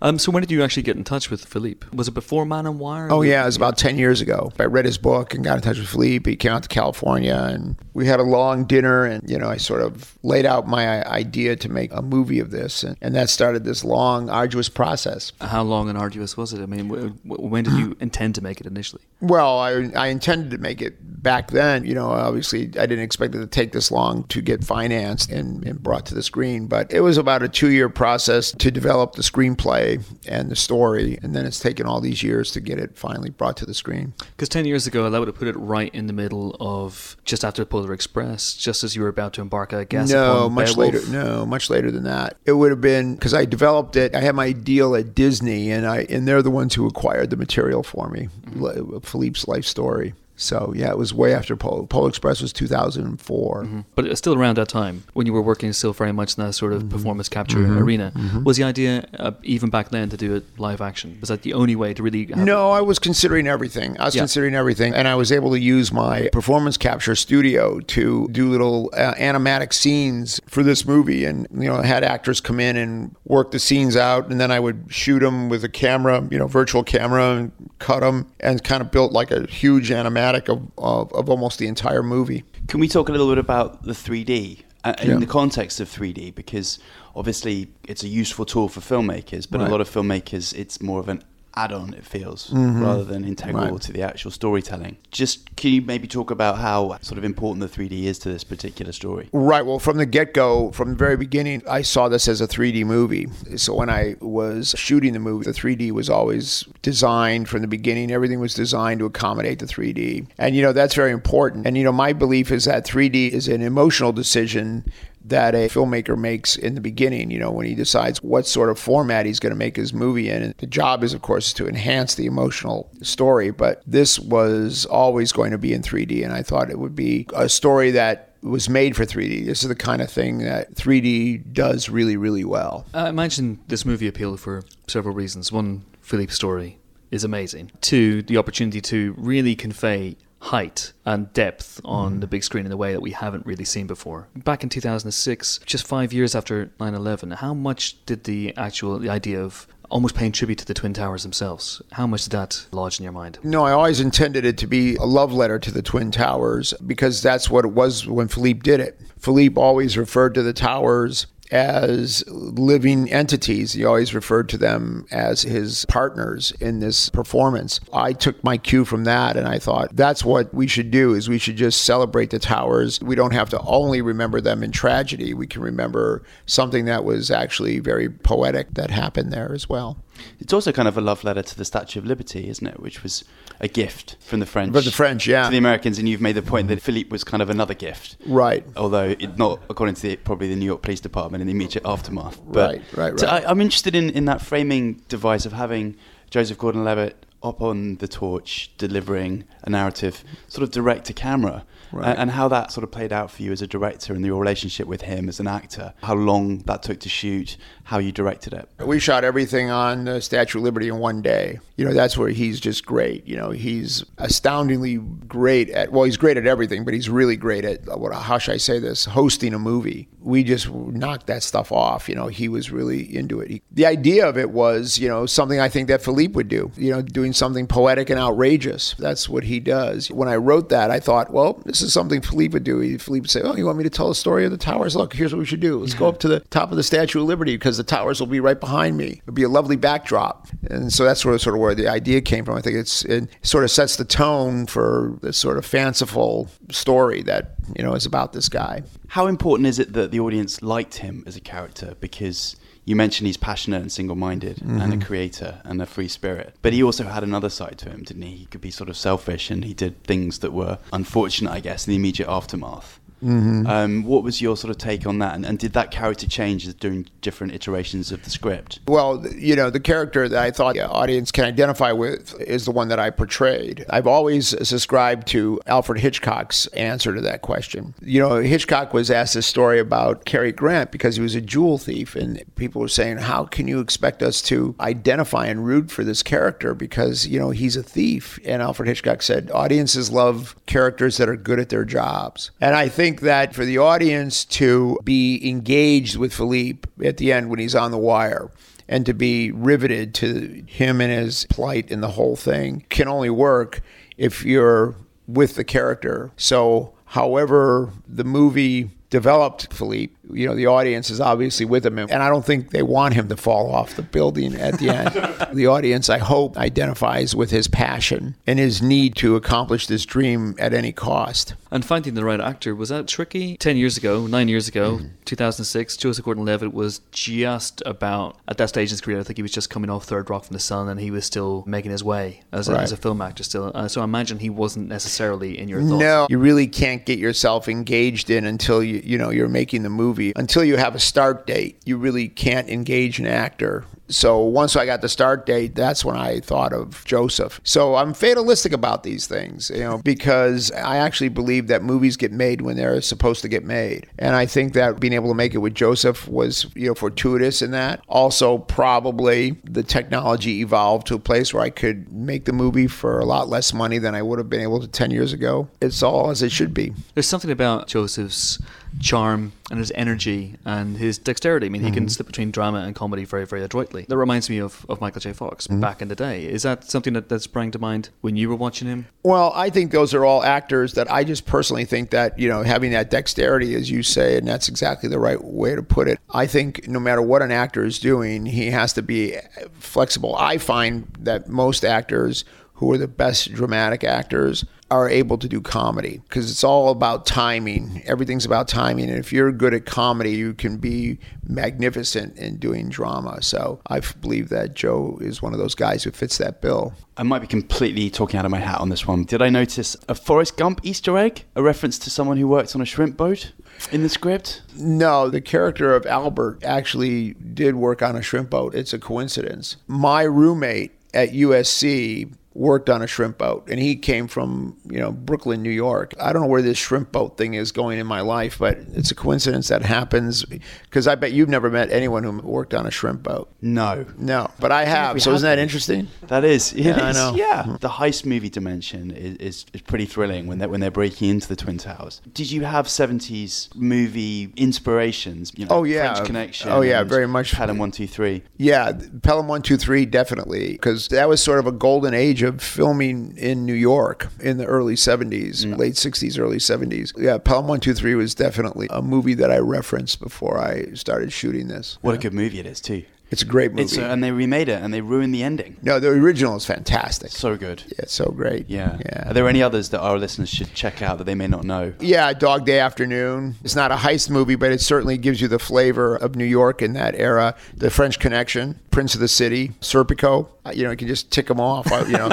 Um, 0.01 0.16
so 0.21 0.31
when 0.31 0.43
did 0.43 0.53
you 0.53 0.62
actually 0.62 0.85
get 0.85 0.97
in 0.97 1.03
touch 1.03 1.29
with 1.29 1.45
Philippe? 1.45 1.85
Was 1.93 2.07
it 2.07 2.12
before 2.12 2.47
Man 2.47 2.66
on 2.69 2.79
Wire? 2.79 3.09
Oh 3.11 3.23
yeah, 3.23 3.43
it 3.43 3.47
was 3.47 3.57
about 3.57 3.77
ten 3.77 3.99
years 3.99 4.21
ago. 4.21 4.53
I 4.57 4.66
read 4.66 4.85
his 4.85 4.97
book 4.97 5.35
and 5.35 5.43
got 5.43 5.57
in 5.57 5.61
touch 5.62 5.77
with 5.77 5.89
Philippe. 5.89 6.31
He 6.31 6.37
came 6.37 6.53
out 6.53 6.62
to 6.62 6.69
California, 6.69 7.35
and 7.35 7.77
we 7.95 8.07
had 8.07 8.21
a 8.21 8.23
long 8.23 8.64
dinner. 8.64 9.05
And 9.05 9.29
you 9.29 9.37
know, 9.39 9.49
I 9.49 9.57
sort 9.57 9.83
of 9.83 10.16
laid 10.23 10.47
out 10.47 10.69
my 10.69 11.05
idea 11.05 11.57
to 11.57 11.69
make 11.69 11.93
a 11.93 12.01
movie 12.01 12.39
of 12.39 12.53
this, 12.53 12.85
and, 12.85 12.97
and 13.03 13.12
that 13.16 13.29
started 13.29 13.64
this 13.64 13.83
long, 13.85 14.31
arduous 14.31 14.69
process. 14.69 15.33
How 15.41 15.64
long 15.64 15.89
and 15.89 15.99
arduous 15.99 16.37
was 16.37 16.53
it? 16.53 16.61
I 16.62 16.66
mean, 16.66 16.89
wh- 16.89 17.11
wh- 17.27 17.43
when 17.43 17.64
did 17.64 17.73
you 17.73 17.97
intend 18.01 18.37
to 18.37 18.41
make 18.41 18.61
it 18.61 18.69
initially? 18.69 19.03
Well, 19.21 19.59
I 19.59 19.91
I 19.97 20.07
intended 20.09 20.53
to 20.53 20.59
make 20.59 20.81
it 20.81 20.97
back 21.09 21.50
then. 21.50 21.84
You 21.84 21.94
know, 21.94 22.11
obviously 22.11 22.64
I 22.78 22.86
didn't 22.86 23.00
expect 23.00 23.34
it 23.34 23.38
to 23.38 23.46
take 23.46 23.72
this 23.72 23.90
long 23.90 24.24
to 24.24 24.40
get 24.40 24.64
financed 24.64 25.30
and, 25.30 25.64
and 25.66 25.82
brought 25.82 26.06
to 26.06 26.14
the 26.14 26.22
screen, 26.22 26.66
but 26.66 26.92
it 26.92 27.00
was 27.00 27.18
about 27.18 27.42
a 27.42 27.48
two 27.48 27.70
year 27.70 27.88
process 27.88 28.52
to 28.52 28.70
develop 28.70 29.14
the 29.14 29.22
screenplay 29.22 30.02
and 30.26 30.50
the 30.50 30.56
story, 30.56 31.18
and 31.22 31.34
then 31.34 31.46
it's 31.46 31.61
taken 31.61 31.86
all 31.86 32.00
these 32.00 32.22
years 32.22 32.50
to 32.52 32.61
get 32.61 32.78
it 32.78 32.96
finally 32.96 33.30
brought 33.30 33.56
to 33.59 33.66
the 33.66 33.74
screen. 33.74 34.12
Because 34.36 34.48
10 34.48 34.64
years 34.64 34.86
ago, 34.86 35.09
that 35.09 35.18
would 35.18 35.28
have 35.28 35.36
put 35.36 35.48
it 35.48 35.56
right 35.56 35.94
in 35.94 36.06
the 36.06 36.12
middle 36.12 36.56
of 36.61 37.16
just 37.24 37.44
after 37.44 37.64
Polar 37.64 37.92
Express, 37.92 38.54
just 38.54 38.84
as 38.84 38.94
you 38.94 39.02
were 39.02 39.09
about 39.09 39.32
to 39.34 39.40
embark, 39.40 39.72
I 39.72 39.84
guess. 39.84 40.11
no, 40.11 40.48
much 40.48 40.74
Beowulf. 40.74 40.94
later. 40.94 41.11
No, 41.11 41.46
much 41.46 41.70
later 41.70 41.90
than 41.90 42.04
that. 42.04 42.36
It 42.44 42.52
would 42.52 42.70
have 42.70 42.80
been 42.80 43.14
because 43.14 43.34
I 43.34 43.44
developed 43.44 43.96
it. 43.96 44.14
I 44.14 44.20
had 44.20 44.34
my 44.34 44.52
deal 44.52 44.94
at 44.94 45.14
Disney, 45.14 45.70
and 45.70 45.86
I 45.86 46.06
and 46.09 46.26
they're 46.28 46.42
the 46.42 46.50
ones 46.50 46.74
who 46.74 46.86
acquired 46.86 47.30
the 47.30 47.36
material 47.36 47.82
for 47.82 48.09
me, 48.09 48.28
Li- 48.52 49.00
Philippe's 49.02 49.48
life 49.48 49.64
story. 49.64 50.14
So 50.39 50.72
yeah, 50.74 50.89
it 50.91 50.97
was 50.97 51.12
way 51.12 51.34
after 51.34 51.55
Polar. 51.57 51.86
Polar 51.86 52.09
Express 52.09 52.41
was 52.41 52.53
2004. 52.53 53.84
But 53.95 54.07
it 54.07 54.09
was 54.09 54.18
still 54.18 54.34
around 54.34 54.57
that 54.57 54.68
time 54.68 55.03
when 55.12 55.26
you 55.26 55.32
were 55.32 55.43
working 55.43 55.72
still 55.72 55.93
very 55.93 56.12
much 56.12 56.39
in 56.39 56.45
that 56.45 56.53
sort 56.55 56.72
of 56.72 56.78
Mm-hmm. 56.78 56.91
performance 56.91 57.28
capture 57.28 57.59
arena. 57.78 58.12
Was 58.45 58.57
the 58.57 58.62
idea 58.62 59.05
uh, 59.18 59.32
even 59.43 59.68
back 59.68 59.89
then 59.91 60.09
to 60.11 60.16
do 60.16 60.36
it 60.36 60.45
live 60.59 60.80
action? 60.80 61.18
Was 61.20 61.28
that 61.28 61.43
the 61.43 61.55
only 61.55 61.74
way 61.74 61.93
to 61.93 62.03
really? 62.05 62.26
No, 62.26 62.70
I 62.70 62.80
was 62.82 63.01
considering 63.01 63.49
everything. 63.49 63.99
I 63.99 64.05
was 64.05 64.14
Yeah. 64.14 64.20
considering 64.22 64.55
everything, 64.55 64.95
and 64.95 65.09
I 65.09 65.16
was 65.16 65.32
able 65.32 65.51
to 65.51 65.59
use 65.59 65.93
my 65.93 66.28
performance 66.32 66.76
capture 66.76 67.16
studio 67.16 67.80
to 67.80 68.28
do 68.30 68.49
little 68.49 68.91
uh, 68.97 69.14
animatic 69.14 69.72
scenes 69.72 70.41
for 70.47 70.62
this 70.62 70.86
movie, 70.86 71.24
and 71.24 71.49
you 71.53 71.68
know, 71.68 71.76
I 71.78 71.86
had 71.86 72.05
actors 72.05 72.41
come 72.41 72.61
in 72.61 72.76
and 72.76 73.16
work 73.24 73.51
the 73.51 73.59
scenes 73.59 73.97
out, 73.97 74.30
and 74.30 74.41
then 74.41 74.53
I 74.53 74.61
would 74.61 74.84
shoot 74.89 75.18
them 75.18 75.49
with 75.49 75.64
a 75.64 75.68
camera, 75.68 76.26
you 76.30 76.39
know, 76.39 76.47
virtual 76.47 76.84
camera, 76.84 77.30
and 77.36 77.51
cut 77.80 78.01
them, 78.01 78.26
and 78.39 78.62
kind 78.62 78.82
of 78.82 78.93
built 78.93 79.11
like 79.12 79.32
a 79.32 79.47
huge 79.51 79.91
animatic 79.91 80.28
of, 80.35 80.70
of, 80.76 81.12
of 81.12 81.29
almost 81.31 81.59
the 81.59 81.66
entire 81.66 82.03
movie. 82.03 82.45
Can 82.68 82.81
we 82.81 82.89
talk 82.89 83.09
a 83.09 83.12
little 83.12 83.29
bit 83.29 83.39
about 83.39 83.83
the 83.85 83.93
3D 83.93 84.61
uh, 84.85 84.95
in 85.03 85.09
Yeah. 85.11 85.16
the 85.16 85.26
context 85.26 85.81
of 85.81 85.89
3D? 85.89 86.35
Because 86.35 86.79
obviously 87.16 87.68
it's 87.89 88.03
a 88.03 88.09
useful 88.09 88.45
tool 88.45 88.68
for 88.68 88.81
filmmakers, 88.81 89.47
but 89.51 89.61
Right. 89.61 89.68
a 89.68 89.70
lot 89.70 89.81
of 89.81 89.89
filmmakers, 89.89 90.55
it's 90.55 90.81
more 90.83 91.01
of 91.01 91.09
an 91.09 91.22
add-on. 91.59 91.94
It 91.94 92.04
feels 92.04 92.50
rather 92.52 93.04
than 93.04 93.24
integral 93.24 93.48
Mm-hmm. 93.59 93.72
Right. 93.72 93.82
to 93.82 93.92
the 93.92 94.02
actual 94.02 94.30
storytelling. 94.30 94.96
Just 95.11 95.56
can 95.56 95.72
you 95.72 95.82
maybe 95.82 96.06
talk 96.06 96.30
about 96.30 96.59
how 96.59 96.98
sort 97.00 97.18
of 97.18 97.24
important 97.24 97.61
the 97.61 97.68
3D 97.82 98.04
is 98.04 98.18
to 98.20 98.28
this 98.28 98.44
particular 98.44 98.92
story? 98.92 99.28
Right. 99.32 99.64
Well, 99.66 99.78
from 99.78 99.96
the 99.96 100.06
get 100.06 100.34
go, 100.34 100.70
from 100.72 100.90
the 100.90 100.96
very 100.96 101.16
beginning, 101.16 101.62
I 101.68 101.82
saw 101.82 102.09
this 102.09 102.28
as 102.28 102.40
a 102.40 102.46
3D 102.46 102.84
movie. 102.84 103.26
So 103.56 103.74
when 103.74 103.90
I 103.90 104.16
was 104.20 104.74
shooting 104.76 105.12
the 105.12 105.18
movie, 105.18 105.44
the 105.44 105.52
3D 105.52 105.90
was 105.92 106.09
always 106.09 106.64
designed 106.82 107.48
from 107.48 107.62
the 107.62 107.68
beginning. 107.68 108.11
Everything 108.11 108.38
was 108.38 108.54
designed 108.54 109.00
to 109.00 109.06
accommodate 109.06 109.59
the 109.59 109.66
3D. 109.66 110.26
And, 110.38 110.54
you 110.54 110.62
know, 110.62 110.72
that's 110.72 110.94
very 110.94 111.11
important. 111.12 111.66
And, 111.66 111.76
you 111.76 111.84
know, 111.84 111.92
my 111.92 112.12
belief 112.12 112.50
is 112.52 112.64
that 112.66 112.86
3D 112.86 113.30
is 113.30 113.48
an 113.48 113.62
emotional 113.62 114.12
decision 114.12 114.84
that 115.29 115.55
a 115.55 115.68
filmmaker 115.68 116.16
makes 116.16 116.57
in 116.57 116.74
the 116.74 116.81
beginning, 116.81 117.31
you 117.31 117.39
know, 117.39 117.51
when 117.51 117.66
he 117.66 117.74
decides 117.74 118.22
what 118.22 118.47
sort 118.47 118.70
of 118.70 118.79
format 118.79 119.26
he's 119.26 119.41
going 119.41 119.53
to 119.53 119.59
make 119.59 119.76
his 119.76 119.93
movie 119.93 120.29
in. 120.29 120.43
And 120.43 120.55
the 120.59 120.66
job 120.66 121.05
is, 121.05 121.14
of 121.14 121.22
course, 121.22 121.53
to 121.55 121.68
enhance 121.68 122.14
the 122.14 122.26
emotional 122.26 122.91
story. 123.03 123.51
But 123.51 123.83
this 123.87 124.18
was 124.18 124.85
always 124.87 125.33
going 125.33 125.51
to 125.53 125.59
be 125.59 125.72
in 125.72 125.83
3D. 125.83 126.24
And 126.24 126.33
I 126.33 126.43
thought 126.43 126.70
it 126.70 126.79
would 126.79 126.95
be 126.95 127.26
a 127.35 127.49
story 127.49 127.91
that 127.93 128.35
was 128.43 128.68
made 128.68 128.97
for 128.97 129.05
3D. 129.05 129.45
This 129.47 129.62
is 129.62 129.68
the 129.68 129.74
kind 129.74 130.01
of 130.01 130.11
thing 130.11 130.39
that 130.39 130.74
3D 130.74 131.53
does 131.53 131.89
really, 131.89 132.16
really 132.16 132.45
well. 132.45 132.87
I 132.95 133.09
imagine 133.09 133.61
this 133.68 133.85
movie 133.85 134.07
appealed 134.07 134.41
for 134.41 134.62
several 134.87 135.14
reasons. 135.14 135.51
One, 135.51 135.85
Philippe's 136.03 136.37
story 136.37 136.79
is 137.11 137.24
amazing. 137.24 137.72
Two, 137.81 138.22
the 138.22 138.37
opportunity 138.37 138.81
to 138.81 139.14
really 139.16 139.57
convey 139.57 140.16
height 140.41 140.93
and 141.05 141.32
depth 141.32 141.80
on 141.84 142.16
mm. 142.16 142.20
the 142.20 142.26
big 142.26 142.45
screen 142.45 142.64
in 142.64 142.72
a 142.72 142.76
way 142.76 142.93
that 142.93 143.03
we 143.03 143.11
haven't 143.11 143.45
really 143.45 143.64
seen 143.64 143.86
before. 143.86 144.28
Back 144.36 144.62
in 144.62 144.68
2006, 144.68 145.61
just 145.66 145.86
five 145.86 146.12
years 146.12 146.34
after 146.34 146.66
9/11, 146.78 147.36
how 147.36 147.55
much 147.55 148.05
did 148.07 148.24
the 148.24 148.57
actual 148.57 148.99
the 148.99 149.11
idea 149.11 149.43
of 149.43 149.66
almost 149.91 150.14
paying 150.14 150.32
tribute 150.32 150.59
to 150.59 150.66
the 150.66 150.74
twin 150.74 150.93
towers 150.93 151.22
themselves? 151.22 151.82
How 151.93 152.07
much 152.07 152.24
did 152.24 152.32
that 152.32 152.66
lodge 152.72 152.99
in 152.99 153.05
your 153.05 153.12
mind? 153.12 153.39
No, 153.43 153.64
I 153.64 153.72
always 153.72 154.01
intended 154.01 154.45
it 154.45 154.59
to 154.59 154.66
be 154.66 154.97
a 154.97 155.05
love 155.05 155.32
letter 155.32 155.59
to 155.59 155.70
the 155.70 155.82
Twin 155.82 156.11
Towers 156.11 156.74
because 156.86 157.22
that's 157.22 157.51
what 157.51 157.64
it 157.64 157.72
was 157.72 158.07
when 158.07 158.28
Philippe 158.28 158.61
did 158.61 158.80
it. 158.80 159.01
Philippe 159.18 159.61
always 159.61 159.97
referred 159.97 160.34
to 160.34 160.43
the 160.43 160.53
towers 160.53 161.26
as 161.51 162.24
living 162.28 163.11
entities. 163.11 163.72
He 163.72 163.84
always 163.84 164.14
referred 164.14 164.49
to 164.51 164.59
them 164.59 165.07
as 165.11 165.42
his 165.42 165.84
partners 165.86 166.53
in 166.61 166.80
this 166.80 167.09
performance. 167.11 167.80
I 167.92 168.12
took 168.12 168.42
my 168.44 168.57
cue 168.57 168.84
from 168.84 169.05
that 169.05 169.36
and 169.36 169.49
I 169.49 169.59
thought 169.59 169.96
that's 169.96 170.24
what 170.24 170.53
we 170.53 170.66
should 170.66 170.90
do 170.90 171.14
is 171.14 171.28
we 171.28 171.38
should 171.38 171.57
just 171.57 171.84
celebrate 171.84 172.30
the 172.30 172.38
towers. 172.38 173.01
We 173.01 173.14
don't 173.14 173.32
have 173.32 173.51
to 173.51 173.61
only 173.61 174.03
remember 174.03 174.40
them 174.40 174.62
in 174.62 174.72
tragedy. 174.72 175.34
We 175.34 175.46
can 175.46 175.62
remember 175.62 176.22
something 176.46 176.84
that 176.86 177.05
was 177.05 177.30
actually 177.30 177.78
very 177.78 178.09
poetic 178.09 178.74
that 178.74 178.90
happened 178.90 179.32
there 179.32 179.53
as 179.53 179.68
well. 179.68 179.99
It's 180.40 180.53
also 180.53 180.72
kind 180.72 180.88
of 180.88 180.99
a 180.99 181.01
love 181.01 181.24
letter 181.24 181.42
to 181.42 181.57
the 181.57 181.64
Statue 181.64 182.01
of 182.01 182.07
Liberty, 182.07 182.49
isn't 182.49 182.66
it? 182.66 182.80
Which 182.80 183.03
was 183.03 183.24
a 183.61 183.68
gift 183.68 184.16
from 184.20 184.40
the 184.40 184.46
French. 184.46 184.72
But 184.72 184.84
the 184.84 184.90
French, 184.90 185.26
yeah. 185.26 185.44
To 185.44 185.50
the 185.50 185.59
Americans, 185.59 185.98
and 185.98 186.09
you've 186.09 186.20
made 186.20 186.34
the 186.36 186.42
point 186.42 186.68
that 186.68 186.80
Philippe 186.80 187.11
was 187.11 187.24
kind 187.24 187.42
of 187.42 187.50
another 187.50 187.74
gift. 187.74 188.16
Right. 188.26 188.64
Although 188.76 189.16
it 189.18 189.36
not 189.38 189.61
according 189.68 189.96
to 189.96 190.02
the, 190.02 190.16
probably 190.16 190.48
the 190.48 190.56
New 190.56 190.66
York 190.66 190.82
Police 190.82 191.00
Department 191.00 191.40
in 191.40 191.46
the 191.48 191.52
immediate 191.52 191.84
aftermath. 191.84 192.40
But 192.46 192.76
Right, 192.76 192.82
right, 192.96 193.20
so 193.20 193.26
right. 193.26 193.44
I, 193.44 193.50
I'm 193.50 193.61
interested 193.61 193.94
in, 193.94 194.11
in 194.11 194.24
that 194.26 194.40
framing 194.40 195.02
device 195.09 195.44
of 195.46 195.52
having 195.52 195.96
Joseph 196.30 196.59
Gordon-Levitt 196.59 197.24
up 197.42 197.62
on 197.62 197.96
the 197.96 198.09
torch, 198.09 198.70
delivering 198.78 199.44
a 199.62 199.70
narrative, 199.70 200.24
sort 200.48 200.62
of 200.64 200.70
direct 200.70 201.06
to 201.06 201.12
camera, 201.12 201.64
Right. 201.90 202.09
and, 202.09 202.18
and 202.18 202.30
how 202.32 202.48
that 202.48 202.70
sort 202.70 202.84
of 202.84 202.90
played 202.90 203.14
out 203.14 203.30
for 203.30 203.42
you 203.42 203.50
as 203.50 203.62
a 203.62 203.66
director 203.66 204.12
and 204.12 204.22
your 204.26 204.38
relationship 204.38 204.86
with 204.86 205.02
him 205.02 205.26
as 205.26 205.40
an 205.40 205.46
actor. 205.46 205.94
How 206.02 206.14
long 206.14 206.59
that 206.66 206.82
took 206.82 207.00
to 207.00 207.09
shoot, 207.09 207.56
how 207.89 207.97
you 207.97 208.12
directed 208.12 208.53
it. 208.53 208.68
We 208.84 209.01
shot 209.01 209.24
everything 209.24 209.70
on 209.70 210.05
the 210.05 210.20
Statue 210.20 210.59
of 210.59 210.64
Liberty 210.64 210.89
in 210.89 210.99
one 210.99 211.22
day. 211.22 211.59
You 211.78 211.86
know, 211.86 211.95
that's 211.95 212.18
where 212.18 212.28
he's 212.28 212.61
just 212.61 212.84
great. 212.84 213.26
You 213.26 213.36
know, 213.36 213.49
he's 213.49 214.05
astoundingly 214.18 214.97
great 214.97 215.70
at, 215.70 215.91
well, 215.91 216.05
he's 216.05 216.18
great 216.18 216.36
at 216.36 216.47
everything, 216.47 216.84
but 216.84 216.93
he's 216.93 217.09
really 217.09 217.36
great 217.36 217.64
at, 217.64 217.86
what, 217.99 218.12
how 218.12 218.36
should 218.36 218.53
I 218.53 218.59
say 218.59 218.78
this, 218.78 219.07
hosting 219.07 219.55
a 219.55 219.59
movie. 219.59 220.07
We 220.20 220.45
just 220.45 220.68
knocked 220.70 221.28
that 221.28 221.43
stuff 221.43 221.72
off. 221.72 222.11
You 222.11 222.14
know, 222.14 222.26
he 222.26 222.49
was 222.51 222.70
really 222.70 223.16
into 223.16 223.41
it. 223.41 223.49
He, 223.49 223.62
the 223.70 223.86
idea 223.86 224.28
of 224.28 224.36
it 224.36 224.51
was, 224.51 224.99
you 224.99 225.09
know, 225.09 225.24
something 225.24 225.59
I 225.59 225.70
think 225.70 225.89
that 225.89 226.03
Philippe 226.03 226.34
would 226.34 226.49
do, 226.49 226.70
you 226.76 226.91
know, 226.91 227.01
doing 227.01 227.32
something 227.32 227.66
poetic 227.66 228.11
and 228.11 228.20
outrageous. 228.20 228.95
That's 228.99 229.30
what 229.30 229.45
he 229.45 229.61
does. 229.61 230.11
When 230.11 230.28
I 230.28 230.36
wrote 230.36 230.68
that, 230.68 230.91
I 230.91 231.01
thought, 231.01 231.32
well, 231.32 231.62
this 231.64 231.80
is 231.80 231.95
something 231.95 232.20
Philippe 232.20 232.53
would 232.53 232.64
do. 232.64 232.99
Philippe 232.99 233.22
would 233.22 233.30
say, 233.30 233.41
oh, 233.43 233.57
you 233.57 233.64
want 233.64 233.78
me 233.78 233.84
to 233.84 233.91
tell 233.91 234.09
the 234.09 234.14
story 234.14 234.45
of 234.45 234.51
the 234.51 234.59
towers? 234.59 234.95
Look, 234.95 235.14
here's 235.14 235.32
what 235.32 235.39
we 235.39 235.47
should 235.47 235.61
do. 235.61 235.78
Let's 235.78 235.95
go 235.95 236.09
up 236.09 236.18
to 236.18 236.28
the 236.28 236.41
top 236.41 236.70
of 236.70 236.76
the 236.76 236.82
Statue 236.82 237.20
of 237.20 237.26
Liberty 237.26 237.55
because 237.55 237.78
the 237.79 237.85
towers 237.85 238.20
will 238.20 238.26
be 238.26 238.41
right 238.41 238.61
behind 238.61 238.97
me. 238.99 239.20
It'll 239.22 239.33
be 239.33 239.43
a 239.43 239.49
lovely 239.49 239.76
backdrop. 239.76 240.47
And 240.70 240.93
so 240.93 241.05
that's 241.05 241.22
sort 241.22 241.35
of, 241.35 241.41
sort 241.41 241.55
of 241.57 241.61
where 241.62 241.74
the 241.74 241.89
idea 241.89 242.20
came 242.20 242.45
from. 242.45 242.57
I 242.57 242.61
think 242.61 242.76
it's 242.76 243.05
it 243.07 243.29
sort 243.43 243.64
of 243.64 243.70
sets 243.70 243.97
the 243.97 244.05
tone 244.05 244.66
for 244.66 245.16
this 245.22 245.39
sort 245.39 245.57
of 245.57 245.64
fanciful 245.64 246.49
story 246.70 247.22
that, 247.22 247.55
you 247.76 247.83
know, 247.83 247.95
is 247.95 248.05
about 248.07 248.33
this 248.35 248.49
guy. 248.49 248.83
How 249.09 249.26
important 249.26 249.66
is 249.66 249.79
it 249.79 249.95
that 249.95 250.11
the 250.11 250.20
audience 250.20 250.61
liked 250.62 250.97
him 250.99 251.24
as 251.26 251.35
a 251.37 251.41
character? 251.41 251.95
Because 252.01 252.57
You 252.85 252.97
mentioned 252.97 253.26
he's 253.26 253.37
passionate 253.37 253.83
and 253.83 253.93
single-minded 253.93 254.62
and 254.62 254.81
Mm-hmm. 254.81 255.03
a 255.03 255.05
creator 255.05 255.61
and 255.64 255.83
a 255.83 255.87
free 255.87 256.09
spirit, 256.09 256.55
but 256.62 256.72
he 256.72 256.83
also 256.83 257.05
had 257.05 257.22
another 257.22 257.51
side 257.51 257.76
to 257.79 257.91
him, 257.91 258.03
didn't 258.03 258.22
he? 258.22 258.35
He 258.37 258.47
could 258.47 258.62
be 258.62 258.70
sort 258.70 258.89
of 258.89 258.97
selfish, 258.97 259.51
and 259.51 259.62
he 259.62 259.74
did 259.74 260.03
things 260.05 260.39
that 260.39 260.53
were 260.55 260.79
unfortunate, 260.91 261.53
I 261.53 261.61
guess, 261.61 261.87
in 261.87 261.91
the 261.91 261.97
immediate 261.97 262.29
aftermath. 262.31 262.97
Mm-hmm. 263.23 263.66
Um, 263.66 264.05
what 264.05 264.23
was 264.23 264.41
your 264.41 264.57
sort 264.57 264.71
of 264.71 264.79
take 264.79 265.07
on 265.07 265.19
that, 265.19 265.35
and, 265.35 265.45
and 265.45 265.59
did 265.59 265.73
that 265.73 265.91
character 265.91 266.27
change 266.27 266.66
during 266.79 267.07
different 267.21 267.55
iterations 267.55 268.12
of 268.12 268.23
the 268.25 268.31
script? 268.31 268.81
Well, 268.87 269.25
you 269.35 269.57
know, 269.57 269.71
the 269.71 269.81
character 269.81 270.29
that 270.29 270.43
I 270.43 270.51
thought 270.51 270.75
the 270.75 270.89
audience 270.89 271.33
can 271.33 271.45
identify 271.45 271.93
with 271.93 272.41
is 272.41 272.64
the 272.64 272.71
one 272.71 272.89
that 272.89 272.99
I 272.99 273.11
portrayed. 273.11 273.85
I've 273.91 274.07
always 274.07 274.49
subscribed 274.66 275.27
to 275.29 275.61
Alfred 275.66 276.01
Hitchcock's 276.01 276.66
answer 276.69 277.14
to 277.14 277.21
that 277.23 277.43
question. 277.43 277.95
You 278.01 278.21
know, 278.21 278.37
Hitchcock 278.37 278.95
was 278.95 279.11
asked 279.11 279.35
this 279.35 279.47
story 279.47 279.79
about 279.79 280.25
Cary 280.25 280.53
Grant 280.53 280.91
because 280.91 281.16
he 281.16 281.23
was 281.23 281.35
a 281.35 281.41
jewel 281.41 281.79
thief, 281.79 282.14
and 282.14 282.43
people 282.55 282.81
were 282.81 282.89
saying, 282.89 283.19
How 283.19 283.45
can 283.45 283.69
you 283.69 283.81
expect 283.81 284.23
us 284.23 284.41
to 284.43 284.75
identify 284.81 285.47
and 285.47 285.66
root 285.66 285.91
for 285.91 286.05
this 286.05 286.23
character 286.23 286.75
because, 286.75 287.27
you 287.27 287.39
know, 287.39 287.51
he's 287.51 287.77
a 287.77 287.83
thief? 287.83 288.39
And 288.45 288.62
Alfred 288.62 288.89
Hitchcock 288.89 289.23
said, 289.23 289.51
Audiences 289.53 290.11
love 290.11 290.55
characters 290.66 291.16
that 291.16 291.29
are 291.29 291.37
good 291.37 291.59
at 291.59 291.69
their 291.69 291.85
jobs. 291.85 292.51
And 292.61 292.75
I 292.75 292.89
think 292.89 293.07
that 293.16 293.54
for 293.54 293.64
the 293.64 293.78
audience 293.78 294.44
to 294.44 294.98
be 295.04 295.48
engaged 295.48 296.16
with 296.16 296.32
Philippe 296.32 296.88
at 297.04 297.16
the 297.16 297.32
end 297.32 297.50
when 297.50 297.59
he's 297.59 297.74
on 297.74 297.90
the 297.90 297.98
wire, 297.98 298.50
and 298.88 299.04
to 299.06 299.12
be 299.12 299.50
riveted 299.50 300.14
to 300.14 300.62
him 300.66 301.00
and 301.00 301.12
his 301.12 301.46
plight 301.50 301.90
in 301.90 302.00
the 302.00 302.11
whole 302.11 302.36
thing 302.36 302.84
can 302.88 303.09
only 303.09 303.30
work 303.30 303.80
if 304.16 304.44
you're 304.44 304.94
with 305.26 305.56
the 305.56 305.64
character. 305.64 306.30
So, 306.36 306.94
however, 307.06 307.90
the 308.09 308.24
movie 308.24 308.90
developed 309.11 309.72
Philippe, 309.72 310.14
you 310.33 310.47
know, 310.47 310.55
the 310.55 310.66
audience 310.66 311.11
is 311.11 311.20
obviously 311.20 311.64
with 311.66 311.85
him. 311.85 311.99
And 311.99 312.12
I 312.22 312.29
don't 312.29 312.45
think 312.45 312.70
they 312.70 312.83
want 312.83 313.14
him 313.14 313.29
to 313.29 313.37
fall 313.37 313.74
off 313.74 313.97
the 313.97 314.03
building 314.03 314.55
at 314.55 314.79
the 314.79 314.91
end. 314.91 315.09
the 315.57 315.66
audience, 315.66 316.09
I 316.09 316.18
hope, 316.18 316.57
identifies 316.57 317.35
with 317.35 317.51
his 317.51 317.68
passion 317.68 318.35
and 318.47 318.59
his 318.59 318.83
need 318.83 319.16
to 319.16 319.37
accomplish 319.37 319.87
this 319.87 320.05
dream 320.05 320.55
at 320.59 320.72
any 320.74 320.93
cost. 320.93 321.55
And 321.70 321.85
finding 321.85 322.14
the 322.14 322.24
right 322.24 322.41
actor 322.41 322.74
was 322.74 322.89
that 322.89 323.07
tricky? 323.07 323.57
Ten 323.59 323.76
years 323.76 323.97
ago, 323.97 324.26
nine 324.26 324.49
years 324.49 324.68
ago, 324.68 325.01
2006, 325.26 325.97
Joseph 325.99 326.24
Gordon-Levitt 326.24 326.72
was 326.72 327.01
just 327.12 327.83
about 327.85 328.37
at 328.49 328.57
that 328.57 328.68
stage 328.70 328.89
in 328.89 328.95
his 328.95 329.01
career. 329.03 329.20
I 329.20 329.22
think 329.22 329.37
he 329.37 329.43
was 329.43 329.53
just 329.53 329.68
coming 329.68 329.91
off 329.91 330.05
Third 330.05 330.31
Rock 330.31 330.45
from 330.45 330.55
the 330.55 330.61
Sun, 330.61 330.89
and 330.89 330.99
he 330.99 331.11
was 331.11 331.24
still 331.26 331.64
making 331.66 331.91
his 331.91 332.03
way 332.03 332.41
as 332.53 332.68
a, 332.68 332.72
Right. 332.72 332.83
as 332.83 332.93
a 332.93 332.97
film 332.97 333.20
actor. 333.20 333.43
Still, 333.43 333.70
uh, 333.74 333.87
so 333.89 334.01
I 334.01 334.05
imagine 334.05 334.39
he 334.39 334.51
wasn't 334.51 334.89
necessarily 334.89 335.59
in 335.59 335.68
your 335.68 335.83
thoughts. 335.83 336.01
No, 336.01 336.26
you 336.31 336.39
really 336.39 336.66
can't 336.66 337.05
get 337.05 337.18
yourself 337.18 337.68
engaged 337.68 338.31
in 338.31 338.47
until 338.47 338.83
you 338.83 339.03
you 339.05 339.18
know 339.18 339.31
you're 339.31 339.49
making 339.49 339.83
the 339.83 339.91
movie. 339.91 340.18
Until 340.37 340.64
you 340.64 340.77
have 340.77 340.95
a 340.95 341.01
start 341.01 341.47
date, 341.47 341.81
you 341.85 341.97
really 341.97 342.29
can't 342.29 342.69
engage 342.69 343.19
an 343.19 343.27
actor. 343.27 343.85
So 344.09 344.38
once 344.42 344.74
I 344.76 344.86
got 344.86 345.00
the 345.02 345.09
start 345.09 345.44
date, 345.46 345.74
that's 345.74 346.04
when 346.04 346.16
I 346.16 346.40
thought 346.40 346.72
of 346.72 347.04
Joseph. 347.04 347.61
So 347.64 347.94
I'm 347.96 348.14
fatalistic 348.14 348.72
about 348.72 349.02
these 349.02 349.26
things, 349.26 349.70
you 349.70 349.80
know, 349.80 349.98
because 349.98 350.70
I 350.72 350.96
actually 350.96 351.28
believe 351.28 351.66
that 351.68 351.82
movies 351.82 352.16
get 352.16 352.32
made 352.32 352.62
when 352.62 352.76
they're 352.76 353.00
supposed 353.02 353.42
to 353.42 353.48
get 353.48 353.64
made. 353.64 354.06
And 354.18 354.34
I 354.34 354.46
think 354.46 354.72
that 354.74 354.98
being 355.00 355.12
able 355.12 355.28
to 355.28 355.34
make 355.34 355.54
it 355.54 355.59
with 355.59 355.74
Joseph 355.74 356.26
was, 356.28 356.66
you 356.74 356.88
know, 356.88 356.94
fortuitous 356.94 357.61
in 357.61 357.70
that. 357.72 358.02
Also, 358.09 358.59
probably 358.59 359.50
the 359.64 359.82
technology 359.82 360.61
evolved 360.61 361.06
to 361.09 361.14
a 361.14 361.18
place 361.18 361.52
where 361.52 361.62
I 361.62 361.70
could 361.70 362.11
make 362.12 362.46
the 362.46 362.52
movie 362.52 362.86
for 362.86 363.18
a 363.18 363.24
lot 363.24 363.48
less 363.48 363.74
money 363.74 363.98
than 363.98 364.14
I 364.14 364.22
would 364.22 364.38
have 364.38 364.48
been 364.48 364.62
able 364.62 364.80
to 364.80 364.88
10 364.88 365.11
years 365.11 365.32
ago. 365.32 365.68
It's 365.82 366.02
all 366.02 366.30
as 366.30 366.42
it 366.42 366.50
should 366.52 366.72
be. 366.72 366.94
There's 367.14 367.26
something 367.26 367.50
about 367.50 367.88
Joseph's 367.88 368.59
charm 369.00 369.52
and 369.70 369.78
his 369.78 369.92
energy 369.94 370.54
and 370.64 370.96
his 370.96 371.18
dexterity. 371.18 371.66
I 371.66 371.68
mean, 371.68 371.82
he 371.82 371.88
Mm-hmm. 371.88 371.94
can 371.94 372.09
slip 372.11 372.26
between 372.26 372.50
drama 372.50 372.78
and 372.80 372.94
comedy 372.94 373.24
very, 373.24 373.44
very 373.46 373.62
adroitly. 373.62 373.97
That 374.05 374.16
reminds 374.16 374.49
me 374.51 374.59
of, 374.59 374.84
of 374.88 375.01
Michael 375.01 375.20
J. 375.20 375.32
Fox 375.32 375.66
Mm-hmm. 375.66 375.80
back 375.80 376.03
in 376.03 376.09
the 376.09 376.14
day. 376.14 376.44
Is 376.44 376.62
that 376.62 376.84
something 376.84 377.14
that, 377.14 377.28
that 377.28 377.40
sprang 377.40 377.70
to 377.72 377.78
mind 377.78 378.11
when 378.20 378.36
you 378.36 378.49
were 378.49 378.57
watching 378.57 378.86
him? 378.88 379.07
Well, 379.22 379.53
I 379.55 379.70
think 379.70 379.92
those 379.92 380.14
are 380.14 380.24
all 380.24 380.42
actors 380.42 380.94
that 380.94 381.11
I 381.11 381.24
just 381.24 381.46
personally 381.46 381.84
think 381.84 382.11
that, 382.11 382.38
you 382.38 382.49
know, 382.49 382.62
having 382.62 382.92
that 382.92 383.11
dexterity, 383.11 383.74
as 383.74 383.90
you 383.90 384.03
say, 384.03 384.36
and 384.36 384.46
that's 384.46 384.68
exactly 384.68 385.09
the 385.09 385.18
right 385.18 385.42
way 385.42 385.74
to 385.74 385.82
put 385.82 386.09
it. 386.09 386.18
I 386.30 386.46
think 386.46 386.86
no 386.88 387.01
matter 387.01 387.22
what 387.22 387.42
an 387.42 387.51
actor 387.51 387.84
is 387.84 387.99
doing, 387.99 388.46
he 388.46 388.70
has 388.70 388.92
to 388.94 389.03
be 389.03 389.36
flexible. 389.78 390.36
I 390.36 390.59
find 390.59 391.09
that 391.20 391.49
most 391.49 391.84
actors 391.84 392.44
who 392.74 392.92
are 392.92 392.99
the 392.99 393.09
best 393.09 393.53
dramatic 393.53 394.05
actors 394.05 394.64
are 394.91 395.09
able 395.09 395.36
to 395.36 395.49
do 395.49 395.61
comedy 395.61 396.20
because 396.28 396.51
it's 396.51 396.64
all 396.64 396.91
about 396.91 397.26
timing. 397.26 398.03
Everything's 398.07 398.47
about 398.47 398.68
timing. 398.68 399.11
And 399.11 399.18
if 399.18 399.32
you're 399.32 399.53
good 399.53 399.74
at 399.74 399.84
comedy, 399.84 400.32
you 400.32 400.55
can 400.55 400.78
be 400.78 401.18
magnificent 401.47 402.39
in 402.39 402.57
doing 402.57 402.89
drama. 402.89 403.43
So 403.43 403.80
I 403.86 404.01
believe 404.01 404.49
that 404.49 404.74
Joe 404.74 405.18
is 405.20 405.43
one 405.43 405.53
of 405.53 405.59
those 405.59 405.74
guys 405.74 406.05
who 406.05 406.11
fits 406.11 406.39
that 406.39 406.62
bill. 406.62 406.95
I 407.18 407.22
might 407.22 407.41
be 407.41 407.47
completely 407.47 408.09
talking 408.09 408.39
out 408.39 408.47
of 408.47 408.51
my 408.51 408.61
hat 408.61 408.80
on 408.80 408.89
this 408.89 409.07
one. 409.07 409.24
Did 409.24 409.43
I 409.43 409.51
notice 409.51 409.97
a 410.09 410.14
Forrest 410.14 410.57
Gump 410.57 410.80
Easter 410.82 411.18
egg? 411.18 411.45
A 411.55 411.62
reference 411.62 411.99
to 412.01 412.11
someone 412.11 412.39
who 412.39 412.49
works 412.49 412.74
on 412.74 412.80
a 412.80 412.86
shrimp 412.86 413.16
boat 413.16 413.53
in 413.93 414.03
the 414.03 414.09
script? 414.09 414.62
No, 414.76 415.28
the 415.28 415.41
character 415.41 415.95
of 415.95 416.07
Albert 416.07 416.64
actually 416.64 417.34
did 417.34 417.74
work 417.74 418.03
on 418.03 418.16
a 418.16 418.22
shrimp 418.22 418.51
boat. 418.51 418.74
It's 418.74 418.95
a 418.95 418.99
coincidence. 418.99 419.76
My 419.86 420.22
roommate 420.22 420.93
at 421.12 421.30
USC 421.30 422.32
worked 422.59 422.90
on 422.90 423.02
a 423.02 423.06
shrimp 423.06 423.38
boat 423.38 423.68
and 423.70 423.78
he 423.78 423.94
came 423.96 424.26
from, 424.26 424.76
you 424.90 424.98
know, 424.98 425.12
Brooklyn, 425.12 425.62
New 425.62 425.70
York. 425.70 426.12
I 426.20 426.32
don't 426.32 426.42
know 426.42 426.48
where 426.48 426.62
this 426.62 426.76
shrimp 426.76 427.12
boat 427.12 427.36
thing 427.36 427.54
is 427.54 427.72
going 427.72 427.98
in 427.98 428.06
my 428.06 428.20
life, 428.20 428.59
but 428.59 428.78
it's 428.94 429.11
a 429.11 429.14
coincidence 429.14 429.68
that 429.68 429.82
happens 429.82 430.44
because 430.44 431.06
I 431.06 431.14
bet 431.14 431.32
you've 431.32 431.48
never 431.48 431.70
met 431.70 431.90
anyone 431.90 432.24
who 432.24 432.32
worked 432.40 432.74
on 432.74 432.86
a 432.86 432.90
shrimp 432.90 433.22
boat. 433.22 433.50
No. 433.61 434.04
No, 434.18 434.50
but 434.59 434.72
I 434.72 434.84
have. 434.84 435.20
So 435.22 435.32
isn't 435.32 435.46
that 435.46 435.59
interesting? 435.59 436.09
That 436.22 436.44
is, 436.44 436.72
Yeah, 436.72 437.00
I 437.02 437.12
know. 437.12 437.34
Yeah, 437.36 437.64
hmm. 437.64 437.76
the 437.76 437.88
heist 437.88 438.26
movie 438.26 438.50
dimension 438.50 439.11
is, 439.11 439.36
is, 439.36 439.66
is 439.72 439.82
pretty 439.82 440.06
thrilling 440.06 440.46
when 440.46 440.59
they're 440.59 440.68
when 440.68 440.80
they're 440.80 440.90
breaking 440.90 441.30
into 441.30 441.48
the 441.48 441.56
Twin 441.56 441.78
Towers. 441.78 442.20
Did 442.32 442.50
you 442.50 442.64
have 442.64 442.88
seventies 442.88 443.68
movie 443.74 444.52
inspirations? 444.56 445.52
You 445.56 445.66
know, 445.66 445.76
Oh, 445.78 445.84
yeah. 445.84 446.14
French 446.14 446.26
Connection. 446.26 446.70
Oh, 446.70 446.80
yeah, 446.80 447.04
very 447.04 447.28
much. 447.28 447.52
Pelham 447.52 447.78
One 447.78 447.90
Two 447.90 448.06
Three. 448.06 448.42
Yeah, 448.56 448.92
Pelham 449.22 449.46
123 449.46 450.06
definitely, 450.06 450.72
because 450.72 451.09
that 451.09 451.28
was 451.28 451.42
sort 451.42 451.59
of 451.61 451.66
a 451.66 451.72
golden 451.72 452.14
age 452.14 452.42
of 452.42 452.47
filming 452.53 453.36
in 453.36 453.64
New 453.64 453.74
York 453.74 454.28
in 454.40 454.59
the 454.59 454.66
early 454.66 454.94
70s, 454.94 455.64
mm. 455.64 455.76
late 455.76 455.94
60s, 455.94 456.38
early 456.38 456.59
70s. 456.59 457.12
Yeah, 457.16 457.38
Pelham 457.38 457.66
123 457.66 458.14
was 458.14 458.34
definitely 458.34 458.88
a 458.90 459.03
movie 459.03 459.34
that 459.34 459.51
I 459.51 459.59
referenced 459.59 460.20
before 460.20 460.59
I 460.59 460.92
started 460.94 461.32
shooting 461.32 461.68
this. 461.68 461.99
What 462.01 462.14
a 462.14 462.18
good 462.18 462.34
movie 462.34 462.61
it 462.61 462.66
is 462.66 462.80
too. 462.80 463.05
It's 463.31 463.43
a 463.43 463.47
great 463.47 463.72
movie. 463.72 463.83
It's 463.83 463.99
uh, 463.99 464.03
and 464.03 464.24
they 464.24 464.31
remade 464.33 464.68
it 464.68 464.81
and 464.83 464.93
they 464.93 465.01
ruined 465.03 465.35
the 465.35 465.43
ending. 465.43 465.76
no, 465.83 466.01
the 466.01 466.09
original 466.09 466.57
is 466.57 466.64
fantastic. 466.64 467.31
So 467.31 467.57
good. 467.57 467.83
yeah, 467.87 467.95
it's 468.05 468.12
so 468.12 468.31
great. 468.31 468.68
Yeah. 468.68 468.99
Yeah. 469.05 469.31
Are 469.31 469.35
there 469.35 469.47
any 469.49 469.62
others 469.62 469.91
that 469.91 470.01
our 470.01 470.18
listeners 470.18 470.49
should 470.49 470.72
check 470.74 471.03
out 471.03 471.18
that 471.18 471.24
they 471.24 471.35
may 471.35 471.47
not 471.47 471.64
know? 471.64 471.93
Yeah, 472.01 472.33
Dog 472.33 472.64
Day 472.64 472.79
Afternoon. 472.81 473.57
It's 473.62 473.76
not 473.76 473.93
a 473.93 473.97
heist 473.97 474.31
movie, 474.31 474.55
but 474.55 474.72
it 474.72 474.81
certainly 474.81 475.18
gives 475.18 475.41
you 475.41 475.49
the 475.49 475.59
flavor 475.59 476.16
of 476.16 476.37
New 476.37 476.45
York 476.45 476.81
in 476.81 476.95
that 476.95 477.14
era. 477.16 477.55
The 477.76 477.91
French 477.91 478.18
Connection, 478.18 478.79
Prince 478.91 479.14
of 479.14 479.20
the 479.20 479.29
City, 479.29 479.72
Serpico. 479.81 480.49
Uh, 480.64 480.72
You 480.74 480.85
know, 480.85 480.91
you 480.93 480.97
can 480.97 481.09
just 481.09 481.31
tick 481.31 481.49
them 481.49 481.61
off. 481.61 481.91
Uh, 481.93 482.05
You 482.07 482.12
know, 482.16 482.29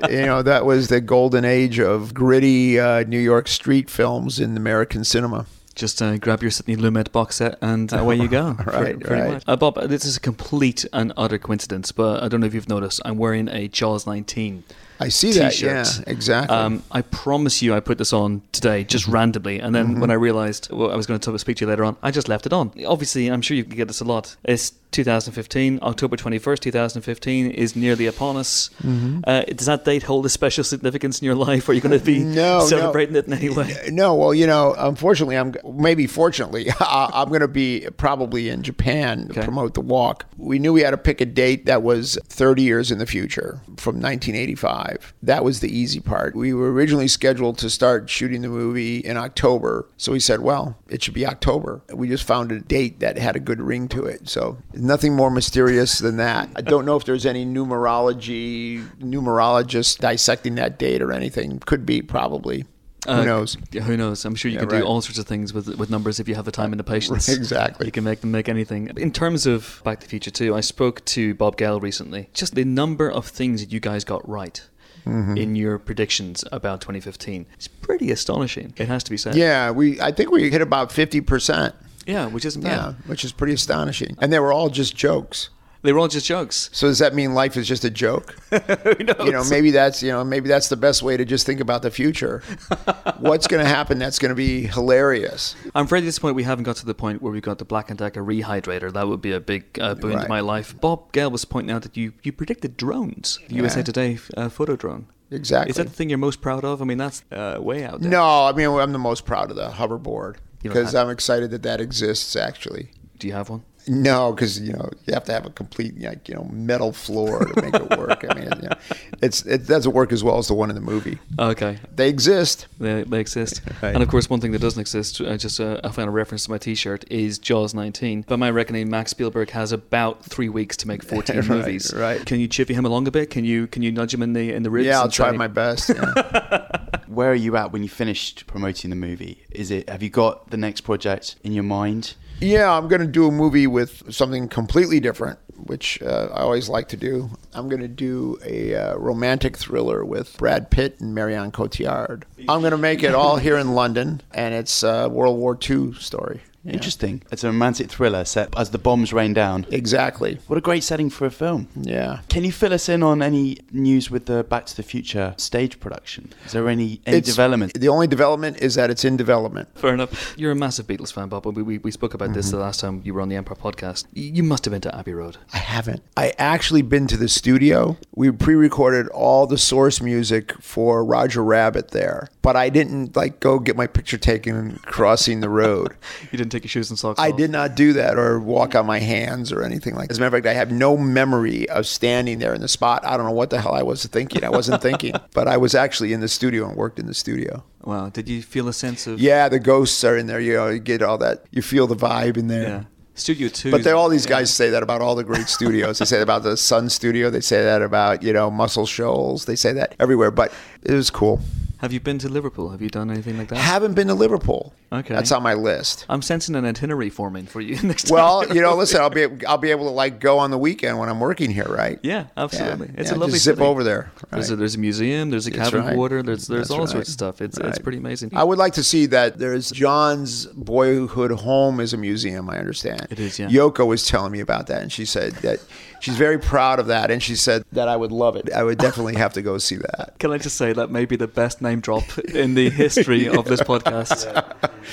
you 0.10 0.26
know 0.26 0.42
that 0.42 0.64
was 0.64 0.88
the 0.88 1.00
golden 1.00 1.44
age 1.44 1.80
of 1.80 2.14
gritty 2.14 2.78
uh, 2.78 3.02
New 3.04 3.18
York 3.18 3.48
street 3.48 3.90
films 3.90 4.38
in 4.38 4.56
American 4.56 5.02
cinema. 5.04 5.46
Just 5.76 6.02
uh, 6.02 6.16
grab 6.16 6.42
your 6.42 6.50
Sidney 6.50 6.74
Lumet 6.74 7.12
box 7.12 7.36
set 7.36 7.58
and 7.62 7.92
away 7.92 8.16
you 8.16 8.28
go. 8.28 8.56
Right, 8.66 8.98
Pretty 8.98 9.22
right. 9.22 9.30
much. 9.34 9.44
Uh, 9.46 9.56
Bob, 9.56 9.78
this 9.88 10.04
is 10.04 10.16
a 10.16 10.20
complete 10.20 10.84
and 10.92 11.12
utter 11.16 11.38
coincidence, 11.38 11.92
but 11.92 12.22
I 12.22 12.28
don't 12.28 12.40
know 12.40 12.46
if 12.46 12.54
you've 12.54 12.68
noticed. 12.68 13.00
I'm 13.04 13.18
wearing 13.18 13.48
a 13.48 13.68
Jaws 13.68 14.06
19 14.06 14.64
I 14.98 15.08
see 15.10 15.32
that. 15.32 15.60
Yeah, 15.60 15.84
exactly. 16.06 16.56
Um, 16.56 16.82
I 16.90 17.02
promise 17.02 17.60
you, 17.60 17.74
I 17.74 17.80
put 17.80 17.98
this 17.98 18.14
on 18.14 18.40
today 18.52 18.82
just 18.82 19.04
Mm-hmm. 19.04 19.14
randomly, 19.14 19.60
and 19.60 19.74
then 19.74 20.00
when 20.00 20.10
I 20.10 20.14
realised 20.14 20.70
well, 20.72 20.90
I 20.90 20.96
was 20.96 21.06
going 21.06 21.20
to 21.20 21.38
speak 21.38 21.58
to 21.58 21.64
you 21.66 21.68
later 21.70 21.84
on, 21.84 21.96
I 22.02 22.10
just 22.10 22.28
left 22.30 22.46
it 22.46 22.54
on. 22.54 22.72
Obviously, 22.86 23.28
I'm 23.28 23.42
sure 23.42 23.56
you 23.58 23.64
can 23.64 23.76
get 23.76 23.88
this 23.88 24.00
a 24.00 24.04
lot. 24.04 24.36
It's 24.44 24.72
2015, 24.96 25.78
October 25.82 26.16
21st, 26.16 26.60
2015 26.60 27.50
is 27.50 27.76
nearly 27.76 28.06
upon 28.06 28.36
us. 28.36 28.70
Mm-hmm. 28.82 29.20
Uh, 29.24 29.42
does 29.42 29.66
that 29.66 29.84
date 29.84 30.02
hold 30.02 30.24
a 30.26 30.28
special 30.28 30.64
significance 30.64 31.20
in 31.20 31.26
your 31.26 31.34
life? 31.34 31.68
Are 31.68 31.74
you 31.74 31.80
going 31.80 31.98
to 31.98 32.04
be 32.04 32.18
No, 32.24 32.60
no. 32.60 32.66
celebrating 32.66 33.14
it 33.14 33.26
in 33.26 33.32
any 33.34 33.50
way? 33.50 33.76
No, 33.90 34.14
well, 34.14 34.32
you 34.34 34.46
know, 34.46 34.74
unfortunately, 34.78 35.36
I'm 35.36 35.54
maybe 35.64 36.06
fortunately, 36.06 36.68
I'm 36.80 37.28
going 37.28 37.40
to 37.40 37.48
be 37.48 37.86
probably 37.98 38.48
in 38.48 38.62
Japan 38.62 39.28
to 39.28 39.42
promote 39.42 39.74
the 39.74 39.80
walk. 39.82 40.24
We 40.38 40.58
knew 40.58 40.72
we 40.72 40.80
had 40.80 40.90
to 40.90 40.98
pick 40.98 41.20
a 41.20 41.26
date 41.26 41.66
that 41.66 41.82
was 41.82 42.18
30 42.28 42.62
years 42.62 42.90
in 42.90 42.98
the 42.98 43.06
future 43.06 43.60
from 43.76 43.96
1985. 43.96 45.14
That 45.22 45.44
was 45.44 45.60
the 45.60 45.68
easy 45.76 46.00
part. 46.00 46.34
We 46.34 46.54
were 46.54 46.72
originally 46.72 47.08
scheduled 47.08 47.58
to 47.58 47.68
start 47.70 48.08
shooting 48.08 48.42
the 48.42 48.48
movie 48.48 48.98
in 48.98 49.16
October, 49.16 49.88
so 49.96 50.12
we 50.12 50.20
said, 50.20 50.40
well, 50.40 50.78
it 50.88 51.02
should 51.02 51.14
be 51.14 51.26
October. 51.26 51.82
We 51.92 52.08
just 52.08 52.24
found 52.24 52.50
a 52.52 52.60
date 52.60 53.00
that 53.00 53.18
had 53.18 53.36
a 53.36 53.40
good 53.40 53.60
ring 53.60 53.88
to 53.88 54.06
it. 54.06 54.28
So 54.28 54.56
nothing 54.86 55.14
more 55.14 55.30
mysterious 55.30 55.98
than 55.98 56.16
that. 56.18 56.48
I 56.56 56.60
don't 56.62 56.84
know 56.86 56.96
if 56.96 57.04
there's 57.04 57.26
any 57.26 57.44
numerology, 57.44 58.86
numerologist 58.98 59.98
dissecting 59.98 60.54
that 60.56 60.78
date 60.78 61.02
or 61.02 61.12
anything. 61.12 61.58
Could 61.60 61.84
be, 61.86 62.02
probably. 62.02 62.64
Uh, 63.06 63.18
Who 63.20 63.24
knows? 63.26 63.56
Yeah, 63.70 63.82
who 63.82 63.96
knows? 63.96 64.24
I'm 64.24 64.34
sure 64.34 64.50
you 64.50 64.56
Yeah, 64.56 64.60
can 64.64 64.68
right. 64.70 64.78
do 64.80 64.84
all 64.84 65.00
sorts 65.00 65.18
of 65.18 65.26
things 65.26 65.54
with 65.54 65.68
with 65.78 65.90
numbers 65.90 66.18
if 66.18 66.26
you 66.28 66.34
have 66.34 66.44
the 66.44 66.50
time 66.50 66.72
and 66.72 66.80
the 66.80 66.84
patience. 66.94 67.28
Exactly. 67.28 67.86
You 67.86 67.92
can 67.92 68.02
make 68.02 68.20
them 68.20 68.32
make 68.32 68.48
anything. 68.48 68.90
In 68.96 69.12
terms 69.12 69.46
of 69.46 69.80
Back 69.84 70.00
to 70.00 70.06
the 70.06 70.10
Future 70.10 70.30
2, 70.32 70.56
I 70.56 70.60
spoke 70.60 71.04
to 71.06 71.34
Bob 71.34 71.56
Gale 71.56 71.78
recently. 71.78 72.30
Just 72.34 72.54
the 72.56 72.64
number 72.64 73.08
of 73.10 73.26
things 73.26 73.60
that 73.60 73.72
you 73.72 73.80
guys 73.80 74.04
got 74.04 74.28
right 74.28 74.60
Mm-hmm. 75.06 75.36
in 75.36 75.54
your 75.54 75.78
predictions 75.78 76.42
about 76.50 76.80
2015 76.80 77.46
It's 77.54 77.68
pretty 77.68 78.10
astonishing. 78.10 78.74
It 78.76 78.88
has 78.88 79.04
to 79.04 79.10
be 79.12 79.16
said. 79.16 79.36
Yeah, 79.36 79.70
we. 79.70 80.00
I 80.00 80.10
think 80.10 80.32
we 80.32 80.50
hit 80.50 80.60
about 80.62 80.90
fifty 80.90 81.20
percent. 81.20 81.76
Yeah, 82.06 82.26
which 82.26 82.44
isn't 82.44 82.62
bad. 82.62 82.70
Yeah, 82.76 82.92
which 83.06 83.24
is 83.24 83.32
pretty 83.32 83.52
astonishing. 83.54 84.16
And 84.20 84.32
they 84.32 84.38
were 84.38 84.52
all 84.52 84.68
just 84.70 84.96
jokes. 84.96 85.50
They 85.82 85.92
were 85.92 86.00
all 86.00 86.08
just 86.08 86.26
jokes. 86.26 86.68
So 86.72 86.88
does 86.88 86.98
that 86.98 87.14
mean 87.14 87.34
life 87.34 87.56
is 87.56 87.68
just 87.68 87.84
a 87.84 87.90
joke? 87.90 88.34
Who 88.50 89.04
knows? 89.04 89.24
You 89.26 89.30
know, 89.30 89.44
maybe 89.48 89.70
that's 89.70 90.02
you 90.02 90.10
know 90.10 90.24
maybe 90.24 90.48
that's 90.48 90.68
the 90.68 90.76
best 90.76 91.02
way 91.02 91.16
to 91.16 91.24
just 91.24 91.46
think 91.46 91.60
about 91.60 91.82
the 91.82 91.90
future. 91.92 92.42
What's 93.18 93.46
going 93.46 93.62
to 93.62 93.68
happen? 93.68 93.98
That's 93.98 94.18
going 94.18 94.30
to 94.30 94.34
be 94.34 94.62
hilarious. 94.66 95.54
I'm 95.74 95.84
afraid 95.84 96.00
at 96.00 96.06
this 96.06 96.18
point 96.18 96.34
we 96.34 96.42
haven't 96.42 96.64
got 96.64 96.76
to 96.76 96.86
the 96.86 96.94
point 96.94 97.22
where 97.22 97.32
we 97.32 97.40
got 97.40 97.58
the 97.58 97.64
Black 97.64 97.88
and 97.90 97.98
Decker 97.98 98.22
rehydrator. 98.24 98.92
That 98.92 99.06
would 99.06 99.20
be 99.20 99.32
a 99.32 99.38
big 99.40 99.78
uh, 99.80 99.94
boon 99.94 100.12
to 100.12 100.16
Right. 100.18 100.28
my 100.28 100.40
life. 100.40 100.80
Bob 100.80 101.12
Gale 101.12 101.30
was 101.30 101.44
pointing 101.44 101.72
out 101.74 101.82
that 101.82 101.96
you, 101.96 102.12
you 102.22 102.32
predicted 102.32 102.76
drones. 102.76 103.38
The 103.48 103.56
USA 103.56 103.80
Yeah. 103.80 103.84
Today 103.84 104.18
uh, 104.36 104.48
photo 104.48 104.74
drone. 104.76 105.06
Exactly. 105.30 105.70
Is 105.70 105.76
that 105.76 105.84
the 105.84 105.92
thing 105.92 106.08
you're 106.08 106.18
most 106.18 106.40
proud 106.40 106.64
of? 106.64 106.80
I 106.80 106.84
mean, 106.84 106.98
that's 106.98 107.22
uh, 107.32 107.58
way 107.60 107.84
out 107.84 108.00
there. 108.00 108.10
No, 108.10 108.44
I 108.46 108.52
mean 108.52 108.68
I'm 108.68 108.92
the 108.92 108.98
most 108.98 109.24
proud 109.24 109.50
of 109.50 109.56
the 109.56 109.68
hoverboard 109.70 110.36
because 110.68 110.94
I'm 110.94 111.10
excited 111.10 111.50
that 111.50 111.62
that 111.62 111.80
exists. 111.80 112.36
Actually, 112.36 112.90
Do 113.18 113.26
you 113.26 113.32
have 113.32 113.48
one? 113.50 113.64
No, 113.88 114.32
because 114.32 114.60
you 114.60 114.72
know 114.72 114.88
you 115.06 115.14
have 115.14 115.24
to 115.24 115.32
have 115.32 115.46
a 115.46 115.50
complete 115.50 116.00
like 116.00 116.28
you 116.28 116.34
know 116.34 116.44
metal 116.52 116.92
floor 116.92 117.44
to 117.44 117.62
make 117.62 117.74
it 117.74 117.98
work. 117.98 118.24
I 118.28 118.34
mean, 118.34 118.44
you 118.62 118.68
know, 118.68 118.76
it's 119.22 119.44
it 119.46 119.66
doesn't 119.66 119.92
work 119.92 120.12
as 120.12 120.24
well 120.24 120.38
as 120.38 120.48
the 120.48 120.54
one 120.54 120.70
in 120.70 120.74
the 120.76 120.82
movie. 120.82 121.18
Okay. 121.38 121.78
They 121.94 122.08
exist. 122.08 122.66
They, 122.78 123.02
they 123.04 123.20
exist. 123.20 123.60
Right. 123.82 123.94
And 123.94 124.02
of 124.02 124.08
course, 124.08 124.28
one 124.28 124.40
thing 124.40 124.52
that 124.52 124.60
doesn't 124.60 124.80
exist, 124.80 125.20
uh, 125.20 125.36
just 125.36 125.60
uh, 125.60 125.80
a 125.84 125.92
final 125.92 126.12
reference 126.12 126.44
to 126.44 126.50
my 126.50 126.58
t 126.58 126.74
shirt, 126.74 127.04
is 127.10 127.38
Jaws 127.38 127.74
19. 127.74 128.22
By 128.22 128.36
my 128.36 128.50
reckoning, 128.50 128.90
Max 128.90 129.10
Spielberg 129.12 129.50
has 129.50 129.72
about 129.72 130.24
three 130.24 130.48
weeks 130.48 130.76
to 130.78 130.88
make 130.88 131.02
14 131.08 131.36
Right, 131.36 131.48
movies. 131.48 131.92
right. 131.94 132.24
Can 132.24 132.40
you 132.40 132.48
chivvy 132.48 132.74
him 132.74 132.84
along 132.84 133.06
a 133.08 133.10
bit? 133.10 133.30
Can 133.30 133.44
you 133.44 133.66
can 133.66 133.82
you 133.82 133.92
nudge 133.92 134.12
him 134.12 134.22
in 134.22 134.32
the 134.32 134.52
in 134.52 134.62
the 134.62 134.70
ribs? 134.70 134.86
Yeah, 134.86 135.00
I'll 135.00 135.08
try 135.10 135.30
say- 135.30 135.36
my 135.36 135.46
best. 135.48 135.88
Yeah. 135.90 136.66
Where 137.06 137.30
are 137.30 137.34
you 137.34 137.56
at 137.56 137.72
when 137.72 137.82
you 137.82 137.88
finished 137.88 138.46
promoting 138.46 138.90
the 138.90 138.96
movie? 138.96 139.44
Is 139.50 139.70
it 139.70 139.88
have 139.88 140.02
you 140.02 140.10
got 140.10 140.50
the 140.50 140.56
next 140.56 140.80
project 140.82 141.36
in 141.44 141.52
your 141.52 141.62
mind? 141.64 142.14
Yeah, 142.40 142.70
I'm 142.70 142.88
going 142.88 143.00
to 143.00 143.06
do 143.06 143.26
a 143.26 143.32
movie 143.32 143.66
with 143.66 144.12
something 144.14 144.48
completely 144.48 145.00
different, 145.00 145.38
which 145.56 146.00
uh, 146.02 146.28
I 146.34 146.40
always 146.40 146.68
like 146.68 146.88
to 146.88 146.96
do. 146.96 147.30
I'm 147.54 147.68
going 147.68 147.80
to 147.80 147.88
do 147.88 148.38
a 148.44 148.74
uh, 148.74 148.96
romantic 148.96 149.56
thriller 149.56 150.04
with 150.04 150.36
Brad 150.36 150.70
Pitt 150.70 151.00
and 151.00 151.14
Marion 151.14 151.50
Cotillard. 151.50 152.24
I'm 152.48 152.60
going 152.60 152.72
to 152.72 152.78
make 152.78 153.02
it 153.02 153.14
all 153.14 153.36
here 153.38 153.56
in 153.56 153.74
London, 153.74 154.20
and 154.34 154.54
it's 154.54 154.82
a 154.82 155.08
World 155.08 155.38
War 155.38 155.58
II 155.68 155.94
story. 155.94 156.42
Yeah. 156.66 156.72
Interesting. 156.74 157.22
It's 157.30 157.44
a 157.44 157.48
romantic 157.48 157.90
thriller 157.90 158.24
set 158.24 158.48
as 158.58 158.70
the 158.70 158.78
bombs 158.78 159.12
rain 159.12 159.32
down. 159.34 159.66
Exactly. 159.70 160.38
What 160.48 160.56
a 160.58 160.60
great 160.60 160.82
setting 160.84 161.10
for 161.10 161.26
a 161.26 161.30
film. 161.30 161.68
Yeah. 161.80 162.20
Can 162.28 162.44
you 162.44 162.52
fill 162.52 162.72
us 162.72 162.88
in 162.88 163.02
on 163.02 163.22
any 163.22 163.58
news 163.72 164.10
with 164.10 164.26
the 164.26 164.42
Back 164.44 164.66
to 164.66 164.76
the 164.76 164.82
Future 164.82 165.34
stage 165.36 165.78
production? 165.80 166.32
Is 166.44 166.52
there 166.52 166.68
any 166.68 167.00
any 167.06 167.18
It's- 167.18 167.24
development? 167.34 167.72
The 167.80 167.88
only 167.88 168.06
development 168.06 168.58
is 168.60 168.74
that 168.74 168.90
it's 168.90 169.04
in 169.04 169.16
development. 169.16 169.68
Fair 169.76 169.94
enough. 169.94 170.34
You're 170.36 170.52
a 170.52 170.56
massive 170.56 170.86
Beatles 170.86 171.12
fan, 171.12 171.28
Bob. 171.28 171.46
We, 171.46 171.62
we, 171.62 171.78
we 171.78 171.90
spoke 171.90 172.14
about 172.14 172.34
this 172.34 172.46
Mm-hmm. 172.48 172.56
the 172.56 172.62
last 172.62 172.80
time 172.80 173.00
you 173.04 173.14
were 173.14 173.20
on 173.20 173.28
the 173.28 173.36
Empire 173.36 173.56
podcast. 173.56 174.04
You 174.12 174.42
must 174.42 174.64
have 174.64 174.72
been 174.72 174.80
to 174.82 174.94
Abbey 174.96 175.14
Road. 175.14 175.36
I 175.52 175.58
haven't. 175.58 176.02
I 176.16 176.32
actually 176.38 176.82
been 176.82 177.06
to 177.08 177.16
the 177.16 177.28
studio. 177.28 177.96
We 178.16 178.30
pre-recorded 178.32 179.08
all 179.08 179.46
the 179.46 179.58
source 179.58 180.00
music 180.00 180.54
for 180.58 181.04
Roger 181.04 181.44
Rabbit 181.44 181.90
there, 181.90 182.28
but 182.40 182.56
I 182.56 182.70
didn't 182.70 183.14
like 183.14 183.40
go 183.40 183.58
get 183.58 183.76
my 183.76 183.86
picture 183.86 184.16
taken 184.16 184.78
crossing 184.86 185.40
the 185.40 185.50
road. 185.50 185.94
You 186.32 186.38
didn't 186.38 186.50
take 186.50 186.64
your 186.64 186.70
shoes 186.70 186.88
and 186.90 186.98
socks 186.98 187.20
I 187.20 187.30
off. 187.30 187.36
did 187.36 187.50
not 187.50 187.74
do 187.76 187.92
that 187.92 188.18
or 188.18 188.40
walk 188.40 188.74
on 188.74 188.86
my 188.86 188.98
hands 188.98 189.52
or 189.52 189.62
anything 189.62 189.94
like 189.94 190.08
that. 190.08 190.12
As 190.12 190.18
a 190.18 190.20
matter 190.20 190.34
of 190.36 190.42
fact, 190.44 190.46
I 190.50 190.54
have 190.58 190.72
no 190.72 190.96
memory 190.96 191.68
of 191.68 191.86
standing 191.86 192.38
there 192.38 192.54
in 192.54 192.62
the 192.62 192.68
spot. 192.68 193.04
I 193.04 193.16
don't 193.18 193.26
know 193.26 193.32
what 193.32 193.50
the 193.50 193.60
hell 193.60 193.74
I 193.74 193.82
was 193.82 194.04
thinking. 194.06 194.44
I 194.44 194.48
wasn't 194.48 194.80
thinking, 194.82 195.14
but 195.34 195.46
I 195.46 195.58
was 195.58 195.74
actually 195.74 196.14
in 196.14 196.20
the 196.20 196.28
studio 196.28 196.66
and 196.66 196.76
worked 196.76 196.98
in 196.98 197.06
the 197.06 197.14
studio. 197.14 197.64
Wow. 197.84 198.08
Did 198.08 198.28
you 198.28 198.42
feel 198.42 198.66
a 198.68 198.72
sense 198.72 199.06
of. 199.06 199.20
Yeah, 199.20 199.48
the 199.50 199.60
ghosts 199.60 200.02
are 200.04 200.16
in 200.16 200.26
there. 200.26 200.40
You 200.40 200.54
know, 200.54 200.68
you 200.68 200.78
get 200.78 201.02
all 201.02 201.18
that. 201.18 201.44
You 201.50 201.60
feel 201.62 201.86
the 201.86 201.96
vibe 201.96 202.36
in 202.38 202.48
there. 202.48 202.62
Yeah. 202.68 202.82
Studio 203.16 203.48
2. 203.48 203.70
But 203.70 203.82
they, 203.82 203.92
all 203.92 204.08
these 204.08 204.26
guys 204.26 204.54
say 204.54 204.70
that 204.70 204.82
about 204.82 205.00
all 205.00 205.14
the 205.14 205.24
great 205.24 205.48
studios. 205.48 205.98
they 205.98 206.04
say 206.04 206.18
that 206.18 206.22
about 206.22 206.42
the 206.42 206.56
Sun 206.56 206.90
Studio. 206.90 207.30
They 207.30 207.40
say 207.40 207.62
that 207.62 207.82
about 207.82 208.22
you 208.22 208.32
know 208.32 208.50
Muscle 208.50 208.86
Shoals. 208.86 209.46
They 209.46 209.56
say 209.56 209.72
that 209.72 209.94
everywhere. 209.98 210.30
But 210.30 210.52
it 210.82 210.92
was 210.92 211.10
cool. 211.10 211.40
Have 211.78 211.92
you 211.92 212.00
been 212.00 212.18
to 212.18 212.28
Liverpool? 212.28 212.70
Have 212.70 212.80
you 212.80 212.88
done 212.88 213.10
anything 213.10 213.36
like 213.36 213.48
that? 213.48 213.56
Haven't 213.58 213.94
been 213.94 214.08
to 214.08 214.14
Liverpool. 214.14 214.72
Okay. 214.92 215.14
that's 215.14 215.32
on 215.32 215.42
my 215.42 215.54
list. 215.54 216.06
I'm 216.08 216.22
sensing 216.22 216.54
an 216.54 216.64
itinerary 216.64 217.10
forming 217.10 217.44
for 217.46 217.60
you 217.60 217.80
next 217.82 218.04
time. 218.04 218.14
Well, 218.14 218.54
you 218.54 218.62
know, 218.62 218.74
listen, 218.76 219.00
I'll 219.00 219.10
be 219.10 219.26
I'll 219.46 219.58
be 219.58 219.70
able 219.72 219.84
to 219.86 219.90
like 219.90 220.20
go 220.20 220.38
on 220.38 220.50
the 220.50 220.58
weekend 220.58 220.98
when 220.98 221.08
I'm 221.08 221.20
working 221.20 221.50
here, 221.50 221.66
right? 221.68 221.98
Yeah, 222.02 222.26
absolutely. 222.36 222.86
Yeah, 222.88 223.00
It's 223.00 223.10
yeah, 223.10 223.16
a 223.16 223.18
lovely 223.18 223.34
just 223.34 223.44
zip 223.44 223.56
city. 223.56 223.66
over 223.66 223.82
there. 223.84 224.10
There's, 224.30 224.50
a, 224.50 224.56
there's 224.56 224.76
a 224.76 224.78
museum, 224.78 225.30
there's 225.30 225.46
a 225.46 225.50
Cavern 225.50 225.84
right. 225.84 225.94
quarter, 225.94 226.22
there's 226.22 226.46
there's 226.46 226.68
That's 226.68 226.70
all 226.70 226.80
right. 226.80 226.88
sorts 226.88 227.08
of 227.08 227.12
stuff. 227.14 227.40
It's 227.42 227.58
it's 227.58 227.78
pretty 227.78 227.98
amazing. 227.98 228.30
I 228.34 228.44
would 228.44 228.58
like 228.58 228.74
to 228.74 228.84
see 228.84 229.06
that 229.06 229.38
there's 229.38 229.70
John's 229.70 230.46
boyhood 230.46 231.32
home 231.32 231.80
is 231.80 231.92
a 231.92 231.96
museum, 231.96 232.48
I 232.48 232.58
understand. 232.58 233.06
It 233.10 233.18
is, 233.18 233.38
yeah. 233.38 233.48
Yoko 233.48 233.86
was 233.86 234.06
telling 234.06 234.32
me 234.32 234.40
about 234.40 234.68
that 234.68 234.82
and 234.82 234.92
she 234.92 235.04
said 235.04 235.32
that 235.36 235.58
she's 236.00 236.16
very 236.16 236.38
proud 236.38 236.78
of 236.78 236.86
that 236.86 237.10
and 237.10 237.22
she 237.22 237.34
said 237.34 237.64
that 237.72 237.88
I 237.88 237.96
would 237.96 238.12
love 238.12 238.36
it. 238.36 238.52
I 238.52 238.62
would 238.62 238.78
definitely 238.78 239.16
have 239.16 239.32
to 239.34 239.42
go 239.42 239.58
see 239.58 239.76
that. 239.76 240.14
Can 240.18 240.30
I 240.30 240.38
just 240.38 240.56
say 240.56 240.72
that 240.72 240.90
may 240.90 241.04
be 241.04 241.16
the 241.16 241.28
best 241.28 241.60
name 241.68 241.80
drop 241.80 242.18
in 242.18 242.54
the 242.54 242.70
history 242.70 243.28
of 243.28 243.44
this 243.46 243.60
podcast? 243.72 244.24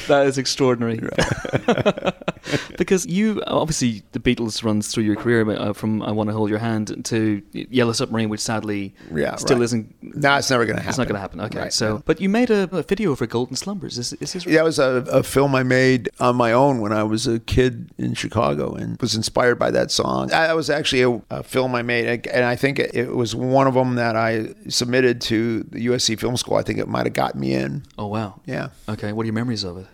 That 0.08 0.26
is 0.28 0.38
extraordinary. 0.38 1.00
because 2.78 3.06
you 3.06 3.42
obviously 3.48 4.04
the 4.12 4.20
Beatles 4.20 4.64
runs 4.64 4.88
through 4.90 5.04
your 5.04 5.16
career 5.16 5.50
uh, 5.50 5.74
from 5.74 6.02
"I 6.02 6.12
Want 6.12 6.30
to 6.30 6.34
Hold 6.34 6.50
Your 6.50 6.60
Hand" 6.60 7.06
to 7.06 7.42
Yellow 7.52 7.94
Submarine, 7.94 8.30
which 8.30 8.42
sadly 8.42 8.94
Yeah, 9.14 9.36
still 9.36 9.58
right. 9.58 9.64
isn't. 9.64 9.96
No, 10.02 10.36
it's 10.38 10.50
never 10.50 10.66
going 10.66 10.78
to 10.78 10.82
happen. 10.82 10.90
It's 10.90 10.98
not 10.98 11.08
going 11.08 11.16
to 11.16 11.22
happen. 11.22 11.42
Okay, 11.42 11.60
Right, 11.60 11.74
so 11.74 12.02
but 12.06 12.20
you 12.20 12.30
made 12.30 12.50
a, 12.50 12.64
a 12.76 12.84
video 12.84 13.16
for 13.16 13.26
Golden 13.28 13.56
Slumbers. 13.56 13.98
Is, 13.98 14.14
is 14.14 14.34
this 14.34 14.46
right? 14.46 14.54
That 14.56 14.64
was 14.64 14.80
a, 14.80 15.06
a 15.12 15.24
film 15.24 15.56
I 15.56 15.64
made 15.64 16.10
on 16.20 16.36
my 16.36 16.52
own 16.52 16.82
when 16.82 16.92
I 16.92 17.04
was 17.04 17.28
a 17.28 17.40
kid 17.40 17.92
in 17.98 18.14
Chicago 18.14 18.74
and 18.74 19.00
was 19.00 19.16
inspired 19.16 19.58
by 19.60 19.72
that 19.72 19.92
song. 19.92 20.28
That 20.28 20.56
was 20.56 20.70
actually 20.70 21.04
a, 21.04 21.22
a 21.30 21.44
film 21.44 21.76
I 21.76 21.82
made, 21.82 22.28
and 22.28 22.46
I 22.46 22.56
think 22.56 22.80
it, 22.80 22.94
it 22.96 23.16
was 23.16 23.36
one 23.36 23.68
of 23.68 23.74
them 23.76 23.96
that 23.96 24.16
I 24.16 24.54
submitted 24.70 25.22
to 25.22 25.64
the 25.64 25.88
USC 25.88 26.20
Film 26.20 26.38
School. 26.38 26.58
I 26.64 26.66
think 26.66 26.80
it 26.80 26.88
might 26.88 27.06
have 27.06 27.14
got 27.14 27.36
me 27.36 27.54
in. 27.54 27.84
Oh 27.98 28.08
wow. 28.08 28.40
Yeah. 28.46 28.70
Okay, 28.88 29.12
what 29.12 29.24
are 29.24 29.26
your 29.26 29.34
memories 29.34 29.66
of 29.66 29.78
it? 29.78 29.88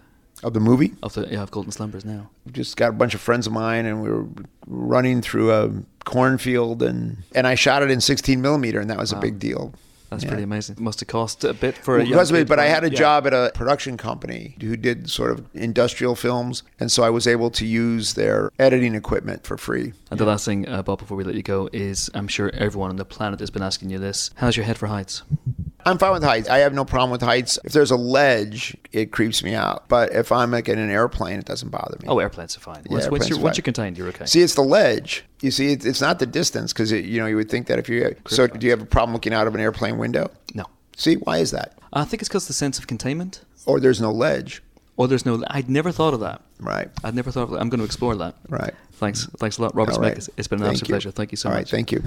Of 0.43 0.53
the 0.53 0.59
movie? 0.59 0.93
Of 1.01 1.13
the 1.15 1.27
yeah, 1.29 1.41
of 1.41 1.49
Golden 1.49 1.71
Slumbers 1.71 2.05
now. 2.05 2.29
just 2.51 2.77
got 2.77 2.89
a 2.89 2.93
bunch 2.93 3.15
of 3.15 3.21
friends 3.21 3.47
of 3.47 3.53
mine 3.53 3.87
and 3.87 4.03
we 4.03 4.09
were 4.09 4.27
running 4.67 5.21
through 5.23 5.51
a 5.51 5.71
cornfield 6.05 6.83
and 6.83 7.17
and 7.33 7.47
I 7.47 7.55
shot 7.55 7.81
it 7.81 7.89
in 7.89 8.01
16 8.01 8.39
millimeter 8.39 8.79
and 8.79 8.89
that 8.91 8.97
was 8.99 9.11
Wow. 9.13 9.17
a 9.19 9.21
big 9.21 9.39
deal. 9.39 9.73
That's 10.11 10.23
Yeah. 10.23 10.29
pretty 10.29 10.43
amazing. 10.43 10.75
It 10.77 10.81
Must 10.81 10.99
have 11.01 11.07
cost 11.07 11.43
a 11.43 11.53
bit 11.53 11.75
for 11.77 11.95
a 11.95 11.97
Well, 11.97 12.07
young 12.07 12.13
because 12.13 12.29
of 12.31 12.35
it, 12.37 12.39
kid 12.41 12.47
but 12.49 12.59
I 12.59 12.65
had 12.67 12.83
a 12.83 12.89
yeah. 12.89 12.97
job 12.97 13.27
at 13.27 13.33
a 13.33 13.51
production 13.53 13.97
company 13.97 14.55
who 14.61 14.75
did 14.77 15.09
sort 15.09 15.31
of 15.31 15.45
industrial 15.53 16.15
films, 16.15 16.63
and 16.79 16.91
so 16.91 17.03
I 17.03 17.09
was 17.11 17.27
able 17.27 17.49
to 17.51 17.65
use 17.65 18.13
their 18.13 18.49
editing 18.57 18.95
equipment 18.95 19.45
for 19.45 19.55
free. 19.57 19.93
And 20.09 20.19
the 20.19 20.25
last 20.25 20.45
thing, 20.45 20.67
uh, 20.67 20.81
Bob, 20.83 20.99
before 20.99 21.15
we 21.17 21.23
let 21.23 21.35
you 21.35 21.43
go, 21.43 21.69
is 21.73 22.09
I'm 22.15 22.27
sure 22.27 22.49
everyone 22.55 22.89
on 22.89 22.95
the 22.95 23.05
planet 23.05 23.39
has 23.39 23.49
been 23.51 23.61
asking 23.61 23.89
you 23.91 23.99
this. 23.99 24.31
How's 24.35 24.55
your 24.57 24.65
head 24.65 24.77
for 24.79 24.87
heights? 24.87 25.21
I'm 25.89 25.97
fine 25.97 26.13
with 26.13 26.23
heights. 26.23 26.47
I 26.49 26.59
have 26.59 26.73
no 26.73 26.85
problem 26.85 27.11
with 27.11 27.21
heights. 27.21 27.57
If 27.63 27.73
there's 27.73 27.91
a 27.91 27.95
ledge, 27.97 28.75
it 28.91 29.11
creeps 29.11 29.43
me 29.43 29.53
out. 29.55 29.87
But 29.89 30.11
if 30.13 30.31
I'm 30.31 30.51
like 30.51 30.69
in 30.69 30.77
an 30.79 30.89
airplane, 30.89 31.39
it 31.39 31.45
doesn't 31.45 31.69
bother 31.69 31.97
me. 32.01 32.07
Oh, 32.07 32.19
airplanes 32.19 32.55
are 32.57 32.59
fine. 32.61 32.83
Yeah, 32.85 32.93
Once, 32.93 33.09
once, 33.09 33.29
you're, 33.29 33.39
are 33.39 33.41
once 33.41 33.57
you're 33.57 33.63
contained, 33.63 33.97
you're 33.97 34.07
okay. 34.09 34.25
See, 34.25 34.41
it's 34.41 34.55
the 34.55 34.61
ledge. 34.63 35.25
You 35.41 35.51
see, 35.51 35.71
it's, 35.73 35.85
it's 35.85 36.01
not 36.01 36.19
the 36.19 36.25
distance 36.25 36.73
because 36.73 36.91
you 36.91 37.19
know 37.19 37.25
you 37.27 37.35
would 37.35 37.49
think 37.49 37.67
that 37.67 37.79
if 37.79 37.89
you 37.89 38.15
so 38.27 38.47
do 38.47 38.65
you 38.65 38.71
have 38.71 38.81
a 38.81 38.85
problem 38.85 39.13
looking 39.13 39.33
out 39.33 39.47
of 39.47 39.55
an 39.55 39.61
airplane 39.61 39.97
window? 39.97 40.29
no. 40.53 40.65
See, 40.97 41.15
why 41.15 41.37
is 41.37 41.51
that? 41.51 41.77
I 41.93 42.03
think 42.03 42.21
it's 42.21 42.27
because 42.29 42.47
the 42.47 42.53
sense 42.53 42.77
of 42.77 42.85
containment. 42.87 43.41
Or 43.65 43.79
there's 43.79 44.01
no 44.01 44.11
ledge, 44.11 44.61
Or 44.97 45.07
there's 45.07 45.25
no. 45.25 45.41
I'd 45.47 45.69
never 45.69 45.91
thought 45.93 46.13
of 46.13 46.19
that. 46.19 46.41
right? 46.59 46.89
I'd 47.05 47.15
never 47.15 47.31
thought 47.31 47.43
of 47.43 47.51
that. 47.51 47.61
I'm 47.61 47.69
going 47.69 47.79
to 47.79 47.85
explore 47.85 48.15
that. 48.17 48.35
Right. 48.49 48.73
Thanks. 48.93 49.25
Thanks 49.37 49.57
a 49.59 49.61
lot, 49.61 49.73
Robert 49.75 49.93
All 49.93 50.01
right. 50.01 50.17
Zemeckis. 50.17 50.29
It's 50.35 50.47
been 50.49 50.59
an 50.59 50.65
Thank 50.65 50.73
absolute 50.81 50.87
you. 50.89 50.93
pleasure. 50.93 51.11
Thank 51.11 51.31
you 51.31 51.37
so 51.37 51.47
All 51.49 51.55
much. 51.55 51.59
right, 51.61 51.69
thank 51.69 51.91
you. 51.93 52.03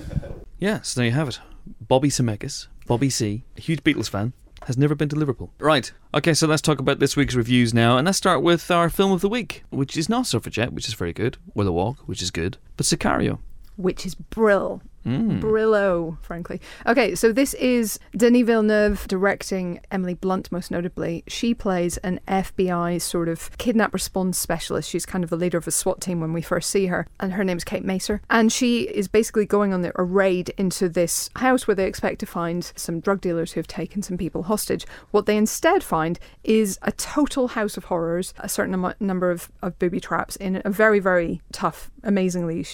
Yeah, 0.59 0.83
so 0.83 1.01
there 1.01 1.07
you 1.07 1.13
have 1.15 1.29
it. 1.29 1.41
Bobby 1.81 2.11
Zemeckis, 2.11 2.67
Bobby 2.87 3.11
C, 3.11 3.45
a 3.57 3.61
huge 3.61 3.83
Beatles 3.85 4.09
fan, 4.09 4.33
has 4.67 4.77
never 4.79 4.95
been 4.95 5.09
to 5.09 5.17
Liverpool. 5.17 5.53
Right. 5.59 5.93
Okay, 6.15 6.35
so 6.35 6.47
let's 6.47 6.63
talk 6.63 6.79
about 6.79 6.99
this 6.99 7.17
week's 7.17 7.35
reviews 7.35 7.73
now, 7.75 7.97
and 7.97 8.07
let's 8.07 8.19
start 8.19 8.43
with 8.43 8.71
our 8.71 8.89
film 8.89 9.13
of 9.13 9.21
the 9.21 9.29
week, 9.29 9.65
which 9.71 9.97
is 9.97 10.09
not 10.09 10.27
Suffragette, 10.27 10.73
which 10.73 10.89
is 10.89 10.95
very 10.95 11.13
good, 11.13 11.37
or 11.55 11.65
The 11.65 11.73
Walk, 11.73 11.99
which 12.07 12.23
is 12.23 12.31
good, 12.31 12.59
but 12.77 12.87
Sicario. 12.87 13.39
which 13.77 14.05
is 14.07 14.15
brill. 14.15 14.83
Mm. 15.05 15.41
Brillo, 15.41 16.19
frankly. 16.23 16.61
Okay, 16.87 17.15
so 17.15 17.33
this 17.33 17.55
is 17.55 17.99
Denis 18.17 18.47
Villeneuve 18.47 19.07
directing 19.09 19.81
Emily 19.91 20.15
Blunt, 20.15 20.53
most 20.53 20.71
notably. 20.71 21.25
She 21.27 21.55
plays 21.55 21.97
an 21.99 22.21
FBI 22.29 23.01
sort 23.01 23.29
of 23.29 23.57
kidnap 23.59 23.93
response 23.93 24.39
specialist. 24.39 24.89
She's 24.89 25.07
kind 25.07 25.25
of 25.25 25.31
the 25.31 25.37
leader 25.37 25.59
of 25.59 25.67
a 25.67 25.73
SWAT 25.73 26.01
team 26.01 26.21
when 26.21 26.33
we 26.33 26.43
first 26.43 26.71
see 26.71 26.87
her, 26.87 27.07
and 27.19 27.33
her 27.33 27.45
name's 27.45 27.65
Kate 27.65 27.85
Macer. 27.85 28.21
And 28.31 28.53
she 28.53 28.83
is 28.83 29.09
basically 29.09 29.47
going 29.47 29.73
on 29.73 29.83
a 29.95 30.03
raid 30.03 30.51
into 30.57 30.89
this 30.89 31.29
house 31.37 31.67
where 31.67 31.75
they 31.75 31.87
expect 31.87 32.21
to 32.21 32.27
find 32.27 32.73
some 32.77 33.01
drug 33.01 33.21
dealers 33.21 33.53
who 33.53 33.61
have 33.61 33.67
taken 33.67 34.03
some 34.03 34.17
people 34.17 34.45
hostage. 34.45 34.87
What 35.11 35.27
they 35.27 35.37
instead 35.37 35.83
find 35.83 36.19
is 36.45 36.79
a 36.83 36.93
total 36.93 37.49
house 37.49 37.77
of 37.77 37.85
horrors, 37.85 38.33
a 38.39 38.49
certain 38.49 38.75
amo- 38.75 38.95
number 39.01 39.31
of, 39.31 39.51
of 39.63 39.79
booby 39.79 40.01
traps 40.01 40.37
in 40.37 40.63
a 40.65 40.71
very, 40.71 41.01
very 41.01 41.43
tough, 41.51 41.91
amazingly 42.05 42.67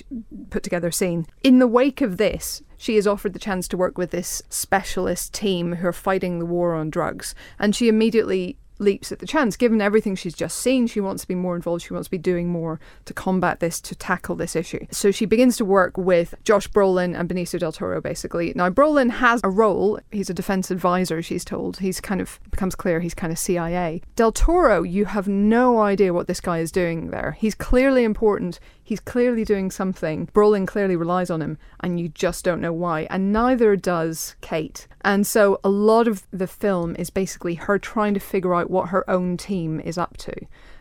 put 0.51 0.62
together 0.62 0.91
scene. 0.91 1.26
In 1.43 1.59
the 1.59 1.66
wake 1.66 2.01
of 2.01 2.18
this, 2.19 2.62
she 2.77 2.97
is 2.97 3.07
offered 3.07 3.33
the 3.33 3.39
chance 3.39 3.66
to 3.69 3.77
work 3.77 3.99
with 3.99 4.11
this 4.11 4.43
specialist 4.49 5.33
team 5.33 5.77
who 5.77 5.89
are 5.89 5.93
fighting 5.93 6.39
the 6.39 6.47
war 6.47 6.75
on 6.75 6.91
drugs. 6.91 7.35
And 7.59 7.75
she 7.75 7.89
immediately 7.89 8.57
leaps 8.79 9.12
at 9.12 9.19
the 9.19 9.27
chance. 9.27 9.57
Given 9.57 9.81
everything 9.81 10.14
she's 10.14 10.35
just 10.35 10.59
seen, 10.59 10.87
she 10.87 11.01
wants 11.01 11.23
to 11.23 11.29
be 11.29 11.35
more 11.35 11.57
involved. 11.57 11.83
She 11.83 11.93
wants 11.93 12.07
to 12.07 12.11
be 12.11 12.19
doing 12.19 12.49
more 12.49 12.81
to 13.05 13.14
combat 13.14 13.61
this, 13.61 13.81
to 13.83 13.95
tackle 13.95 14.37
this 14.37 14.57
issue. 14.57 14.87
So 14.91 15.11
she 15.11 15.27
begins 15.27 15.57
to 15.59 15.64
work 15.64 15.97
with 15.97 16.35
Josh 16.45 16.69
Brolin 16.69 17.19
and 17.19 17.29
Benicio 17.29 17.59
del 17.59 17.73
Toro, 17.73 18.01
basically. 18.01 18.53
Now, 18.55 18.71
Brolin 18.71 19.11
has 19.11 19.41
a 19.45 19.51
role. 19.51 19.99
He's 20.11 20.31
a 20.31 20.35
defense 20.35 20.71
advisor, 20.71 21.23
she's 21.23 21.45
told. 21.45 21.79
He's 21.79 22.01
kind 22.01 22.21
of, 22.21 22.39
becomes 22.51 22.75
clear, 22.75 23.01
he's 23.01 23.14
kind 23.14 23.33
of 23.33 23.39
CIA. 23.39 24.03
Del 24.16 24.33
Toro, 24.33 24.83
you 24.83 25.07
have 25.07 25.29
no 25.29 25.81
idea 25.81 26.14
what 26.14 26.27
this 26.27 26.41
guy 26.41 26.59
is 26.59 26.73
doing 26.73 27.11
there. 27.11 27.37
He's 27.39 27.55
clearly 27.55 28.05
important. 28.05 28.61
He's 28.89 29.01
clearly 29.01 29.45
doing 29.45 29.70
something. 29.70 30.28
Brolin 30.28 30.66
clearly 30.66 30.97
relies 30.97 31.28
on 31.28 31.43
him, 31.43 31.59
and 31.80 32.01
you 32.01 32.09
just 32.09 32.43
don't 32.43 32.62
know 32.62 32.72
why. 32.72 33.07
And 33.11 33.34
neither 33.34 33.76
does 33.76 34.34
Kate. 34.41 34.89
And 35.03 35.26
so 35.26 35.61
a 35.62 35.68
lot 35.68 36.09
of 36.09 36.26
the 36.30 36.47
film 36.47 36.97
is 36.97 37.11
basically 37.11 37.57
her 37.57 37.78
trying 37.78 38.14
to 38.14 38.20
figure 38.20 38.55
out 38.55 38.70
what 38.70 38.89
her 38.89 39.09
own 39.11 39.36
team 39.36 39.78
is 39.78 39.99
up 39.99 40.16
to 40.16 40.32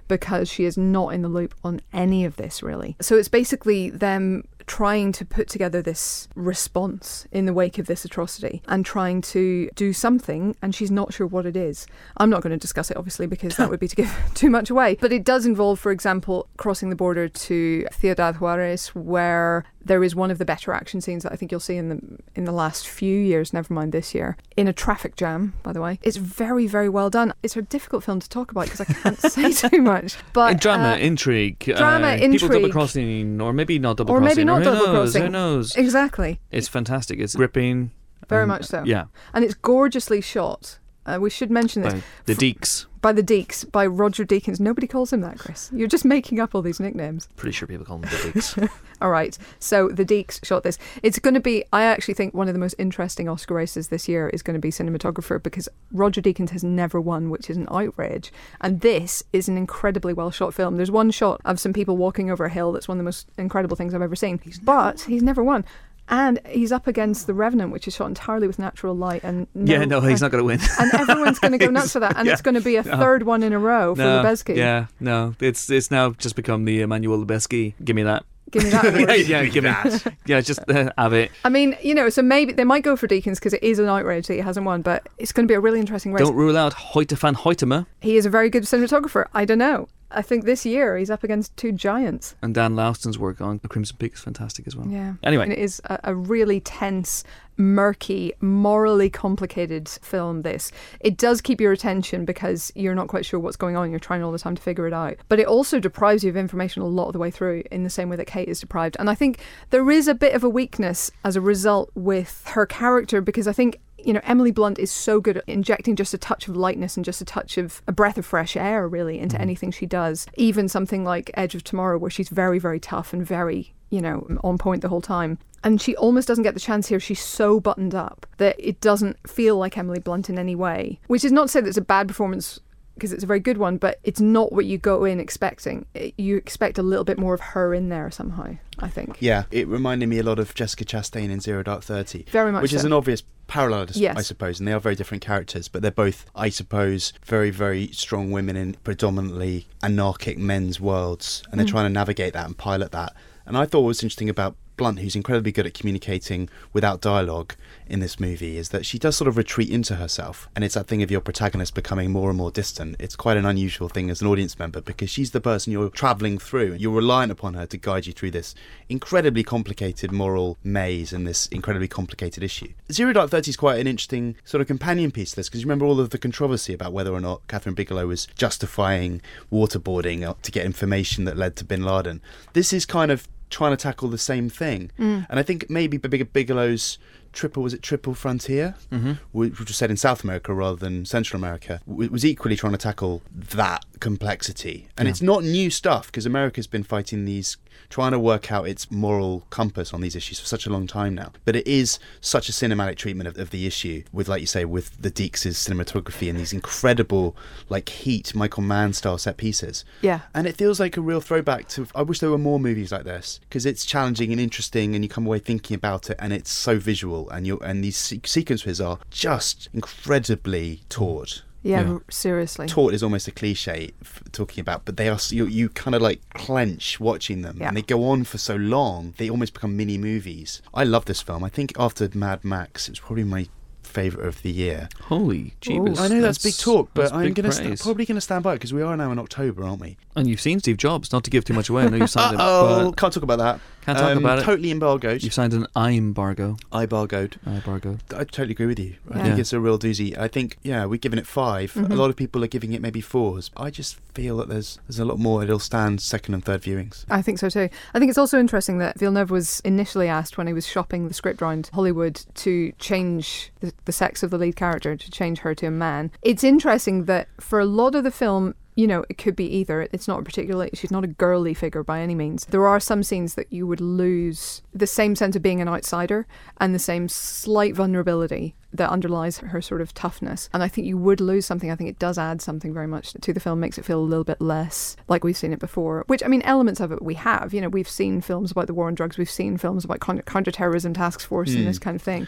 because 0.08 0.47
she 0.47 0.64
is 0.64 0.78
not 0.78 1.10
in 1.10 1.22
the 1.22 1.28
loop 1.28 1.53
on 1.66 1.82
any 1.91 2.24
of 2.24 2.38
this, 2.38 2.64
really. 2.64 2.95
So 3.01 3.18
it's 3.18 3.28
basically 3.28 3.89
them 3.89 4.45
trying 4.68 5.13
to 5.13 5.26
put 5.26 5.47
together 5.47 5.82
this 5.82 6.28
response 6.36 7.26
in 7.32 7.45
the 7.45 7.53
wake 7.53 7.78
of 7.80 7.88
this 7.88 8.05
atrocity 8.05 8.61
and 8.68 8.86
trying 8.86 9.22
to 9.22 9.70
do 9.76 9.93
something, 9.93 10.55
and 10.61 10.76
she's 10.76 10.91
not 10.91 11.13
sure 11.13 11.26
what 11.26 11.45
it 11.45 11.55
is. 11.55 11.88
I'm 12.18 12.30
not 12.30 12.41
going 12.41 12.51
to 12.51 12.57
discuss 12.57 12.91
it, 12.91 12.97
obviously, 12.97 13.28
because 13.28 13.55
that 13.55 13.70
would 13.72 13.80
be 13.80 13.88
to 13.88 13.95
give 13.95 14.13
too 14.34 14.49
much 14.49 14.70
away. 14.70 14.97
But 14.99 15.13
it 15.13 15.24
does 15.24 15.45
involve, 15.45 15.80
for 15.80 15.91
example, 15.91 16.47
crossing 16.57 16.89
the 16.89 16.95
border 16.95 17.28
to 17.28 17.88
Ciudad 17.91 18.36
Juarez, 18.39 18.89
where 18.89 19.63
there 19.88 20.04
is 20.04 20.16
one 20.16 20.32
of 20.32 20.38
the 20.38 20.46
better 20.46 20.74
action 20.74 21.02
scenes 21.02 21.24
that 21.24 21.32
I 21.32 21.36
think 21.36 21.52
you'll 21.52 21.60
see 21.60 21.78
in 21.78 21.90
the 21.90 22.00
in 22.36 22.44
the 22.46 22.52
last 22.52 22.88
few 22.88 23.18
years, 23.18 23.54
never 23.54 23.74
mind 23.74 23.92
this 23.92 24.14
year, 24.14 24.38
in 24.56 24.68
a 24.68 24.74
traffic 24.74 25.16
jam. 25.16 25.54
By 25.64 25.74
the 25.74 25.82
way, 25.82 26.00
it's 26.04 26.18
very 26.18 26.68
very 26.68 26.90
well 26.90 27.10
done. 27.10 27.34
It's 27.44 27.56
a 27.58 27.62
difficult 27.62 28.04
film 28.04 28.20
to 28.20 28.30
talk 28.30 28.52
about 28.52 28.66
because 28.66 28.82
I 28.82 28.86
can't 28.86 29.20
say 29.36 29.52
too 29.70 29.82
much. 29.82 30.16
But 30.34 30.56
Uh, 30.56 30.58
drama, 30.58 30.90
uh, 30.94 30.98
intrigue, 30.98 31.60
drama, 31.60 32.08
uh, 32.08 32.18
people 32.32 32.50
double 32.50 32.70
crossing, 32.70 33.42
or 33.42 33.54
maybe 33.54 33.80
not 33.80 33.98
double 33.98 34.14
or 34.14 34.20
crossing, 34.20 34.36
maybe 34.38 34.46
not 34.46 34.58
who 34.60 34.64
double 34.66 34.86
knows, 34.86 35.12
crossing. 35.14 35.22
Who 35.24 35.30
knows? 35.30 35.76
Exactly. 35.76 36.40
It's 36.52 36.68
fantastic. 36.68 37.20
It's 37.20 37.36
gripping. 37.36 37.92
Very 38.30 38.44
and- 38.44 38.50
much 38.50 38.66
so. 38.66 38.84
Yeah, 38.86 39.06
And 39.34 39.46
it's 39.46 39.54
gorgeously 39.54 40.22
shot. 40.22 40.80
Uh, 41.08 41.18
we 41.20 41.30
should 41.30 41.49
mention 41.49 41.82
this 41.82 41.93
by 41.93 42.01
the 42.26 42.34
Deeks. 42.36 42.86
by 43.01 43.14
the 43.14 43.24
Deeks, 43.24 43.70
by 43.72 43.86
Roger 43.86 44.26
Deakins. 44.26 44.60
Nobody 44.60 44.88
calls 44.88 45.14
him 45.14 45.22
that, 45.22 45.39
Chris. 45.39 45.70
You're 45.74 45.88
just 45.88 46.03
making 46.05 46.39
up 46.39 46.53
all 46.53 46.62
these 46.62 46.80
nicknames. 46.80 47.30
Pretty 47.38 47.53
sure 47.53 47.68
people 47.68 47.86
call 47.86 47.99
them 47.99 48.10
the 48.10 48.18
Deeks. 48.32 48.70
All 49.01 49.12
right. 49.12 49.38
So 49.60 49.89
the 49.89 50.03
Deeks 50.03 50.43
shot 50.43 50.64
this. 50.64 50.78
It's 51.03 51.20
going 51.20 51.36
to 51.36 51.39
be, 51.39 51.64
I 51.72 51.84
actually 51.84 52.16
think, 52.16 52.34
one 52.34 52.47
of 52.47 52.53
the 52.55 52.60
most 52.60 52.74
interesting 52.80 53.30
Oscar 53.30 53.53
races 53.53 53.89
this 53.89 54.08
year 54.08 54.28
is 54.30 54.41
going 54.41 54.55
to 54.55 54.60
be 54.60 54.72
cinematographer 54.72 55.41
because 55.41 55.70
Roger 55.91 56.20
Deakins 56.20 56.49
has 56.49 56.64
never 56.64 56.99
won, 56.99 57.30
which 57.30 57.49
is 57.49 57.58
an 57.58 57.68
outrage. 57.70 58.34
And 58.60 58.82
this 58.82 59.24
is 59.32 59.47
an 59.47 59.55
incredibly 59.55 60.14
well 60.14 60.32
shot 60.32 60.53
film. 60.55 60.78
There's 60.78 60.91
one 60.91 61.12
shot 61.12 61.39
of 61.45 61.60
some 61.60 61.74
people 61.74 61.95
walking 61.95 62.32
over 62.32 62.45
a 62.45 62.49
hill 62.49 62.72
that's 62.72 62.88
one 62.88 62.97
of 62.97 62.99
the 62.99 63.05
most 63.08 63.30
incredible 63.38 63.78
things 63.78 63.93
I've 63.93 64.01
ever 64.01 64.16
seen. 64.16 64.39
but 64.64 65.01
he's 65.01 65.24
never 65.24 65.43
won. 65.43 65.64
And 66.10 66.39
he's 66.47 66.72
up 66.72 66.88
against 66.88 67.28
The 67.28 67.34
Revenant, 67.34 67.72
which 67.72 67.88
is 67.88 67.95
shot 67.95 68.08
entirely 68.08 68.47
with 68.47 68.60
natural 68.60 68.95
light. 68.95 69.24
And 69.24 69.47
no, 69.53 69.74
yeah, 69.74 69.86
no, 69.86 69.99
he's 70.01 70.22
not 70.22 70.32
going 70.32 70.41
to 70.41 70.45
win. 70.45 70.60
And 70.80 70.93
everyone's 70.93 71.39
going 71.39 71.51
to 71.51 71.58
go 71.58 71.70
nuts 71.70 71.91
for 71.93 71.99
that. 71.99 72.16
And 72.18 72.26
Yeah. 72.28 72.34
it's 72.34 72.41
going 72.41 72.55
to 72.55 72.62
be 72.62 72.78
a 72.78 72.84
No. 72.84 72.97
third 72.97 73.24
one 73.24 73.43
in 73.43 73.51
a 73.53 73.60
row 73.60 73.93
for 73.95 74.01
no, 74.01 74.24
Lubezki. 74.24 74.55
Yeah, 74.55 74.88
no, 74.99 75.36
it's 75.39 75.70
it's 75.70 75.91
now 75.91 76.12
just 76.12 76.36
become 76.36 76.66
the 76.66 76.82
Emmanuel 76.82 77.24
Lubezki. 77.24 77.74
Give 77.84 77.95
me 77.95 78.03
that. 78.03 78.24
Give 78.49 78.64
me 78.64 78.70
that 78.70 78.84
yeah, 79.28 79.41
yeah, 79.41 79.45
give 79.45 79.66
me 79.66 79.70
that. 79.70 80.14
Yeah, 80.26 80.39
just 80.39 80.60
uh, 80.70 80.89
have 80.97 81.12
it. 81.12 81.32
I 81.43 81.49
mean, 81.49 81.76
you 81.82 81.93
know, 81.93 82.08
so 82.08 82.22
maybe 82.22 82.53
they 82.53 82.64
might 82.64 82.82
go 82.84 82.95
for 82.95 83.05
Deakins 83.05 83.36
because 83.36 83.53
it 83.53 83.62
is 83.62 83.78
an 83.78 83.88
outrage 83.88 84.28
that 84.28 84.36
he 84.36 84.39
hasn't 84.39 84.66
won, 84.66 84.82
but 84.82 85.05
it's 85.18 85.34
going 85.34 85.45
to 85.45 85.51
be 85.51 85.55
a 85.55 85.60
really 85.60 85.82
interesting 85.82 86.14
race. 86.14 86.24
Don't 86.26 86.36
rule 86.36 86.58
out 86.58 86.74
Hoyte 86.74 87.18
van 87.18 87.36
Hoytema 87.36 87.86
He 87.99 88.16
is 88.16 88.26
a 88.26 88.30
very 88.30 88.49
good 88.49 88.64
cinematographer. 88.64 89.26
I 89.34 89.43
don't 89.43 89.58
know. 89.58 89.89
I 90.12 90.22
think 90.22 90.45
this 90.45 90.66
year 90.66 90.97
he's 90.97 91.10
up 91.10 91.24
against 91.24 91.55
two 91.58 91.72
giants. 91.72 92.36
and 92.41 92.53
Dan 92.53 92.76
Laustsen's 92.76 93.20
work 93.20 93.41
on 93.41 93.60
The 93.62 93.68
Crimson 93.68 93.97
Peak 93.97 94.14
is 94.14 94.20
fantastic 94.22 94.66
as 94.68 94.76
well. 94.76 94.88
Yeah. 94.88 95.14
Anyway. 95.24 95.43
And 95.43 95.53
it 95.53 95.60
is 95.60 95.82
a, 95.86 95.99
a 96.05 96.16
really 96.16 96.60
tense, 96.62 97.24
murky, 97.58 98.34
morally 98.39 99.10
complicated 99.10 99.89
film, 99.89 100.43
this. 100.43 100.72
It 101.01 101.18
does 101.18 101.41
keep 101.41 101.60
your 101.60 101.72
attention 101.72 102.24
because 102.24 102.72
you're 102.76 102.95
not 102.95 103.10
quite 103.10 103.26
sure 103.26 103.39
what's 103.39 103.58
going 103.58 103.76
on. 103.76 103.89
You're 103.89 103.99
trying 103.99 104.24
all 104.24 104.32
the 104.32 104.39
time 104.39 104.55
to 104.55 104.62
figure 104.62 104.88
it 104.88 104.93
out. 104.93 105.18
But 105.28 105.39
it 105.39 105.47
also 105.47 105.80
deprives 105.80 106.24
you 106.24 106.30
of 106.30 106.38
information 106.38 106.82
a 106.82 106.88
lot 106.88 107.08
of 107.08 107.14
the 107.14 107.20
way 107.20 107.32
through 107.32 107.64
in 107.72 107.84
the 107.84 107.89
same 107.89 108.10
way 108.10 108.16
that 108.16 108.28
Kate 108.28 108.47
is 108.47 108.60
deprived. 108.60 108.95
And 108.99 109.10
I 109.10 109.16
think 109.16 109.39
there 109.72 109.89
is 109.91 110.08
a 110.08 110.16
bit 110.16 110.34
of 110.34 110.43
a 110.43 110.49
weakness 110.49 111.12
as 111.24 111.36
a 111.36 111.41
result 111.41 111.91
with 111.95 112.43
her 112.47 112.66
character 112.66 113.20
because 113.20 113.47
I 113.47 113.53
think 113.53 113.80
you 113.98 114.14
know, 114.14 114.22
Emily 114.24 114.52
Blunt 114.52 114.80
is 114.80 114.91
so 114.91 115.20
good 115.20 115.38
at 115.38 115.43
injecting 115.48 115.95
just 115.95 116.14
a 116.14 116.18
touch 116.18 116.48
of 116.48 116.56
lightness 116.56 116.98
and 116.98 117.06
just 117.06 117.22
a 117.22 117.26
touch 117.26 117.58
of 117.58 117.82
a 117.88 117.91
breath 117.91 118.18
of 118.18 118.26
fresh 118.26 118.56
air, 118.56 118.88
really, 118.88 119.20
into 119.20 119.36
mm-hmm. 119.36 119.43
anything 119.43 119.72
she 119.72 119.86
does. 119.86 120.28
Even 120.36 120.68
something 120.68 121.04
like 121.04 121.32
Edge 121.34 121.56
of 121.56 121.64
Tomorrow, 121.64 121.98
where 121.98 122.12
she's 122.12 122.30
very, 122.30 122.60
very 122.60 122.80
tough 122.80 123.14
and 123.14 123.26
very, 123.26 123.74
you 123.89 124.02
know, 124.02 124.28
on 124.43 124.58
point 124.58 124.82
the 124.82 124.89
whole 124.89 125.02
time. 125.02 125.39
And 125.64 125.82
she 125.82 125.95
almost 125.95 126.28
doesn't 126.28 126.43
get 126.43 126.54
the 126.54 126.60
chance 126.60 126.88
here. 126.88 127.00
She's 127.00 127.20
so 127.20 127.60
buttoned 127.60 127.95
up 127.95 128.28
that 128.38 128.56
it 128.60 128.80
doesn't 128.80 129.18
feel 129.28 129.58
like 129.58 129.78
Emily 129.78 130.00
Blunt 130.00 130.30
in 130.30 130.38
any 130.38 130.56
way. 130.56 131.00
Which 131.08 131.26
is 131.26 131.32
not 131.32 131.43
to 131.43 131.48
say 131.50 131.62
that 131.62 131.68
it's 131.68 131.78
a 131.78 131.82
bad 131.82 132.08
performance 132.08 132.60
because 132.98 133.14
it's 133.14 133.24
a 133.24 133.28
very 133.28 133.39
good 133.39 133.58
one, 133.58 133.78
but 133.78 134.00
it's 134.04 134.20
not 134.20 134.52
what 134.52 134.66
you 134.66 134.78
go 134.78 135.06
in 135.06 135.20
expecting. 135.20 135.86
It- 135.93 136.14
you 136.18 136.36
expect 136.38 136.78
a 136.78 136.84
little 136.84 137.06
bit 137.06 137.18
more 137.20 137.34
of 137.34 137.39
her 137.39 137.74
in 137.74 137.89
there 137.89 138.10
somehow, 138.12 138.58
I 138.80 138.89
think. 138.89 139.18
Yeah, 139.20 139.43
it 139.52 139.68
reminded 139.68 140.10
me 140.10 140.18
a 140.20 140.24
lot 140.24 140.39
of 140.39 140.54
Jessica 140.56 140.84
Chastain 140.86 141.30
in 141.30 141.39
Zero 141.39 141.64
Dark 141.64 141.84
Thirty, 141.84 142.26
Very 142.32 142.52
much 142.52 142.62
which 142.64 142.74
is 142.74 142.84
an 142.84 142.93
obvious 142.93 143.24
parallel, 143.48 143.88
Yes. 143.93 144.18
I 144.18 144.22
suppose, 144.22 144.60
and 144.60 144.68
they 144.68 144.74
are 144.74 144.80
very 144.80 144.95
different 144.95 145.22
characters, 145.24 145.68
but 145.70 145.82
they're 145.82 145.91
both, 145.91 146.26
I 146.36 146.50
suppose, 146.50 147.14
very, 147.26 147.50
very 147.50 147.88
strong 147.93 148.32
women 148.32 148.58
in 148.58 148.74
predominantly 148.84 149.68
anarchic 149.84 150.38
men's 150.38 150.82
worlds, 150.82 151.43
and 151.52 151.60
they're 151.60 151.68
Mm. 151.68 151.72
trying 151.72 151.86
to 151.86 151.93
navigate 151.93 152.34
that 152.34 152.45
and 152.45 152.58
pilot 152.58 152.91
that. 152.91 153.14
And 153.45 153.56
I 153.58 153.66
thought 153.66 153.82
what 153.82 153.88
was 153.88 154.04
interesting 154.04 154.30
about 154.30 154.58
Blunt, 154.78 154.99
who's 154.99 155.15
incredibly 155.15 155.51
good 155.51 155.65
at 155.65 155.73
communicating 155.73 156.49
without 156.71 157.01
dialogue 157.01 157.55
in 157.88 157.99
this 157.99 158.19
movie, 158.19 158.57
is 158.57 158.69
that 158.69 158.86
she 158.86 158.99
does 158.99 159.17
sort 159.17 159.28
of 159.28 159.36
retreat 159.38 159.69
into 159.69 159.95
herself. 159.95 160.47
And 160.55 160.63
it's 160.63 160.75
that 160.75 160.88
thing 160.88 161.03
of 161.03 161.11
your 161.11 161.21
protagonist 161.21 161.73
becoming 161.73 162.11
more 162.11 162.30
and 162.30 162.38
more 162.38 162.51
distant. 162.51 162.95
It's 162.99 163.15
quite 163.15 163.38
an 163.38 163.45
unusual 163.45 163.89
thing 163.89 164.09
as 164.09 164.21
an 164.21 164.28
audience 164.28 164.57
member 164.59 164.80
because 164.80 165.09
she's 165.09 165.32
the 165.32 165.41
person 165.41 165.73
you're 165.73 165.89
traveling 165.89 166.38
through. 166.38 166.78
You're 166.80 166.93
reliant 166.93 167.32
upon 167.32 167.55
her 167.55 167.65
to 167.65 167.78
guide 167.78 168.07
you 168.07 168.13
through 168.13 168.32
this 168.32 168.55
incredibly 168.88 169.43
complicated 169.43 170.11
moral 170.11 170.57
maze 170.63 171.11
and 171.11 171.28
this 171.28 171.47
incredibly 171.47 171.88
complicated 171.88 172.43
issue. 172.43 172.69
Zero 172.91 173.13
Dark 173.13 173.32
Thirty 173.32 173.49
is 173.49 173.57
quite 173.57 173.80
an 173.80 173.88
interesting 173.88 174.36
sort 174.45 174.61
of 174.61 174.67
companion 174.67 175.11
piece 175.11 175.32
to 175.32 175.38
this 175.38 175.49
because 175.49 175.61
you 175.61 175.65
remember 175.65 175.86
all 175.86 175.99
of 175.99 176.11
the 176.11 176.17
controversy 176.17 176.73
about 176.73 176.93
whether 176.93 177.11
or 177.11 177.19
not 177.19 177.45
Kathryn 177.47 177.75
Bigelow 177.75 178.07
was 178.07 178.28
justifying 178.36 179.21
waterboarding 179.51 180.36
to 180.41 180.51
get 180.51 180.65
information 180.65 181.25
that 181.25 181.38
led 181.38 181.55
to 181.55 181.65
Bin 181.65 181.84
Laden. 181.84 182.21
This 182.53 182.73
is 182.73 182.86
kind 182.86 183.11
of 183.11 183.28
trying 183.50 183.72
to 183.72 183.78
tackle 183.78 184.10
the 184.10 184.18
same 184.18 184.50
thing, 184.50 184.91
mm. 185.00 185.26
and 185.30 185.39
I 185.39 185.43
think 185.43 185.70
maybe 185.70 185.98
Big- 185.98 186.34
Bigelow's 186.34 186.98
triple 187.34 187.63
was 187.63 187.73
it 187.73 187.82
Triple 187.82 188.13
Frontier, 188.13 188.75
mm-hmm. 188.91 189.13
which 189.32 189.59
was 189.59 189.75
set 189.75 189.89
in 189.89 189.97
South 189.97 190.23
America 190.23 190.53
rather 190.53 190.78
than 190.78 191.05
Central 191.05 191.39
America, 191.39 191.82
w- 191.88 192.09
was 192.09 192.25
equally 192.25 192.55
trying 192.55 192.73
to 192.73 192.78
tackle 192.78 193.21
that 193.34 193.86
complexity. 193.99 194.88
And 194.97 195.07
it's 195.07 195.21
not 195.21 195.43
new 195.43 195.69
stuff 195.69 196.07
because 196.07 196.25
America's 196.25 196.67
been 196.67 196.84
fighting 196.84 197.25
these, 197.25 197.57
trying 197.89 198.11
to 198.11 198.19
work 198.19 198.51
out 198.51 198.67
its 198.67 198.89
moral 198.91 199.45
compass 199.49 199.93
on 199.93 200.01
these 200.01 200.15
issues 200.15 200.39
for 200.39 200.45
such 200.45 200.65
a 200.65 200.69
long 200.69 200.88
time 200.88 201.15
now. 201.15 201.32
But 201.45 201.55
it 201.55 201.67
is 201.67 201.99
such 202.21 202.49
a 202.49 202.51
cinematic 202.51 202.95
treatment 202.97 203.28
of, 203.28 203.38
of 203.38 203.49
the 203.49 203.65
issue 203.65 204.03
with, 204.11 204.28
like 204.28 204.41
you 204.41 204.47
say, 204.47 204.65
with 204.65 205.01
the 205.01 205.11
Deeks' 205.11 205.47
cinematography 205.47 206.30
and 206.30 206.39
these 206.39 206.53
incredible, 206.53 207.36
like 207.69 207.89
heat 207.89 208.36
Michael 208.36 208.63
Mann 208.63 208.93
style 208.93 209.17
set 209.17 209.38
pieces. 209.38 209.86
Yeah. 210.01 210.21
And 210.34 210.47
it 210.47 210.57
feels 210.57 210.80
like 210.80 210.97
a 210.97 211.01
real 211.01 211.21
throwback 211.21 211.67
to. 211.69 211.88
I 211.95 212.01
wish 212.01 212.19
there 212.19 212.30
were 212.30 212.38
more 212.38 212.59
movies 212.59 212.91
like 212.91 213.03
this 213.03 213.39
because 213.41 213.65
it's 213.65 213.86
challenging 213.86 214.32
and 214.32 214.41
interesting, 214.41 214.95
and 214.95 215.03
you 215.03 215.09
come 215.09 215.25
away 215.25 215.39
thinking 215.39 215.75
about 215.75 216.09
it, 216.09 216.17
and 216.19 216.34
it's 216.34 216.51
so 216.51 216.78
visual, 216.80 217.26
and 217.30 217.45
you 217.47 217.59
and 217.59 217.84
these 217.84 217.97
se- 217.97 218.21
sequences 218.25 218.80
are 218.82 218.99
just 219.11 219.69
incredibly 219.73 220.82
taut. 220.89 221.43
Yeah, 221.63 221.82
Yeah. 221.82 221.89
r- 221.93 222.01
seriously. 222.09 222.67
taught 222.67 222.93
is 222.93 223.03
almost 223.03 223.28
a 223.28 223.32
cliche 223.32 223.91
f- 224.01 224.21
talking 224.32 224.61
about, 224.61 224.86
but 224.86 224.95
they 224.95 225.09
are 225.09 225.17
you, 225.30 225.45
you 225.47 225.69
kind 225.69 225.95
of 225.95 226.01
like 226.01 226.21
clench 226.34 226.99
watching 226.99 227.41
them, 227.41 227.57
Yeah. 227.59 227.67
and 227.69 227.75
they 227.78 227.82
go 227.82 228.05
on 228.09 228.23
for 228.23 228.38
so 228.38 228.55
long. 228.55 229.13
They 229.17 229.30
almost 229.30 229.53
become 229.53 229.75
mini 229.75 229.97
movies. 229.97 230.61
I 230.73 230.84
love 230.86 231.05
this 231.05 231.21
film. 231.21 231.43
I 231.43 231.49
think 231.49 231.73
after 231.78 232.09
Mad 232.13 232.45
Max, 232.45 232.88
it 232.88 232.91
was 232.91 232.99
probably 232.99 233.23
my 233.25 233.47
favorite 233.84 234.28
of 234.28 234.41
the 234.43 234.51
year. 234.51 234.88
Holy 235.03 235.55
jeebus. 235.61 235.99
I 235.99 236.07
know 236.09 236.21
that's, 236.21 236.38
big 236.38 236.55
talk, 236.57 236.89
but 236.93 237.11
I'm 237.11 237.34
gonna 237.34 237.51
st- 237.51 237.80
probably 237.80 238.05
going 238.05 238.15
to 238.15 238.21
stand 238.21 238.43
by 238.43 238.53
because 238.55 238.71
we 238.73 238.82
are 238.82 238.95
now 238.95 239.11
in 239.11 239.17
October, 239.19 239.63
aren't 239.63 239.82
we? 239.82 239.97
And 240.15 240.28
you've 240.30 240.41
seen 240.41 240.59
Steve 240.59 240.78
Jobs, 240.78 241.11
not 241.11 241.23
to 241.23 241.30
give 241.32 241.43
too 241.45 241.53
much 241.53 241.69
away. 241.69 241.84
I 241.84 241.89
know 241.89 241.97
you've 241.97 242.09
signed 242.09 242.36
it, 242.36 242.39
Oh, 242.41 242.86
but 242.91 242.97
can't 242.97 243.11
talk 243.13 243.23
about 243.23 243.39
that. 243.39 243.59
Can't 243.88 243.98
talk 244.00 244.12
Um, 244.12 244.18
about 244.18 244.40
it. 244.40 244.44
Totally 244.44 244.70
embargoed. 244.72 245.24
you've 245.24 245.34
signed 245.34 245.54
an 245.54 245.66
I 245.74 245.94
embargo. 245.94 246.58
I 246.74 246.84
embargoed. 246.84 247.38
I 247.46 247.51
embargo. 247.55 247.97
I 248.14 248.26
totally 248.26 248.51
agree 248.51 248.66
with 248.66 248.80
you. 248.80 248.96
I 249.09 249.20
Yeah. 249.20 249.24
think 249.24 249.39
it's 249.39 249.54
a 249.54 249.62
real 249.62 249.80
doozy. 249.80 250.18
I 250.18 250.28
think, 250.28 250.58
yeah, 250.62 250.84
we're 250.84 250.97
giving 250.97 251.18
it 251.18 251.26
5 251.26 251.74
Mhm. 251.74 251.92
A 251.92 251.96
lot 251.96 252.09
of 252.09 252.18
people 252.18 252.43
are 252.43 252.47
giving 252.47 252.74
it 252.74 252.82
maybe 252.82 253.00
fours. 253.00 253.50
I 253.55 253.70
just 253.70 253.96
feel 254.14 254.36
that 254.38 254.50
there's 254.50 254.78
there's 254.89 255.00
a 255.00 255.05
lot 255.05 255.20
more. 255.20 255.42
It'll 255.42 255.58
stand 255.58 256.01
second 256.01 256.34
and 256.34 256.43
third 256.43 256.62
viewings. 256.64 257.05
I 257.09 257.22
think 257.22 257.39
so 257.39 257.47
too. 257.50 257.70
I 257.93 258.00
think 258.00 258.09
it's 258.09 258.18
also 258.18 258.38
interesting 258.38 258.78
that 258.80 259.00
Villeneuve 259.00 259.32
was 259.32 259.62
initially 259.62 260.09
asked 260.09 260.38
when 260.38 260.47
he 260.47 260.54
was 260.54 260.68
shopping 260.68 261.08
the 261.08 261.14
script 261.14 261.42
around 261.42 261.70
Hollywood 261.74 262.26
to 262.36 262.74
change 262.80 263.54
the, 263.62 263.72
the 263.86 263.93
sex 263.93 264.22
of 264.22 264.32
the 264.32 264.38
lead 264.38 264.58
character, 264.58 264.97
to 264.97 265.12
change 265.12 265.39
her 265.39 265.55
to 265.55 265.68
a 265.68 265.72
man. 265.72 266.12
It's 266.22 266.43
interesting 266.43 267.05
that 267.05 267.30
for 267.39 267.62
a 267.62 267.66
lot 267.66 267.96
of 267.96 268.04
the 268.04 268.12
film, 268.12 268.54
you 268.78 268.86
know, 268.86 269.04
it 269.09 269.17
could 269.17 269.36
be 269.36 269.45
either. 269.58 269.87
It's 269.91 270.08
not 270.08 270.20
a 270.20 270.24
particularly, 270.24 270.70
she's 270.75 270.91
not 270.91 271.04
a 271.04 271.08
girly 271.08 271.55
figure 271.55 271.83
by 271.83 271.99
any 271.99 272.13
means. 272.13 272.45
There 272.45 272.67
are 272.67 272.79
some 272.79 273.01
scenes 273.01 273.33
that 273.33 273.51
you 273.51 273.66
would 273.66 273.82
lose 273.82 274.62
the 274.71 274.86
same 274.86 275.16
sense 275.16 275.36
of 275.36 275.41
being 275.41 275.59
an 275.59 275.67
outsider 275.67 276.28
and 276.59 276.75
the 276.75 276.79
same 276.79 277.09
slight 277.09 277.75
vulnerability 277.75 278.54
that 278.71 278.91
underlies 278.91 279.39
her 279.39 279.62
sort 279.63 279.82
of 279.82 279.95
toughness. 279.95 280.47
And 280.54 280.62
I 280.62 280.67
think 280.67 280.86
you 280.86 280.95
would 280.95 281.20
lose 281.20 281.43
something. 281.43 281.71
I 281.71 281.75
think 281.75 281.89
it 281.89 281.97
does 281.97 282.20
add 282.20 282.39
something 282.39 282.71
very 282.71 282.86
much 282.86 283.13
to 283.13 283.33
the 283.33 283.39
film, 283.39 283.59
makes 283.59 283.79
it 283.79 283.86
feel 283.86 283.99
a 283.99 284.01
little 284.01 284.24
bit 284.24 284.39
less 284.39 284.95
like 285.08 285.24
we've 285.24 285.36
seen 285.36 285.54
it 285.54 285.59
before. 285.59 286.04
Which, 286.05 286.24
I 286.24 286.28
mean, 286.28 286.43
elements 286.43 286.79
of 286.79 286.91
it 286.91 287.01
we 287.01 287.16
have. 287.16 287.55
You 287.55 287.62
know, 287.62 287.70
we've 287.70 287.89
seen 287.89 288.21
films 288.21 288.51
about 288.51 288.67
the 288.67 288.75
war 288.75 288.86
on 288.87 288.93
drugs, 288.93 289.17
we've 289.17 289.28
seen 289.28 289.58
films 289.58 289.86
about 289.86 290.01
counter- 290.01 290.21
counterterrorism 290.21 290.93
task 290.93 291.21
force 291.21 291.55
and 291.55 291.66
this 291.66 291.78
hmm. 291.78 291.83
kind 291.83 291.95
of 291.95 292.04
thing. 292.04 292.28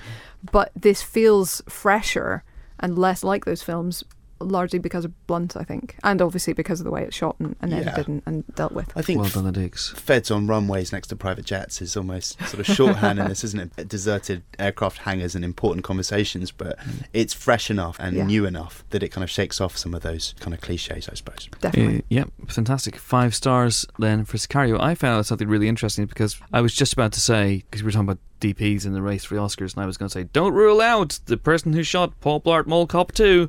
But 0.52 0.72
this 0.76 1.04
feels 1.04 1.62
fresher 1.70 2.44
and 2.80 2.98
less 2.98 3.24
like 3.24 3.46
those 3.46 3.62
films. 3.62 4.04
Largely 4.42 4.80
because 4.80 5.06
of 5.06 5.28
Blunt, 5.28 5.58
I 5.58 5.64
think, 5.64 5.96
and 6.04 6.22
obviously 6.22 6.54
because 6.54 6.80
of 6.80 6.86
the 6.86 6.92
way 6.92 7.04
it's 7.04 7.16
shot 7.16 7.36
and, 7.40 7.56
and 7.62 7.72
Yeah. 7.72 7.78
edited 7.80 8.08
and, 8.08 8.22
and 8.26 8.56
dealt 8.56 8.72
with. 8.72 8.92
I 8.96 9.02
think 9.02 9.20
Well 9.20 9.30
done, 9.30 9.44
the 9.46 9.52
Diggs. 9.52 9.90
feds 9.90 10.32
on 10.32 10.48
runways 10.48 10.92
next 10.92 11.08
to 11.08 11.16
private 11.16 11.46
jets 11.46 11.82
is 11.82 11.98
almost 11.98 12.40
sort 12.48 12.60
of 12.60 12.66
shorthand 12.66 13.20
in 13.20 13.28
this, 13.28 13.44
isn't 13.44 13.72
it? 13.78 13.88
Deserted 13.88 14.44
aircraft 14.58 15.00
hangars 15.00 15.36
and 15.36 15.44
important 15.44 15.84
conversations, 15.84 16.52
but 16.52 16.78
it's 17.14 17.34
fresh 17.34 17.70
enough 17.70 17.98
and 18.00 18.16
Yeah. 18.16 18.26
new 18.26 18.46
enough 18.46 18.84
that 18.92 19.04
it 19.04 19.10
kind 19.10 19.24
of 19.24 19.30
shakes 19.30 19.60
off 19.60 19.78
some 19.78 19.94
of 19.94 20.02
those 20.02 20.34
kind 20.40 20.54
of 20.54 20.62
cliches, 20.62 21.10
I 21.10 21.16
suppose. 21.16 21.50
Definitely. 21.60 22.00
Uh, 22.00 22.02
yep, 22.10 22.30
fantastic. 22.48 22.96
Five 22.96 23.36
stars 23.36 23.86
then 24.00 24.26
for 24.26 24.38
Sicario. 24.38 24.80
I 24.80 24.96
found 24.96 25.18
out 25.20 25.26
something 25.26 25.48
really 25.48 25.68
interesting 25.68 26.06
because 26.06 26.40
I 26.54 26.62
was 26.62 26.74
just 26.74 26.94
about 26.94 27.12
to 27.14 27.20
say, 27.20 27.64
because 27.70 27.84
we 27.84 27.88
were 27.88 27.92
talking 27.92 28.08
about 28.10 28.20
DPs 28.40 28.86
in 28.86 28.94
the 28.94 29.02
race 29.02 29.26
for 29.26 29.36
the 29.36 29.42
Oscars, 29.42 29.76
and 29.76 29.84
I 29.84 29.86
was 29.86 29.98
going 29.98 30.10
to 30.10 30.14
say, 30.14 30.24
don't 30.24 30.54
rule 30.54 30.82
out 30.82 31.20
the 31.26 31.38
person 31.38 31.74
who 31.74 31.84
shot 31.84 32.20
Paul 32.22 32.42
Blart 32.42 32.68
Mall 32.68 32.88
Cop 32.88 33.12
2 33.12 33.48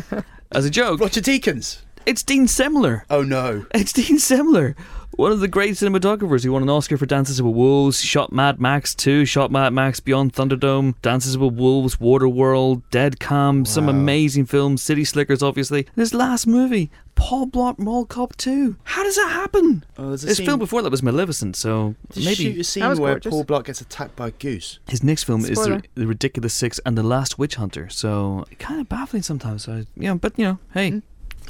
as 0.52 0.64
a 0.64 0.70
joke. 0.70 1.00
Roger 1.00 1.20
Deakins. 1.20 1.80
It's 2.06 2.22
Dean 2.22 2.46
Semler. 2.46 3.02
Oh 3.10 3.22
no. 3.22 3.66
It's 3.74 3.92
Dean 3.92 4.16
Semler, 4.16 4.74
one 5.18 5.32
of 5.32 5.40
the 5.40 5.48
great 5.48 5.74
cinematographers 5.74 6.44
who 6.44 6.52
won 6.52 6.62
an 6.62 6.70
Oscar 6.70 6.96
for 6.96 7.04
Dances 7.04 7.42
with 7.42 7.54
Wolves, 7.54 8.00
shot 8.00 8.32
Mad 8.32 8.60
Max 8.60 8.94
2, 8.94 9.24
shot 9.24 9.50
Mad 9.50 9.72
Max 9.72 10.00
Beyond 10.00 10.32
Thunderdome, 10.32 10.94
Dances 11.02 11.36
with 11.36 11.54
Wolves, 11.54 11.96
Waterworld, 11.96 12.82
Dead 12.90 13.20
Calm, 13.20 13.64
some 13.64 13.88
amazing 13.88 14.46
films, 14.46 14.82
City 14.82 15.04
Slickers, 15.04 15.42
obviously. 15.42 15.80
And 15.80 15.96
his 15.96 16.14
last 16.14 16.46
movie, 16.46 16.90
Paul 17.18 17.46
Blart 17.48 17.78
Mall 17.78 18.04
Cop 18.06 18.36
2. 18.36 18.76
How 18.84 19.02
does 19.02 19.16
that 19.16 19.30
happen? 19.30 19.84
Oh, 19.98 20.08
there's 20.08 20.24
a 20.24 20.28
His 20.28 20.36
scene- 20.38 20.46
film 20.46 20.58
before 20.58 20.82
that 20.82 20.90
was 20.90 21.02
Maleficent, 21.02 21.56
so 21.56 21.94
Did 22.12 22.22
you 22.24 22.34
shoot 22.34 22.44
maybe 22.48 22.60
a 22.60 22.64
scene 22.64 22.80
That 22.82 22.88
was 22.88 23.00
where 23.00 23.14
gorgeous. 23.14 23.30
Paul 23.30 23.44
Blart 23.44 23.64
gets 23.64 23.80
attacked 23.80 24.16
by 24.16 24.28
a 24.28 24.30
goose. 24.30 24.78
his 24.88 25.02
next 25.02 25.24
film 25.24 25.40
is 25.44 25.58
Spoiler. 25.58 25.82
the, 25.94 26.00
the 26.02 26.06
Ridiculous 26.06 26.54
Six 26.54 26.78
and 26.86 26.96
The 26.96 27.02
Last 27.02 27.38
Witch 27.38 27.56
Hunter. 27.56 27.88
So 27.90 28.46
kind 28.58 28.80
of 28.80 28.88
baffling 28.88 29.22
sometimes. 29.22 29.64
So, 29.64 29.84
yeah, 29.96 30.14
but 30.14 30.38
you 30.38 30.44
know, 30.44 30.58
hey, 30.74 30.90
Mm. 30.92 31.02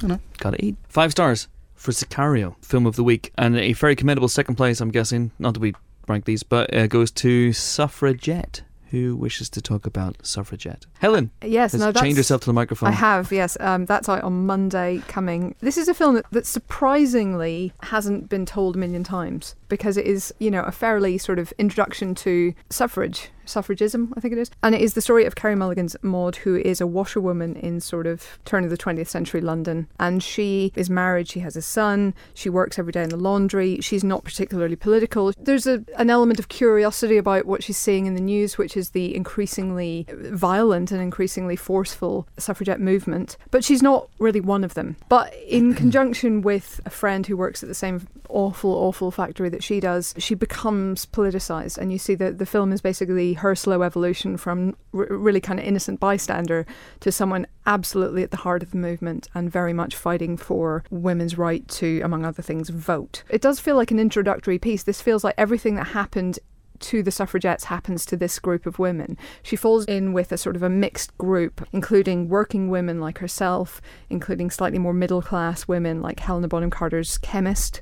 I 0.03 0.07
know. 0.07 0.21
gotta 0.39 0.65
eat. 0.65 0.77
Five 0.89 1.11
stars 1.13 1.49
for 1.75 1.93
Sicario, 1.93 2.57
film 2.65 2.87
of 2.87 2.97
the 2.97 3.05
week, 3.05 3.33
and 3.37 3.57
a 3.57 3.73
very 3.73 3.95
commendable 3.95 4.29
second 4.29 4.55
place. 4.57 4.81
I'm 4.81 4.91
guessing, 4.91 5.31
not 5.39 5.55
that 5.55 5.61
we 5.61 5.75
rank 6.09 6.25
these, 6.25 6.43
but 6.43 6.73
uh, 6.75 6.87
goes 6.87 7.11
to 7.13 7.53
Suffragette. 7.53 8.63
Who 8.91 9.17
wishes 9.17 9.51
to 9.51 9.61
talk 9.61 9.87
about 9.87 10.17
Suffragette? 10.25 10.87
Helen, 11.01 11.31
Yes, 11.43 11.73
has 11.73 11.81
no, 11.81 11.93
that's 11.93 12.01
chained 12.01 12.17
herself 12.17 12.41
to 12.43 12.47
the 12.47 12.53
microphone. 12.53 12.89
I 12.89 12.93
have, 12.93 13.31
yes. 13.31 13.57
Um, 13.61 13.85
that's 13.85 14.09
out 14.09 14.23
on 14.23 14.47
Monday 14.47 15.03
coming. 15.09 15.55
This 15.61 15.77
is 15.77 15.89
a 15.89 15.95
film 15.95 16.15
that, 16.15 16.25
that 16.31 16.47
surprisingly 16.47 17.73
hasn't 17.83 18.29
been 18.29 18.47
told 18.47 18.77
a 18.77 18.79
million 18.79 19.05
times 19.05 19.55
because 19.69 19.97
it 19.97 20.07
is, 20.07 20.33
you 20.39 20.51
know, 20.51 20.63
a 20.63 20.73
fairly 20.73 21.19
sort 21.19 21.39
of 21.39 21.53
introduction 21.59 22.15
to 22.17 22.55
suffrage, 22.71 23.29
suffragism, 23.49 24.13
I 24.17 24.21
think 24.21 24.33
it 24.33 24.39
is. 24.39 24.51
And 24.63 24.75
it 24.75 24.81
is 24.81 24.95
the 24.95 25.01
story 25.01 25.25
of 25.25 25.35
Carey 25.35 25.55
Mulligan's 25.55 25.97
Maud, 26.03 26.37
who 26.37 26.57
is 26.57 26.81
a 26.81 26.87
washerwoman 26.87 27.57
in 27.57 27.81
sort 27.81 28.07
of 28.07 28.39
turn 28.45 28.65
of 28.65 28.71
the 28.71 28.77
20th 28.79 29.09
century 29.09 29.41
London. 29.41 29.89
And 29.99 30.23
she 30.23 30.73
is 30.77 30.91
married, 30.91 31.29
she 31.29 31.41
has 31.41 31.57
a 31.57 31.63
son, 31.63 32.15
she 32.35 32.51
works 32.51 32.79
every 32.79 32.93
day 32.93 33.03
in 33.03 33.09
the 33.09 33.17
laundry, 33.17 33.81
she's 33.81 34.05
not 34.05 34.25
particularly 34.25 34.77
political. 34.77 35.33
There's 35.39 35.67
a, 35.67 35.85
an 35.97 36.11
element 36.11 36.39
of 36.39 36.49
curiosity 36.49 37.17
about 37.17 37.47
what 37.47 37.63
she's 37.63 37.77
seeing 37.77 38.07
in 38.07 38.15
the 38.15 38.21
news, 38.21 38.59
which 38.59 38.77
is 38.77 38.91
the 38.91 39.15
increasingly 39.15 40.07
violent 40.11 40.93
and 40.93 41.01
increasingly 41.01 41.57
forceful 41.57 42.27
suffragette 42.37 42.81
movement. 42.81 43.37
But 43.51 43.65
she's 43.65 43.83
not 43.83 44.09
really 44.19 44.41
one 44.41 44.65
of 44.65 44.75
them. 44.75 44.97
But 45.09 45.35
in 45.47 45.75
conjunction 45.83 46.43
with 46.43 46.81
a 46.85 46.91
friend 46.91 47.27
who 47.27 47.37
works 47.37 47.63
at 47.63 47.69
the 47.69 47.75
same 47.75 48.07
awful, 48.29 48.71
awful 48.73 49.11
factory 49.11 49.49
that 49.49 49.63
she 49.63 49.81
does, 49.81 50.15
she 50.19 50.35
becomes 50.35 51.07
politicized. 51.07 51.79
And 51.79 51.93
you 51.93 51.99
see 51.99 52.15
that 52.17 52.39
the 52.39 52.47
film 52.47 52.73
is 52.73 52.81
basically 52.81 53.35
her 53.39 53.55
slow 53.55 53.83
evolution 53.83 54.37
from 54.37 54.77
r- 54.95 55.07
really 55.11 55.41
kind 55.41 55.59
of 55.59 55.67
innocent 55.67 56.01
bystander 56.01 56.67
to 57.01 57.13
someone 57.13 57.47
absolutely 57.67 58.23
at 58.23 58.31
the 58.31 58.39
heart 58.39 58.63
of 58.63 58.71
the 58.71 58.77
movement 58.77 59.29
and 59.35 59.51
very 59.51 59.73
much 59.73 59.97
fighting 59.97 60.37
for 60.37 60.85
women's 60.91 61.37
right 61.37 61.67
to, 61.69 62.01
among 62.01 62.25
other 62.25 62.43
things, 62.43 62.69
vote. 62.69 63.23
It 63.29 63.41
does 63.41 63.61
feel 63.61 63.77
like 63.77 63.91
an 63.91 63.99
introductory 64.01 64.59
piece. 64.59 64.83
This 64.83 65.03
feels 65.03 65.25
like 65.25 65.35
everything 65.37 65.75
that 65.77 65.89
happened 65.89 66.39
to 66.81 67.03
the 67.03 67.11
suffragettes 67.11 67.65
happens 67.65 68.07
to 68.07 68.17
this 68.17 68.39
group 68.39 68.67
of 68.67 68.79
women. 68.79 69.17
She 69.43 69.57
falls 69.57 69.85
in 69.87 70.13
with 70.13 70.33
a 70.33 70.39
sort 70.39 70.57
of 70.57 70.63
a 70.63 70.69
mixed 70.69 71.17
group, 71.19 71.67
including 71.73 72.29
working 72.29 72.69
women 72.69 73.01
like 73.01 73.19
herself, 73.19 73.81
including 74.09 74.51
slightly 74.51 74.79
more 74.79 74.93
middle 74.93 75.23
class 75.23 75.67
women 75.67 76.01
like 76.01 76.21
Helena 76.21 76.49
Bonham 76.49 76.71
Carter's 76.71 77.19
chemist. 77.19 77.81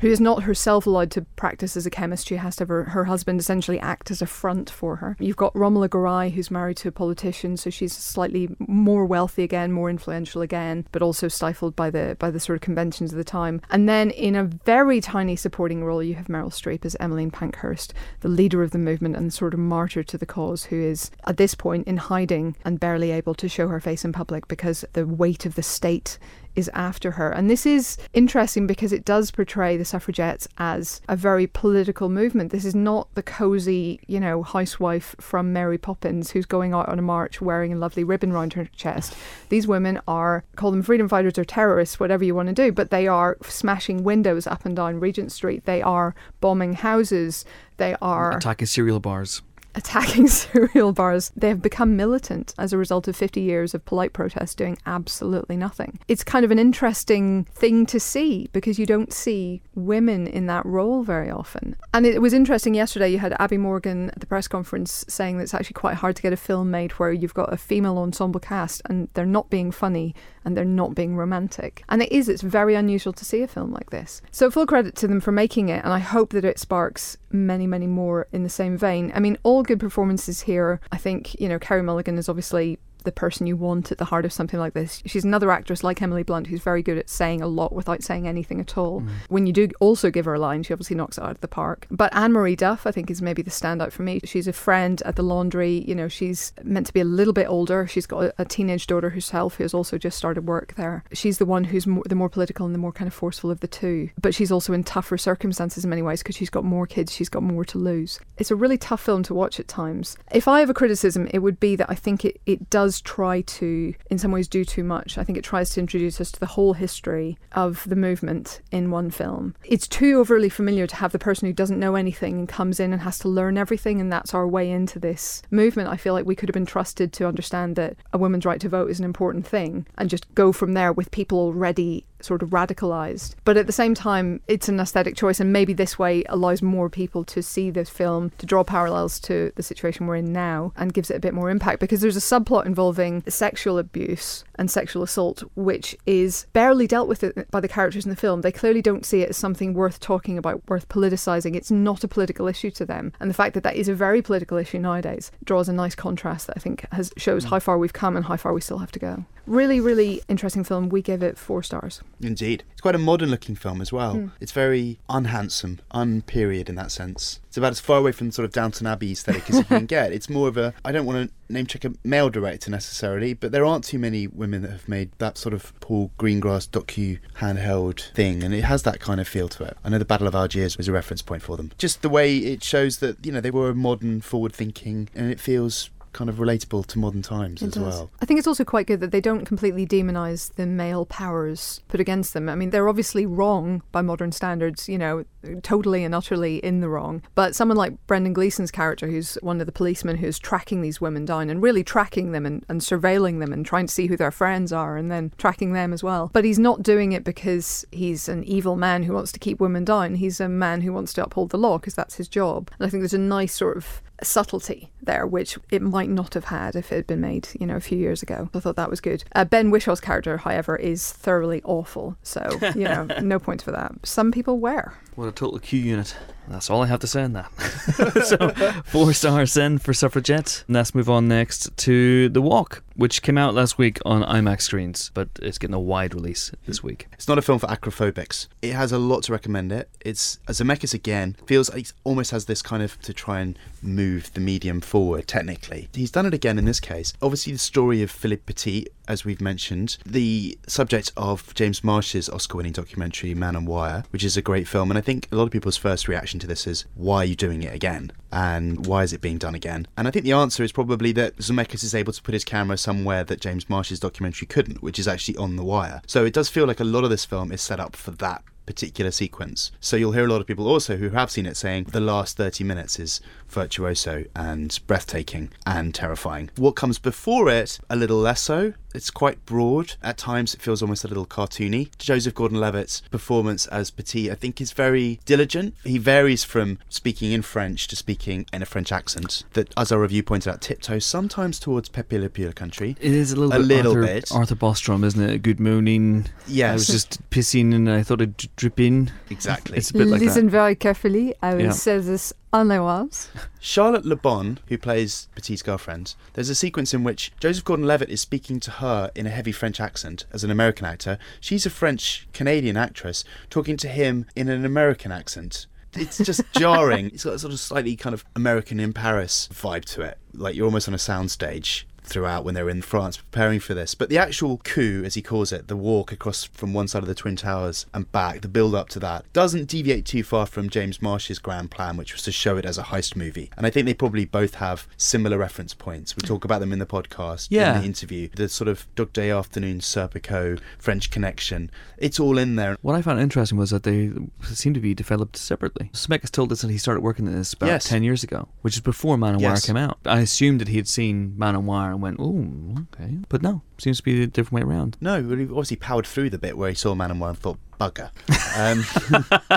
Who 0.00 0.08
is 0.08 0.20
not 0.20 0.44
herself 0.44 0.86
allowed 0.86 1.10
to 1.12 1.22
practice 1.22 1.76
as 1.76 1.86
a 1.86 1.90
chemist. 1.90 2.28
She 2.28 2.36
has 2.36 2.56
to 2.56 2.62
have 2.62 2.68
her, 2.68 2.84
her 2.84 3.04
husband 3.04 3.40
essentially 3.40 3.80
act 3.80 4.10
as 4.10 4.22
a 4.22 4.26
front 4.26 4.70
for 4.70 4.96
her. 4.96 5.16
You've 5.18 5.36
got 5.36 5.54
Romola 5.54 5.88
Garai, 5.88 6.30
who's 6.30 6.50
married 6.50 6.76
to 6.78 6.88
a 6.88 6.92
politician, 6.92 7.56
so 7.56 7.70
she's 7.70 7.92
slightly 7.92 8.48
more 8.58 9.06
wealthy 9.06 9.42
again, 9.42 9.72
more 9.72 9.90
influential 9.90 10.42
again, 10.42 10.86
but 10.92 11.02
also 11.02 11.28
stifled 11.28 11.74
by 11.74 11.90
the 11.90 12.16
by 12.18 12.30
the 12.30 12.40
sort 12.40 12.56
of 12.56 12.60
conventions 12.60 13.12
of 13.12 13.18
the 13.18 13.24
time. 13.24 13.60
And 13.70 13.88
then 13.88 14.10
in 14.10 14.34
a 14.34 14.44
very 14.44 15.00
tiny 15.00 15.36
supporting 15.36 15.84
role, 15.84 16.02
you 16.02 16.14
have 16.14 16.26
Meryl 16.26 16.52
Streep 16.52 16.84
as 16.84 16.96
Emmeline 17.00 17.30
Pankhurst, 17.30 17.92
the 18.20 18.28
leader 18.28 18.62
of 18.62 18.70
the 18.70 18.78
movement 18.78 19.16
and 19.16 19.32
sort 19.32 19.54
of 19.54 19.60
martyr 19.60 20.02
to 20.02 20.18
the 20.18 20.26
cause, 20.26 20.64
who 20.64 20.80
is 20.80 21.10
at 21.26 21.36
this 21.36 21.54
point 21.54 21.86
in 21.86 21.96
hiding 21.96 22.56
and 22.64 22.80
barely 22.80 23.10
able 23.10 23.34
to 23.34 23.48
show 23.48 23.68
her 23.68 23.80
face 23.80 24.04
in 24.04 24.12
public 24.12 24.48
because 24.48 24.84
the 24.92 25.06
weight 25.06 25.46
of 25.46 25.54
the 25.54 25.62
state 25.62 26.18
is 26.58 26.68
after 26.74 27.12
her. 27.12 27.30
And 27.30 27.48
this 27.48 27.64
is 27.64 27.96
interesting 28.12 28.66
because 28.66 28.92
it 28.92 29.04
does 29.04 29.30
portray 29.30 29.76
the 29.76 29.84
suffragettes 29.84 30.48
as 30.58 31.00
a 31.08 31.14
very 31.14 31.46
political 31.46 32.08
movement. 32.08 32.50
This 32.50 32.64
is 32.64 32.74
not 32.74 33.14
the 33.14 33.22
cozy, 33.22 34.00
you 34.08 34.18
know, 34.18 34.42
housewife 34.42 35.14
from 35.20 35.52
Mary 35.52 35.78
Poppins 35.78 36.32
who's 36.32 36.46
going 36.46 36.74
out 36.74 36.88
on 36.88 36.98
a 36.98 37.02
march 37.02 37.40
wearing 37.40 37.72
a 37.72 37.76
lovely 37.76 38.02
ribbon 38.02 38.32
round 38.32 38.54
her 38.54 38.64
chest. 38.74 39.14
These 39.50 39.68
women 39.68 40.00
are, 40.08 40.44
call 40.56 40.72
them 40.72 40.82
freedom 40.82 41.08
fighters 41.08 41.38
or 41.38 41.44
terrorists, 41.44 42.00
whatever 42.00 42.24
you 42.24 42.34
want 42.34 42.48
to 42.48 42.54
do, 42.54 42.72
but 42.72 42.90
they 42.90 43.06
are 43.06 43.38
smashing 43.44 44.02
windows 44.02 44.46
up 44.48 44.66
and 44.66 44.74
down 44.74 44.98
Regent 44.98 45.30
Street. 45.30 45.64
They 45.64 45.80
are 45.80 46.14
bombing 46.40 46.72
houses. 46.72 47.44
They 47.76 47.94
are 48.02 48.36
Attacking 48.36 48.66
cereal 48.66 48.98
bars. 48.98 49.42
Attacking 49.74 50.26
cereal 50.28 50.92
bars. 50.92 51.30
They 51.36 51.48
have 51.48 51.62
become 51.62 51.96
militant 51.96 52.54
as 52.58 52.72
a 52.72 52.78
result 52.78 53.08
of 53.08 53.16
50 53.16 53.40
years 53.40 53.74
of 53.74 53.84
polite 53.84 54.12
protest 54.12 54.58
doing 54.58 54.78
absolutely 54.86 55.56
nothing. 55.56 55.98
It's 56.08 56.24
kind 56.24 56.44
of 56.44 56.50
an 56.50 56.58
interesting 56.58 57.44
thing 57.52 57.86
to 57.86 58.00
see 58.00 58.48
because 58.52 58.78
you 58.78 58.86
don't 58.86 59.12
see 59.12 59.62
women 59.74 60.26
in 60.26 60.46
that 60.46 60.66
role 60.66 61.02
very 61.02 61.30
often. 61.30 61.76
And 61.94 62.06
it 62.06 62.20
was 62.20 62.32
interesting 62.32 62.74
yesterday, 62.74 63.08
you 63.08 63.18
had 63.18 63.36
Abi 63.38 63.56
Morgan 63.56 64.10
at 64.10 64.20
the 64.20 64.26
press 64.26 64.48
conference 64.48 65.04
saying 65.08 65.36
that 65.36 65.44
it's 65.44 65.54
actually 65.54 65.74
quite 65.74 65.96
hard 65.96 66.16
to 66.16 66.22
get 66.22 66.32
a 66.32 66.36
film 66.36 66.70
made 66.70 66.92
where 66.92 67.12
you've 67.12 67.34
got 67.34 67.52
a 67.52 67.56
female 67.56 67.98
ensemble 67.98 68.40
cast 68.40 68.82
and 68.86 69.08
they're 69.14 69.26
not 69.26 69.50
being 69.50 69.70
funny 69.70 70.14
and 70.44 70.56
they're 70.56 70.64
not 70.64 70.94
being 70.94 71.14
romantic. 71.14 71.84
And 71.88 72.02
it 72.02 72.10
is, 72.10 72.28
it's 72.28 72.42
very 72.42 72.74
unusual 72.74 73.12
to 73.12 73.24
see 73.24 73.42
a 73.42 73.46
film 73.46 73.70
like 73.70 73.90
this. 73.90 74.22
So 74.30 74.50
full 74.50 74.66
credit 74.66 74.94
to 74.96 75.06
them 75.06 75.20
for 75.20 75.30
making 75.30 75.68
it, 75.68 75.84
and 75.84 75.92
I 75.92 75.98
hope 75.98 76.30
that 76.30 76.44
it 76.44 76.58
sparks 76.58 77.18
many, 77.30 77.66
many 77.66 77.86
more 77.86 78.26
in 78.32 78.42
the 78.42 78.48
same 78.48 78.76
vein. 78.76 79.12
I 79.14 79.20
mean, 79.20 79.38
all 79.42 79.62
good 79.62 79.80
performances 79.80 80.42
here. 80.42 80.80
I 80.90 80.96
think, 80.96 81.38
you 81.40 81.48
know, 81.48 81.58
Carey 81.58 81.82
Mulligan 81.82 82.18
is 82.18 82.28
obviously 82.28 82.78
the 83.08 83.12
person 83.12 83.46
you 83.46 83.56
want 83.56 83.90
at 83.90 83.96
the 83.96 84.04
heart 84.04 84.26
of 84.26 84.32
something 84.34 84.60
like 84.60 84.74
this. 84.74 85.02
She's 85.06 85.24
another 85.24 85.50
actress 85.50 85.82
like 85.82 86.02
Emily 86.02 86.22
Blunt 86.22 86.48
who's 86.48 86.60
very 86.60 86.82
good 86.82 86.98
at 86.98 87.08
saying 87.08 87.40
a 87.40 87.46
lot 87.46 87.72
without 87.72 88.02
saying 88.02 88.28
anything 88.28 88.60
at 88.60 88.76
all. 88.76 89.00
Mm. 89.00 89.08
When 89.30 89.46
you 89.46 89.52
do 89.54 89.70
also 89.80 90.10
give 90.10 90.26
her 90.26 90.34
a 90.34 90.38
line, 90.38 90.62
she 90.62 90.74
obviously 90.74 90.94
knocks 90.94 91.16
it 91.16 91.24
out 91.24 91.30
of 91.30 91.40
the 91.40 91.48
park. 91.48 91.86
But 91.90 92.14
Anne 92.14 92.32
Marie 92.32 92.54
Duff, 92.54 92.86
I 92.86 92.90
think, 92.90 93.10
is 93.10 93.22
maybe 93.22 93.40
the 93.40 93.50
standout 93.50 93.92
for 93.92 94.02
me. 94.02 94.20
She's 94.24 94.46
a 94.46 94.52
friend 94.52 95.00
at 95.06 95.16
the 95.16 95.22
laundry. 95.22 95.84
You 95.88 95.94
know, 95.94 96.08
she's 96.08 96.52
meant 96.62 96.86
to 96.88 96.92
be 96.92 97.00
a 97.00 97.04
little 97.04 97.32
bit 97.32 97.48
older. 97.48 97.86
She's 97.86 98.06
got 98.06 98.34
a, 98.36 98.44
teenage 98.48 98.86
daughter 98.86 99.10
herself 99.10 99.56
who 99.56 99.64
has 99.64 99.74
also 99.74 99.98
just 99.98 100.18
started 100.18 100.46
work 100.46 100.74
there. 100.76 101.04
She's 101.12 101.38
the 101.38 101.46
one 101.46 101.64
who's 101.64 101.86
more, 101.86 102.02
the 102.08 102.14
more 102.14 102.28
political 102.28 102.66
and 102.66 102.74
the 102.74 102.78
more 102.78 102.92
kind 102.92 103.08
of 103.08 103.14
forceful 103.14 103.50
of 103.50 103.60
the 103.60 103.68
two. 103.68 104.10
But 104.20 104.34
she's 104.34 104.52
also 104.52 104.72
in 104.72 104.84
tougher 104.84 105.18
circumstances 105.18 105.84
in 105.84 105.90
many 105.90 106.02
ways 106.02 106.22
because 106.22 106.36
she's 106.36 106.50
got 106.50 106.64
more 106.64 106.86
kids, 106.86 107.12
she's 107.12 107.28
got 107.28 107.42
more 107.42 107.64
to 107.66 107.78
lose. 107.78 108.20
It's 108.36 108.50
a 108.50 108.56
really 108.56 108.78
tough 108.78 109.02
film 109.02 109.22
to 109.24 109.34
watch 109.34 109.60
at 109.60 109.68
times. 109.68 110.16
If 110.32 110.48
I 110.48 110.60
have 110.60 110.70
a 110.70 110.74
criticism, 110.74 111.28
it 111.30 111.38
would 111.40 111.60
be 111.60 111.76
that 111.76 111.90
I 111.90 111.94
think 111.94 112.24
it, 112.24 112.40
it 112.46 112.70
does 112.70 112.97
try 113.00 113.40
to, 113.42 113.94
in 114.10 114.18
some 114.18 114.32
ways, 114.32 114.48
do 114.48 114.64
too 114.64 114.84
much. 114.84 115.18
I 115.18 115.24
think 115.24 115.38
it 115.38 115.44
tries 115.44 115.70
to 115.70 115.80
introduce 115.80 116.20
us 116.20 116.30
to 116.32 116.40
the 116.40 116.46
whole 116.46 116.72
history 116.72 117.38
of 117.52 117.88
the 117.88 117.96
movement 117.96 118.60
in 118.70 118.90
one 118.90 119.10
film. 119.10 119.54
It's 119.64 119.88
too 119.88 120.18
overly 120.18 120.48
familiar 120.48 120.86
to 120.86 120.96
have 120.96 121.12
the 121.12 121.18
person 121.18 121.46
who 121.46 121.52
doesn't 121.52 121.78
know 121.78 121.94
anything 121.94 122.38
and 122.38 122.48
comes 122.48 122.80
in 122.80 122.92
and 122.92 123.02
has 123.02 123.18
to 123.20 123.28
learn 123.28 123.58
everything, 123.58 124.00
and 124.00 124.12
that's 124.12 124.34
our 124.34 124.46
way 124.46 124.70
into 124.70 124.98
this 124.98 125.42
movement. 125.50 125.88
I 125.88 125.96
feel 125.96 126.14
like 126.14 126.26
we 126.26 126.36
could 126.36 126.48
have 126.48 126.54
been 126.54 126.66
trusted 126.66 127.12
to 127.14 127.26
understand 127.26 127.76
that 127.76 127.96
a 128.12 128.18
woman's 128.18 128.46
right 128.46 128.60
to 128.60 128.68
vote 128.68 128.90
is 128.90 128.98
an 128.98 129.04
important 129.04 129.46
thing 129.46 129.86
and 129.96 130.10
just 130.10 130.32
go 130.34 130.52
from 130.52 130.72
there 130.72 130.92
with 130.92 131.10
people 131.10 131.38
already 131.38 132.04
sort 132.20 132.42
of 132.42 132.50
radicalized. 132.50 133.34
But 133.44 133.56
at 133.56 133.66
the 133.66 133.72
same 133.72 133.94
time, 133.94 134.40
it's 134.48 134.68
an 134.68 134.80
aesthetic 134.80 135.16
choice, 135.16 135.40
and 135.40 135.52
maybe 135.52 135.72
this 135.72 135.98
way 135.98 136.24
allows 136.28 136.62
more 136.62 136.88
people 136.88 137.24
to 137.24 137.42
see 137.42 137.70
this 137.70 137.90
film, 137.90 138.30
to 138.38 138.46
draw 138.46 138.64
parallels 138.64 139.20
to 139.20 139.52
the 139.56 139.62
situation 139.62 140.06
we're 140.06 140.16
in 140.16 140.32
now, 140.32 140.72
and 140.76 140.94
gives 140.94 141.10
it 141.10 141.16
a 141.16 141.20
bit 141.20 141.34
more 141.34 141.50
impact 141.50 141.80
because 141.80 142.00
there's 142.00 142.16
a 142.16 142.20
subplot 142.20 142.66
involving 142.66 143.22
sexual 143.28 143.78
abuse 143.78 144.44
and 144.56 144.70
sexual 144.70 145.02
assault, 145.02 145.42
which 145.54 145.96
is 146.06 146.46
barely 146.52 146.86
dealt 146.86 147.08
with 147.08 147.24
by 147.50 147.60
the 147.60 147.68
characters 147.68 148.04
in 148.04 148.10
the 148.10 148.16
film. 148.16 148.40
They 148.40 148.52
clearly 148.52 148.82
don't 148.82 149.06
see 149.06 149.22
it 149.22 149.30
as 149.30 149.36
something 149.36 149.74
worth 149.74 150.00
talking 150.00 150.36
about, 150.36 150.62
worth 150.68 150.88
politicizing. 150.88 151.54
It's 151.54 151.70
not 151.70 152.04
a 152.04 152.08
political 152.08 152.48
issue 152.48 152.70
to 152.72 152.84
them. 152.84 153.12
And 153.20 153.30
the 153.30 153.34
fact 153.34 153.54
that 153.54 153.62
that 153.62 153.76
is 153.76 153.88
a 153.88 153.94
very 153.94 154.22
political 154.22 154.56
issue 154.56 154.78
nowadays 154.78 155.30
draws 155.44 155.68
a 155.68 155.72
nice 155.72 155.94
contrast 155.94 156.46
that 156.48 156.56
I 156.56 156.60
think 156.60 156.86
has 156.92 157.12
shows 157.16 157.44
mm. 157.44 157.50
how 157.50 157.58
far 157.58 157.78
we've 157.78 157.92
come 157.92 158.16
and 158.16 158.24
how 158.24 158.36
far 158.36 158.52
we 158.52 158.60
still 158.60 158.78
have 158.78 158.92
to 158.92 158.98
go. 158.98 159.24
Really, 159.46 159.80
really 159.80 160.20
interesting 160.28 160.62
film. 160.62 160.90
We 160.90 161.00
gave 161.00 161.22
it 161.22 161.38
four 161.38 161.62
stars. 161.62 162.02
Indeed. 162.20 162.64
It's 162.72 162.80
quite 162.80 162.94
a 162.94 162.98
modern 162.98 163.30
looking 163.30 163.54
film 163.54 163.80
as 163.80 163.92
well. 163.92 164.14
Mm. 164.14 164.32
It's 164.40 164.52
very 164.52 164.98
unhandsome, 165.08 165.80
unperiod 165.92 166.68
in 166.68 166.74
that 166.76 166.90
sense. 166.90 167.40
It's 167.48 167.56
about 167.56 167.72
as 167.72 167.80
far 167.80 167.98
away 167.98 168.12
from 168.12 168.30
sort 168.30 168.44
of 168.44 168.52
Downton 168.52 168.86
Abbey 168.86 169.12
aesthetic 169.12 169.48
as 169.50 169.58
you 169.58 169.64
can 169.64 169.86
get. 169.86 170.12
It's 170.12 170.28
more 170.28 170.48
of 170.48 170.56
a, 170.56 170.74
I 170.84 170.92
don't 170.92 171.06
want 171.06 171.28
to 171.28 171.52
name 171.52 171.66
check 171.66 171.84
a 171.84 171.92
male 172.04 172.28
director 172.30 172.70
necessarily, 172.70 173.34
but 173.34 173.52
there 173.52 173.64
aren't 173.64 173.84
too 173.84 173.98
many 173.98 174.26
women 174.26 174.62
that 174.62 174.70
have 174.70 174.88
made 174.88 175.10
that 175.18 175.38
sort 175.38 175.54
of 175.54 175.78
Paul 175.80 176.10
Greengrass 176.18 176.68
docu 176.68 177.18
handheld 177.36 178.12
thing, 178.12 178.42
and 178.42 178.54
it 178.54 178.64
has 178.64 178.82
that 178.82 179.00
kind 179.00 179.20
of 179.20 179.26
feel 179.26 179.48
to 179.48 179.64
it. 179.64 179.76
I 179.84 179.88
know 179.88 179.98
the 179.98 180.04
Battle 180.04 180.26
of 180.26 180.34
Algiers 180.34 180.76
was 180.76 180.88
a 180.88 180.92
reference 180.92 181.22
point 181.22 181.42
for 181.42 181.56
them. 181.56 181.72
Just 181.78 182.02
the 182.02 182.08
way 182.08 182.36
it 182.36 182.62
shows 182.62 182.98
that, 182.98 183.24
you 183.24 183.32
know, 183.32 183.40
they 183.40 183.50
were 183.50 183.70
a 183.70 183.74
modern, 183.74 184.20
forward 184.20 184.52
thinking, 184.52 185.08
and 185.14 185.30
it 185.30 185.40
feels 185.40 185.90
kind 186.18 186.28
of 186.28 186.36
relatable 186.36 186.84
to 186.84 186.98
modern 186.98 187.22
times 187.22 187.62
It 187.62 187.66
as 187.66 187.72
does. 187.74 187.82
well. 187.84 188.10
I 188.20 188.24
think 188.24 188.38
it's 188.38 188.48
also 188.48 188.64
quite 188.64 188.88
good 188.88 188.98
that 189.00 189.12
they 189.12 189.20
don't 189.20 189.44
completely 189.44 189.86
demonize 189.86 190.52
the 190.54 190.66
male 190.66 191.06
powers 191.06 191.80
put 191.86 192.00
against 192.00 192.34
them. 192.34 192.48
I 192.48 192.56
mean, 192.56 192.70
they're 192.70 192.88
obviously 192.88 193.24
wrong 193.24 193.82
by 193.92 194.02
modern 194.02 194.32
standards, 194.32 194.88
you 194.88 194.98
know, 194.98 195.24
totally 195.62 196.02
and 196.02 196.16
utterly 196.16 196.56
in 196.56 196.80
the 196.80 196.88
wrong. 196.88 197.22
But 197.36 197.54
someone 197.54 197.76
like 197.76 198.04
Brendan 198.08 198.32
Gleeson's 198.32 198.72
character, 198.72 199.06
who's 199.06 199.36
one 199.42 199.60
of 199.60 199.66
the 199.66 199.72
policemen 199.72 200.16
who's 200.16 200.40
tracking 200.40 200.82
these 200.82 201.00
women 201.00 201.24
down 201.24 201.50
and 201.50 201.62
really 201.62 201.84
tracking 201.84 202.32
them 202.32 202.44
and, 202.44 202.64
and 202.68 202.80
surveilling 202.80 203.38
them 203.38 203.52
and 203.52 203.64
trying 203.64 203.86
to 203.86 203.94
see 203.94 204.08
who 204.08 204.16
their 204.16 204.32
friends 204.32 204.72
are 204.72 204.96
and 204.96 205.12
then 205.12 205.30
tracking 205.38 205.72
them 205.72 205.92
as 205.92 206.02
well. 206.02 206.30
But 206.32 206.44
he's 206.44 206.58
not 206.58 206.82
doing 206.82 207.12
it 207.12 207.22
because 207.22 207.84
he's 207.92 208.28
an 208.28 208.42
evil 208.42 208.74
man 208.74 209.04
who 209.04 209.12
wants 209.12 209.30
to 209.32 209.38
keep 209.38 209.60
women 209.60 209.84
down. 209.84 210.16
He's 210.16 210.40
a 210.40 210.48
man 210.48 210.80
who 210.80 210.92
wants 210.92 211.12
to 211.12 211.22
uphold 211.22 211.50
the 211.50 211.58
law 211.58 211.78
because 211.78 211.94
that's 211.94 212.16
his 212.16 212.26
job. 212.26 212.72
And 212.80 212.88
I 212.88 212.90
think 212.90 213.02
there's 213.02 213.14
a 213.14 213.18
nice 213.18 213.54
sort 213.54 213.76
of 213.76 214.02
subtlety 214.22 214.90
there, 215.02 215.26
which 215.26 215.58
it 215.70 215.82
might 215.82 216.08
not 216.08 216.34
have 216.34 216.46
had 216.46 216.76
if 216.76 216.92
it 216.92 216.96
had 216.96 217.06
been 217.06 217.20
made, 217.20 217.48
you 217.58 217.66
know, 217.66 217.76
a 217.76 217.80
few 217.80 217.98
years 217.98 218.22
ago. 218.22 218.48
I 218.54 218.60
thought 218.60 218.76
that 218.76 218.90
was 218.90 219.00
good. 219.00 219.24
Uh, 219.34 219.44
ben 219.44 219.70
Whishaw's 219.70 220.00
character, 220.00 220.38
however, 220.38 220.76
is 220.76 221.12
thoroughly 221.12 221.62
awful. 221.64 222.16
So, 222.22 222.58
you 222.74 222.84
know, 222.84 223.04
no 223.22 223.38
points 223.38 223.64
for 223.64 223.72
that. 223.72 223.92
Some 224.04 224.32
people 224.32 224.58
were. 224.58 224.94
What 225.18 225.26
a 225.26 225.32
total 225.32 225.58
Q 225.58 225.80
unit. 225.80 226.14
That's 226.46 226.70
all 226.70 226.82
I 226.82 226.86
have 226.86 227.00
to 227.00 227.08
say 227.08 227.24
on 227.24 227.32
that. 227.32 227.50
so, 228.24 228.50
four 228.84 229.12
stars 229.12 229.56
in 229.56 229.78
for 229.78 229.92
Suffragette. 229.92 230.64
And 230.66 230.76
let's 230.76 230.94
move 230.94 231.10
on 231.10 231.26
next 231.28 231.76
to 231.76 232.28
The 232.28 232.40
Walk, 232.40 232.84
which 232.94 233.20
came 233.20 233.36
out 233.36 233.52
last 233.52 233.78
week 233.78 233.98
on 234.06 234.22
IMAX 234.22 234.62
screens, 234.62 235.10
but 235.14 235.28
it's 235.42 235.58
getting 235.58 235.74
a 235.74 235.80
wide 235.80 236.14
release 236.14 236.52
this 236.66 236.82
week. 236.82 237.08
It's 237.12 237.28
not 237.28 237.36
a 237.36 237.42
film 237.42 237.58
for 237.58 237.66
acrophobics. 237.66 238.46
It 238.62 238.72
has 238.72 238.92
a 238.92 238.98
lot 238.98 239.24
to 239.24 239.32
recommend 239.32 239.72
it. 239.72 239.90
It's 240.00 240.38
Zemeckis 240.46 240.94
again 240.94 241.36
feels 241.46 241.68
like 241.70 241.86
he 241.86 241.92
almost 242.04 242.30
has 242.30 242.46
this 242.46 242.62
kind 242.62 242.82
of 242.82 242.98
to 243.02 243.12
try 243.12 243.40
and 243.40 243.58
move 243.82 244.32
the 244.32 244.40
medium 244.40 244.80
forward 244.80 245.26
technically. 245.26 245.88
He's 245.92 246.10
done 246.10 246.26
it 246.26 246.34
again 246.34 246.58
in 246.58 246.64
this 246.64 246.80
case. 246.80 247.12
Obviously 247.20 247.52
the 247.52 247.58
story 247.58 248.02
of 248.02 248.10
Philippe 248.10 248.44
Petit 248.46 248.86
as 249.08 249.24
we've 249.24 249.40
mentioned, 249.40 249.96
the 250.04 250.58
subject 250.68 251.12
of 251.16 251.54
James 251.54 251.82
Marsh's 251.82 252.28
Oscar-winning 252.28 252.72
documentary 252.72 253.34
Man 253.34 253.56
on 253.56 253.64
Wire, 253.64 254.04
which 254.10 254.22
is 254.22 254.36
a 254.36 254.42
great 254.42 254.68
film 254.68 254.90
and 254.90 254.98
I 254.98 255.00
think 255.08 255.26
a 255.32 255.36
lot 255.36 255.44
of 255.44 255.50
people's 255.50 255.78
first 255.78 256.06
reaction 256.06 256.38
to 256.38 256.46
this 256.46 256.66
is 256.66 256.84
why 256.94 257.22
are 257.22 257.24
you 257.24 257.34
doing 257.34 257.62
it 257.62 257.74
again? 257.74 258.12
And 258.30 258.84
why 258.84 259.04
is 259.04 259.14
it 259.14 259.22
being 259.22 259.38
done 259.38 259.54
again? 259.54 259.86
And 259.96 260.06
I 260.06 260.10
think 260.10 260.26
the 260.26 260.32
answer 260.32 260.62
is 260.62 260.70
probably 260.70 261.12
that 261.12 261.36
Zemeckis 261.38 261.82
is 261.82 261.94
able 261.94 262.12
to 262.12 262.20
put 262.20 262.34
his 262.34 262.44
camera 262.44 262.76
somewhere 262.76 263.24
that 263.24 263.40
James 263.40 263.70
Marsh's 263.70 264.00
documentary 264.00 264.46
couldn't, 264.46 264.82
which 264.82 264.98
is 264.98 265.08
actually 265.08 265.38
on 265.38 265.56
the 265.56 265.64
wire. 265.64 266.02
So 266.06 266.26
it 266.26 266.34
does 266.34 266.50
feel 266.50 266.66
like 266.66 266.80
a 266.80 266.84
lot 266.84 267.04
of 267.04 267.10
this 267.10 267.24
film 267.24 267.52
is 267.52 267.62
set 267.62 267.80
up 267.80 267.96
for 267.96 268.10
that 268.10 268.42
particular 268.66 269.10
sequence. 269.10 269.72
So 269.80 269.96
you'll 269.96 270.12
hear 270.12 270.26
a 270.26 270.30
lot 270.30 270.42
of 270.42 270.46
people 270.46 270.68
also 270.68 270.98
who 270.98 271.08
have 271.08 271.30
seen 271.30 271.46
it 271.46 271.56
saying 271.56 271.84
the 271.84 272.00
last 272.00 272.36
30 272.36 272.64
minutes 272.64 272.98
is 272.98 273.22
virtuoso 273.48 274.24
and 274.36 274.78
breathtaking 274.86 275.48
and 275.64 275.94
terrifying. 275.94 276.50
What 276.56 276.76
comes 276.76 276.98
before 276.98 277.48
it, 277.48 277.80
a 277.88 277.96
little 277.96 278.18
less 278.18 278.42
so. 278.42 278.74
It's 278.94 279.10
quite 279.10 279.44
broad. 279.44 279.94
At 280.02 280.16
times, 280.16 280.54
it 280.54 280.62
feels 280.62 280.80
almost 280.82 281.04
a 281.04 281.08
little 281.08 281.26
cartoony. 281.26 281.90
Joseph 281.98 282.34
Gordon 282.34 282.58
Levitt's 282.58 283.02
performance 283.10 283.66
as 283.66 283.90
Petit, 283.90 284.30
I 284.30 284.34
think, 284.34 284.60
is 284.60 284.72
very 284.72 285.20
diligent. 285.26 285.74
He 285.84 285.98
varies 285.98 286.42
from 286.42 286.78
speaking 286.88 287.32
in 287.32 287.42
French 287.42 287.86
to 287.88 287.96
speaking 287.96 288.46
in 288.52 288.62
a 288.62 288.66
French 288.66 288.90
accent 288.90 289.44
that, 289.52 289.72
as 289.76 289.92
our 289.92 290.00
review 290.00 290.22
pointed 290.22 290.50
out, 290.50 290.60
tiptoes 290.62 291.04
sometimes 291.04 291.60
towards 291.60 291.88
Pepe 291.90 292.18
Le 292.18 292.28
Pew 292.30 292.50
country. 292.52 292.96
It 293.00 293.12
is 293.12 293.32
a 293.32 293.36
little 293.36 293.52
A 293.52 293.58
bit 293.58 293.66
little 293.66 293.92
Arthur, 293.98 294.06
bit. 294.14 294.32
Arthur 294.32 294.56
Bostrom, 294.56 295.04
isn't 295.04 295.22
it? 295.22 295.42
Good 295.42 295.60
morning. 295.60 296.26
Yes. 296.46 296.70
I 296.70 296.74
was 296.74 296.86
just 296.86 297.30
pissing 297.30 297.74
and 297.74 297.90
I 297.90 298.02
thought 298.02 298.22
it'd 298.22 298.48
drip 298.56 298.80
in. 298.80 299.10
Exactly. 299.30 299.76
It's 299.76 299.90
a 299.90 299.94
bit 299.94 300.06
like 300.08 300.20
Listen 300.22 300.46
that. 300.46 300.50
very 300.50 300.74
carefully. 300.74 301.34
I 301.42 301.54
will 301.54 301.62
Yeah. 301.66 301.70
say 301.72 301.98
this 301.98 302.32
on 302.52 302.68
the 302.68 302.82
walls. 302.82 303.30
Charlotte 303.60 304.04
Le 304.04 304.16
Bon, 304.16 304.58
who 304.68 304.78
plays 304.78 305.28
Petit's 305.34 305.62
girlfriend, 305.62 306.14
there's 306.32 306.48
a 306.48 306.54
sequence 306.54 306.94
in 306.94 307.04
which 307.04 307.32
Joseph 307.40 307.64
Gordon 307.64 307.86
Levitt 307.86 308.08
is 308.08 308.20
speaking 308.20 308.60
to 308.60 308.70
her 308.72 309.10
in 309.14 309.26
a 309.26 309.30
heavy 309.30 309.52
French 309.52 309.80
accent 309.80 310.24
as 310.32 310.44
an 310.44 310.50
American 310.50 310.86
actor. 310.86 311.18
She's 311.40 311.66
a 311.66 311.70
French 311.70 312.26
Canadian 312.32 312.76
actress 312.76 313.24
talking 313.50 313.76
to 313.78 313.88
him 313.88 314.26
in 314.34 314.48
an 314.48 314.64
American 314.64 315.12
accent. 315.12 315.66
It's 315.94 316.18
just 316.18 316.42
jarring. 316.52 317.06
It's 317.06 317.24
got 317.24 317.34
a 317.34 317.38
sort 317.38 317.52
of 317.52 317.60
slightly 317.60 317.96
kind 317.96 318.14
of 318.14 318.24
American 318.36 318.80
in 318.80 318.92
Paris 318.92 319.48
vibe 319.52 319.84
to 319.86 320.02
it. 320.02 320.18
Like 320.32 320.54
you're 320.54 320.66
almost 320.66 320.88
on 320.88 320.94
a 320.94 320.98
soundstage 320.98 321.84
throughout 322.08 322.44
when 322.44 322.54
they 322.54 322.62
were 322.62 322.70
in 322.70 322.82
France 322.82 323.16
preparing 323.18 323.60
for 323.60 323.74
this. 323.74 323.94
But 323.94 324.08
the 324.08 324.18
actual 324.18 324.58
coup, 324.58 325.02
as 325.04 325.14
he 325.14 325.22
calls 325.22 325.52
it, 325.52 325.68
the 325.68 325.76
walk 325.76 326.10
across 326.12 326.44
from 326.44 326.72
one 326.72 326.88
side 326.88 327.02
of 327.02 327.08
the 327.08 327.14
Twin 327.14 327.36
Towers 327.36 327.86
and 327.94 328.10
back, 328.12 328.40
the 328.40 328.48
build 328.48 328.74
up 328.74 328.88
to 328.90 328.98
that, 329.00 329.30
doesn't 329.32 329.68
deviate 329.68 330.04
too 330.06 330.22
far 330.22 330.46
from 330.46 330.68
James 330.68 331.00
Marsh's 331.02 331.38
grand 331.38 331.70
plan, 331.70 331.96
which 331.96 332.12
was 332.12 332.22
to 332.22 332.32
show 332.32 332.56
it 332.56 332.64
as 332.64 332.78
a 332.78 332.82
heist 332.84 333.16
movie. 333.16 333.50
And 333.56 333.66
I 333.66 333.70
think 333.70 333.86
they 333.86 333.94
probably 333.94 334.24
both 334.24 334.56
have 334.56 334.86
similar 334.96 335.38
reference 335.38 335.74
points. 335.74 336.16
We 336.16 336.26
talk 336.26 336.44
about 336.44 336.60
them 336.60 336.72
in 336.72 336.78
the 336.78 336.86
podcast, 336.86 337.48
Yeah. 337.50 337.74
in 337.76 337.80
the 337.82 337.86
interview. 337.86 338.28
The 338.34 338.48
sort 338.48 338.68
of 338.68 338.86
Dog 338.94 339.12
Day 339.12 339.30
Afternoon, 339.30 339.80
Serpico, 339.80 340.58
French 340.78 341.10
Connection. 341.10 341.70
It's 341.98 342.18
all 342.20 342.38
in 342.38 342.56
there. 342.56 342.76
What 342.82 342.94
I 342.94 343.02
found 343.02 343.20
interesting 343.20 343.58
was 343.58 343.70
that 343.70 343.82
they 343.82 344.12
seem 344.44 344.74
to 344.74 344.80
be 344.80 344.94
developed 344.94 345.36
separately. 345.36 345.90
Zemeckis 345.92 346.30
told 346.30 346.52
us 346.52 346.62
that 346.62 346.70
he 346.70 346.78
started 346.78 347.00
working 347.02 347.26
on 347.26 347.34
this 347.34 347.52
about 347.52 347.66
Yes. 347.66 347.84
10 347.88 348.02
years 348.02 348.22
ago, 348.24 348.48
which 348.62 348.74
is 348.74 348.80
before 348.80 349.18
Man 349.18 349.34
on 349.34 349.42
Wire 349.42 349.56
came 349.56 349.76
out. 349.76 349.98
I 350.06 350.20
assumed 350.20 350.60
that 350.60 350.68
he 350.68 350.76
had 350.76 350.88
seen 350.88 351.34
Man 351.36 351.56
on 351.56 351.66
Wire 351.66 351.96
went, 352.00 352.18
oh, 352.20 352.86
okay. 352.92 353.18
But 353.28 353.42
no, 353.42 353.62
seems 353.78 353.98
to 353.98 354.02
be 354.02 354.18
the 354.20 354.26
different 354.26 354.64
way 354.66 354.74
around. 354.74 354.96
No, 355.00 355.22
but 355.22 355.38
he 355.38 355.44
obviously 355.44 355.76
powered 355.76 356.06
through 356.06 356.30
the 356.30 356.38
bit 356.38 356.56
where 356.56 356.68
he 356.70 356.74
saw 356.74 356.94
Man 356.94 357.10
and 357.10 357.20
Wire 357.20 357.30
and 357.30 357.38
thought, 357.38 357.58
bugger. 357.80 358.10
Um, 358.58 358.82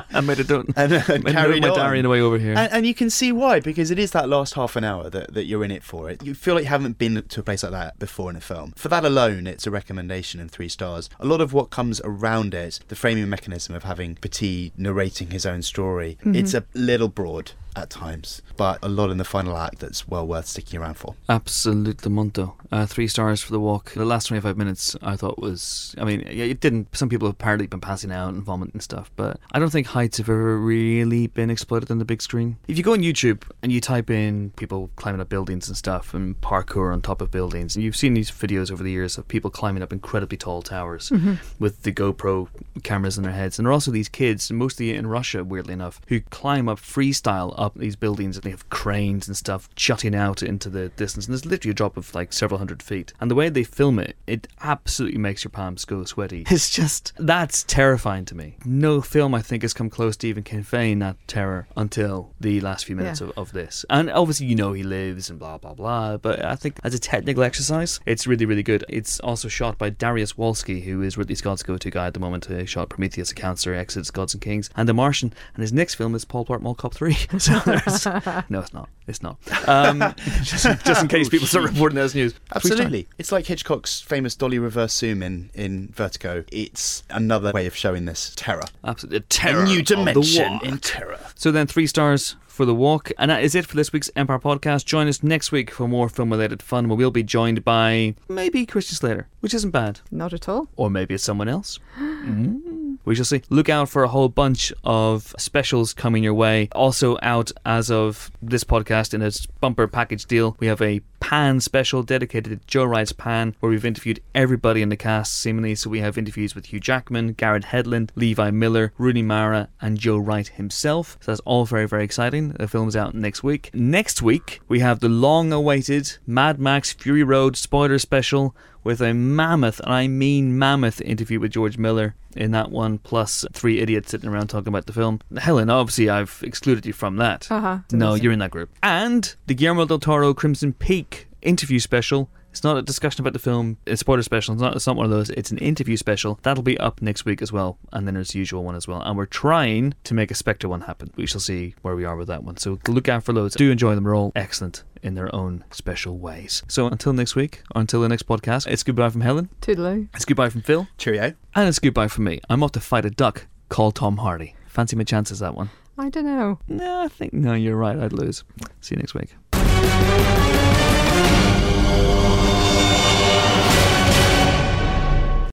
I 0.11 0.21
made 0.21 0.37
it 0.37 0.47
done. 0.47 0.71
and, 0.75 0.93
uh, 0.93 1.01
I 1.07 1.17
carried 1.31 1.63
my 1.63 1.69
on. 1.69 1.75
diary 1.75 1.99
on 1.99 2.03
the 2.03 2.09
way 2.09 2.21
over 2.21 2.37
here. 2.37 2.53
And, 2.55 2.71
and 2.71 2.85
you 2.85 2.93
can 2.93 3.09
see 3.09 3.31
why, 3.31 3.59
because 3.59 3.89
it 3.89 3.97
is 3.97 4.11
that 4.11 4.29
last 4.29 4.53
half 4.53 4.75
an 4.75 4.83
hour 4.83 5.09
that, 5.09 5.33
that 5.33 5.45
you're 5.45 5.63
in 5.63 5.71
it 5.71 5.81
for. 5.81 6.07
It 6.11 6.23
you 6.23 6.35
feel 6.35 6.53
like 6.53 6.65
you 6.65 6.69
haven't 6.69 6.99
been 6.99 7.23
to 7.23 7.39
a 7.39 7.43
place 7.43 7.63
like 7.63 7.71
that 7.71 7.97
before 7.97 8.29
in 8.29 8.35
a 8.35 8.41
film. 8.41 8.73
For 8.75 8.89
that 8.89 9.03
alone, 9.05 9.47
it's 9.47 9.65
a 9.65 9.71
recommendation 9.71 10.39
and 10.39 10.51
three 10.51 10.69
stars. 10.69 11.09
A 11.19 11.25
lot 11.25 11.41
of 11.41 11.51
what 11.51 11.71
comes 11.71 11.99
around 12.03 12.53
it, 12.53 12.81
the 12.89 12.95
framing 12.95 13.27
mechanism 13.27 13.73
of 13.73 13.83
having 13.85 14.13
Petit 14.15 14.71
narrating 14.77 15.31
his 15.31 15.47
own 15.47 15.63
story, 15.63 16.19
it's 16.23 16.53
a 16.53 16.63
little 16.75 17.07
broad 17.07 17.53
at 17.75 17.89
times, 17.89 18.41
but 18.55 18.77
a 18.83 18.89
lot 18.89 19.09
in 19.09 19.17
the 19.17 19.23
final 19.23 19.57
act 19.57 19.79
that's 19.79 20.07
well 20.07 20.27
worth 20.27 20.45
sticking 20.45 20.79
around 20.79 20.95
for. 20.95 21.15
Absolutamente. 21.27 22.53
Uh, 22.71 22.85
three 22.85 23.07
stars 23.07 23.41
for 23.41 23.51
the 23.51 23.59
walk. 23.59 23.91
The 23.91 24.05
last 24.05 24.27
25 24.27 24.55
minutes 24.57 24.95
I 25.01 25.17
thought 25.17 25.39
was, 25.39 25.93
I 25.97 26.05
mean, 26.05 26.21
yeah, 26.21 26.45
it 26.45 26.61
didn't. 26.61 26.95
Some 26.95 27.09
people 27.09 27.27
have 27.27 27.33
apparently 27.33 27.67
been 27.67 27.81
passing 27.81 28.13
out 28.13 28.33
and 28.33 28.41
vomiting 28.41 28.75
and 28.75 28.81
stuff, 28.83 29.11
but 29.17 29.39
I 29.51 29.59
don't 29.59 29.71
think 29.71 29.87
heights 29.87 30.19
have 30.19 30.29
ever 30.29 30.57
really 30.57 31.27
been 31.27 31.49
exploited 31.49 31.91
on 31.91 31.99
the 31.99 32.05
big 32.05 32.21
screen. 32.21 32.57
If 32.69 32.77
you 32.77 32.83
go 32.83 32.93
on 32.93 32.99
YouTube 32.99 33.43
and 33.61 33.73
you 33.73 33.81
type 33.81 34.09
in 34.09 34.51
people 34.51 34.89
climbing 34.95 35.19
up 35.19 35.27
buildings 35.27 35.67
and 35.67 35.75
stuff 35.75 36.13
and 36.13 36.39
parkour 36.39 36.93
on 36.93 37.01
top 37.01 37.19
of 37.19 37.29
buildings, 37.29 37.75
you've 37.75 37.97
seen 37.97 38.13
these 38.13 38.31
videos 38.31 38.71
over 38.71 38.83
the 38.83 38.91
years 38.91 39.17
of 39.17 39.27
people 39.27 39.51
climbing 39.51 39.83
up 39.83 39.91
incredibly 39.91 40.37
tall 40.37 40.61
towers 40.61 41.11
with 41.59 41.83
the 41.83 41.91
GoPro 41.91 42.47
cameras 42.83 43.17
in 43.17 43.23
their 43.23 43.33
heads. 43.33 43.59
And 43.59 43.65
there 43.65 43.71
are 43.71 43.73
also 43.73 43.91
these 43.91 44.07
kids, 44.07 44.49
mostly 44.49 44.95
in 44.95 45.07
Russia, 45.07 45.43
weirdly 45.43 45.73
enough, 45.73 45.99
who 46.07 46.21
climb 46.21 46.69
up 46.69 46.79
freestyle 46.79 47.53
up 47.57 47.75
these 47.75 47.97
buildings 47.97 48.37
and 48.37 48.43
they 48.43 48.51
have 48.51 48.69
cranes 48.69 49.27
and 49.27 49.35
stuff 49.35 49.67
jutting 49.75 50.15
out 50.15 50.41
into 50.41 50.69
the 50.69 50.87
distance. 50.89 51.25
And 51.25 51.33
there's 51.33 51.45
literally 51.45 51.71
a 51.71 51.75
drop 51.75 51.97
of 51.97 52.15
like 52.15 52.31
several 52.31 52.60
hundred 52.61 52.83
feet. 52.83 53.11
And 53.19 53.29
the 53.31 53.35
way 53.35 53.49
they 53.49 53.63
film 53.63 53.97
it, 53.97 54.15
it 54.27 54.47
absolutely 54.61 55.17
makes 55.17 55.43
your 55.43 55.49
palms 55.51 55.83
go 55.85 56.03
sweaty. 56.05 56.45
It's 56.51 56.69
just, 56.69 57.13
that's 57.17 57.63
terrifying 57.63 58.25
to 58.25 58.35
me. 58.35 58.57
No 58.65 59.01
film, 59.01 59.33
I 59.33 59.41
think, 59.41 59.63
has 59.63 59.73
come 59.73 59.89
close 59.89 60.15
to 60.17 60.27
even 60.27 60.43
conveying 60.43 60.99
that 60.99 61.15
terror 61.27 61.67
until 61.75 62.33
the 62.39 62.61
last 62.61 62.85
few 62.85 62.95
minutes 62.95 63.19
Yeah. 63.19 63.27
of, 63.29 63.37
of 63.37 63.51
this. 63.51 63.83
And 63.89 64.11
obviously, 64.11 64.45
you 64.45 64.55
know 64.55 64.73
he 64.73 64.83
lives 64.83 65.29
and 65.31 65.39
blah, 65.39 65.57
blah, 65.57 65.73
blah. 65.73 66.17
But 66.17 66.45
I 66.45 66.55
think 66.55 66.77
as 66.83 66.93
a 66.93 66.99
technical 66.99 67.41
exercise, 67.43 67.99
it's 68.05 68.27
really, 68.27 68.45
really 68.45 68.63
good. 68.63 68.85
It's 68.89 69.19
also 69.21 69.47
shot 69.47 69.77
by 69.79 69.89
Dariusz 69.89 70.35
Wolski, 70.35 70.83
who 70.83 71.01
is 71.01 71.17
Ridley 71.17 71.35
Scott's 71.35 71.63
go 71.63 71.77
to 71.77 71.89
guy 71.89 72.05
at 72.07 72.13
the 72.13 72.19
moment. 72.19 72.45
He 72.45 72.65
shot 72.67 72.89
Prometheus, 72.89 73.31
A 73.31 73.35
Counselor, 73.35 73.73
Exodus, 73.75 74.11
Gods 74.11 74.33
and 74.35 74.41
Kings, 74.41 74.69
and 74.75 74.87
The 74.87 74.93
Martian. 74.93 75.33
And 75.55 75.61
his 75.61 75.73
next 75.73 75.95
film 75.95 76.13
is 76.15 76.25
Paul 76.25 76.45
Blart 76.45 76.61
Mall 76.61 76.75
Cop 76.75 76.93
3. 76.93 77.13
so 77.39 77.59
there's, 77.65 78.05
no, 78.49 78.59
it's 78.59 78.73
not. 78.73 78.89
It's 79.07 79.23
not. 79.23 79.37
Um, 79.67 80.13
just, 80.43 80.65
just 80.85 81.01
in 81.01 81.07
case 81.07 81.27
people 81.27 81.47
start 81.47 81.65
reporting 81.69 81.95
those 81.95 82.13
news. 82.15 82.33
Absolutely. 82.55 83.07
It's 83.17 83.31
like 83.31 83.45
Hitchcock's 83.45 84.01
famous 84.01 84.35
dolly 84.35 84.59
reverse 84.59 84.93
zoom 84.93 85.21
in, 85.23 85.49
in 85.53 85.89
Vertigo. 85.89 86.43
It's 86.51 87.03
another 87.09 87.51
way 87.51 87.65
of 87.67 87.75
showing 87.75 88.05
this 88.05 88.33
terror. 88.35 88.63
Absolutely. 88.83 89.19
The 89.19 89.25
terror 89.25 89.61
A 89.63 89.65
new 89.65 89.79
of 89.79 89.85
the 89.85 89.95
dimension 89.95 90.53
walk. 90.53 90.63
in 90.63 90.77
terror. 90.79 91.19
So 91.35 91.51
then, 91.51 91.67
three 91.67 91.87
stars 91.87 92.35
for 92.47 92.65
the 92.65 92.75
walk, 92.75 93.11
and 93.17 93.31
that 93.31 93.43
is 93.43 93.55
it 93.55 93.65
for 93.65 93.75
this 93.77 93.93
week's 93.93 94.11
Empire 94.15 94.37
podcast. 94.39 94.85
Join 94.85 95.07
us 95.07 95.23
next 95.23 95.51
week 95.53 95.71
for 95.71 95.87
more 95.87 96.09
film-related 96.09 96.61
fun, 96.61 96.89
where 96.89 96.97
we'll 96.97 97.09
be 97.09 97.23
joined 97.23 97.63
by 97.63 98.13
maybe 98.27 98.65
Christian 98.65 98.95
Slater, 98.97 99.27
which 99.39 99.53
isn't 99.53 99.71
bad, 99.71 100.01
Not 100.11 100.33
at 100.33 100.49
all. 100.49 100.67
or 100.75 100.89
maybe 100.89 101.13
it's 101.15 101.23
someone 101.23 101.47
else. 101.47 101.79
Mm. 102.21 102.61
We 103.05 103.15
shall 103.15 103.25
see. 103.25 103.41
Look 103.49 103.69
out 103.69 103.89
for 103.89 104.03
a 104.03 104.07
whole 104.07 104.29
bunch 104.29 104.71
of 104.83 105.33
specials 105.37 105.93
coming 105.93 106.23
your 106.23 106.33
way. 106.33 106.69
Also 106.73 107.17
out 107.21 107.51
as 107.65 107.89
of 107.89 108.31
this 108.41 108.63
podcast 108.63 109.13
in 109.13 109.21
a 109.21 109.31
bumper 109.59 109.87
package 109.87 110.25
deal, 110.25 110.55
we 110.59 110.67
have 110.67 110.81
a 110.81 111.01
Pan 111.19 111.59
special 111.59 112.01
dedicated 112.01 112.59
to 112.59 112.67
Joe 112.67 112.83
Wright's 112.83 113.11
Pan, 113.11 113.55
where 113.59 113.69
we've 113.69 113.85
interviewed 113.85 114.21
everybody 114.33 114.81
in 114.81 114.89
the 114.89 114.97
cast 114.97 115.37
seemingly. 115.37 115.75
So 115.75 115.89
we 115.89 115.99
have 115.99 116.17
interviews 116.17 116.55
with 116.55 116.65
Hugh 116.65 116.79
Jackman, 116.79 117.33
Garrett 117.33 117.65
Hedlund, 117.65 118.09
Levi 118.15 118.49
Miller, 118.49 118.91
Rooney 118.97 119.21
Mara, 119.21 119.69
and 119.79 119.99
Joe 119.99 120.17
Wright 120.17 120.47
himself. 120.47 121.17
So 121.21 121.31
that's 121.31 121.41
all 121.41 121.65
very, 121.65 121.87
very 121.87 122.03
exciting. 122.03 122.49
The 122.49 122.67
film's 122.67 122.95
out 122.95 123.13
next 123.13 123.43
week. 123.43 123.69
Next 123.73 124.21
week, 124.21 124.61
we 124.67 124.79
have 124.79 124.99
the 124.99 125.09
long 125.09 125.53
awaited 125.53 126.17
Mad 126.25 126.59
Max 126.59 126.91
Fury 126.91 127.23
Road 127.23 127.55
spoiler 127.55 127.99
special 127.99 128.55
with 128.83 129.01
a 129.01 129.13
mammoth, 129.13 129.79
and 129.81 129.93
I 129.93 130.07
mean 130.07 130.57
mammoth, 130.57 131.01
interview 131.01 131.39
with 131.39 131.51
George 131.51 131.77
Miller 131.77 132.15
in 132.35 132.51
that 132.51 132.71
one, 132.71 132.97
plus 132.97 133.45
three 133.53 133.79
idiots 133.79 134.11
sitting 134.11 134.29
around 134.29 134.47
talking 134.47 134.69
about 134.69 134.85
the 134.85 134.93
film. 134.93 135.19
Helen, 135.37 135.69
obviously, 135.69 136.09
I've 136.09 136.41
excluded 136.43 136.85
you 136.85 136.93
from 136.93 137.17
that. 137.17 137.51
Uh-huh. 137.51 137.79
No, 137.91 138.15
you're 138.15 138.31
in 138.31 138.39
that 138.39 138.51
group. 138.51 138.69
And 138.81 139.33
the 139.47 139.53
Guillermo 139.53 139.85
del 139.85 139.99
Toro 139.99 140.33
Crimson 140.33 140.73
Peak 140.73 141.27
interview 141.41 141.79
special. 141.79 142.29
It's 142.51 142.65
not 142.65 142.75
a 142.75 142.81
discussion 142.81 143.21
about 143.21 143.31
the 143.31 143.39
film, 143.39 143.77
it's 143.85 143.93
a 143.93 144.03
spoiler 144.03 144.21
special. 144.23 144.53
It's 144.53 144.61
not, 144.61 144.75
it's 144.75 144.85
not 144.85 144.97
one 144.97 145.05
of 145.05 145.09
those. 145.09 145.29
It's 145.29 145.51
an 145.51 145.57
interview 145.59 145.95
special. 145.95 146.37
That'll 146.43 146.63
be 146.63 146.77
up 146.79 147.01
next 147.01 147.23
week 147.23 147.41
as 147.41 147.53
well. 147.53 147.77
And 147.93 148.05
then 148.05 148.15
there's 148.15 148.31
the 148.31 148.39
usual 148.39 148.65
one 148.65 148.75
as 148.75 148.89
well. 148.89 149.01
And 149.01 149.17
we're 149.17 149.25
trying 149.25 149.93
to 150.03 150.13
make 150.13 150.31
a 150.31 150.35
Spectre 150.35 150.67
one 150.67 150.81
happen. 150.81 151.11
We 151.15 151.25
shall 151.25 151.39
see 151.39 151.75
where 151.81 151.95
we 151.95 152.03
are 152.03 152.17
with 152.17 152.27
that 152.27 152.43
one. 152.43 152.57
So 152.57 152.77
look 152.89 153.07
out 153.07 153.23
for 153.23 153.31
those. 153.31 153.55
Do 153.55 153.71
enjoy 153.71 153.95
them. 153.95 154.03
They're 154.03 154.15
all 154.15 154.33
excellent 154.35 154.83
in 155.03 155.15
their 155.15 155.33
own 155.33 155.63
special 155.71 156.17
ways. 156.17 156.63
So 156.67 156.87
until 156.87 157.13
next 157.13 157.35
week, 157.35 157.63
or 157.75 157.81
until 157.81 158.01
the 158.01 158.09
next 158.09 158.27
podcast, 158.27 158.67
it's 158.67 158.83
goodbye 158.83 159.09
from 159.09 159.21
Helen. 159.21 159.49
Toodaloo. 159.61 160.07
It's 160.13 160.25
goodbye 160.25 160.49
from 160.49 160.61
Phil. 160.61 160.87
Cheerio. 160.97 161.33
And 161.55 161.67
it's 161.67 161.79
goodbye 161.79 162.07
from 162.07 162.25
me. 162.25 162.39
I'm 162.49 162.63
off 162.63 162.71
to 162.73 162.79
fight 162.79 163.05
a 163.05 163.09
duck 163.09 163.47
called 163.69 163.95
Tom 163.95 164.17
Hardy. 164.17 164.55
Fancy 164.67 164.95
my 164.95 165.03
chances 165.03 165.39
that 165.39 165.55
one. 165.55 165.69
I 165.97 166.09
don't 166.09 166.25
know. 166.25 166.59
No, 166.67 167.01
I 167.01 167.07
think 167.07 167.33
no, 167.33 167.53
you're 167.53 167.75
right. 167.75 167.97
I'd 167.97 168.13
lose. 168.13 168.43
See 168.79 168.95
you 168.95 168.99
next 168.99 169.13
week. 169.13 169.35